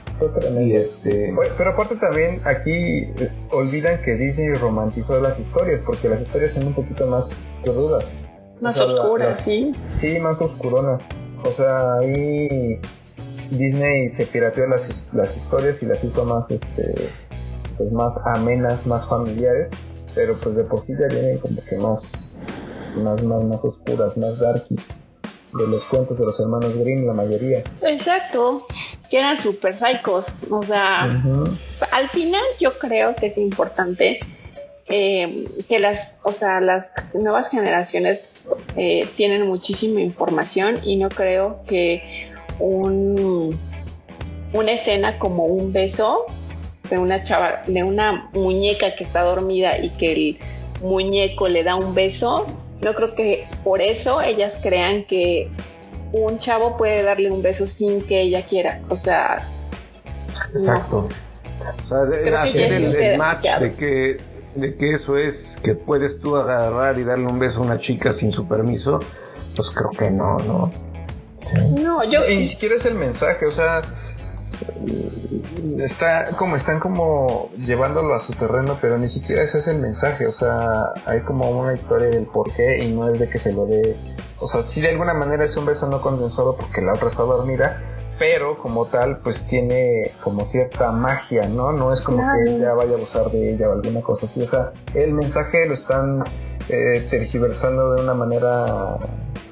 Y 0.60 0.74
este... 0.74 1.35
pero 1.59 1.70
aparte 1.70 1.97
también 1.97 2.40
aquí 2.44 2.70
eh, 2.70 3.31
olvidan 3.51 4.01
que 4.02 4.14
Disney 4.14 4.55
romantizó 4.55 5.20
las 5.20 5.40
historias, 5.40 5.81
porque 5.85 6.09
las 6.09 6.23
historias 6.23 6.52
son 6.52 6.68
un 6.68 6.74
poquito 6.74 7.06
más 7.06 7.52
crudas. 7.64 8.14
Más 8.60 8.78
oscuras, 8.78 9.40
sí. 9.40 9.73
Sí, 9.89 10.18
más 10.20 10.40
oscuronas. 10.40 11.02
O 11.44 11.51
sea, 11.51 11.94
ahí 11.98 12.81
Disney 13.51 14.09
se 14.09 14.27
pirateó 14.27 14.66
las, 14.66 15.09
las 15.12 15.36
historias 15.36 15.82
y 15.82 15.86
las 15.86 16.02
hizo 16.05 16.24
más 16.24 16.51
este 16.51 16.94
pues 17.77 17.90
más 17.93 18.19
amenas, 18.24 18.86
más 18.86 19.07
familiares, 19.07 19.69
pero 20.15 20.35
pues 20.39 20.57
de 20.57 20.65
por 20.65 20.81
sí 20.81 20.94
ya 20.98 21.07
vienen 21.09 21.39
como 21.39 21.62
que 21.65 21.77
más, 21.77 22.44
más, 22.97 23.23
más, 23.23 23.44
más 23.44 23.65
oscuras, 23.65 24.16
más 24.16 24.39
darkies 24.39 24.89
de 25.57 25.66
los 25.66 25.85
cuentos 25.85 26.19
de 26.19 26.24
los 26.24 26.39
hermanos 26.40 26.77
Grimm, 26.77 27.07
la 27.07 27.12
mayoría. 27.12 27.62
Exacto, 27.82 28.66
que 29.11 29.19
eran 29.19 29.40
super 29.40 29.77
psicos. 29.77 30.35
O 30.51 30.62
sea, 30.62 31.09
al 31.90 32.09
final 32.09 32.43
yo 32.61 32.78
creo 32.78 33.15
que 33.16 33.27
es 33.27 33.39
importante 33.39 34.20
eh, 34.89 35.47
que 35.69 35.78
las, 35.78 36.20
o 36.24 36.32
sea, 36.32 36.61
las 36.61 37.15
nuevas 37.15 37.51
generaciones 37.51 38.44
eh, 38.77 39.09
tienen 39.16 39.47
muchísima 39.47 40.01
información 40.01 40.81
y 40.85 40.97
no 40.97 41.09
creo 41.09 41.62
que 41.66 42.31
un, 42.59 43.59
una 44.53 44.73
escena 44.73 45.19
como 45.19 45.44
un 45.44 45.73
beso 45.73 46.27
de 46.88 46.98
una 46.98 47.22
chava, 47.22 47.62
de 47.66 47.82
una 47.82 48.30
muñeca 48.32 48.94
que 48.94 49.04
está 49.04 49.22
dormida 49.22 49.78
y 49.78 49.90
que 49.90 50.12
el 50.12 50.38
muñeco 50.82 51.48
le 51.48 51.64
da 51.64 51.76
un 51.76 51.94
beso, 51.94 52.46
no 52.82 52.92
creo 52.94 53.14
que 53.14 53.46
por 53.64 53.80
eso 53.80 54.20
ellas 54.20 54.60
crean 54.62 55.04
que 55.04 55.50
un 56.12 56.38
chavo 56.38 56.76
puede 56.76 57.02
darle 57.02 57.30
un 57.30 57.42
beso 57.42 57.66
sin 57.66 58.02
que 58.02 58.22
ella 58.22 58.42
quiera. 58.42 58.80
O 58.88 58.96
sea. 58.96 59.48
Exacto. 60.52 61.08
O 61.84 61.88
sea, 61.88 62.42
hacer 62.42 62.72
el, 62.72 63.18
match 63.18 63.46
de 63.58 63.74
que, 63.74 64.18
de 64.54 64.76
que 64.76 64.90
eso 64.92 65.16
es 65.16 65.58
que 65.62 65.74
puedes 65.74 66.20
tú 66.20 66.36
agarrar 66.36 66.98
y 66.98 67.04
darle 67.04 67.26
un 67.26 67.38
beso 67.38 67.60
a 67.60 67.64
una 67.64 67.80
chica 67.80 68.12
sin 68.12 68.30
su 68.30 68.46
permiso, 68.46 69.00
pues 69.56 69.70
creo 69.70 69.90
que 69.90 70.10
no, 70.10 70.38
no. 70.38 70.72
No, 71.80 72.04
yo. 72.04 72.28
Y 72.28 72.38
ni 72.38 72.46
siquiera 72.46 72.76
es 72.76 72.84
el 72.84 72.94
mensaje, 72.94 73.46
o 73.46 73.52
sea 73.52 73.82
está 75.80 76.26
como 76.36 76.56
están 76.56 76.80
como 76.80 77.51
llevándolo 77.59 78.14
a 78.14 78.20
su 78.20 78.32
terreno, 78.32 78.76
pero 78.80 78.98
ni 78.98 79.09
siquiera 79.09 79.43
ese 79.43 79.59
es 79.59 79.68
el 79.68 79.78
mensaje, 79.78 80.26
o 80.26 80.32
sea, 80.32 80.93
hay 81.05 81.20
como 81.22 81.51
una 81.51 81.74
historia 81.74 82.09
del 82.09 82.26
por 82.26 82.52
qué 82.52 82.84
y 82.84 82.93
no 82.93 83.09
es 83.09 83.18
de 83.18 83.28
que 83.28 83.38
se 83.38 83.52
lo 83.52 83.66
dé, 83.66 83.97
o 84.38 84.47
sea, 84.47 84.62
si 84.62 84.80
de 84.80 84.90
alguna 84.90 85.14
manera 85.14 85.44
es 85.44 85.56
un 85.56 85.66
beso 85.66 85.88
no 85.88 86.01
consensuado 86.01 86.56
porque 86.56 86.80
la 86.80 86.94
otra 86.94 87.09
está 87.09 87.22
dormida, 87.22 87.82
pero 88.18 88.56
como 88.59 88.86
tal 88.86 89.18
pues 89.18 89.47
tiene 89.47 90.12
como 90.22 90.44
cierta 90.44 90.90
magia, 90.90 91.48
¿no? 91.48 91.72
No 91.72 91.93
es 91.93 92.01
como 92.01 92.18
que 92.18 92.51
ella 92.51 92.72
vaya 92.72 92.93
a 92.93 92.97
abusar 92.97 93.30
de 93.30 93.52
ella 93.52 93.68
o 93.68 93.72
alguna 93.72 94.01
cosa 94.01 94.26
así, 94.26 94.43
o 94.43 94.47
sea, 94.47 94.72
el 94.94 95.12
mensaje 95.12 95.66
lo 95.66 95.74
están 95.74 96.24
eh, 96.68 97.06
tergiversando 97.10 97.94
de 97.94 98.02
una 98.02 98.14
manera 98.14 98.98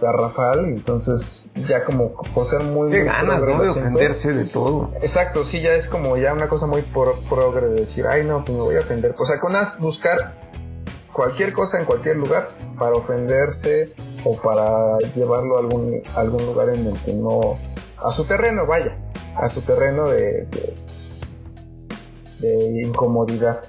garrafal, 0.05 0.67
entonces 0.67 1.49
ya 1.69 1.85
como 1.85 2.13
por 2.13 2.45
ser 2.45 2.63
muy... 2.63 2.91
Qué 2.91 3.05
ganas, 3.05 3.45
De 3.45 3.53
ofenderse 3.69 4.33
de 4.33 4.45
todo. 4.45 4.91
Exacto, 5.03 5.45
sí, 5.45 5.61
ya 5.61 5.73
es 5.73 5.89
como 5.89 6.17
ya 6.17 6.33
una 6.33 6.49
cosa 6.49 6.67
muy 6.67 6.83
progre 6.83 7.69
de 7.69 7.81
decir, 7.81 8.07
ay 8.07 8.25
no, 8.25 8.45
pues 8.45 8.57
me 8.57 8.65
voy 8.65 8.77
a 8.77 8.81
ofender. 8.81 9.15
O 9.19 9.27
sea, 9.27 9.41
con 9.41 9.53
unas 9.53 9.81
buscar 9.81 10.35
cualquier 11.13 11.53
cosa 11.53 11.79
en 11.79 11.87
cualquier 11.87 12.17
lugar 12.17 12.49
para 12.79 12.93
ofenderse 12.93 13.95
o 14.25 14.37
para 14.37 14.99
llevarlo 15.15 15.57
a 15.57 15.61
algún, 15.61 16.03
algún 16.15 16.45
lugar 16.45 16.69
en 16.69 16.87
el 16.87 16.99
que 17.01 17.15
no... 17.15 17.59
a 18.05 18.11
su 18.11 18.25
terreno, 18.25 18.67
vaya, 18.67 18.99
a 19.37 19.49
su 19.49 19.63
terreno 19.63 20.09
de, 20.09 20.47
de 22.41 22.83
incomodidad. 22.85 23.63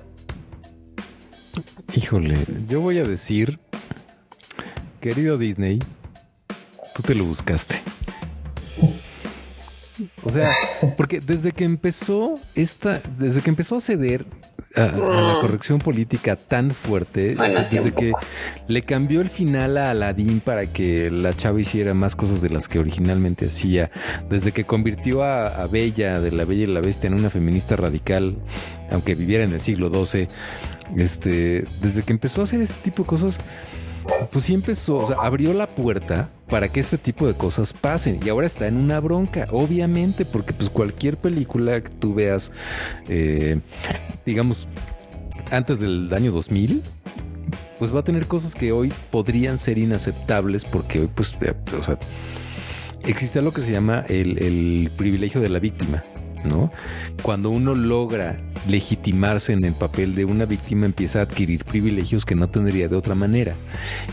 Híjole, 1.94 2.38
yo 2.68 2.82
voy 2.82 3.00
a 3.00 3.06
decir, 3.06 3.60
querido 5.00 5.38
Disney, 5.38 5.80
tú 6.96 7.04
te 7.04 7.14
lo 7.14 7.26
buscaste. 7.26 7.76
O 10.24 10.30
sea, 10.30 10.54
porque 10.98 11.20
desde 11.20 11.52
que 11.52 11.64
empezó 11.64 12.40
esta, 12.56 13.02
desde 13.18 13.42
que 13.42 13.50
empezó 13.50 13.78
a 13.78 13.82
ceder 13.82 14.26
a, 14.76 14.88
la 14.88 15.38
corrección 15.40 15.80
política 15.80 16.36
tan 16.36 16.72
fuerte, 16.72 17.36
desde 17.72 17.94
que 17.94 18.12
le 18.68 18.82
cambió 18.82 19.22
el 19.22 19.30
final 19.30 19.78
a 19.78 19.92
Aladdin 19.92 20.42
para 20.42 20.66
que 20.66 21.10
la 21.10 21.34
chava 21.36 21.62
hiciera 21.62 21.94
más 21.94 22.16
cosas 22.16 22.42
de 22.42 22.50
las 22.50 22.68
que 22.68 22.80
originalmente 22.80 23.48
hacía, 23.48 23.90
desde 24.30 24.52
que 24.52 24.66
convirtió 24.66 25.24
a, 25.24 25.66
Bella 25.68 26.20
de 26.20 26.32
la 26.32 26.44
Bella 26.46 26.64
y 26.64 26.68
la 26.68 26.82
Bestia 26.82 27.08
en 27.08 27.14
una 27.14 27.30
feminista 27.30 27.76
radical, 27.76 28.38
aunque 28.92 29.16
viviera 29.16 29.44
en 29.44 29.54
el 29.54 29.62
siglo 29.62 29.90
XII, 29.90 30.28
este, 30.98 31.66
desde 31.82 32.04
que 32.04 32.12
empezó 32.12 32.42
a 32.42 32.44
hacer 32.46 32.62
este 32.62 32.82
tipo 32.84 33.04
de 33.04 33.08
cosas, 33.08 33.38
pues 34.32 34.46
sí 34.46 34.54
empezó, 34.54 34.98
o 34.98 35.08
sea, 35.08 35.18
abrió 35.22 35.54
la 35.54 35.68
puerta 35.68 36.30
para 36.56 36.70
que 36.70 36.80
este 36.80 36.98
tipo 36.98 37.28
de 37.28 37.34
cosas 37.34 37.74
pasen 37.74 38.18
y 38.26 38.30
ahora 38.30 38.48
está 38.48 38.66
en 38.66 38.78
una 38.78 39.02
bronca, 39.02 39.46
obviamente, 39.52 40.24
porque 40.24 40.54
pues 40.54 40.70
cualquier 40.70 41.18
película 41.18 41.82
que 41.82 41.90
tú 41.90 42.14
veas, 42.14 42.50
eh, 43.10 43.60
digamos, 44.26 44.66
antes 45.52 45.82
del 45.82 46.10
año 46.14 46.32
2000, 46.32 46.82
pues 47.78 47.94
va 47.94 48.00
a 48.00 48.04
tener 48.06 48.26
cosas 48.28 48.56
que 48.56 48.72
hoy 48.72 48.94
podrían 49.12 49.58
ser 49.58 49.78
inaceptables 49.78 50.64
porque 50.64 51.02
hoy 51.02 51.10
pues 51.14 51.36
eh, 51.42 51.54
o 51.78 51.84
sea, 51.84 52.00
existe 53.04 53.42
lo 53.42 53.52
que 53.52 53.60
se 53.60 53.74
llama 53.74 54.06
el, 54.08 54.42
el 54.42 54.92
privilegio 54.96 55.42
de 55.42 55.50
la 55.50 55.60
víctima. 55.60 56.06
¿No? 56.46 56.72
Cuando 57.22 57.50
uno 57.50 57.76
logra 57.76 58.40
legitimarse 58.68 59.54
en 59.54 59.64
el 59.66 59.74
papel 59.74 60.16
de 60.16 60.26
una 60.26 60.46
víctima 60.46 60.86
empieza 60.86 61.20
a 61.20 61.24
adquirir 61.24 61.64
privilegios 61.66 62.26
que 62.26 62.36
no 62.36 62.50
tendría 62.50 62.88
de 62.88 62.96
otra 62.96 63.16
manera. 63.16 63.54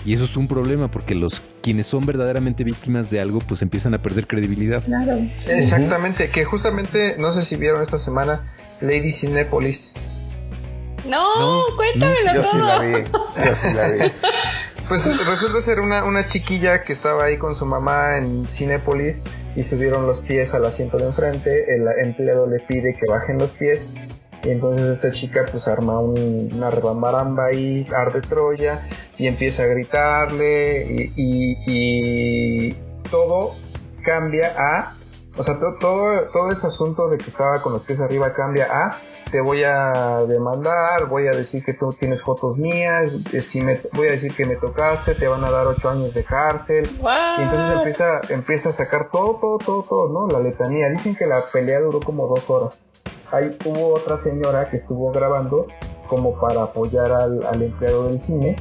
Y 0.04 0.14
eso 0.14 0.24
es 0.24 0.36
un 0.36 0.48
problema 0.48 0.90
porque 0.90 1.14
los 1.14 1.40
quienes 1.62 1.86
son 1.86 2.04
verdaderamente 2.06 2.64
víctimas 2.64 3.10
de 3.10 3.20
algo 3.20 3.38
pues 3.40 3.62
empiezan 3.62 3.94
a 3.94 4.02
perder 4.02 4.26
credibilidad. 4.26 4.82
Claro. 4.84 5.18
Exactamente, 5.46 6.30
que 6.30 6.44
justamente, 6.44 7.16
no 7.18 7.32
sé 7.32 7.42
si 7.42 7.56
vieron 7.56 7.82
esta 7.82 7.98
semana 7.98 8.40
Lady 8.80 9.12
Cinépolis. 9.12 9.94
No, 11.08 11.40
No, 11.40 11.76
cuéntamelo 11.76 12.34
Yo 12.34 12.42
sí 12.42 12.48
todo. 12.52 12.66
la 12.66 12.78
vi. 12.80 12.92
Yo 13.04 13.54
sí 13.54 13.66
la 13.74 13.88
vi. 13.90 14.12
Pues 14.88 15.26
resulta 15.26 15.60
ser 15.60 15.80
una, 15.80 16.04
una 16.04 16.26
chiquilla 16.26 16.82
que 16.84 16.92
estaba 16.92 17.24
ahí 17.24 17.38
con 17.38 17.54
su 17.54 17.64
mamá 17.64 18.18
en 18.18 18.44
Cinépolis 18.46 19.24
y 19.56 19.62
subieron 19.62 20.06
los 20.06 20.20
pies 20.20 20.54
al 20.54 20.64
asiento 20.66 20.98
de 20.98 21.06
enfrente. 21.06 21.74
El 21.74 21.86
empleado 22.04 22.46
le 22.46 22.60
pide 22.60 22.94
que 22.94 23.10
bajen 23.10 23.38
los 23.38 23.52
pies. 23.52 23.90
Y 24.44 24.50
entonces 24.50 24.82
esta 24.88 25.10
chica 25.12 25.46
pues 25.50 25.68
arma 25.68 25.98
un- 26.00 26.50
una 26.52 26.68
rebambaramba 26.70 27.46
ahí, 27.46 27.86
arde 27.96 28.20
Troya, 28.22 28.80
y 29.16 29.28
empieza 29.28 29.62
a 29.62 29.66
gritarle 29.66 30.84
y, 31.16 32.72
todo 33.10 33.54
cambia 34.04 34.52
a... 34.58 34.94
O 35.36 35.42
sea, 35.42 35.58
to- 35.58 35.74
todo, 35.80 36.22
todo 36.32 36.50
ese 36.50 36.66
asunto 36.66 37.08
de 37.08 37.16
que 37.18 37.30
estaba 37.30 37.60
con 37.62 37.72
los 37.72 37.82
pies 37.82 38.00
arriba 38.00 38.32
cambia 38.34 38.66
a 38.70 38.96
te 39.30 39.40
voy 39.40 39.64
a 39.64 40.24
demandar, 40.28 41.06
voy 41.08 41.26
a 41.26 41.30
decir 41.30 41.64
que 41.64 41.72
tú 41.72 41.90
tienes 41.98 42.20
fotos 42.22 42.58
mías, 42.58 43.10
si 43.40 43.62
me, 43.62 43.80
voy 43.94 44.08
a 44.08 44.10
decir 44.10 44.34
que 44.34 44.44
me 44.44 44.56
tocaste, 44.56 45.14
te 45.14 45.26
van 45.26 45.42
a 45.42 45.50
dar 45.50 45.66
ocho 45.66 45.88
años 45.88 46.12
de 46.12 46.22
cárcel. 46.22 46.86
Y 47.40 47.44
entonces 47.44 47.76
empieza, 47.78 48.20
empieza 48.28 48.68
a 48.68 48.72
sacar 48.72 49.08
todo, 49.10 49.36
todo, 49.40 49.56
todo, 49.56 49.82
todo, 49.84 50.08
¿no? 50.10 50.28
La 50.28 50.38
letanía. 50.40 50.88
Dicen 50.90 51.16
que 51.16 51.26
la 51.26 51.40
pelea 51.50 51.80
duró 51.80 52.00
como 52.00 52.26
dos 52.28 52.50
horas. 52.50 52.88
Ahí 53.30 53.56
hubo 53.64 53.94
otra 53.94 54.18
señora 54.18 54.68
que 54.68 54.76
estuvo 54.76 55.10
grabando 55.12 55.66
como 56.10 56.38
para 56.38 56.64
apoyar 56.64 57.10
al, 57.10 57.46
al 57.46 57.62
empleado 57.62 58.04
del 58.08 58.18
cine 58.18 58.56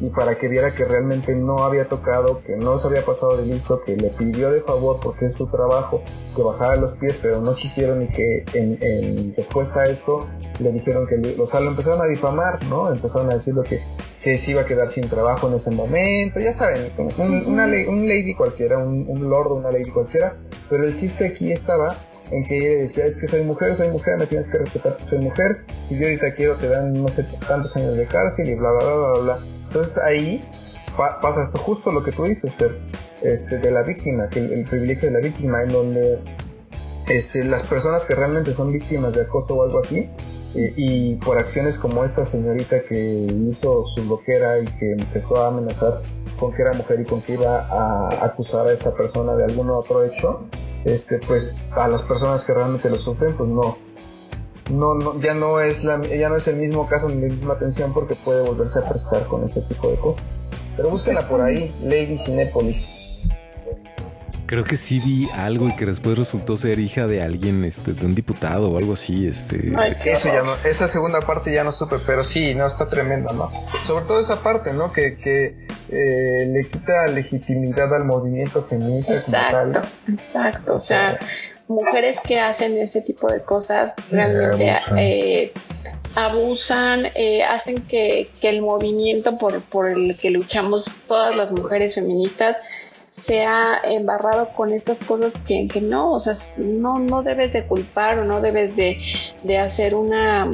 y 0.00 0.10
para 0.10 0.34
que 0.36 0.48
viera 0.48 0.72
que 0.74 0.84
realmente 0.84 1.34
no 1.34 1.58
había 1.64 1.86
tocado, 1.88 2.42
que 2.44 2.56
no 2.56 2.78
se 2.78 2.86
había 2.88 3.02
pasado 3.02 3.36
de 3.36 3.46
listo, 3.46 3.82
que 3.84 3.96
le 3.96 4.10
pidió 4.10 4.50
de 4.50 4.60
favor 4.60 4.98
porque 5.02 5.24
es 5.26 5.34
su 5.34 5.46
trabajo 5.46 6.02
que 6.34 6.42
bajara 6.42 6.76
los 6.76 6.96
pies, 6.98 7.18
pero 7.22 7.40
no 7.40 7.54
quisieron 7.54 8.02
y 8.02 8.08
que 8.08 8.44
en, 8.54 8.78
en 8.82 9.34
respuesta 9.36 9.80
a 9.80 9.84
esto 9.84 10.28
le 10.60 10.70
dijeron 10.72 11.06
que, 11.06 11.16
le- 11.16 11.40
o 11.40 11.46
sea, 11.46 11.60
lo 11.60 11.70
empezaron 11.70 12.00
a 12.02 12.04
difamar, 12.06 12.62
¿no? 12.66 12.90
Empezaron 12.90 13.32
a 13.32 13.36
decirlo 13.36 13.62
que, 13.62 13.80
que 14.22 14.36
se 14.36 14.50
iba 14.50 14.62
a 14.62 14.66
quedar 14.66 14.88
sin 14.88 15.08
trabajo 15.08 15.48
en 15.48 15.54
ese 15.54 15.70
momento, 15.70 16.40
ya 16.40 16.52
saben, 16.52 16.90
un, 16.98 17.44
una 17.46 17.66
ley- 17.66 17.86
un 17.86 18.06
lady 18.08 18.34
cualquiera, 18.34 18.78
un, 18.78 19.06
un 19.08 19.30
lord 19.30 19.52
o 19.52 19.54
una 19.54 19.70
lady 19.70 19.90
cualquiera, 19.90 20.36
pero 20.68 20.84
el 20.84 20.94
chiste 20.94 21.26
aquí 21.26 21.52
estaba 21.52 21.96
en 22.30 22.44
que 22.44 22.56
ella 22.58 22.78
decía, 22.80 23.04
es 23.04 23.16
que 23.18 23.28
soy 23.28 23.42
mujer, 23.44 23.76
soy 23.76 23.88
mujer, 23.88 24.16
me 24.18 24.26
tienes 24.26 24.48
que 24.48 24.58
respetar, 24.58 24.98
soy 25.08 25.20
mujer, 25.20 25.64
si 25.88 25.96
yo 25.96 26.04
ahorita 26.06 26.34
quiero 26.34 26.54
te 26.56 26.68
dan 26.68 26.92
no 26.92 27.08
sé 27.08 27.24
tantos 27.46 27.74
años 27.76 27.96
de 27.96 28.04
cárcel 28.06 28.48
y 28.48 28.54
bla, 28.56 28.72
bla, 28.72 28.84
bla, 28.94 28.96
bla, 29.12 29.20
bla. 29.20 29.38
Entonces 29.76 29.98
ahí 30.02 30.42
pa- 30.96 31.20
pasa 31.20 31.42
esto 31.42 31.58
justo 31.58 31.92
lo 31.92 32.02
que 32.02 32.10
tú 32.10 32.24
dices, 32.24 32.54
Fer, 32.54 32.78
este, 33.20 33.58
de 33.58 33.70
la 33.70 33.82
víctima, 33.82 34.26
que 34.30 34.38
el, 34.40 34.64
privilegio 34.64 35.10
de 35.10 35.14
la 35.14 35.20
víctima, 35.20 35.62
en 35.62 35.68
donde 35.68 36.18
este, 37.08 37.44
las 37.44 37.62
personas 37.62 38.06
que 38.06 38.14
realmente 38.14 38.54
son 38.54 38.72
víctimas 38.72 39.12
de 39.12 39.22
acoso 39.22 39.54
o 39.54 39.62
algo 39.62 39.80
así, 39.80 40.08
y 40.54 41.16
por 41.16 41.38
acciones 41.38 41.76
como 41.76 42.06
esta 42.06 42.24
señorita 42.24 42.80
que 42.84 42.96
hizo 42.96 43.84
su 43.84 44.02
loquera 44.06 44.58
y 44.60 44.64
que 44.64 44.92
empezó 44.92 45.36
a 45.36 45.48
amenazar 45.48 46.00
con 46.40 46.54
que 46.54 46.62
era 46.62 46.72
mujer 46.72 47.00
y 47.00 47.04
con 47.04 47.20
que 47.20 47.34
iba 47.34 47.66
a 47.66 48.24
acusar 48.24 48.66
a 48.66 48.72
esta 48.72 48.94
persona 48.94 49.36
de 49.36 49.44
algún 49.44 49.68
otro 49.68 50.02
hecho, 50.04 50.46
este, 50.86 51.18
pues 51.18 51.62
a 51.72 51.86
las 51.88 52.02
personas 52.02 52.46
que 52.46 52.54
realmente 52.54 52.88
lo 52.88 52.98
sufren, 52.98 53.36
pues 53.36 53.50
no, 53.50 53.76
no, 54.70 54.94
no, 54.94 55.20
ya 55.20 55.34
no 55.34 55.60
es 55.60 55.84
la, 55.84 56.02
ya 56.02 56.28
no 56.28 56.36
es 56.36 56.48
el 56.48 56.56
mismo 56.56 56.88
caso 56.88 57.08
ni 57.08 57.20
la 57.20 57.28
misma 57.28 57.54
atención 57.54 57.92
porque 57.92 58.14
puede 58.14 58.42
volverse 58.42 58.78
a 58.78 58.88
prestar 58.88 59.24
con 59.26 59.44
este 59.44 59.60
tipo 59.62 59.90
de 59.90 59.96
cosas. 59.96 60.48
Pero 60.76 60.90
búsquenla 60.90 61.28
por 61.28 61.40
ahí, 61.40 61.74
Lady 61.82 62.18
Cinépolis. 62.18 63.00
Creo 64.46 64.62
que 64.62 64.76
sí 64.76 65.00
vi 65.04 65.26
algo 65.38 65.68
y 65.68 65.74
que 65.74 65.86
después 65.86 66.16
resultó 66.16 66.56
ser 66.56 66.78
hija 66.78 67.08
de 67.08 67.20
alguien, 67.20 67.64
este, 67.64 67.94
de 67.94 68.06
un 68.06 68.14
diputado 68.14 68.70
o 68.70 68.78
algo 68.78 68.92
así, 68.92 69.26
este. 69.26 69.72
Ay, 69.76 69.96
Eso 70.04 70.28
ya 70.28 70.42
no, 70.42 70.54
esa 70.64 70.86
segunda 70.86 71.20
parte 71.20 71.52
ya 71.52 71.64
no 71.64 71.72
supe, 71.72 71.96
pero 72.06 72.22
sí, 72.22 72.54
no, 72.54 72.64
está 72.64 72.88
tremenda, 72.88 73.32
¿no? 73.32 73.50
Sobre 73.82 74.04
todo 74.04 74.20
esa 74.20 74.42
parte, 74.42 74.72
¿no? 74.72 74.92
Que, 74.92 75.16
que 75.16 75.66
eh, 75.88 76.46
le 76.52 76.68
quita 76.68 77.06
legitimidad 77.06 77.92
al 77.92 78.04
movimiento 78.04 78.62
feminista 78.62 79.20
como 79.22 79.36
tal. 79.36 79.68
Exacto, 79.76 80.12
exacto. 80.12 80.74
O 80.74 80.78
sea, 80.78 81.18
mujeres 81.68 82.20
que 82.20 82.38
hacen 82.40 82.76
ese 82.78 83.02
tipo 83.02 83.30
de 83.30 83.42
cosas 83.42 83.94
realmente 84.10 84.70
abusan. 84.70 84.98
eh, 84.98 85.52
abusan, 86.14 87.06
eh, 87.14 87.42
hacen 87.44 87.82
que, 87.86 88.28
que 88.40 88.48
el 88.48 88.62
movimiento 88.62 89.36
por, 89.38 89.60
por 89.62 89.86
el 89.88 90.16
que 90.16 90.30
luchamos 90.30 90.86
todas 91.08 91.34
las 91.36 91.52
mujeres 91.52 91.94
feministas 91.94 92.56
sea 93.10 93.80
embarrado 93.84 94.50
con 94.50 94.72
estas 94.72 95.02
cosas 95.02 95.34
que, 95.46 95.66
que 95.68 95.80
no, 95.80 96.12
o 96.12 96.20
sea, 96.20 96.34
no, 96.58 96.98
no 96.98 97.22
debes 97.22 97.52
de 97.52 97.66
culpar 97.66 98.18
o 98.18 98.24
no 98.24 98.40
debes 98.40 98.76
de, 98.76 98.98
de 99.42 99.58
hacer 99.58 99.94
una 99.94 100.50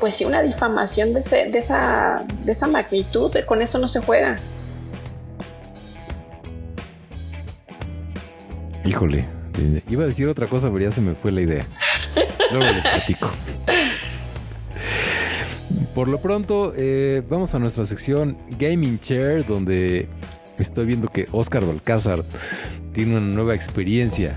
pues 0.00 0.14
sí, 0.14 0.24
una 0.24 0.42
difamación 0.42 1.14
de, 1.14 1.20
ese- 1.20 1.46
de, 1.50 1.58
esa, 1.58 2.26
de 2.44 2.52
esa 2.52 2.66
magnitud, 2.66 3.32
con 3.46 3.62
eso 3.62 3.78
no 3.78 3.88
se 3.88 4.00
juega. 4.00 4.36
Híjole, 8.84 9.24
iba 9.88 10.04
a 10.04 10.06
decir 10.06 10.28
otra 10.28 10.46
cosa, 10.46 10.70
pero 10.70 10.84
ya 10.84 10.90
se 10.90 11.00
me 11.00 11.14
fue 11.14 11.32
la 11.32 11.40
idea. 11.40 11.64
Luego 12.50 12.72
les 12.72 12.82
platico. 12.82 13.30
Por 15.94 16.08
lo 16.08 16.18
pronto, 16.18 16.74
eh, 16.76 17.22
vamos 17.28 17.54
a 17.54 17.58
nuestra 17.58 17.86
sección 17.86 18.36
Gaming 18.58 18.98
Chair, 18.98 19.46
donde 19.46 20.08
estoy 20.58 20.86
viendo 20.86 21.08
que 21.08 21.26
Oscar 21.30 21.64
Balcázar 21.64 22.24
tiene 22.92 23.16
una 23.16 23.26
nueva 23.26 23.54
experiencia. 23.54 24.34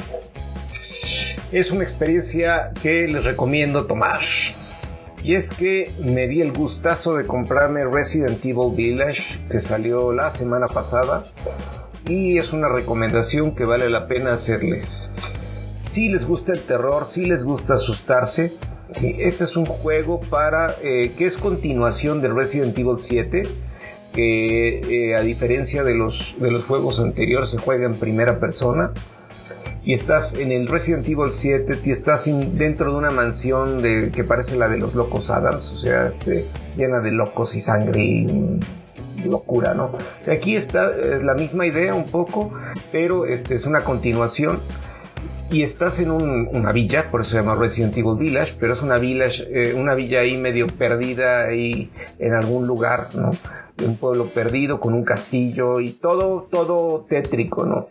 Es 1.51 1.71
una 1.71 1.83
experiencia 1.83 2.71
que 2.81 3.07
les 3.07 3.23
recomiendo 3.23 3.85
tomar. 3.85 4.19
Y 5.23 5.35
es 5.35 5.49
que 5.49 5.91
me 6.03 6.27
di 6.27 6.41
el 6.41 6.51
gustazo 6.53 7.15
de 7.15 7.25
comprarme 7.25 7.85
Resident 7.85 8.43
Evil 8.45 8.75
Village, 8.75 9.41
que 9.49 9.59
salió 9.59 10.13
la 10.13 10.29
semana 10.29 10.67
pasada. 10.67 11.25
Y 12.07 12.37
es 12.37 12.53
una 12.53 12.69
recomendación 12.69 13.55
que 13.55 13.65
vale 13.65 13.89
la 13.89 14.07
pena 14.07 14.33
hacerles. 14.33 15.13
Si 15.89 16.09
les 16.09 16.25
gusta 16.25 16.53
el 16.53 16.61
terror, 16.61 17.07
si 17.07 17.25
les 17.25 17.43
gusta 17.43 17.75
asustarse, 17.75 18.53
este 18.93 19.43
es 19.43 19.57
un 19.57 19.65
juego 19.65 20.21
para 20.21 20.73
eh, 20.81 21.11
que 21.17 21.25
es 21.25 21.37
continuación 21.37 22.21
de 22.21 22.29
Resident 22.29 22.77
Evil 22.77 22.97
7 22.99 23.43
que 24.13 24.79
eh, 24.79 25.15
a 25.15 25.21
diferencia 25.21 25.83
de 25.83 25.93
los, 25.93 26.35
de 26.39 26.49
los 26.49 26.63
juegos 26.63 26.99
anteriores 26.99 27.49
se 27.49 27.57
juega 27.57 27.85
en 27.85 27.95
primera 27.95 28.39
persona 28.39 28.91
y 29.83 29.93
estás 29.93 30.33
en 30.33 30.51
el 30.51 30.67
Resident 30.67 31.07
Evil 31.07 31.31
7 31.31 31.79
y 31.85 31.91
estás 31.91 32.25
dentro 32.25 32.91
de 32.91 32.97
una 32.97 33.11
mansión 33.11 33.81
de, 33.81 34.11
que 34.11 34.23
parece 34.23 34.55
la 34.55 34.67
de 34.69 34.77
los 34.77 34.95
locos 34.95 35.29
Adams, 35.29 35.71
o 35.71 35.77
sea, 35.77 36.07
este, 36.07 36.45
llena 36.75 36.99
de 36.99 37.11
locos 37.11 37.55
y 37.55 37.61
sangre 37.61 38.01
y 38.01 38.59
locura, 39.25 39.73
¿no? 39.73 39.91
Aquí 40.31 40.55
está 40.55 40.91
es 40.95 41.23
la 41.23 41.33
misma 41.33 41.65
idea 41.65 41.93
un 41.95 42.05
poco, 42.05 42.51
pero 42.91 43.25
este 43.25 43.55
es 43.55 43.65
una 43.65 43.83
continuación 43.83 44.59
y 45.49 45.63
estás 45.63 45.99
en 45.99 46.11
un- 46.11 46.49
una 46.51 46.71
villa, 46.73 47.05
por 47.09 47.21
eso 47.21 47.31
se 47.31 47.37
llama 47.37 47.55
Resident 47.55 47.97
Evil 47.97 48.17
Village, 48.17 48.53
pero 48.59 48.73
es 48.73 48.81
una 48.81 48.97
village, 48.97 49.47
eh, 49.49 49.73
una 49.75 49.95
villa 49.95 50.19
ahí 50.19 50.35
medio 50.37 50.67
perdida 50.67 51.45
ahí 51.45 51.89
en 52.19 52.33
algún 52.33 52.67
lugar, 52.67 53.07
¿no? 53.15 53.31
Un 53.85 53.95
pueblo 53.95 54.25
perdido 54.25 54.79
con 54.79 54.93
un 54.93 55.03
castillo 55.03 55.79
y 55.79 55.91
todo, 55.91 56.47
todo 56.51 57.05
tétrico, 57.07 57.65
¿no? 57.65 57.87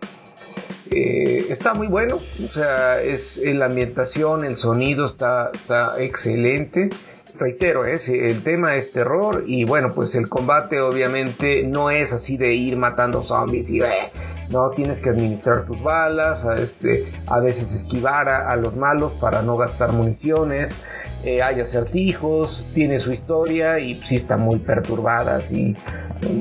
Eh, 0.90 1.46
está 1.48 1.74
muy 1.74 1.88
bueno, 1.88 2.20
o 2.44 2.52
sea, 2.52 3.02
es 3.02 3.40
la 3.44 3.66
ambientación, 3.66 4.44
el 4.44 4.56
sonido 4.56 5.04
está, 5.06 5.50
está 5.52 6.00
excelente. 6.00 6.90
Reitero, 7.38 7.84
es, 7.84 8.08
el 8.08 8.42
tema 8.42 8.76
es 8.76 8.92
terror 8.92 9.44
y 9.46 9.64
bueno, 9.64 9.92
pues 9.94 10.14
el 10.14 10.26
combate 10.28 10.80
obviamente 10.80 11.64
no 11.64 11.90
es 11.90 12.12
así 12.14 12.36
de 12.38 12.54
ir 12.54 12.76
matando 12.78 13.22
zombies 13.22 13.68
y 13.68 13.80
eh, 13.80 14.10
no 14.50 14.70
tienes 14.70 15.00
que 15.02 15.10
administrar 15.10 15.66
tus 15.66 15.82
balas, 15.82 16.46
a, 16.46 16.54
este, 16.54 17.04
a 17.26 17.40
veces 17.40 17.74
esquivar 17.74 18.30
a, 18.30 18.56
los 18.56 18.74
malos 18.76 19.12
para 19.12 19.42
no 19.42 19.58
gastar 19.58 19.92
municiones, 19.92 20.76
eh, 21.24 21.42
hay 21.42 21.60
acertijos, 21.60 22.64
tiene 22.74 22.98
su 23.00 23.12
historia 23.12 23.80
y 23.80 23.96
sí 23.96 24.16
está 24.16 24.38
muy 24.38 24.58
perturbada, 24.58 25.38
eh, 25.52 25.74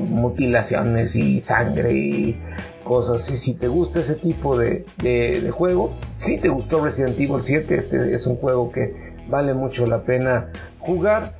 mutilaciones 0.08 1.14
y 1.16 1.40
sangre 1.42 1.92
y 1.92 2.40
cosas. 2.84 3.28
Y 3.30 3.36
si 3.36 3.54
te 3.54 3.68
gusta 3.68 4.00
ese 4.00 4.14
tipo 4.14 4.56
de- 4.56 4.86
de 5.02 5.50
juego, 5.50 5.92
si 6.16 6.38
te 6.38 6.48
gustó 6.48 6.82
Resident 6.82 7.18
Evil 7.20 7.40
7, 7.42 7.74
este 7.76 8.14
es 8.14 8.26
un 8.26 8.36
juego 8.36 8.70
que 8.72 9.14
vale 9.28 9.54
mucho 9.54 9.86
la 9.86 10.02
pena 10.02 10.50
jugar. 10.86 11.32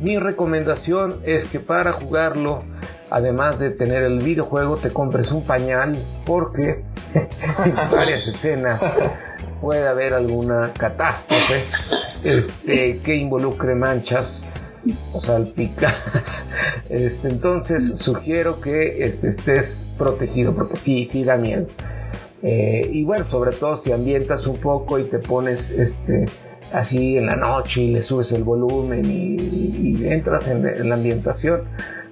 Mi 0.00 0.18
recomendación 0.18 1.20
es 1.24 1.44
que 1.44 1.60
para 1.60 1.92
jugarlo, 1.92 2.62
además 3.10 3.58
de 3.58 3.70
tener 3.70 4.02
el 4.02 4.20
videojuego, 4.20 4.76
te 4.76 4.90
compres 4.90 5.32
un 5.32 5.44
pañal 5.44 5.98
porque 6.24 6.84
en 7.14 7.90
varias 7.90 8.26
escenas 8.26 8.80
puede 9.60 9.86
haber 9.86 10.14
alguna 10.14 10.72
catástrofe 10.76 11.64
este, 12.24 12.98
que 12.98 13.16
involucre 13.16 13.74
manchas 13.74 14.46
o 15.12 15.20
salpicas. 15.20 16.48
Este, 16.88 17.28
entonces 17.28 17.98
sugiero 18.00 18.60
que 18.60 19.04
este, 19.04 19.28
estés 19.28 19.86
protegido 19.96 20.56
porque 20.56 20.76
sí, 20.76 21.04
sí 21.04 21.22
da 21.22 21.36
miedo. 21.36 21.68
Eh, 22.42 22.90
y 22.92 23.04
bueno, 23.04 23.30
sobre 23.30 23.52
todo 23.52 23.76
si 23.76 23.92
ambientas 23.92 24.48
un 24.48 24.56
poco 24.56 24.98
y 24.98 25.04
te 25.04 25.20
pones 25.20 25.70
este, 25.70 26.26
así 26.72 27.16
en 27.16 27.26
la 27.26 27.36
noche 27.36 27.82
y 27.82 27.90
le 27.90 28.02
subes 28.02 28.32
el 28.32 28.44
volumen 28.44 29.02
y, 29.04 30.06
entras 30.06 30.48
en, 30.48 30.88
la 30.88 30.94
ambientación, 30.94 31.62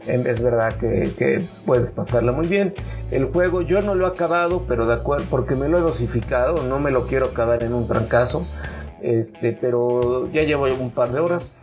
es 0.06 0.42
verdad 0.42 0.74
que, 0.74 1.10
que, 1.18 1.42
puedes 1.66 1.90
pasarla 1.90 2.32
muy 2.32 2.46
bien. 2.46 2.74
El 3.10 3.26
juego 3.26 3.62
yo 3.62 3.80
no 3.80 3.94
lo 3.94 4.06
he 4.06 4.10
acabado, 4.10 4.64
pero 4.68 4.86
de 4.86 4.94
acuerdo, 4.94 5.26
porque 5.30 5.54
me 5.54 5.68
lo 5.68 5.78
he 5.78 5.80
dosificado, 5.80 6.62
no 6.64 6.80
me 6.80 6.90
lo 6.90 7.06
quiero 7.06 7.26
acabar 7.26 7.62
en 7.62 7.74
un 7.74 7.86
trancazo, 7.86 8.46
este, 9.02 9.52
pero 9.52 10.30
ya 10.32 10.42
llevo 10.42 10.66
un 10.66 10.90
par 10.90 11.10
de 11.10 11.20
horas 11.20 11.54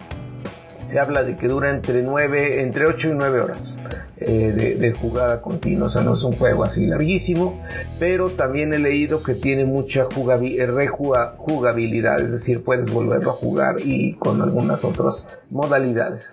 se 0.86 1.00
habla 1.00 1.24
de 1.24 1.36
que 1.36 1.48
dura 1.48 1.72
entre 1.72 2.04
9, 2.04 2.62
entre 2.62 2.86
8 2.86 3.10
y 3.10 3.14
9 3.14 3.40
horas 3.40 3.76
eh, 4.18 4.76
de, 4.80 4.94
jugada 4.94 5.42
continua, 5.42 5.88
o 5.88 5.90
sea, 5.90 6.02
no 6.02 6.14
es 6.14 6.24
un 6.24 6.34
juego 6.34 6.64
así 6.64 6.86
larguísimo, 6.86 7.62
pero 8.00 8.30
también 8.30 8.74
he 8.74 8.80
leído 8.80 9.22
que 9.22 9.36
tiene 9.36 9.66
mucha 9.66 10.04
eh, 10.04 10.66
rejugabilidad, 10.66 12.22
es 12.22 12.32
decir, 12.32 12.64
puedes 12.64 12.92
volverlo 12.92 13.32
a 13.32 13.34
jugar 13.34 13.78
y 13.84 14.14
con 14.14 14.42
algunas 14.42 14.86
otras 14.86 15.28
modalidades. 15.50 16.32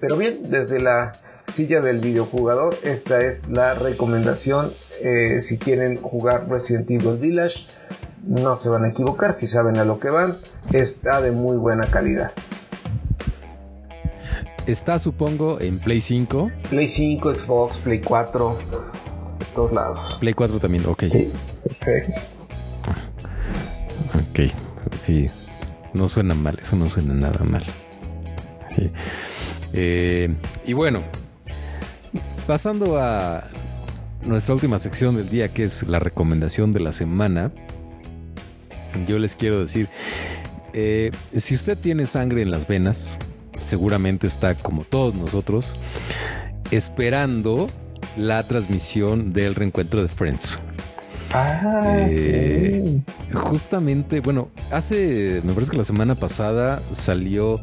Pero 0.00 0.16
bien, 0.16 0.50
desde 0.50 0.80
la 0.80 1.12
silla 1.52 1.80
del 1.80 2.00
videojugador, 2.00 2.74
esta 2.82 3.20
es 3.20 3.48
la 3.48 3.74
recomendación 3.74 4.72
eh, 5.02 5.40
si 5.40 5.58
quieren 5.58 5.96
jugar 5.96 6.48
Resident 6.48 6.90
Evil 6.90 7.16
Village. 7.18 7.66
No 8.26 8.56
se 8.56 8.68
van 8.68 8.84
a 8.84 8.88
equivocar 8.88 9.32
si 9.34 9.46
saben 9.46 9.76
a 9.76 9.84
lo 9.84 9.98
que 9.98 10.08
van. 10.08 10.36
Está 10.72 11.20
de 11.20 11.30
muy 11.30 11.56
buena 11.56 11.86
calidad. 11.86 12.32
Está, 14.66 14.98
supongo, 14.98 15.60
en 15.60 15.78
Play 15.78 16.00
5. 16.00 16.50
Play 16.70 16.88
5, 16.88 17.34
Xbox, 17.34 17.78
Play 17.78 18.00
4, 18.00 18.58
todos 19.54 19.72
lados. 19.72 20.16
Play 20.20 20.32
4 20.32 20.58
también, 20.58 20.86
ok. 20.86 21.04
Sí, 21.04 21.30
perfecto. 21.62 22.12
Ok, 24.30 24.50
sí. 24.98 25.26
No 25.92 26.08
suena 26.08 26.34
mal, 26.34 26.58
eso 26.60 26.76
no 26.76 26.88
suena 26.88 27.12
nada 27.12 27.44
mal. 27.44 27.64
Sí. 28.74 28.90
Eh, 29.74 30.34
y 30.66 30.72
bueno, 30.72 31.02
pasando 32.46 32.98
a 32.98 33.44
nuestra 34.24 34.54
última 34.54 34.78
sección 34.78 35.14
del 35.14 35.28
día, 35.28 35.48
que 35.48 35.64
es 35.64 35.82
la 35.86 35.98
recomendación 35.98 36.72
de 36.72 36.80
la 36.80 36.92
semana, 36.92 37.52
yo 39.06 39.18
les 39.18 39.34
quiero 39.34 39.60
decir, 39.60 39.88
eh, 40.72 41.10
si 41.36 41.54
usted 41.54 41.76
tiene 41.76 42.06
sangre 42.06 42.42
en 42.42 42.50
las 42.50 42.66
venas, 42.66 43.18
seguramente 43.56 44.26
está 44.26 44.54
como 44.54 44.84
todos 44.84 45.14
nosotros 45.14 45.74
esperando 46.70 47.68
la 48.16 48.42
transmisión 48.42 49.32
del 49.32 49.54
reencuentro 49.54 50.02
de 50.02 50.08
Friends. 50.08 50.60
Ah, 51.32 51.98
eh, 51.98 52.06
sí. 52.06 53.02
Justamente, 53.34 54.20
bueno, 54.20 54.50
hace, 54.70 55.40
me 55.44 55.52
parece 55.52 55.72
que 55.72 55.78
la 55.78 55.84
semana 55.84 56.14
pasada 56.14 56.80
salió 56.92 57.60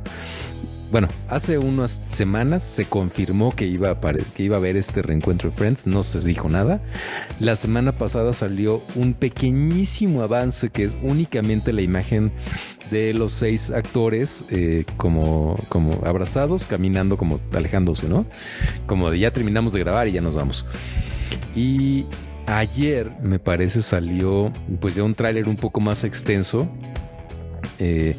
bueno, 0.92 1.08
hace 1.30 1.58
unas 1.58 2.00
semanas 2.10 2.64
se 2.64 2.84
confirmó 2.84 3.56
que 3.56 3.66
iba, 3.66 3.92
a 3.92 4.00
que 4.36 4.44
iba 4.44 4.58
a 4.58 4.60
haber 4.60 4.76
este 4.76 5.02
reencuentro 5.02 5.50
de 5.50 5.56
Friends, 5.56 5.88
no 5.88 6.04
se 6.04 6.20
dijo 6.20 6.50
nada. 6.50 6.82
La 7.40 7.56
semana 7.56 7.96
pasada 7.96 8.34
salió 8.34 8.82
un 8.96 9.14
pequeñísimo 9.14 10.22
avance 10.22 10.70
que 10.70 10.84
es 10.84 10.98
únicamente 11.02 11.72
la 11.72 11.82
imagen 11.82 12.34
de 12.92 13.14
los 13.14 13.32
seis 13.32 13.72
actores 13.72 14.44
eh, 14.50 14.84
como, 14.98 15.58
como 15.70 16.06
abrazados, 16.06 16.66
caminando, 16.66 17.16
como 17.16 17.40
alejándose, 17.54 18.10
¿no? 18.10 18.26
Como 18.86 19.10
de 19.10 19.20
ya 19.20 19.32
terminamos 19.32 19.72
de 19.72 19.80
grabar 19.80 20.10
y 20.10 20.12
ya 20.12 20.22
nos 20.22 20.36
vamos. 20.36 20.66
Y 21.56 22.06
ayer, 22.48 23.12
me 23.24 23.40
parece, 23.40 23.82
salió 23.82 24.52
pues 24.82 24.96
ya 24.96 25.04
un 25.04 25.16
tráiler 25.16 25.48
un 25.48 25.56
poco 25.56 25.80
más 25.80 26.04
extenso 26.04 26.70
eh, 27.84 28.16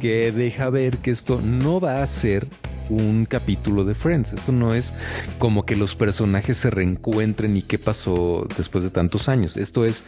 que 0.00 0.30
deja 0.30 0.70
ver 0.70 0.98
que 0.98 1.10
esto 1.10 1.40
no 1.42 1.80
va 1.80 2.04
a 2.04 2.06
ser 2.06 2.46
un 2.88 3.26
capítulo 3.26 3.84
de 3.84 3.96
Friends. 3.96 4.32
Esto 4.32 4.52
no 4.52 4.74
es 4.74 4.92
como 5.40 5.66
que 5.66 5.74
los 5.74 5.96
personajes 5.96 6.56
se 6.56 6.70
reencuentren 6.70 7.56
y 7.56 7.62
qué 7.62 7.78
pasó 7.80 8.46
después 8.56 8.84
de 8.84 8.90
tantos 8.90 9.28
años. 9.28 9.56
Esto 9.56 9.84
es 9.84 10.04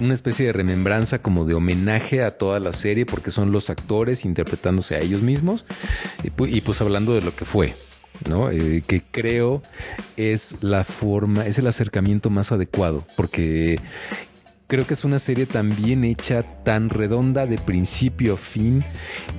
una 0.00 0.14
especie 0.14 0.46
de 0.46 0.52
remembranza 0.54 1.20
como 1.20 1.44
de 1.44 1.52
homenaje 1.52 2.22
a 2.22 2.30
toda 2.30 2.60
la 2.60 2.72
serie 2.72 3.04
porque 3.04 3.30
son 3.30 3.52
los 3.52 3.68
actores 3.68 4.24
interpretándose 4.24 4.94
a 4.96 5.00
ellos 5.00 5.20
mismos 5.20 5.66
y, 6.22 6.60
pues 6.62 6.80
hablando 6.80 7.14
de 7.14 7.20
lo 7.20 7.36
que 7.36 7.44
fue. 7.44 7.74
¿no? 8.28 8.50
Eh, 8.50 8.82
que 8.84 9.02
creo 9.08 9.62
es 10.16 10.56
la 10.60 10.82
forma, 10.82 11.46
es 11.46 11.58
el 11.58 11.68
acercamiento 11.68 12.30
más 12.30 12.50
adecuado, 12.50 13.06
porque 13.16 13.78
creo 14.68 14.86
que 14.86 14.94
es 14.94 15.04
una 15.04 15.18
serie 15.18 15.46
tan 15.46 15.74
bien 15.74 16.04
hecha, 16.04 16.42
tan 16.62 16.90
redonda 16.90 17.46
de 17.46 17.56
principio 17.56 18.34
a 18.34 18.36
fin, 18.36 18.84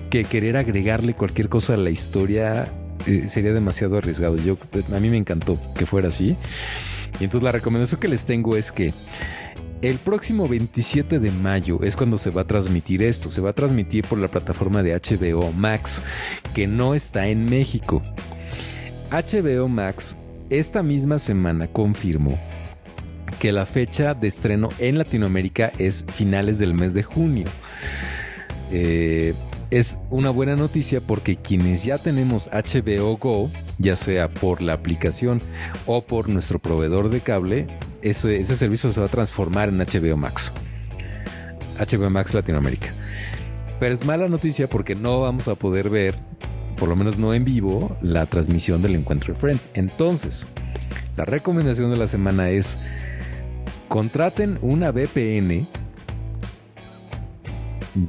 que 0.09 0.25
querer 0.25 0.57
agregarle 0.57 1.13
cualquier 1.13 1.49
cosa 1.49 1.75
a 1.75 1.77
la 1.77 1.91
historia 1.91 2.73
eh, 3.05 3.27
sería 3.29 3.53
demasiado 3.53 3.97
arriesgado. 3.97 4.35
Yo, 4.37 4.57
a 4.93 4.99
mí 4.99 5.09
me 5.09 5.17
encantó 5.17 5.57
que 5.77 5.85
fuera 5.85 6.09
así. 6.09 6.35
Y 7.19 7.25
entonces 7.25 7.43
la 7.43 7.51
recomendación 7.51 8.01
que 8.01 8.07
les 8.07 8.25
tengo 8.25 8.57
es 8.57 8.71
que 8.71 8.91
el 9.81 9.97
próximo 9.99 10.47
27 10.47 11.19
de 11.19 11.31
mayo 11.31 11.79
es 11.83 11.95
cuando 11.95 12.17
se 12.17 12.31
va 12.31 12.41
a 12.41 12.47
transmitir 12.47 13.03
esto. 13.03 13.29
Se 13.29 13.39
va 13.39 13.51
a 13.51 13.53
transmitir 13.53 14.05
por 14.07 14.17
la 14.17 14.27
plataforma 14.27 14.81
de 14.81 14.95
HBO 14.95 15.53
Max, 15.53 16.01
que 16.55 16.65
no 16.65 16.95
está 16.95 17.27
en 17.27 17.47
México. 17.47 18.01
HBO 19.11 19.67
Max 19.67 20.17
esta 20.49 20.81
misma 20.81 21.19
semana 21.19 21.67
confirmó 21.67 22.37
que 23.39 23.51
la 23.51 23.65
fecha 23.65 24.13
de 24.13 24.27
estreno 24.27 24.69
en 24.79 24.97
Latinoamérica 24.97 25.71
es 25.77 26.05
finales 26.07 26.59
del 26.59 26.73
mes 26.73 26.93
de 26.93 27.03
junio. 27.03 27.47
Eh, 28.71 29.33
es 29.71 29.97
una 30.09 30.31
buena 30.31 30.55
noticia 30.55 30.99
porque 30.99 31.35
quienes 31.35 31.83
ya 31.83 31.97
tenemos 31.97 32.49
HBO 32.51 33.17
Go, 33.17 33.51
ya 33.77 33.95
sea 33.95 34.29
por 34.29 34.61
la 34.61 34.73
aplicación 34.73 35.41
o 35.85 36.01
por 36.01 36.27
nuestro 36.27 36.59
proveedor 36.59 37.09
de 37.09 37.21
cable, 37.21 37.67
ese, 38.01 38.39
ese 38.39 38.55
servicio 38.55 38.91
se 38.91 38.99
va 38.99 39.05
a 39.05 39.09
transformar 39.09 39.69
en 39.69 39.77
HBO 39.77 40.17
Max. 40.17 40.51
HBO 41.77 42.09
Max 42.09 42.33
Latinoamérica. 42.33 42.89
Pero 43.79 43.95
es 43.95 44.05
mala 44.05 44.27
noticia 44.27 44.67
porque 44.67 44.95
no 44.95 45.21
vamos 45.21 45.47
a 45.47 45.55
poder 45.55 45.89
ver, 45.89 46.15
por 46.75 46.89
lo 46.89 46.95
menos 46.95 47.17
no 47.17 47.33
en 47.33 47.45
vivo, 47.45 47.95
la 48.01 48.25
transmisión 48.25 48.81
del 48.81 48.95
encuentro 48.95 49.33
de 49.33 49.39
Friends. 49.39 49.69
Entonces, 49.75 50.47
la 51.15 51.25
recomendación 51.25 51.91
de 51.91 51.97
la 51.97 52.07
semana 52.07 52.49
es 52.49 52.77
contraten 53.89 54.57
una 54.61 54.91
VPN. 54.91 55.67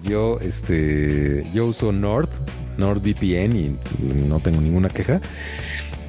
Yo, 0.05 0.39
este, 0.41 1.45
yo 1.53 1.67
uso 1.67 1.91
Nord, 1.91 2.29
NordVPN 2.79 3.57
y 3.57 3.77
no 4.29 4.39
tengo 4.39 4.61
ninguna 4.61 4.89
queja. 4.89 5.21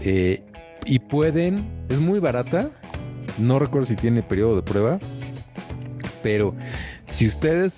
Eh, 0.04 0.44
y 0.86 1.00
pueden, 1.00 1.66
es 1.90 2.00
muy 2.00 2.20
barata. 2.20 2.70
No 3.40 3.58
recuerdo 3.58 3.88
si 3.88 3.96
tiene 3.96 4.22
periodo 4.22 4.58
de 4.58 4.62
prueba, 4.62 5.00
pero 6.22 6.54
si 7.08 7.28
ustedes 7.28 7.76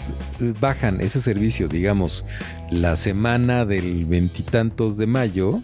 bajan 0.59 0.99
ese 0.99 1.21
servicio, 1.21 1.67
digamos, 1.67 2.25
la 2.71 2.95
semana 2.95 3.65
del 3.65 4.05
veintitantos 4.05 4.97
de 4.97 5.05
mayo, 5.05 5.61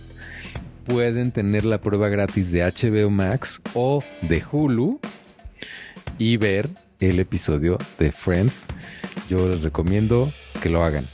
pueden 0.86 1.32
tener 1.32 1.66
la 1.66 1.80
prueba 1.80 2.08
gratis 2.08 2.52
de 2.52 2.62
HBO 2.62 3.10
Max 3.10 3.62
o 3.74 4.04
de 4.22 4.44
Hulu 4.52 5.00
y 6.20 6.38
ver 6.38 6.70
el 7.00 7.20
episodio 7.20 7.78
de 7.98 8.12
Friends. 8.12 8.66
Yo 9.28 9.48
les 9.48 9.64
recomiendo 9.64 10.32
que 10.62 10.70
lo 10.70 10.84
hagan. 10.84 11.08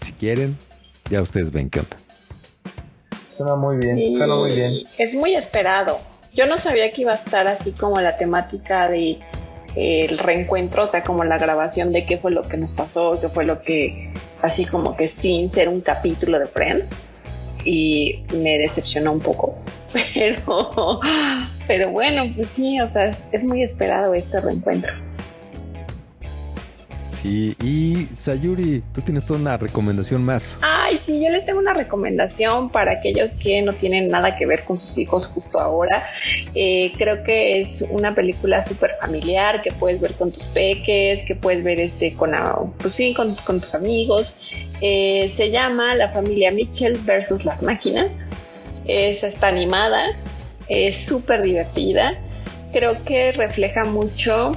Si 0.00 0.12
quieren, 0.12 0.56
ya 1.10 1.20
ustedes 1.20 1.50
ven 1.50 1.68
qué 1.68 1.80
onda. 1.80 1.96
Suena 3.36 3.56
muy 3.56 3.76
bien, 3.76 4.16
suena 4.16 4.36
muy 4.36 4.54
bien. 4.54 4.84
Es 4.96 5.14
muy 5.14 5.34
esperado. 5.34 5.98
Yo 6.32 6.46
no 6.46 6.56
sabía 6.56 6.90
que 6.92 7.02
iba 7.02 7.12
a 7.12 7.16
estar 7.16 7.46
así 7.46 7.72
como 7.72 8.00
la 8.00 8.16
temática 8.16 8.88
de 8.88 9.18
eh, 9.74 10.06
el 10.08 10.18
reencuentro, 10.18 10.84
o 10.84 10.86
sea, 10.86 11.02
como 11.02 11.24
la 11.24 11.38
grabación 11.38 11.92
de 11.92 12.06
qué 12.06 12.18
fue 12.18 12.30
lo 12.30 12.42
que 12.42 12.56
nos 12.56 12.70
pasó, 12.70 13.18
qué 13.20 13.28
fue 13.28 13.44
lo 13.44 13.62
que, 13.62 14.12
así 14.40 14.64
como 14.64 14.96
que 14.96 15.08
sin 15.08 15.50
ser 15.50 15.68
un 15.68 15.80
capítulo 15.80 16.38
de 16.38 16.46
Friends. 16.46 16.94
Y 17.64 18.24
me 18.34 18.58
decepcionó 18.58 19.12
un 19.12 19.20
poco. 19.20 19.56
Pero, 20.14 21.00
pero 21.72 21.88
bueno, 21.88 22.30
pues 22.36 22.48
sí, 22.48 22.78
o 22.82 22.86
sea, 22.86 23.06
es, 23.06 23.44
muy 23.44 23.62
esperado 23.62 24.12
este 24.12 24.42
reencuentro. 24.42 24.92
Sí, 27.10 27.56
y 27.62 28.08
Sayuri, 28.14 28.82
tú 28.92 29.00
tienes 29.00 29.30
una 29.30 29.56
recomendación 29.56 30.22
más. 30.22 30.58
Ay, 30.60 30.98
sí, 30.98 31.24
yo 31.24 31.30
les 31.30 31.46
tengo 31.46 31.60
una 31.60 31.72
recomendación 31.72 32.68
para 32.68 32.92
aquellos 32.92 33.32
que 33.32 33.62
no 33.62 33.72
tienen 33.72 34.08
nada 34.08 34.36
que 34.36 34.44
ver 34.44 34.64
con 34.64 34.76
sus 34.76 34.98
hijos 34.98 35.24
justo 35.24 35.58
ahora. 35.58 36.04
Eh, 36.54 36.92
creo 36.98 37.24
que 37.24 37.58
es 37.58 37.88
una 37.90 38.14
película 38.14 38.60
súper 38.60 38.90
familiar 39.00 39.62
que 39.62 39.72
puedes 39.72 39.98
ver 39.98 40.12
con 40.12 40.30
tus 40.30 40.44
peques, 40.44 41.24
que 41.24 41.36
puedes 41.36 41.64
ver 41.64 41.80
este 41.80 42.12
con, 42.12 42.32
pues 42.76 42.94
sí, 42.96 43.14
con, 43.14 43.34
con 43.46 43.62
tus 43.62 43.74
amigos. 43.74 44.52
Eh, 44.82 45.26
se 45.34 45.50
llama 45.50 45.94
La 45.94 46.10
familia 46.10 46.50
Mitchell 46.50 46.98
versus 47.06 47.46
las 47.46 47.62
máquinas. 47.62 48.28
Es, 48.84 49.24
está 49.24 49.48
animada, 49.48 50.04
es 50.68 51.04
súper 51.04 51.42
divertida. 51.42 52.12
Creo 52.72 52.96
que 53.04 53.32
refleja 53.32 53.84
mucho 53.84 54.52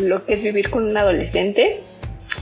lo 0.00 0.24
que 0.26 0.34
es 0.34 0.42
vivir 0.42 0.70
con 0.70 0.84
un 0.84 0.96
adolescente 0.96 1.80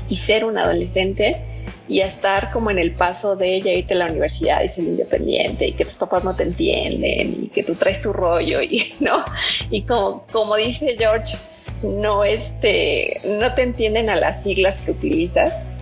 y 0.08 0.16
ser 0.16 0.44
un 0.44 0.58
adolescente 0.58 1.42
y 1.88 2.00
estar 2.00 2.50
como 2.50 2.70
en 2.70 2.78
el 2.78 2.92
paso 2.92 3.36
de 3.36 3.54
ella 3.54 3.72
irte 3.72 3.94
a 3.94 3.98
la 3.98 4.06
universidad 4.06 4.62
y 4.62 4.68
ser 4.68 4.84
independiente 4.84 5.68
y 5.68 5.72
que 5.72 5.84
tus 5.84 5.94
papás 5.94 6.24
no 6.24 6.34
te 6.34 6.44
entienden 6.44 7.44
y 7.44 7.48
que 7.48 7.62
tú 7.62 7.74
traes 7.74 8.00
tu 8.02 8.12
rollo 8.12 8.62
y 8.62 8.94
no 9.00 9.24
y 9.70 9.82
como 9.82 10.26
como 10.32 10.56
dice 10.56 10.96
George 10.98 11.36
no 11.82 12.24
este 12.24 13.20
no 13.24 13.54
te 13.54 13.62
entienden 13.62 14.10
a 14.10 14.16
las 14.16 14.42
siglas 14.42 14.80
que 14.80 14.92
utilizas. 14.92 15.74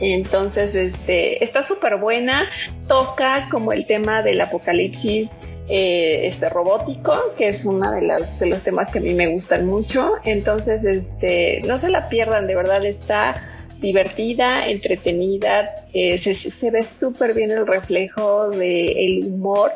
Entonces 0.00 0.74
este 0.74 1.42
está 1.42 1.62
súper 1.62 1.96
buena. 1.96 2.50
Toca 2.88 3.48
como 3.50 3.72
el 3.72 3.86
tema 3.86 4.22
del 4.22 4.40
apocalipsis 4.40 5.40
eh, 5.68 6.26
este 6.26 6.48
robótico 6.48 7.14
que 7.38 7.48
es 7.48 7.64
uno 7.64 7.90
de 7.90 8.00
de 8.00 8.46
los 8.46 8.62
temas 8.62 8.90
que 8.90 8.98
a 8.98 9.02
mí 9.02 9.14
me 9.14 9.28
gustan 9.28 9.66
mucho 9.66 10.12
entonces 10.24 10.84
este 10.84 11.62
no 11.64 11.78
se 11.78 11.88
la 11.88 12.08
pierdan 12.08 12.46
de 12.46 12.54
verdad 12.54 12.84
está 12.84 13.34
divertida, 13.84 14.66
entretenida, 14.66 15.74
eh, 15.92 16.18
se, 16.18 16.70
ve 16.70 16.84
súper 16.84 17.34
bien 17.34 17.50
el 17.50 17.66
reflejo 17.66 18.48
del 18.48 19.24
humor 19.26 19.70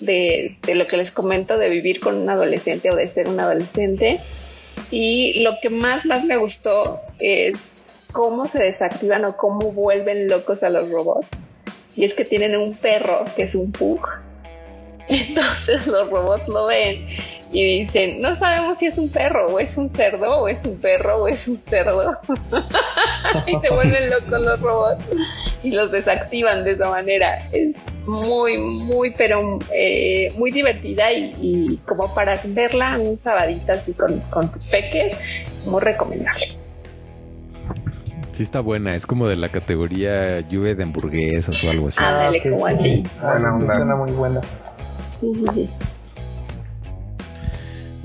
de, 0.00 0.56
lo 0.74 0.86
que 0.86 0.96
les 0.96 1.10
comento 1.10 1.56
de 1.56 1.70
vivir 1.70 2.00
con 2.00 2.16
un 2.16 2.28
adolescente 2.28 2.90
o 2.90 2.96
de 2.96 3.06
ser 3.06 3.28
un 3.28 3.38
adolescente. 3.40 4.20
Y 4.90 5.40
lo 5.42 5.52
que 5.62 5.70
más, 5.70 6.04
más 6.04 6.24
me 6.24 6.36
gustó 6.36 7.00
es 7.18 7.82
cómo 8.12 8.46
se 8.46 8.62
desactivan 8.62 9.24
o 9.24 9.36
cómo 9.36 9.72
vuelven 9.72 10.26
locos 10.26 10.62
a 10.64 10.70
los 10.70 10.90
robots. 10.90 11.54
Y 11.96 12.04
es 12.04 12.14
que 12.14 12.24
tienen 12.24 12.56
un 12.56 12.76
perro 12.76 13.24
que 13.36 13.44
es 13.44 13.54
un 13.54 13.70
pug. 13.70 14.00
Entonces 15.08 15.86
los 15.86 16.08
robots 16.10 16.48
lo 16.48 16.66
ven 16.66 17.06
y 17.54 17.80
dicen, 17.80 18.20
no 18.20 18.34
sabemos 18.34 18.78
si 18.78 18.86
es 18.86 18.98
un 18.98 19.08
perro 19.08 19.46
o 19.46 19.60
es 19.60 19.78
un 19.78 19.88
cerdo 19.88 20.40
o 20.40 20.48
es 20.48 20.64
un 20.64 20.76
perro 20.78 21.22
o 21.22 21.28
es 21.28 21.46
un 21.46 21.56
cerdo. 21.56 22.18
y 23.46 23.56
se 23.58 23.70
vuelven 23.70 24.10
locos 24.10 24.40
los 24.40 24.60
robots 24.60 25.04
y 25.62 25.70
los 25.70 25.92
desactivan 25.92 26.64
de 26.64 26.72
esa 26.72 26.90
manera. 26.90 27.48
Es 27.52 27.96
muy, 28.06 28.58
muy, 28.58 29.14
pero 29.16 29.58
eh, 29.72 30.32
muy 30.36 30.50
divertida 30.50 31.12
y, 31.12 31.78
como 31.86 32.12
para 32.12 32.40
verla 32.44 32.98
un 32.98 33.16
sabadito 33.16 33.72
así 33.72 33.94
con, 33.94 34.20
tus 34.50 34.64
peques, 34.64 35.16
muy 35.64 35.80
recomendable. 35.80 36.58
Sí 38.36 38.42
está 38.42 38.58
buena, 38.58 38.96
es 38.96 39.06
como 39.06 39.28
de 39.28 39.36
la 39.36 39.48
categoría 39.48 40.40
lluvia 40.40 40.74
de 40.74 40.82
hamburguesas 40.82 41.62
o 41.62 41.70
algo 41.70 41.86
así. 41.86 41.98
Ah, 42.00 42.14
dale, 42.14 42.42
como 42.42 42.66
así. 42.66 43.04
Ah, 43.22 43.38
suena 43.38 43.94
muy 43.94 44.10
buena. 44.10 44.40
Sí, 45.24 45.32
sí, 45.34 45.46
sí 45.54 45.70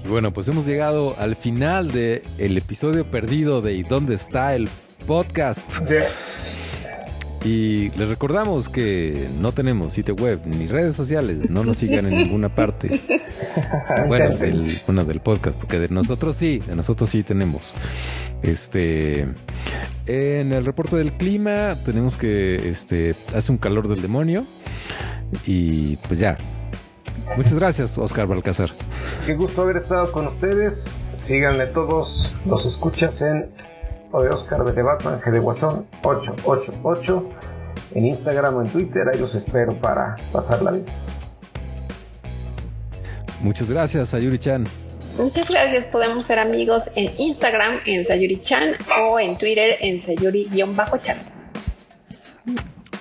bueno, 0.10 0.34
pues 0.34 0.48
hemos 0.48 0.66
llegado 0.66 1.16
al 1.20 1.36
final 1.36 1.92
del 1.92 2.24
el 2.38 2.58
episodio 2.58 3.10
perdido 3.10 3.62
de 3.62 3.74
¿Y 3.74 3.84
dónde 3.84 4.16
está 4.16 4.56
el 4.56 4.68
podcast? 5.06 5.88
Yes. 5.88 6.58
Y 7.46 7.90
les 7.92 8.10
recordamos 8.10 8.68
que 8.68 9.30
no 9.40 9.52
tenemos 9.52 9.94
sitio 9.94 10.16
web 10.16 10.42
ni 10.46 10.68
redes 10.68 10.96
sociales, 10.96 11.50
no 11.50 11.64
nos 11.64 11.78
sigan 11.78 12.06
en 12.08 12.24
ninguna 12.24 12.54
parte. 12.54 13.00
Bueno, 14.08 14.36
del, 14.36 14.66
bueno, 14.86 15.06
del 15.06 15.20
podcast, 15.20 15.58
porque 15.58 15.80
de 15.80 15.90
nosotros 15.90 16.36
sí, 16.36 16.60
de 16.60 16.76
nosotros 16.76 17.10
sí 17.10 17.24
tenemos. 17.24 17.74
Este, 18.42 19.28
en 20.08 20.54
el 20.54 20.66
reporte 20.66 20.96
del 20.96 21.14
clima 21.14 21.76
tenemos 21.86 22.16
que, 22.18 22.56
este, 22.56 23.16
hace 23.36 23.52
un 23.52 23.58
calor 23.58 23.88
del 23.88 24.02
demonio 24.02 24.46
y 25.46 25.98
pues 25.98 26.20
ya, 26.20 26.38
Muchas 27.36 27.54
gracias, 27.54 27.98
Oscar 27.98 28.28
Balcázar. 28.28 28.70
Qué 29.26 29.36
gusto 29.36 29.62
haber 29.62 29.78
estado 29.78 30.12
con 30.12 30.28
ustedes. 30.28 31.00
Síganme 31.20 31.68
todos 31.68 32.36
los 32.46 32.66
escuchas 32.66 33.22
en 33.22 33.50
o 34.12 34.22
de 34.22 34.30
Oscar 34.30 34.64
de 34.64 34.82
Batman, 34.82 35.22
G 35.22 35.32
de 35.32 35.40
Guasón 35.40 35.86
888 36.04 37.30
en 37.96 38.06
Instagram 38.06 38.56
o 38.56 38.62
en 38.62 38.70
Twitter. 38.70 39.08
Ahí 39.08 39.20
los 39.20 39.36
espero 39.36 39.80
para 39.80 40.16
pasar 40.32 40.62
la 40.62 40.72
vida. 40.72 40.92
Muchas 43.42 43.70
gracias, 43.70 44.10
Sayuri-chan. 44.10 44.66
Muchas 45.18 45.50
gracias. 45.50 45.86
Podemos 45.86 46.26
ser 46.26 46.40
amigos 46.40 46.92
en 46.96 47.18
Instagram 47.20 47.78
en 47.86 48.06
Sayuri-chan 48.06 48.76
o 49.02 49.20
en 49.20 49.38
Twitter 49.38 49.76
en 49.80 50.00
Sayuri-chan. 50.00 51.18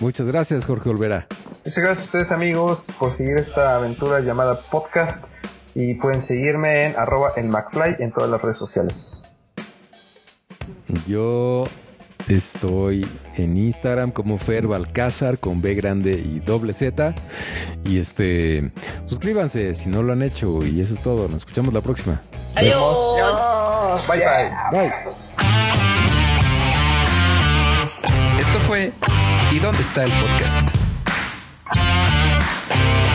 Muchas 0.00 0.26
gracias, 0.26 0.64
Jorge 0.64 0.90
Olvera. 0.90 1.26
Muchas 1.68 1.84
gracias 1.84 2.06
a 2.06 2.08
ustedes 2.08 2.32
amigos 2.32 2.94
por 2.98 3.10
seguir 3.10 3.36
esta 3.36 3.76
aventura 3.76 4.20
llamada 4.20 4.58
podcast 4.58 5.26
y 5.74 5.96
pueden 5.96 6.22
seguirme 6.22 6.86
en 6.86 6.96
arroba 6.96 7.32
el 7.36 7.48
McFly 7.48 7.96
en 7.98 8.10
todas 8.10 8.30
las 8.30 8.40
redes 8.40 8.56
sociales. 8.56 9.36
Yo 11.06 11.64
estoy 12.26 13.06
en 13.36 13.58
Instagram 13.58 14.12
como 14.12 14.38
Fer 14.38 14.66
Balcázar 14.66 15.38
con 15.38 15.60
B 15.60 15.74
grande 15.74 16.12
y 16.12 16.40
doble 16.40 16.72
Z. 16.72 17.14
Y 17.84 17.98
este, 17.98 18.72
suscríbanse 19.04 19.74
si 19.74 19.90
no 19.90 20.02
lo 20.02 20.14
han 20.14 20.22
hecho. 20.22 20.64
Y 20.64 20.80
eso 20.80 20.94
es 20.94 21.02
todo. 21.02 21.28
Nos 21.28 21.42
escuchamos 21.42 21.74
la 21.74 21.82
próxima. 21.82 22.18
Adiós. 22.54 22.96
Bye 24.08 24.20
bye. 24.20 24.50
Bye. 24.72 24.92
Esto 28.38 28.58
fue 28.60 28.90
¿Y 29.52 29.58
dónde 29.58 29.82
está 29.82 30.04
el 30.04 30.12
podcast? 30.12 30.87
Peace. 32.68 33.07